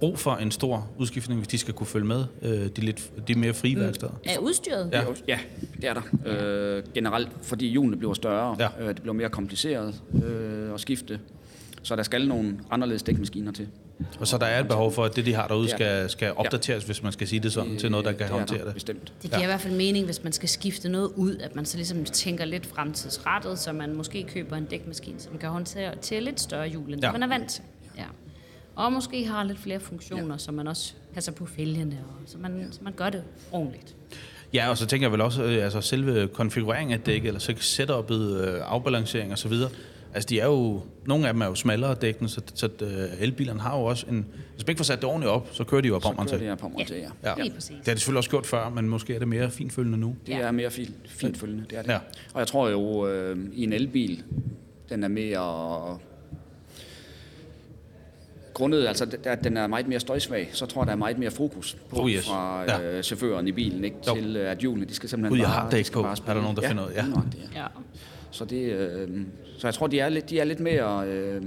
brug 0.01 0.19
for 0.19 0.35
en 0.35 0.51
stor 0.51 0.87
udskiftning, 0.97 1.39
hvis 1.39 1.47
de 1.47 1.57
skal 1.57 1.73
kunne 1.73 1.87
følge 1.87 2.05
med 2.07 2.25
øh, 2.41 2.51
de, 2.51 2.81
lidt, 2.81 3.27
de 3.27 3.35
mere 3.35 3.53
frie 3.53 3.79
værksteder? 3.79 4.11
Er 4.25 4.37
udstyret? 4.37 4.89
Ja. 4.91 5.01
Ja, 5.01 5.05
ja 5.27 5.39
det 5.81 5.89
er 5.89 5.93
der. 5.93 6.01
Øh, 6.25 6.83
generelt, 6.93 7.29
fordi 7.41 7.67
hjulene 7.67 7.97
bliver 7.97 8.13
større. 8.13 8.55
Ja. 8.59 8.67
Øh, 8.81 8.87
det 8.87 9.01
bliver 9.01 9.13
mere 9.13 9.29
kompliceret 9.29 10.01
øh, 10.23 10.73
at 10.73 10.79
skifte. 10.79 11.19
Så 11.83 11.95
der 11.95 12.03
skal 12.03 12.27
nogle 12.27 12.59
anderledes 12.71 13.03
dækmaskiner 13.03 13.51
til. 13.51 13.67
Og 14.19 14.27
så 14.27 14.37
der 14.37 14.45
er 14.45 14.59
et 14.59 14.67
behov 14.67 14.91
for, 14.91 15.03
at 15.05 15.15
det, 15.15 15.25
de 15.25 15.33
har 15.33 15.47
derude, 15.47 15.63
Det 15.67 15.73
er 15.73 15.77
skal, 15.77 16.09
skal 16.09 16.33
opdateres, 16.35 16.83
hvis 16.83 17.03
man 17.03 17.11
skal 17.11 17.27
sige 17.27 17.39
det 17.39 17.53
sådan, 17.53 17.77
til 17.77 17.91
noget, 17.91 18.05
der 18.05 18.11
kan 18.11 18.19
det 18.19 18.33
er 18.33 18.37
håndtere 18.37 18.57
der, 18.59 18.65
det. 18.65 18.73
Bestemt. 18.73 19.13
Det 19.21 19.29
giver 19.31 19.43
i 19.43 19.45
hvert 19.45 19.61
fald 19.61 19.73
mening, 19.75 20.05
hvis 20.05 20.23
man 20.23 20.33
skal 20.33 20.49
skifte 20.49 20.89
noget 20.89 21.11
ud, 21.15 21.35
at 21.35 21.55
man 21.55 21.65
så 21.65 21.77
ligesom 21.77 22.05
tænker 22.05 22.45
lidt 22.45 22.65
fremtidsrettet, 22.65 23.59
så 23.59 23.73
man 23.73 23.93
måske 23.95 24.23
køber 24.23 24.55
en 24.55 24.65
dækmaskine, 24.65 25.19
som 25.19 25.37
kan 25.37 25.49
håndtere 25.49 25.95
til 26.01 26.23
lidt 26.23 26.39
større 26.41 26.67
hjul, 26.67 26.93
end 26.93 27.01
Ja. 27.01 27.07
ja. 27.07 27.11
man 27.11 27.23
er 27.23 27.27
vant 27.27 27.49
til. 27.49 27.63
Ja. 27.97 28.03
Og 28.75 28.93
måske 28.93 29.25
har 29.25 29.43
lidt 29.43 29.59
flere 29.59 29.79
funktioner, 29.79 30.31
ja. 30.33 30.37
så 30.37 30.51
man 30.51 30.67
også 30.67 30.93
passer 31.13 31.31
på 31.31 31.45
fælgene, 31.45 31.99
og 32.09 32.15
så 32.25 32.37
man, 32.37 32.67
så 32.71 32.79
man 32.83 32.93
gør 32.93 33.09
det 33.09 33.23
ordentligt. 33.51 33.95
Ja, 34.53 34.69
og 34.69 34.77
så 34.77 34.85
tænker 34.85 35.05
jeg 35.07 35.11
vel 35.11 35.21
også, 35.21 35.43
øh, 35.43 35.63
altså 35.63 35.81
selve 35.81 36.27
konfigureringen 36.27 36.93
af 36.93 36.99
dækket, 36.99 37.27
eller 37.27 37.39
så 37.39 37.51
setup'et, 37.51 38.13
øh, 38.13 38.61
afbalancering 38.65 39.31
og 39.31 39.37
så 39.37 39.47
videre. 39.47 39.69
Altså, 40.13 40.27
de 40.27 40.39
er 40.39 40.45
jo, 40.45 40.81
nogle 41.05 41.27
af 41.27 41.33
dem 41.33 41.41
er 41.41 41.45
jo 41.45 41.55
smallere 41.55 41.95
dækkene, 41.95 42.29
så, 42.29 42.41
så 42.55 42.69
øh, 42.81 43.21
elbilerne 43.21 43.59
har 43.59 43.77
jo 43.77 43.83
også 43.83 44.05
en... 44.09 44.25
Hvis 44.55 44.65
man 44.67 44.71
ikke 44.71 44.79
får 44.79 44.83
sat 44.83 44.97
det 45.01 45.05
ordentligt 45.09 45.31
op, 45.31 45.49
så 45.51 45.63
kører 45.63 45.81
de 45.81 45.87
jo 45.87 45.95
op 45.95 46.05
om 46.05 46.15
Så 46.15 46.21
til. 46.23 46.29
kører 46.29 46.39
det 46.39 46.47
her 46.47 46.55
på 46.55 46.67
mig 46.77 46.87
til, 46.87 46.95
ja. 46.97 47.09
Ja. 47.23 47.49
Præcis. 47.53 47.67
Det 47.77 47.85
har 47.87 47.93
de 47.93 47.99
selvfølgelig 47.99 48.17
også 48.17 48.29
gjort 48.29 48.45
før, 48.45 48.69
men 48.69 48.89
måske 48.89 49.15
er 49.15 49.19
det 49.19 49.27
mere 49.27 49.51
finfølgende 49.51 49.97
nu. 49.97 50.15
Det 50.27 50.35
er 50.35 50.51
mere 50.51 50.71
fint, 50.71 50.95
fint 51.05 51.37
følgende, 51.37 51.65
det 51.69 51.77
er 51.77 51.81
det. 51.81 51.89
Ja. 51.89 51.97
Og 52.33 52.39
jeg 52.39 52.47
tror 52.47 52.69
jo, 52.69 53.07
øh, 53.07 53.37
i 53.53 53.63
en 53.63 53.73
elbil, 53.73 54.23
den 54.89 55.03
er 55.03 55.07
mere... 55.07 55.99
Grundet, 58.61 58.87
altså 58.87 59.07
at 59.23 59.43
den 59.43 59.57
er 59.57 59.67
meget 59.67 59.87
mere 59.87 59.99
støjsvag, 59.99 60.49
så 60.53 60.65
tror 60.65 60.81
jeg, 60.81 60.87
der 60.87 60.93
er 60.93 60.97
meget 60.97 61.17
mere 61.17 61.31
fokus 61.31 61.77
på 61.89 61.95
Oh, 62.01 62.11
yes. 62.11 62.27
fra 62.27 62.63
Ja. 62.63 62.81
øh, 62.97 63.03
chaufføren 63.03 63.47
i 63.47 63.51
bilen, 63.51 63.83
ikke? 63.83 63.97
Jo. 64.07 64.15
til 64.15 64.35
øh, 64.37 64.51
at 64.51 64.57
hjulene, 64.57 64.85
de 64.85 64.93
skal 64.95 65.09
simpelthen 65.09 65.31
Gud, 65.31 65.37
jeg 65.39 65.45
bare... 65.47 65.61
har 65.63 65.69
de 65.69 65.75
dæk 65.75 65.85
skal 65.85 66.01
på. 66.01 66.07
Er 66.07 66.15
der 66.33 66.41
nogen, 66.41 66.55
der 66.55 66.61
ja, 66.63 66.69
finder 66.69 66.85
ud 66.85 66.91
af- 66.91 66.95
ja. 66.95 67.07
nøjagtigt, 67.07 67.49
ja. 67.55 67.61
Ja. 67.61 67.67
Så, 68.31 68.45
det, 68.45 68.61
øh, 68.71 69.09
så 69.57 69.67
jeg 69.67 69.73
tror, 69.73 69.87
de 69.87 69.99
er 69.99 70.09
lidt, 70.09 70.29
de 70.29 70.39
er 70.39 70.43
lidt 70.43 70.59
mere... 70.59 71.07
Øh, 71.07 71.41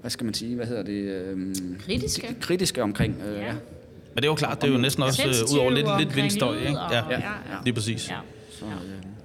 hvad 0.00 0.10
skal 0.10 0.24
man 0.24 0.34
sige? 0.34 0.56
Hvad 0.56 0.66
hedder 0.66 0.82
det? 0.82 0.92
Øh, 1.02 1.54
Kritiske. 1.86 2.36
Kritiske 2.40 2.82
omkring, 2.82 3.22
øh, 3.28 3.34
ja. 3.36 3.40
Ja. 3.46 3.52
Men 3.52 4.16
det 4.16 4.24
er 4.24 4.28
jo 4.28 4.34
klart, 4.34 4.62
det 4.62 4.68
er 4.68 4.72
jo 4.72 4.78
næsten 4.78 5.02
også 5.02 5.22
øh, 5.28 5.54
ud 5.54 5.58
over 5.58 5.70
lidt, 5.70 5.86
lidt 5.98 6.16
vindstøj, 6.16 6.56
ikke? 6.56 6.78
Ja, 6.90 6.94
ja, 6.96 7.10
ja. 7.10 7.20
lige 7.64 7.74
præcis. 7.74 8.10
Ja. 8.10 8.16
Så, 8.50 8.64
øh, 8.64 8.72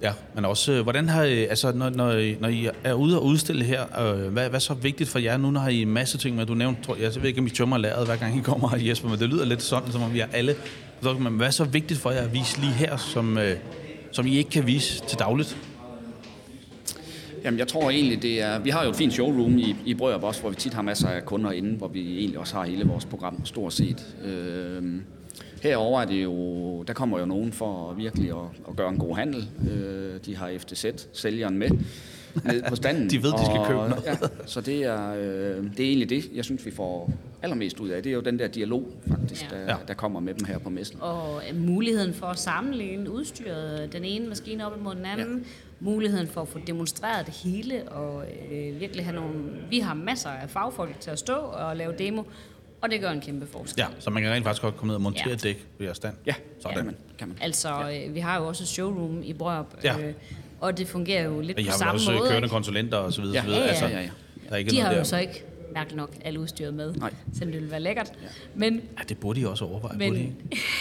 Ja, 0.02 0.12
men 0.34 0.44
også, 0.44 0.72
øh, 0.72 0.82
hvordan 0.82 1.08
har 1.08 1.22
I, 1.22 1.44
altså, 1.44 1.72
når, 1.72 1.90
når, 1.90 2.12
I, 2.12 2.36
når 2.40 2.48
I 2.48 2.68
er 2.84 2.92
ude 2.92 3.18
og 3.18 3.24
udstille 3.24 3.64
her, 3.64 3.82
øh, 4.00 4.32
hvad, 4.32 4.48
hvad 4.48 4.54
er 4.54 4.58
så 4.58 4.74
vigtigt 4.74 5.10
for 5.10 5.18
jer? 5.18 5.36
Nu 5.36 5.50
når 5.50 5.60
har 5.60 5.68
I 5.68 5.82
en 5.82 5.88
masse 5.88 6.18
ting 6.18 6.36
med, 6.36 6.46
du 6.46 6.54
nævnte, 6.54 6.82
tror, 6.82 6.94
jeg, 6.94 7.14
jeg 7.14 7.22
ved 7.22 7.28
ikke, 7.28 7.40
om 7.40 7.46
I 7.46 7.50
tømmer 7.50 7.78
lageret, 7.78 8.06
hver 8.06 8.16
gang 8.16 8.38
I 8.38 8.40
kommer 8.40 8.68
her, 8.68 8.78
Jesper, 8.88 9.08
men 9.08 9.18
det 9.18 9.28
lyder 9.28 9.44
lidt 9.44 9.62
sådan, 9.62 9.92
som 9.92 10.02
om 10.02 10.14
vi 10.14 10.20
er 10.20 10.26
alle. 10.32 10.54
Men 11.18 11.32
hvad 11.32 11.46
er 11.46 11.50
så 11.50 11.64
vigtigt 11.64 12.00
for 12.00 12.10
jer 12.10 12.20
at 12.20 12.32
vise 12.32 12.60
lige 12.60 12.72
her, 12.72 12.96
som, 12.96 13.38
øh, 13.38 13.56
som 14.12 14.26
I 14.26 14.36
ikke 14.36 14.50
kan 14.50 14.66
vise 14.66 15.02
til 15.08 15.18
dagligt? 15.18 15.56
Jamen, 17.44 17.58
jeg 17.58 17.68
tror 17.68 17.90
egentlig, 17.90 18.22
det 18.22 18.42
er... 18.42 18.58
Vi 18.58 18.70
har 18.70 18.84
jo 18.84 18.90
et 18.90 18.96
fint 18.96 19.12
showroom 19.12 19.58
i, 19.58 19.76
i 19.86 19.94
Brørup 19.94 20.22
også, 20.22 20.40
hvor 20.40 20.50
vi 20.50 20.56
tit 20.56 20.74
har 20.74 20.82
masser 20.82 21.08
af 21.08 21.24
kunder 21.24 21.50
inde, 21.50 21.76
hvor 21.76 21.88
vi 21.88 22.18
egentlig 22.18 22.38
også 22.38 22.54
har 22.54 22.64
hele 22.64 22.84
vores 22.84 23.04
program, 23.04 23.46
stort 23.46 23.72
set. 23.72 24.06
Øh, 24.24 24.82
herover 25.62 26.00
er 26.00 26.04
det 26.04 26.22
jo... 26.22 26.82
Der 26.82 26.92
kommer 26.92 27.18
jo 27.18 27.26
nogen 27.26 27.52
for 27.52 27.92
virkelig 27.92 28.30
at, 28.30 28.36
at 28.68 28.76
gøre 28.76 28.88
en 28.88 28.98
god 28.98 29.16
handel. 29.16 29.48
Øh, 29.70 30.20
de 30.26 30.36
har 30.36 30.50
FTZ-sælgeren 30.58 31.58
med 31.58 31.70
ned 32.44 32.62
på 32.68 32.76
standen. 32.76 33.10
De 33.10 33.22
ved, 33.22 33.32
de 33.32 33.44
skal 33.44 33.58
og- 33.58 33.66
købe 33.66 33.78
noget. 33.78 34.02
Ja, 34.06 34.16
så 34.46 34.60
det 34.60 34.84
er, 34.84 35.14
øh, 35.14 35.64
det 35.76 35.80
er 35.80 35.88
egentlig 35.88 36.10
det, 36.10 36.24
jeg 36.34 36.44
synes, 36.44 36.66
vi 36.66 36.70
får 36.70 37.10
allermest 37.42 37.80
ud 37.80 37.88
af. 37.88 38.02
Det 38.02 38.10
er 38.10 38.14
jo 38.14 38.20
den 38.20 38.38
der 38.38 38.46
dialog, 38.48 38.84
faktisk, 39.08 39.52
Ja. 39.52 39.56
der, 39.56 39.62
Ja. 39.64 39.76
der 39.88 39.94
kommer 39.94 40.20
med 40.20 40.34
dem 40.34 40.44
her 40.44 40.58
på 40.58 40.70
messen. 40.70 40.98
Og 41.00 41.42
øh, 41.50 41.60
muligheden 41.60 42.14
for 42.14 42.26
at 42.26 42.38
sammenligne 42.38 43.10
udstyret, 43.10 43.92
den 43.92 44.04
ene 44.04 44.28
maskine 44.28 44.66
op 44.66 44.78
imod 44.80 44.94
den 44.94 45.04
anden. 45.04 45.38
Ja. 45.38 45.44
Muligheden 45.80 46.26
for 46.26 46.40
at 46.40 46.48
få 46.48 46.58
demonstreret 46.66 47.26
det 47.26 47.34
hele, 47.34 47.82
og 47.88 48.24
øh, 48.52 48.80
virkelig 48.80 49.04
have 49.04 49.14
nogle... 49.16 49.34
Vi 49.70 49.78
har 49.78 49.94
masser 49.94 50.30
af 50.30 50.50
fagfolk 50.50 51.00
til 51.00 51.10
at 51.10 51.18
stå 51.18 51.32
og 51.34 51.76
lave 51.76 51.92
demo, 51.98 52.22
og 52.82 52.90
det 52.90 53.00
gør 53.00 53.10
en 53.10 53.20
kæmpe 53.20 53.46
forskel. 53.46 53.74
Ja, 53.80 53.86
så 53.98 54.10
man 54.10 54.22
kan 54.22 54.32
rent 54.32 54.44
faktisk 54.44 54.62
godt 54.62 54.76
komme 54.76 54.88
ned 54.88 54.94
og 54.94 55.00
montere 55.00 55.24
Ja. 55.26 55.30
ja. 55.30 55.36
dæk 55.36 55.66
ved 55.78 55.86
jeres 55.86 55.96
stand. 55.96 56.14
Ja, 56.26 56.34
Sådan. 56.60 56.76
kan 56.76 56.86
man. 56.86 56.96
Kan 57.18 57.28
man. 57.28 57.36
Altså, 57.40 57.90
øh, 58.06 58.14
vi 58.14 58.20
har 58.20 58.38
jo 58.40 58.46
også 58.48 58.62
et 58.64 58.68
showroom 58.68 59.22
i 59.22 59.32
Brørup, 59.32 59.66
Ja. 59.84 59.98
øh, 59.98 60.14
og 60.60 60.78
det 60.78 60.88
fungerer 60.88 61.24
jo 61.24 61.40
lidt 61.40 61.56
Og 61.58 61.62
I 61.62 61.64
på 61.64 61.70
har 61.70 61.76
vel 61.76 61.78
samme 61.78 61.92
også 61.92 62.12
måde. 62.12 62.30
kørende 62.30 62.48
konsulenter 62.48 62.96
og 62.96 63.12
så 63.12 63.20
videre. 63.22 63.34
Ja. 63.36 63.42
så 63.42 63.46
videre. 63.46 63.60
Ja, 63.60 63.66
ja, 63.66 63.70
Altså, 63.70 63.86
ja, 63.86 64.00
ja. 64.00 64.08
Der 64.48 64.52
er 64.52 64.56
ikke 64.56 64.70
De 64.70 64.74
noget 64.76 64.86
har 64.86 64.92
jo 64.94 64.98
der. 64.98 65.04
så 65.04 65.16
ikke, 65.18 65.44
mærkeligt 65.74 65.96
nok, 65.96 66.10
alle 66.24 66.40
udstyret 66.40 66.74
med, 66.74 66.94
Nej. 66.94 67.10
selvom 67.34 67.52
det 67.52 67.60
ville 67.60 67.70
være 67.70 67.80
lækkert. 67.80 68.12
Men, 68.54 68.74
Ja, 68.98 69.02
det 69.08 69.18
burde 69.18 69.40
I 69.40 69.44
også 69.44 69.64
overveje, 69.64 69.96
men 69.98 70.10
burde 70.10 70.22
I? 70.22 70.32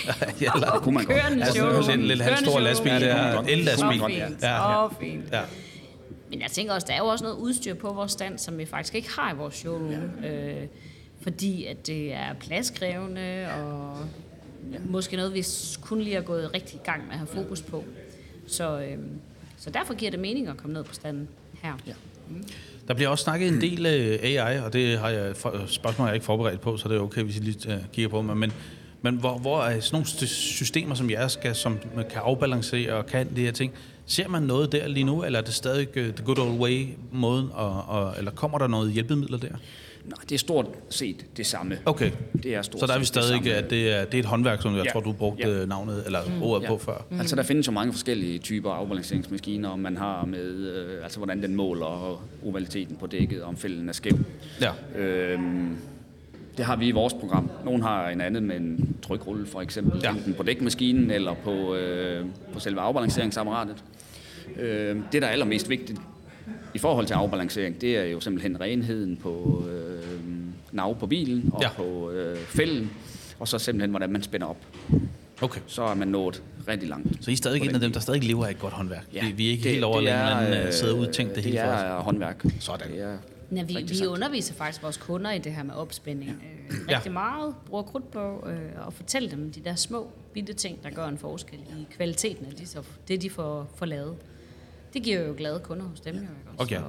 ja, 0.42 0.52
eller, 0.56 0.80
kunne 0.84 0.96
man 0.96 1.06
godt. 1.06 1.18
kørende 1.22 1.44
Altså, 1.44 1.54
showroom. 1.60 1.84
sådan 1.84 2.00
en 2.00 2.06
lidt 2.06 2.22
halv 2.22 2.38
stor 2.38 2.52
kørende 2.52 2.64
lastbil, 2.70 2.90
showroom. 2.92 3.02
det 3.02 3.32
er 3.32 3.36
godt. 3.36 3.50
el-lastbil. 3.50 4.00
Ja, 4.42 4.52
ja. 4.52 4.90
så 4.90 4.90
fint. 5.00 5.24
Ja. 5.32 5.42
Men 6.30 6.42
jeg 6.42 6.52
tænker 6.52 6.74
også, 6.74 6.88
der 6.90 6.94
er 6.94 6.98
jo 6.98 7.06
også 7.06 7.24
noget 7.24 7.38
udstyr 7.38 7.74
på 7.74 7.94
vores 7.94 8.12
stand, 8.12 8.38
som 8.38 8.58
vi 8.58 8.66
faktisk 8.66 8.96
ikke 8.96 9.10
har 9.20 9.34
i 9.34 9.38
vores 9.38 9.56
showroom. 9.56 9.92
Øh, 10.26 10.56
fordi 11.22 11.66
at 11.66 11.88
det 11.88 12.14
er 12.14 12.34
pladskrævende, 12.40 13.48
og 13.58 13.98
måske 14.86 15.16
noget, 15.16 15.34
vi 15.34 15.46
kun 15.82 16.02
lige 16.02 16.16
har 16.16 16.22
gået 16.22 16.54
rigtig 16.54 16.76
i 16.76 16.84
gang 16.84 17.04
med 17.04 17.12
at 17.12 17.18
have 17.18 17.28
fokus 17.28 17.62
på. 17.62 17.84
Så, 18.48 18.82
øh, 18.82 18.98
så 19.58 19.70
derfor 19.70 19.94
giver 19.94 20.12
det 20.12 20.20
mening 20.20 20.48
at 20.48 20.58
komme 20.58 20.74
ned 20.74 20.84
på 20.84 20.94
standen 20.94 21.28
her. 21.62 21.74
Ja. 21.88 21.94
Mm. 22.30 22.44
Der 22.88 22.94
bliver 22.94 23.10
også 23.10 23.24
snakket 23.24 23.48
en 23.48 23.62
del 23.62 23.86
øh, 23.86 24.20
AI, 24.24 24.60
og 24.60 24.74
det 24.74 25.00
har 25.00 25.10
jeg 25.10 25.30
øh, 25.30 25.68
spørgsmål, 25.68 26.06
jeg 26.06 26.10
er 26.10 26.14
ikke 26.14 26.26
forberedt 26.26 26.62
på, 26.62 26.78
så 26.78 26.90
det 26.90 26.98
er 26.98 27.02
okay, 27.02 27.24
hvis 27.24 27.38
I 27.38 27.40
lige 27.40 27.74
øh, 27.74 27.80
kigger 27.94 28.10
på 28.10 28.22
mig. 28.22 28.38
Men, 28.38 28.54
men 29.02 29.16
hvor, 29.16 29.38
hvor 29.38 29.64
er 29.64 29.80
sådan 29.80 29.96
nogle 29.96 30.28
systemer, 30.28 30.96
som 30.96 31.10
jeres 31.10 31.32
skal, 31.32 31.56
som 31.56 31.80
kan 31.96 32.22
afbalancere 32.24 32.94
og 32.94 33.06
kan 33.06 33.36
de 33.36 33.42
her 33.42 33.52
ting, 33.52 33.74
ser 34.06 34.28
man 34.28 34.44
noget 34.44 34.72
der 34.72 34.88
lige 34.88 35.04
nu, 35.04 35.24
eller 35.24 35.40
er 35.40 35.44
det 35.44 35.54
stadig 35.54 35.88
the 35.90 36.24
good 36.26 36.40
old 36.40 36.60
way 36.60 36.88
måden, 37.12 37.50
og, 37.54 37.84
og, 37.88 38.14
eller 38.18 38.32
kommer 38.32 38.58
der 38.58 38.68
noget 38.68 38.92
hjælpemidler 38.92 39.38
der? 39.38 39.56
Nej, 40.06 40.18
det 40.30 40.36
er 40.36 40.40
stort 40.40 40.66
set 40.90 41.26
det 41.38 41.46
samme. 41.46 41.78
Okay, 41.86 42.12
Det 42.44 42.56
er 42.56 42.62
stort 42.62 42.80
så 42.80 42.86
der 42.88 42.94
er 42.94 43.00
vi 43.00 43.06
stadig, 43.06 43.28
samme. 43.28 43.54
at 43.54 43.70
det 43.70 43.94
er, 43.94 44.06
det 44.06 44.14
er 44.14 44.20
et 44.20 44.26
håndværk, 44.26 44.62
som 44.62 44.76
jeg 44.76 44.86
Ja. 44.86 44.92
tror, 44.92 45.00
du 45.00 45.12
brugte 45.12 45.50
Ja. 45.60 45.66
navnet, 45.66 46.04
eller 46.06 46.20
ordet 46.42 46.64
Ja. 46.64 46.68
på 46.68 46.78
før. 46.78 47.06
Mm. 47.10 47.20
Altså, 47.20 47.36
der 47.36 47.44
findes 47.44 47.68
jo 47.68 47.72
mange 47.72 47.94
forskellige 47.94 48.40
typer 48.40 48.72
afbalanceringsmaskiner, 48.72 49.70
om 49.70 49.80
man 49.80 49.98
har 49.98 50.26
med, 50.26 50.40
øh, 50.54 51.04
altså 51.04 51.18
hvordan 51.20 51.42
den 51.42 51.56
måler 51.56 52.22
ovaliteten 52.46 52.96
på 52.96 53.08
dækket, 53.08 53.44
om 53.44 53.58
fælden 53.58 53.90
er 53.90 53.94
skæv. 53.94 54.18
Ja. 54.62 55.00
Øhm, 55.02 55.78
det 56.58 56.66
har 56.66 56.76
vi 56.76 56.88
i 56.88 56.92
vores 56.92 57.14
program. 57.14 57.50
Nogle 57.66 57.84
har 57.84 58.10
en 58.10 58.22
anden 58.22 58.46
med 58.48 58.56
en 58.56 58.96
trykrulle, 59.02 59.46
for 59.46 59.62
eksempel, 59.62 60.00
ja. 60.04 60.12
enten 60.12 60.34
på 60.34 60.44
dækmaskinen 60.44 61.12
eller 61.12 61.34
på, 61.34 61.76
øh, 61.76 62.26
på 62.54 62.60
selve 62.60 62.82
afbalanceringsapparatet. 62.82 63.76
Øh, 64.60 64.96
det, 65.12 65.22
der 65.22 65.28
er 65.28 65.32
allermest 65.32 65.70
vigtigt 65.70 66.00
i 66.74 66.78
forhold 66.78 67.06
til 67.06 67.14
afbalancering, 67.14 67.82
det 67.82 67.98
er 67.98 68.04
jo 68.04 68.20
simpelthen 68.20 68.62
renheden 68.62 69.18
på 69.18 69.64
øh, 69.72 70.04
nav 70.72 71.00
på 71.00 71.08
bilen 71.08 71.50
og 71.54 71.62
Ja. 71.62 71.68
ja. 71.68 71.74
på 71.74 72.12
øh, 72.12 72.38
fælden, 72.38 72.92
og 73.40 73.48
så 73.48 73.60
simpelthen, 73.60 73.90
hvordan 73.90 74.12
man 74.12 74.24
spænder 74.24 74.48
op. 74.48 74.58
Okay. 75.42 75.62
Så 75.68 75.84
er 75.84 75.94
man 75.96 76.08
nået 76.08 76.44
rigtig 76.68 76.90
langt. 76.90 77.24
Så 77.26 77.32
I 77.32 77.34
er 77.34 77.38
stadig 77.38 77.62
en 77.62 77.76
af 77.76 77.80
dem, 77.82 77.92
der 77.92 78.00
stadig 78.00 78.24
lever 78.24 78.46
af 78.46 78.52
et 78.52 78.60
godt 78.60 78.74
håndværk. 78.74 79.06
Ja, 79.14 79.26
vi, 79.26 79.32
vi 79.32 79.48
er 79.48 79.52
ikke 79.52 79.70
helt 79.70 79.84
over, 79.84 79.98
at 79.98 80.04
man 80.04 80.54
øh, 80.60 80.66
øh, 80.68 80.74
sidder 80.74 80.94
og 80.94 81.00
udtænkt 81.00 81.36
det, 81.36 81.44
det 81.44 81.44
hele 81.44 81.58
for 81.66 81.72
os. 81.72 81.82
er 81.82 82.00
håndværk. 82.00 82.46
Sådan. 82.60 82.92
Det 82.92 83.02
er 83.02 83.18
Ja, 83.56 83.64
vi, 83.64 83.74
vi 84.00 84.06
underviser 84.08 84.54
faktisk 84.54 84.84
vores 84.84 84.98
kunder 84.98 85.32
i 85.32 85.38
det 85.40 85.52
her 85.54 85.64
med 85.64 85.74
opspænding 85.76 86.30
øh, 86.30 86.76
Ja. 86.90 86.96
rigtig 86.96 87.12
meget, 87.12 87.56
bruger 87.66 87.84
krudt 87.84 88.12
på 88.12 88.48
øh, 88.50 88.86
og 88.86 88.94
fortæller 88.94 89.30
dem 89.30 89.52
de 89.52 89.60
der 89.64 89.76
små, 89.76 90.12
bitte 90.34 90.54
ting, 90.54 90.84
der 90.84 90.90
gør 90.90 91.06
en 91.06 91.18
forskel 91.18 91.60
i 91.60 91.88
kvaliteten 91.96 92.46
af 92.46 92.52
de, 92.54 92.68
så, 92.68 92.80
det, 93.08 93.22
de 93.22 93.30
får, 93.30 93.70
får 93.76 93.86
lavet. 93.86 94.16
Det 94.94 95.04
giver 95.04 95.28
jo 95.28 95.34
glade 95.38 95.60
kunder 95.64 95.86
hos 95.86 96.00
dem. 96.00 96.16
Jo, 96.16 96.22
ikke? 96.22 96.32
også? 96.58 96.64
Okay. 96.76 96.76
Så, 96.76 96.84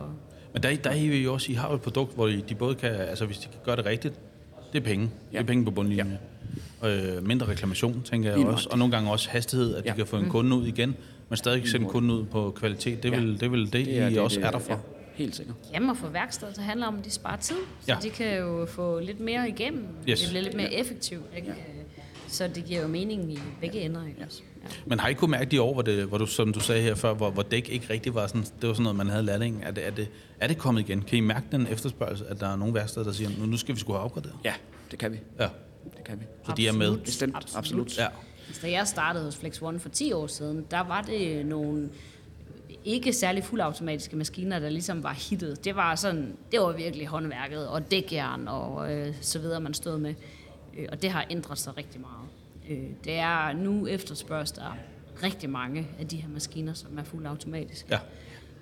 Men 0.52 0.62
der, 0.62 0.76
der 0.76 0.90
er 0.90 0.94
I 0.94 1.22
jo 1.22 1.32
også, 1.32 1.52
I 1.52 1.54
har 1.54 1.68
jo 1.68 1.74
et 1.74 1.80
produkt, 1.82 2.14
hvor 2.14 2.28
I- 2.28 2.44
de 2.48 2.54
både 2.54 2.74
kan, 2.74 2.90
altså 2.90 3.26
hvis 3.26 3.38
de 3.38 3.44
kan 3.48 3.60
gøre 3.64 3.76
det 3.76 3.86
rigtigt, 3.86 4.14
det 4.72 4.78
er 4.80 4.84
penge. 4.84 5.04
Ja. 5.04 5.08
Det 5.30 5.36
er 5.36 5.40
Ja. 5.40 5.46
penge 5.46 5.64
på 5.64 5.70
bundlinjen. 5.70 6.18
Ja. 6.82 7.16
Øh, 7.16 7.26
mindre 7.26 7.48
reklamation, 7.48 8.02
tænker 8.02 8.30
jeg 8.36 8.46
også. 8.46 8.68
Og 8.72 8.78
nogle 8.78 8.92
gange 8.94 9.10
også 9.10 9.30
hastighed, 9.30 9.74
at 9.74 9.84
de 9.84 9.88
Ja. 9.88 9.94
kan 9.94 10.06
få 10.06 10.16
en 10.16 10.28
kunde 10.30 10.56
ud 10.56 10.66
igen, 10.66 10.96
men 11.28 11.36
stadig 11.36 11.68
sende 11.68 11.86
kunden 11.88 12.10
ud 12.10 12.24
på 12.24 12.50
kvalitet. 12.50 13.02
Det 13.02 13.08
er 13.14 13.18
Ja. 13.18 13.20
vel 13.24 13.40
det, 13.40 13.52
vel 13.52 13.64
det, 13.64 13.72
det 13.72 13.98
er 13.98 14.08
I 14.08 14.16
også 14.18 14.40
er 14.40 14.50
der 14.50 14.58
for. 14.58 14.72
Ja, 14.72 14.78
helt 15.14 15.36
sikkert. 15.36 15.56
Jamen 15.72 15.90
og 15.90 15.96
for 15.96 16.08
værkstedet, 16.08 16.54
så 16.56 16.60
handler 16.62 16.86
det 16.86 16.92
om, 16.94 16.98
at 16.98 17.04
de 17.04 17.10
sparer 17.10 17.36
tid, 17.36 17.56
så 17.80 17.92
Ja. 17.92 17.96
de 18.02 18.10
kan 18.10 18.36
jo 18.38 18.66
få 18.66 19.00
lidt 19.00 19.20
mere 19.20 19.48
igennem. 19.48 19.84
Yes. 20.08 20.20
Det 20.20 20.28
bliver 20.30 20.42
lidt 20.42 20.54
mere 20.56 20.72
effektivt. 20.74 21.22
Ikke? 21.36 21.48
Øh, 21.50 21.56
Så 22.32 22.48
det 22.48 22.64
giver 22.64 22.80
jo 22.80 22.88
mening 22.88 23.32
i 23.32 23.38
begge 23.60 23.80
ender. 23.80 24.06
Ikke? 24.06 24.24
også? 24.26 24.42
Ja. 24.62 24.68
Men 24.86 25.00
har 25.00 25.08
I 25.08 25.14
kunne 25.14 25.30
mærke 25.30 25.50
de 25.50 25.62
år, 25.62 25.72
hvor, 25.72 25.82
det, 25.82 26.04
hvor 26.04 26.18
du, 26.18 26.26
som 26.26 26.52
du 26.52 26.60
sagde 26.60 26.82
her 26.82 26.94
før, 26.94 27.14
hvor, 27.14 27.30
hvor 27.30 27.42
dæk 27.42 27.68
ikke 27.68 27.86
rigtig 27.90 28.14
var 28.14 28.26
sådan, 28.26 28.42
det 28.42 28.68
var 28.68 28.72
sådan 28.74 28.82
noget, 28.82 28.96
man 28.96 29.08
havde 29.08 29.22
lærling. 29.22 29.62
Er 29.64 29.70
det, 29.70 29.86
er, 29.86 29.90
det, 29.90 30.08
er 30.40 30.46
det 30.46 30.58
kommet 30.58 30.80
igen? 30.88 31.02
Kan 31.02 31.18
I 31.18 31.20
mærke 31.20 31.46
den 31.52 31.66
efterspørgsel, 31.66 32.26
at 32.28 32.40
der 32.40 32.48
er 32.48 32.56
nogle 32.56 32.74
værksteder, 32.74 33.04
der 33.06 33.12
siger, 33.12 33.30
nu, 33.38 33.46
nu 33.46 33.56
skal 33.56 33.74
vi 33.74 33.80
sgu 33.80 33.92
have 33.92 34.04
opgraderet? 34.04 34.34
Ja, 34.44 34.54
det 34.90 34.98
kan 34.98 35.12
vi. 35.12 35.18
Ja, 35.40 35.48
Det 35.96 36.04
kan 36.04 36.20
vi. 36.20 36.24
så 36.46 36.52
de 36.56 36.68
er 36.68 36.72
med. 36.72 36.98
Bestemt, 36.98 37.36
absolut. 37.36 37.58
absolut. 37.58 37.98
Ja. 37.98 38.06
Altså, 38.48 38.62
da 38.62 38.70
jeg 38.70 38.88
startede 38.88 39.24
hos 39.24 39.36
Flex 39.36 39.62
One 39.62 39.80
for 39.80 39.88
10 39.88 40.12
år 40.12 40.26
siden, 40.26 40.66
der 40.70 40.80
var 40.80 41.02
det 41.02 41.46
nogle 41.46 41.88
ikke 42.84 43.12
særlig 43.12 43.44
fuldautomatiske 43.44 44.16
maskiner, 44.16 44.58
der 44.58 44.68
ligesom 44.68 45.02
var 45.02 45.12
hittet. 45.12 45.64
Det 45.64 45.76
var 45.76 45.94
sådan, 45.94 46.36
det 46.52 46.60
var 46.60 46.72
virkelig 46.72 47.06
håndværket 47.06 47.68
og 47.68 47.90
dækjern 47.90 48.48
og 48.48 48.92
øh, 48.94 49.14
så 49.20 49.38
videre, 49.38 49.60
man 49.60 49.74
stod 49.74 49.98
med. 49.98 50.14
Øh, 50.78 50.86
og 50.92 51.02
det 51.02 51.10
har 51.10 51.26
ændret 51.30 51.58
sig 51.58 51.76
rigtig 51.76 52.00
meget. 52.00 52.28
Øh, 52.70 52.88
det 53.04 53.12
er 53.14 53.52
nu 53.52 53.86
efterspørges 53.86 54.52
der 54.52 54.76
rigtig 55.22 55.50
mange 55.50 55.86
af 56.00 56.08
de 56.08 56.16
her 56.16 56.28
maskiner, 56.28 56.74
som 56.74 56.98
er 56.98 57.04
fuldautomatiske. 57.04 57.88
Ja. 57.90 57.98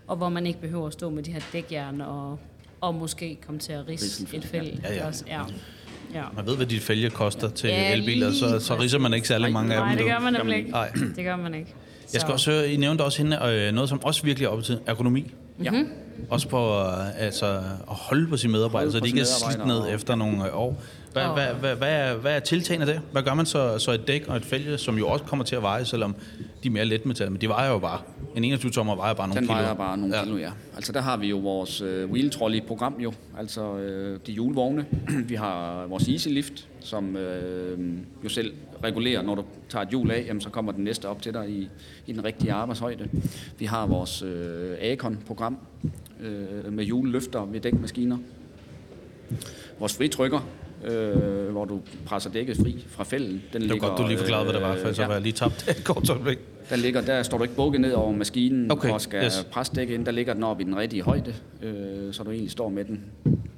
Og 0.07 0.17
hvor 0.17 0.29
man 0.29 0.47
ikke 0.47 0.61
behøver 0.61 0.87
at 0.87 0.93
stå 0.93 1.11
med 1.11 1.23
de 1.23 1.33
her 1.33 1.41
dækjern 1.53 2.01
og, 2.01 2.39
og 2.81 2.95
måske 2.95 3.39
komme 3.47 3.61
til 3.61 3.73
at 3.73 3.89
ridse 3.89 4.37
et 4.37 4.45
fæld. 4.45 4.67
Ja, 4.83 4.95
ja. 4.95 5.07
Også, 5.07 5.25
ja. 5.29 5.41
ja. 6.15 6.25
Man 6.37 6.47
ved, 6.47 6.57
hvad 6.57 6.67
dit 6.67 6.83
fælge 6.83 7.11
koster 7.11 7.51
til 7.51 7.69
Ja, 7.69 7.93
elbiler, 7.93 8.33
så, 8.33 8.59
så 8.61 8.79
ridser 8.81 8.99
man 8.99 9.15
ikke 9.15 9.29
særlig 9.29 9.53
mange 9.53 9.75
af 9.75 9.81
Nej, 9.81 9.89
dem. 9.89 9.99
det 9.99 10.07
du. 10.07 10.11
gør 10.13 10.19
man 10.19 10.33
nemlig 10.33 10.57
ikke. 10.59 10.71
Nej. 10.71 10.91
Det 11.17 11.25
gør 11.25 11.37
man 11.37 11.55
ikke. 11.55 11.75
Jeg 12.13 12.21
skal 12.21 12.29
Så- 12.29 12.33
også 12.33 12.51
høre, 12.51 12.73
I 12.73 12.77
nævnte 12.77 13.03
også 13.03 13.23
hende, 13.23 13.39
øh, 13.45 13.73
noget, 13.73 13.89
som 13.89 14.05
også 14.05 14.23
virkelig 14.23 14.47
er 14.47 14.51
op 14.51 14.63
til 14.63 14.79
ergonomi. 14.87 15.35
Ja. 15.65 15.85
Også 16.31 16.49
på 16.49 16.79
øh, 16.79 17.21
altså, 17.25 17.47
at 17.57 17.63
holde 17.87 18.29
på 18.29 18.37
sine 18.37 18.53
medarbejdere, 18.53 18.91
Holde 18.93 18.93
så 18.93 19.01
de 19.01 19.07
ikke 19.09 19.21
er 19.21 19.25
slidt 19.53 19.67
ned 19.67 19.77
og- 19.79 19.93
efter 19.93 20.15
nogle 20.15 20.47
øh, 20.49 20.57
år. 20.59 20.83
Hvad, 21.13 21.23
Og- 21.25 21.35
hvad, 21.35 21.47
hvad, 21.55 21.77
hvad, 21.77 21.93
er, 21.93 22.17
hvad 22.17 22.37
er 22.37 22.41
tiltagene 22.41 22.87
af 22.87 22.93
det? 22.95 23.03
Hvad 23.13 23.23
gør 23.23 23.35
man 23.35 23.47
så, 23.47 23.79
så 23.79 23.93
et 23.93 24.07
dæk 24.07 24.29
og 24.29 24.37
et 24.37 24.45
fælge, 24.45 24.79
som 24.79 24.99
jo 24.99 25.09
også 25.09 25.25
kommer 25.25 25.45
til 25.45 25.57
at 25.57 25.63
veje, 25.63 25.85
selvom 25.85 26.15
de 26.63 26.69
er 26.69 26.73
mere 26.73 26.85
letmetal, 26.85 27.31
men 27.33 27.41
de 27.41 27.49
vejer 27.49 27.71
jo 27.71 27.79
bare. 27.79 28.01
En 28.37 28.45
21 28.45 28.71
tommer 28.73 28.97
vejer 28.97 29.15
bare 29.15 29.29
nogle 29.29 29.41
Den 29.41 29.49
kilo. 29.49 29.59
vejer 29.61 29.75
bare 29.75 29.99
nogle 29.99 30.17
Ja. 30.17 30.25
kilo, 30.25 30.37
ja. 30.37 30.51
Altså 30.77 30.93
der 30.93 31.01
har 31.01 31.17
vi 31.17 31.27
jo 31.27 31.39
vores 31.39 31.81
øh, 31.81 32.11
wheel 32.11 32.31
trolley 32.31 32.63
program 32.63 32.95
jo, 32.99 33.13
altså 33.39 33.77
øh, 33.79 34.19
de 34.27 34.33
hjulvogne. 34.33 34.87
vi 35.29 35.35
har 35.35 35.87
vores 35.87 36.09
easy 36.09 36.29
lift, 36.29 36.69
som 36.81 37.17
øh, 37.17 37.79
jo 38.25 38.29
selv 38.29 38.53
regulerer, 38.85 39.23
når 39.23 39.35
du 39.35 39.45
tager 39.69 39.83
et 39.83 39.89
hjul 39.89 40.11
af, 40.11 40.25
jamen, 40.29 40.41
så 40.41 40.51
kommer 40.51 40.73
den 40.73 40.85
næste 40.85 41.09
op 41.09 41.23
til 41.23 41.35
dig 41.35 41.49
i, 41.51 41.69
i 42.07 42.13
den 42.13 42.25
rigtige 42.25 42.53
arbejdshøjde. 42.53 43.09
Vi 43.59 43.65
har 43.65 43.87
vores 43.87 44.23
øh, 44.23 44.77
Acon-program 44.81 45.59
øh, 46.21 46.73
med 46.73 46.85
hjuleløfter 46.85 47.45
ved 47.45 47.61
dækmaskiner. 47.61 48.19
Vores 49.79 49.97
fritrykker, 49.97 50.41
øh, 50.85 51.49
hvor 51.49 51.65
du 51.65 51.81
presser 52.07 52.31
dækket 52.31 52.57
fri 52.57 52.85
fra 52.89 53.05
fælden. 53.05 53.43
Den 53.53 53.63
Det 53.63 53.71
var 53.71 53.89
godt, 53.89 53.99
du 53.99 54.07
lige 54.07 54.19
forklarede, 54.19 54.45
hvad 54.45 54.55
det 54.55 54.63
var, 54.63 54.77
for 54.77 54.93
så 54.93 55.03
ja. 55.03 55.07
var 55.09 55.15
jeg 55.15 55.23
lige 55.23 55.33
tabt 55.33 55.69
et 55.79 55.85
kort 55.85 56.11
øjeblik. 56.11 56.39
Der, 56.71 56.77
ligger, 56.77 57.01
der 57.01 57.23
står 57.23 57.39
du 57.39 57.45
ikke 57.45 57.57
bukket 57.57 57.81
ned 57.81 57.93
over 57.93 58.13
maskinen 58.13 58.71
Okay, 58.71 58.91
og 58.91 59.01
skal 59.01 59.25
yes. 59.25 59.47
presse 59.51 59.75
dækket 59.75 59.95
ind. 59.95 60.07
Der 60.07 60.13
ligger 60.13 60.35
den 60.35 60.43
oppe 60.43 60.63
i 60.63 60.67
den 60.67 60.77
rigtige 60.77 61.03
højde, 61.03 61.35
øh, 61.63 62.15
så 62.15 62.23
du 62.23 62.31
egentlig 62.31 62.51
står 62.51 62.69
med 62.69 62.85
den 62.85 63.05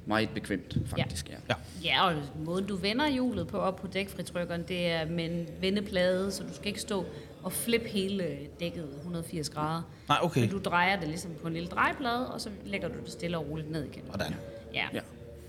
meget 0.05 0.29
bekvemt, 0.33 0.77
faktisk. 0.85 1.29
Ja. 1.29 1.35
Ja. 1.49 1.55
Ja, 1.83 2.07
og 2.07 2.15
måden 2.45 2.65
du 2.65 2.75
vender 2.75 3.09
hjulet 3.09 3.47
på 3.47 3.57
op 3.57 3.75
på 3.75 3.87
dækfritrykkeren, 3.87 4.63
det 4.67 4.87
er 4.87 5.05
med 5.05 5.25
en 5.25 5.47
vendeplade, 5.61 6.31
så 6.31 6.43
du 6.43 6.53
skal 6.53 6.67
ikke 6.67 6.81
stå 6.81 7.05
og 7.43 7.51
flippe 7.51 7.87
hele 7.87 8.37
dækket 8.59 8.85
180 8.97 9.49
grader. 9.49 9.81
Nej, 10.07 10.17
okay. 10.21 10.41
Men 10.41 10.49
du 10.49 10.59
drejer 10.59 10.99
det 10.99 11.07
ligesom 11.07 11.31
på 11.41 11.47
en 11.47 11.53
lille 11.53 11.69
drejeplade, 11.69 12.27
og 12.27 12.41
så 12.41 12.49
lægger 12.65 12.87
du 12.87 12.93
det 13.05 13.11
stille 13.11 13.37
og 13.37 13.49
roligt 13.49 13.71
ned 13.71 13.83
igen. 13.83 14.03
Hvordan? 14.07 14.35
Ja. 14.73 14.85
Ja. 14.93 14.99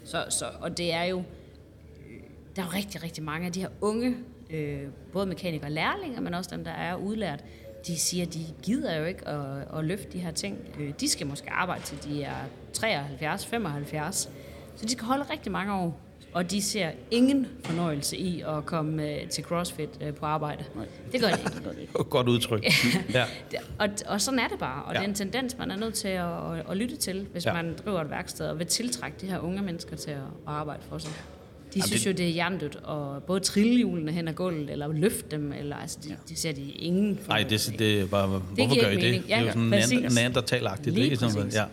Så, 0.04 0.24
så, 0.28 0.44
og 0.60 0.78
det 0.78 0.92
er 0.92 1.04
jo, 1.04 1.18
øh, 1.18 1.24
der 2.56 2.62
er 2.62 2.66
jo 2.66 2.72
rigtig, 2.74 3.02
rigtig 3.02 3.22
mange 3.24 3.46
af 3.46 3.52
de 3.52 3.60
her 3.60 3.68
unge, 3.80 4.16
øh, 4.50 4.80
både 5.12 5.26
mekanikere 5.26 5.66
og 5.68 5.72
lærlinger, 5.72 6.20
men 6.20 6.34
også 6.34 6.50
dem, 6.56 6.64
der 6.64 6.70
er 6.70 6.94
udlært, 6.94 7.44
de 7.86 7.98
siger, 7.98 8.26
de 8.26 8.40
gider 8.62 8.96
jo 8.96 9.04
ikke 9.04 9.28
at, 9.28 9.78
at 9.78 9.84
løfte 9.84 10.12
de 10.12 10.18
her 10.18 10.30
ting. 10.30 10.58
Øh, 10.80 10.92
De 11.00 11.08
skal 11.08 11.26
måske 11.26 11.50
arbejde 11.50 11.82
til 11.84 12.04
de 12.04 12.22
er 12.22 12.34
73, 12.72 13.46
75. 13.46 14.30
Så 14.76 14.86
de 14.86 14.90
skal 14.90 15.04
holde 15.04 15.24
rigtig 15.30 15.52
mange 15.52 15.72
år. 15.74 16.00
Og 16.32 16.50
de 16.50 16.62
ser 16.62 16.90
ingen 17.10 17.46
fornøjelse 17.64 18.16
i 18.16 18.40
at 18.40 18.66
komme 18.66 19.10
øh, 19.10 19.28
til 19.28 19.44
CrossFit 19.44 19.88
øh, 20.00 20.14
på 20.14 20.26
arbejde. 20.26 20.64
Det 21.12 21.20
gør 21.20 21.28
de 21.28 21.80
ikke. 21.80 21.92
Godt 22.10 22.28
udtryk. 22.28 22.64
ja. 23.14 23.24
Og, 23.78 23.88
og 24.06 24.20
sådan 24.20 24.40
er 24.40 24.48
det 24.48 24.58
bare. 24.58 24.82
Og 24.84 24.92
Ja. 24.94 24.98
det 24.98 25.04
er 25.04 25.08
en 25.08 25.14
tendens, 25.14 25.58
man 25.58 25.70
er 25.70 25.76
nødt 25.76 25.94
til 25.94 26.08
at, 26.08 26.70
at, 26.70 26.76
lytte 26.76 26.96
til, 26.96 27.26
hvis 27.32 27.46
ja. 27.46 27.52
man 27.52 27.76
driver 27.84 28.00
et 28.00 28.10
værksted 28.10 28.46
og 28.48 28.58
vil 28.58 28.66
tiltrække 28.66 29.16
de 29.20 29.26
her 29.26 29.38
unge 29.38 29.62
mennesker 29.62 29.96
til 29.96 30.10
at, 30.10 30.16
at 30.16 30.22
arbejde 30.46 30.82
for 30.88 30.98
sig. 30.98 31.12
De 31.74 31.78
Jamen, 31.78 31.86
synes 31.86 32.02
det- 32.02 32.06
jo, 32.10 32.12
det 32.16 32.26
er 32.26 32.30
hjernedødt 32.30 32.76
at 32.88 33.22
både 33.22 33.40
trille 33.40 33.76
hjulene 33.76 34.12
hen 34.12 34.28
ad 34.28 34.32
gulvet, 34.34 34.70
eller 34.70 34.92
løfte 34.92 35.30
dem, 35.30 35.52
eller 35.52 35.76
altså, 35.76 35.98
de, 36.04 36.16
de 36.28 36.36
ser 36.36 36.52
de 36.52 36.62
ingen 36.72 37.12
Nej, 37.12 37.22
fornøjelse 37.22 37.70
det, 37.70 37.78
det 37.78 38.00
er 38.00 38.06
bare, 38.06 38.26
hvorfor 38.28 38.54
giver 38.54 38.68
gør 38.84 38.90
I 38.90 38.92
ikke 38.92 39.02
det? 39.06 39.10
mening. 39.10 39.24
det 39.24 39.32
er 39.34 39.40
jo 39.40 39.46
Ja, 39.72 39.82
sådan 39.82 40.12
neandertalagtigt. 40.14 40.94
Lige 40.94 41.04
ikke? 41.04 41.16
Sådan, 41.16 41.50
ja. 41.52 41.64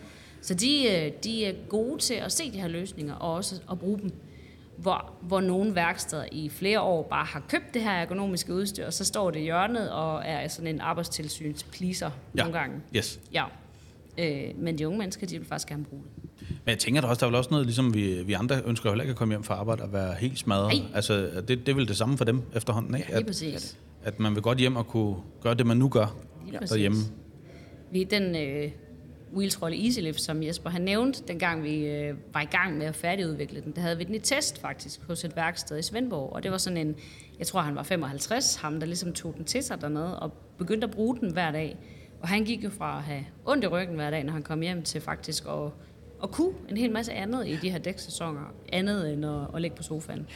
Så 0.42 0.54
de, 0.54 0.84
øh, 0.90 1.12
de 1.24 1.44
er 1.46 1.52
gode 1.68 1.98
til 2.00 2.14
at 2.14 2.32
se 2.32 2.52
de 2.52 2.60
her 2.60 2.68
løsninger, 2.68 3.14
og 3.14 3.34
også 3.34 3.54
at 3.70 3.78
bruge 3.78 3.98
dem. 3.98 4.12
Hvor, 4.76 5.12
hvor 5.22 5.40
nogle 5.40 5.74
værksteder 5.74 6.24
i 6.32 6.48
flere 6.48 6.80
år 6.80 7.02
bare 7.02 7.24
har 7.24 7.42
købt 7.48 7.74
det 7.74 7.82
her 7.82 7.90
ergonomiske 7.90 8.54
udstyr, 8.54 8.86
og 8.86 8.92
så 8.92 9.04
står 9.04 9.30
det 9.30 9.40
i 9.40 9.42
hjørnet 9.42 9.90
og 9.90 10.22
er 10.24 10.48
sådan 10.48 10.74
en 10.74 10.80
arbejdstilsyns 10.80 11.62
pleaser 11.62 12.10
Ja. 12.36 12.42
nogle 12.42 12.58
gange. 12.58 12.76
Yes. 12.96 13.20
Ja. 13.32 13.44
Øh, 14.18 14.42
men 14.58 14.78
de 14.78 14.86
unge 14.86 14.98
mennesker, 14.98 15.26
de 15.26 15.38
vil 15.38 15.46
faktisk 15.48 15.68
gerne 15.68 15.84
bruge 15.84 16.02
det. 16.02 16.30
Men 16.64 16.70
jeg 16.70 16.78
tænker 16.78 17.00
der 17.00 17.08
også, 17.08 17.20
der 17.20 17.26
er 17.26 17.30
vel 17.30 17.38
også 17.38 17.50
noget, 17.50 17.66
ligesom 17.66 17.94
vi, 17.94 18.22
vi 18.22 18.32
andre 18.32 18.62
ønsker 18.66 18.90
heller 18.90 19.02
ikke 19.02 19.10
at 19.10 19.16
komme 19.16 19.32
hjem 19.32 19.44
fra 19.44 19.54
arbejde 19.54 19.82
og 19.82 19.92
være 19.92 20.14
helt 20.14 20.38
smadret. 20.38 20.72
Nej. 20.78 20.90
Altså, 20.94 21.30
det, 21.48 21.48
det 21.48 21.68
er 21.68 21.74
vel 21.74 21.88
det 21.88 21.96
samme 21.96 22.16
for 22.16 22.24
dem 22.24 22.42
efterhånden, 22.56 22.94
ikke? 22.94 23.08
Lige 23.08 23.18
At, 23.18 23.26
præcis. 23.26 23.78
at 24.04 24.20
man 24.20 24.34
vil 24.34 24.42
godt 24.42 24.58
hjem 24.58 24.76
og 24.76 24.86
kunne 24.86 25.16
gøre 25.40 25.54
det, 25.54 25.66
man 25.66 25.76
nu 25.76 25.88
gør 25.88 26.16
Lige 26.46 26.58
præcis. 26.58 26.70
derhjemme. 26.70 26.98
Vi 27.90 28.04
den 28.04 28.36
øh, 28.36 28.70
wheelsrolle 29.36 29.84
EasyLift, 29.86 30.20
som 30.20 30.42
Jesper 30.42 30.70
han 30.70 30.82
nævnte, 30.82 31.22
dengang 31.28 31.62
vi 31.62 31.86
øh, 31.86 32.14
var 32.34 32.40
i 32.40 32.44
gang 32.44 32.78
med 32.78 32.86
at 32.86 32.94
færdigudvikle 32.94 33.60
den, 33.60 33.72
der 33.72 33.80
havde 33.80 33.98
vi 33.98 34.04
den 34.04 34.14
i 34.14 34.18
test 34.18 34.60
faktisk 34.60 35.00
hos 35.06 35.24
et 35.24 35.36
værksted 35.36 35.78
i 35.78 35.82
Svendborg. 35.82 36.32
Og 36.32 36.42
det 36.42 36.50
var 36.50 36.58
sådan 36.58 36.76
en, 36.76 36.94
jeg 37.38 37.46
tror 37.46 37.60
han 37.60 37.74
var 37.74 37.82
55, 37.82 38.54
ham 38.54 38.80
der 38.80 38.86
ligesom 38.86 39.12
tog 39.12 39.34
den 39.36 39.44
til 39.44 39.62
sig 39.62 39.80
dernede 39.80 40.18
og 40.18 40.32
begyndte 40.58 40.84
at 40.84 40.90
bruge 40.90 41.16
den 41.20 41.32
hver 41.32 41.50
dag. 41.50 41.76
Og 42.20 42.28
han 42.28 42.44
gik 42.44 42.64
jo 42.64 42.70
fra 42.70 42.96
at 42.98 43.02
have 43.02 43.24
ondt 43.46 43.64
i 43.64 43.66
ryggen 43.66 43.94
hver 43.96 44.10
dag, 44.10 44.24
når 44.24 44.32
han 44.32 44.42
kom 44.42 44.60
hjem, 44.60 44.82
til 44.82 45.00
faktisk 45.00 45.44
at, 45.48 45.70
at 46.22 46.30
kunne 46.30 46.52
en 46.70 46.76
hel 46.76 46.92
masse 46.92 47.12
andet 47.12 47.48
i 47.48 47.56
de 47.56 47.70
her 47.70 47.78
dæksæsoner, 47.78 48.54
andet 48.72 49.12
end 49.12 49.26
at, 49.26 49.40
at 49.54 49.62
ligge 49.62 49.76
på 49.76 49.82
sofaen. 49.82 50.26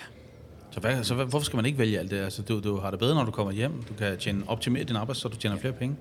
Så, 0.71 0.81
hvad, 0.81 1.05
så 1.05 1.15
hvad, 1.15 1.27
hvorfor 1.27 1.45
skal 1.45 1.57
man 1.57 1.67
ikke 1.67 1.79
vælge 1.79 1.99
alt 1.99 2.11
det? 2.11 2.17
Altså, 2.17 2.43
du, 2.43 2.61
du 2.61 2.77
har 2.77 2.91
det 2.91 2.99
bedre, 2.99 3.15
når 3.15 3.25
du 3.25 3.31
kommer 3.31 3.53
hjem. 3.53 3.83
Du 3.83 3.95
kan 3.95 4.19
tjene, 4.19 4.43
optimere 4.47 4.85
din 4.85 4.97
arbejde, 4.97 5.19
så 5.19 5.29
du 5.29 5.37
tjener 5.37 5.57
flere 5.57 5.73
penge. 5.73 5.97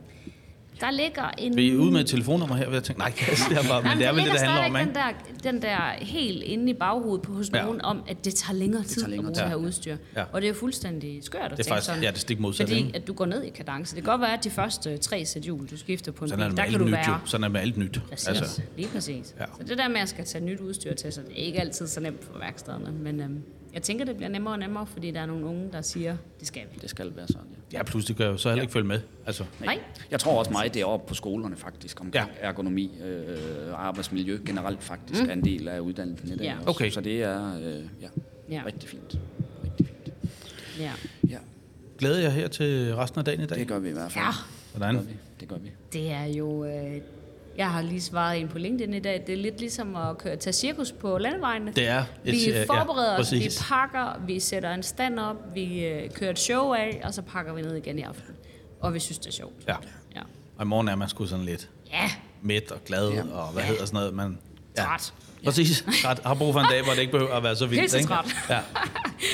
Der 0.82 0.92
ligger 0.92 1.30
en... 1.38 1.56
Vil 1.56 1.66
I 1.74 1.76
ud 1.76 1.92
med 1.92 2.02
et 2.02 2.08
telefonnummer 2.08 2.56
her? 2.56 2.66
Vil 2.66 2.74
jeg 2.74 2.84
tænke, 2.84 3.00
nej, 3.00 3.14
det 3.50 3.58
er 3.58 3.68
bare, 3.70 3.82
men 3.82 3.90
Jamen, 3.92 3.98
det 4.00 4.08
er 4.08 4.12
vel 4.14 4.24
det, 4.24 4.32
det 4.32 4.40
handler 4.42 4.66
om, 4.70 4.76
ikke? 4.76 4.88
Den 4.88 4.96
der, 4.96 5.52
den 5.52 5.62
der 5.62 5.78
helt 6.06 6.44
inde 6.44 6.70
i 6.70 6.74
baghovedet 6.74 7.22
på 7.22 7.34
hos 7.34 7.50
Ja. 7.54 7.64
nogen 7.64 7.82
om, 7.82 8.02
at 8.08 8.26
det 8.26 8.36
tager 8.36 8.58
længere 8.60 8.84
tid 8.84 9.02
tager 9.02 9.10
længere 9.10 9.28
at 9.30 9.34
bruge 9.36 9.44
det 9.44 9.50
her 9.50 9.56
udstyr. 9.68 9.98
Ja. 10.16 10.24
Og 10.32 10.42
det 10.42 10.48
er 10.48 10.52
jo 10.54 10.56
fuldstændig 10.60 11.24
skørt 11.24 11.42
at 11.42 11.52
Det 11.52 11.54
er 11.54 11.56
tænke 11.64 11.70
faktisk 11.70 11.86
sådan. 11.86 12.02
ja, 12.04 12.10
det 12.10 12.16
er 12.16 12.20
stik 12.20 12.40
modsatte, 12.40 12.74
Fordi 12.74 12.92
at 12.96 13.08
du 13.08 13.14
går 13.14 13.26
ned 13.26 13.44
i 13.44 13.50
kadence. 13.50 13.96
Det 13.96 14.04
kan 14.04 14.12
godt 14.12 14.22
være, 14.22 14.34
at 14.34 14.44
de 14.44 14.50
første 14.50 14.98
tre 14.98 15.26
sæt 15.26 15.42
hjul, 15.44 15.68
du 15.68 15.78
skifter 15.78 16.12
på 16.12 16.26
en 16.26 16.30
Sådan 16.30 16.46
er 16.46 16.50
bil, 16.50 16.58
der 16.58 16.66
kan 16.66 16.80
du 16.80 16.86
nyt, 16.86 16.92
jo. 16.92 16.96
være... 16.98 17.20
Sådan 17.26 17.44
er 17.44 17.48
med 17.50 17.62
alt 17.62 17.78
nyt. 17.78 18.00
Præcis, 18.10 18.28
Altså, 18.28 18.62
lige 18.78 18.88
præcis. 18.90 19.36
Ja. 19.40 19.46
Så 19.58 19.64
det 19.68 19.78
der 19.78 19.88
med, 19.88 19.96
at 19.96 20.00
jeg 20.00 20.10
skal 20.10 20.26
tage 20.26 20.46
nyt 20.46 20.60
udstyr 20.60 20.94
til, 20.94 21.14
så 21.14 21.22
det 21.22 21.32
er 21.42 21.46
ikke 21.46 21.60
altid 21.62 21.88
så 21.88 22.00
nemt 22.00 22.24
for 22.24 22.40
værkstederne. 22.40 22.92
Men 22.92 23.20
øhm, 23.20 23.42
jeg 23.76 23.84
tænker, 23.84 24.06
det 24.06 24.16
bliver 24.16 24.30
nemmere 24.30 24.54
og 24.54 24.60
nemmere, 24.60 24.86
fordi 24.86 25.12
der 25.12 25.20
er 25.22 25.26
nogle 25.26 25.46
unge, 25.46 25.70
der 25.72 25.82
siger, 25.82 26.18
det 26.40 26.48
skal 26.48 26.62
vi. 26.74 26.78
Det 26.82 26.90
skal 26.90 27.16
være 27.16 27.28
sådan, 27.28 27.48
ja. 27.74 27.78
ja, 27.78 27.84
pludselig 27.84 28.18
kan 28.18 28.26
jeg 28.26 28.32
jo 28.32 28.38
så 28.38 28.50
heller 28.50 28.62
ikke 28.62 28.74
følge 28.74 28.88
med. 28.88 29.00
Altså, 29.26 29.44
Nej. 29.62 29.80
Jeg 30.12 30.20
tror 30.20 30.40
også 30.40 30.52
meget, 30.52 30.74
det 30.74 30.82
er 30.82 30.86
oppe 30.86 31.08
på 31.08 31.14
skolerne 31.14 31.56
faktisk, 31.56 32.02
omkring 32.02 32.28
Ja. 32.28 32.42
ja. 32.42 32.48
ergonomi 32.50 32.92
øh, 33.04 33.38
og 33.74 33.86
arbejdsmiljø 33.88 34.40
generelt 34.46 34.84
faktisk 34.84 35.24
mm. 35.24 35.30
er 35.30 35.34
en 35.34 35.44
del 35.44 35.68
af 35.68 35.80
uddannelsen 35.80 36.30
i 36.30 36.36
dag. 36.38 36.46
Ja. 36.46 36.56
også. 36.58 36.70
Okay. 36.70 36.90
Så 36.90 37.02
det 37.02 37.24
er 37.24 37.56
øh, 37.58 37.84
ja, 38.02 38.08
Ja. 38.50 38.62
rigtig 38.66 38.90
fint. 38.90 39.20
Rigtig 39.64 39.86
fint. 39.88 40.14
Ja. 40.80 40.92
Ja, 41.30 41.38
glæder 41.98 42.20
jeg 42.20 42.32
her 42.34 42.48
til 42.48 42.96
resten 42.96 43.20
af 43.20 43.26
dagen 43.26 43.42
i 43.42 43.46
dag? 43.46 43.60
det 43.60 43.68
gør 43.68 43.80
vi 43.80 43.90
i 43.90 43.94
hvert 43.94 44.12
fald. 44.12 44.26
ja. 44.26 44.32
Det 44.32 44.82
gør 44.82 44.92
Hvordan? 44.92 45.08
vi. 45.08 45.14
Det 45.40 45.48
gør 45.48 45.58
vi. 45.58 45.72
Det 45.94 46.12
er 46.12 46.26
jo... 46.26 46.66
Øh, 46.66 46.98
jeg 47.58 47.70
har 47.72 47.82
lige 47.82 48.02
svaret 48.02 48.40
en 48.42 48.48
på 48.48 48.58
LinkedIn 48.58 48.94
i 48.94 49.00
dag. 49.00 49.24
Det 49.28 49.34
er 49.34 49.38
lidt 49.42 49.60
ligesom 49.60 49.96
at 49.96 50.18
køre, 50.18 50.36
tage 50.36 50.54
cirkus 50.54 50.92
på 50.92 51.18
landevejene. 51.18 51.72
Det 51.76 51.88
er 51.88 52.00
et, 52.26 52.34
Vi 52.34 52.46
øh, 52.52 52.66
forbereder 52.68 53.14
ja, 53.14 53.20
os, 53.20 53.32
vi 53.34 53.50
pakker, 53.70 54.20
vi 54.28 54.40
sætter 54.40 54.74
en 54.74 54.84
stand 54.84 55.20
op, 55.20 55.36
vi 55.54 55.86
øh, 55.86 56.10
kører 56.12 56.32
et 56.32 56.40
show 56.40 56.74
af, 56.74 57.02
og 57.04 57.14
så 57.14 57.22
pakker 57.22 57.54
vi 57.54 57.62
ned 57.62 57.76
igen 57.76 58.00
i 58.00 58.02
aften. 58.02 58.34
Og 58.82 58.94
vi 58.94 59.00
synes, 59.00 59.18
det 59.20 59.28
er 59.28 59.32
sjovt. 59.32 59.54
Ja. 59.68 59.76
Ja. 60.16 60.22
Og 60.58 60.64
i 60.64 60.66
morgen 60.66 60.88
er 60.88 60.96
man 60.96 61.10
sgu 61.10 61.26
sådan 61.26 61.46
lidt 61.46 61.70
Ja, 61.92 62.12
mæt 62.42 62.72
og 62.72 62.84
glad, 62.86 63.12
Ja. 63.12 63.24
og 63.34 63.48
hvad 63.54 63.64
hedder 63.64 63.86
sådan 63.86 63.98
noget. 63.98 64.14
Man, 64.14 64.38
træt. 64.78 65.14
Præcis. 65.46 65.86
Træt. 66.04 66.20
Har 66.26 66.34
brug 66.34 66.54
for 66.54 66.60
en 66.60 66.68
dag, 66.70 66.84
hvor 66.84 66.94
det 66.94 67.00
ikke 67.00 67.12
behøver 67.12 67.34
at 67.34 67.44
være 67.44 67.56
så 67.56 67.66
vildt. 67.66 67.80
Helt 67.82 67.92
så 67.92 68.08
træt. 68.08 68.26
Ja. 68.50 68.60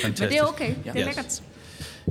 Fantastisk. 0.02 0.20
Men 0.22 0.30
det 0.30 0.38
er 0.38 0.42
okay. 0.44 0.74
Det 0.84 0.86
er 0.86 0.96
Yes. 0.96 1.04
lækkert. 1.06 1.42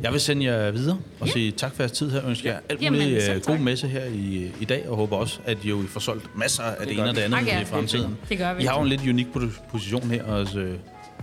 Jeg 0.02 0.12
vil 0.12 0.22
sende 0.22 0.46
jer 0.46 0.72
videre 0.72 0.98
og 1.20 1.28
sige 1.28 1.52
tak 1.52 1.76
for 1.76 1.84
jeres 1.84 1.92
tid 1.92 2.12
her. 2.12 2.26
Ønsker 2.28 2.52
jer 2.52 2.60
alt 2.70 2.82
Jamen, 2.82 3.00
muligt 3.02 3.24
selv 3.24 3.36
øh, 3.36 3.42
tak. 3.42 3.54
god 3.56 3.64
messe 3.64 3.88
her 3.88 4.04
i, 4.06 4.52
i 4.60 4.66
dag, 4.66 4.90
og 4.90 4.96
håber 4.98 5.18
også, 5.18 5.40
at 5.46 5.58
I 5.64 5.70
jo 5.70 5.84
får 5.90 6.00
solgt 6.00 6.38
masser 6.38 6.64
af 6.64 6.88
det, 6.88 6.94
ene 6.94 7.10
og 7.10 7.16
det 7.16 7.22
andet 7.22 7.48
ja. 7.48 7.62
i 7.62 7.66
fremtiden. 7.66 8.18
Det 8.30 8.38
gør 8.38 8.54
vi. 8.54 8.64
I 8.64 8.66
har 8.66 8.76
jo 8.76 8.82
en 8.82 8.88
lidt 8.88 9.02
unik 9.02 9.28
po- 9.36 9.70
position 9.72 10.12
her 10.12 10.24
hos 10.24 10.56
øh, 10.56 10.74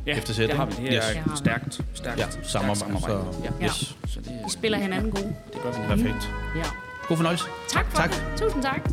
Ja, 0.06 0.18
FTZ, 0.18 0.36
det 0.36 0.52
har 0.52 0.66
vi. 0.66 0.72
Det 0.72 0.96
er 0.96 0.96
Yes. 0.96 1.04
Det 1.04 1.22
vi. 1.32 1.36
stærkt, 1.36 1.80
stærkt, 1.94 2.18
Ja, 2.20 2.30
stærkt 2.30 2.50
samarbejde. 2.50 2.78
samarbejde. 2.80 3.24
Så, 3.32 3.52
Ja. 3.60 3.64
yes. 3.66 3.96
Så 4.06 4.20
det, 4.20 4.30
Vi 4.44 4.50
spiller 4.52 4.78
hinanden 4.78 5.10
gode. 5.10 5.34
det 5.52 5.62
gør 5.62 5.70
vi. 5.70 5.76
Perfekt. 5.88 6.30
Ja. 6.56 6.62
God 7.08 7.16
fornøjelse. 7.16 7.44
Tak 7.68 7.86
for 7.90 7.96
Tak. 7.96 8.10
det. 8.10 8.22
Tusind 8.42 8.62
tak. 8.62 8.90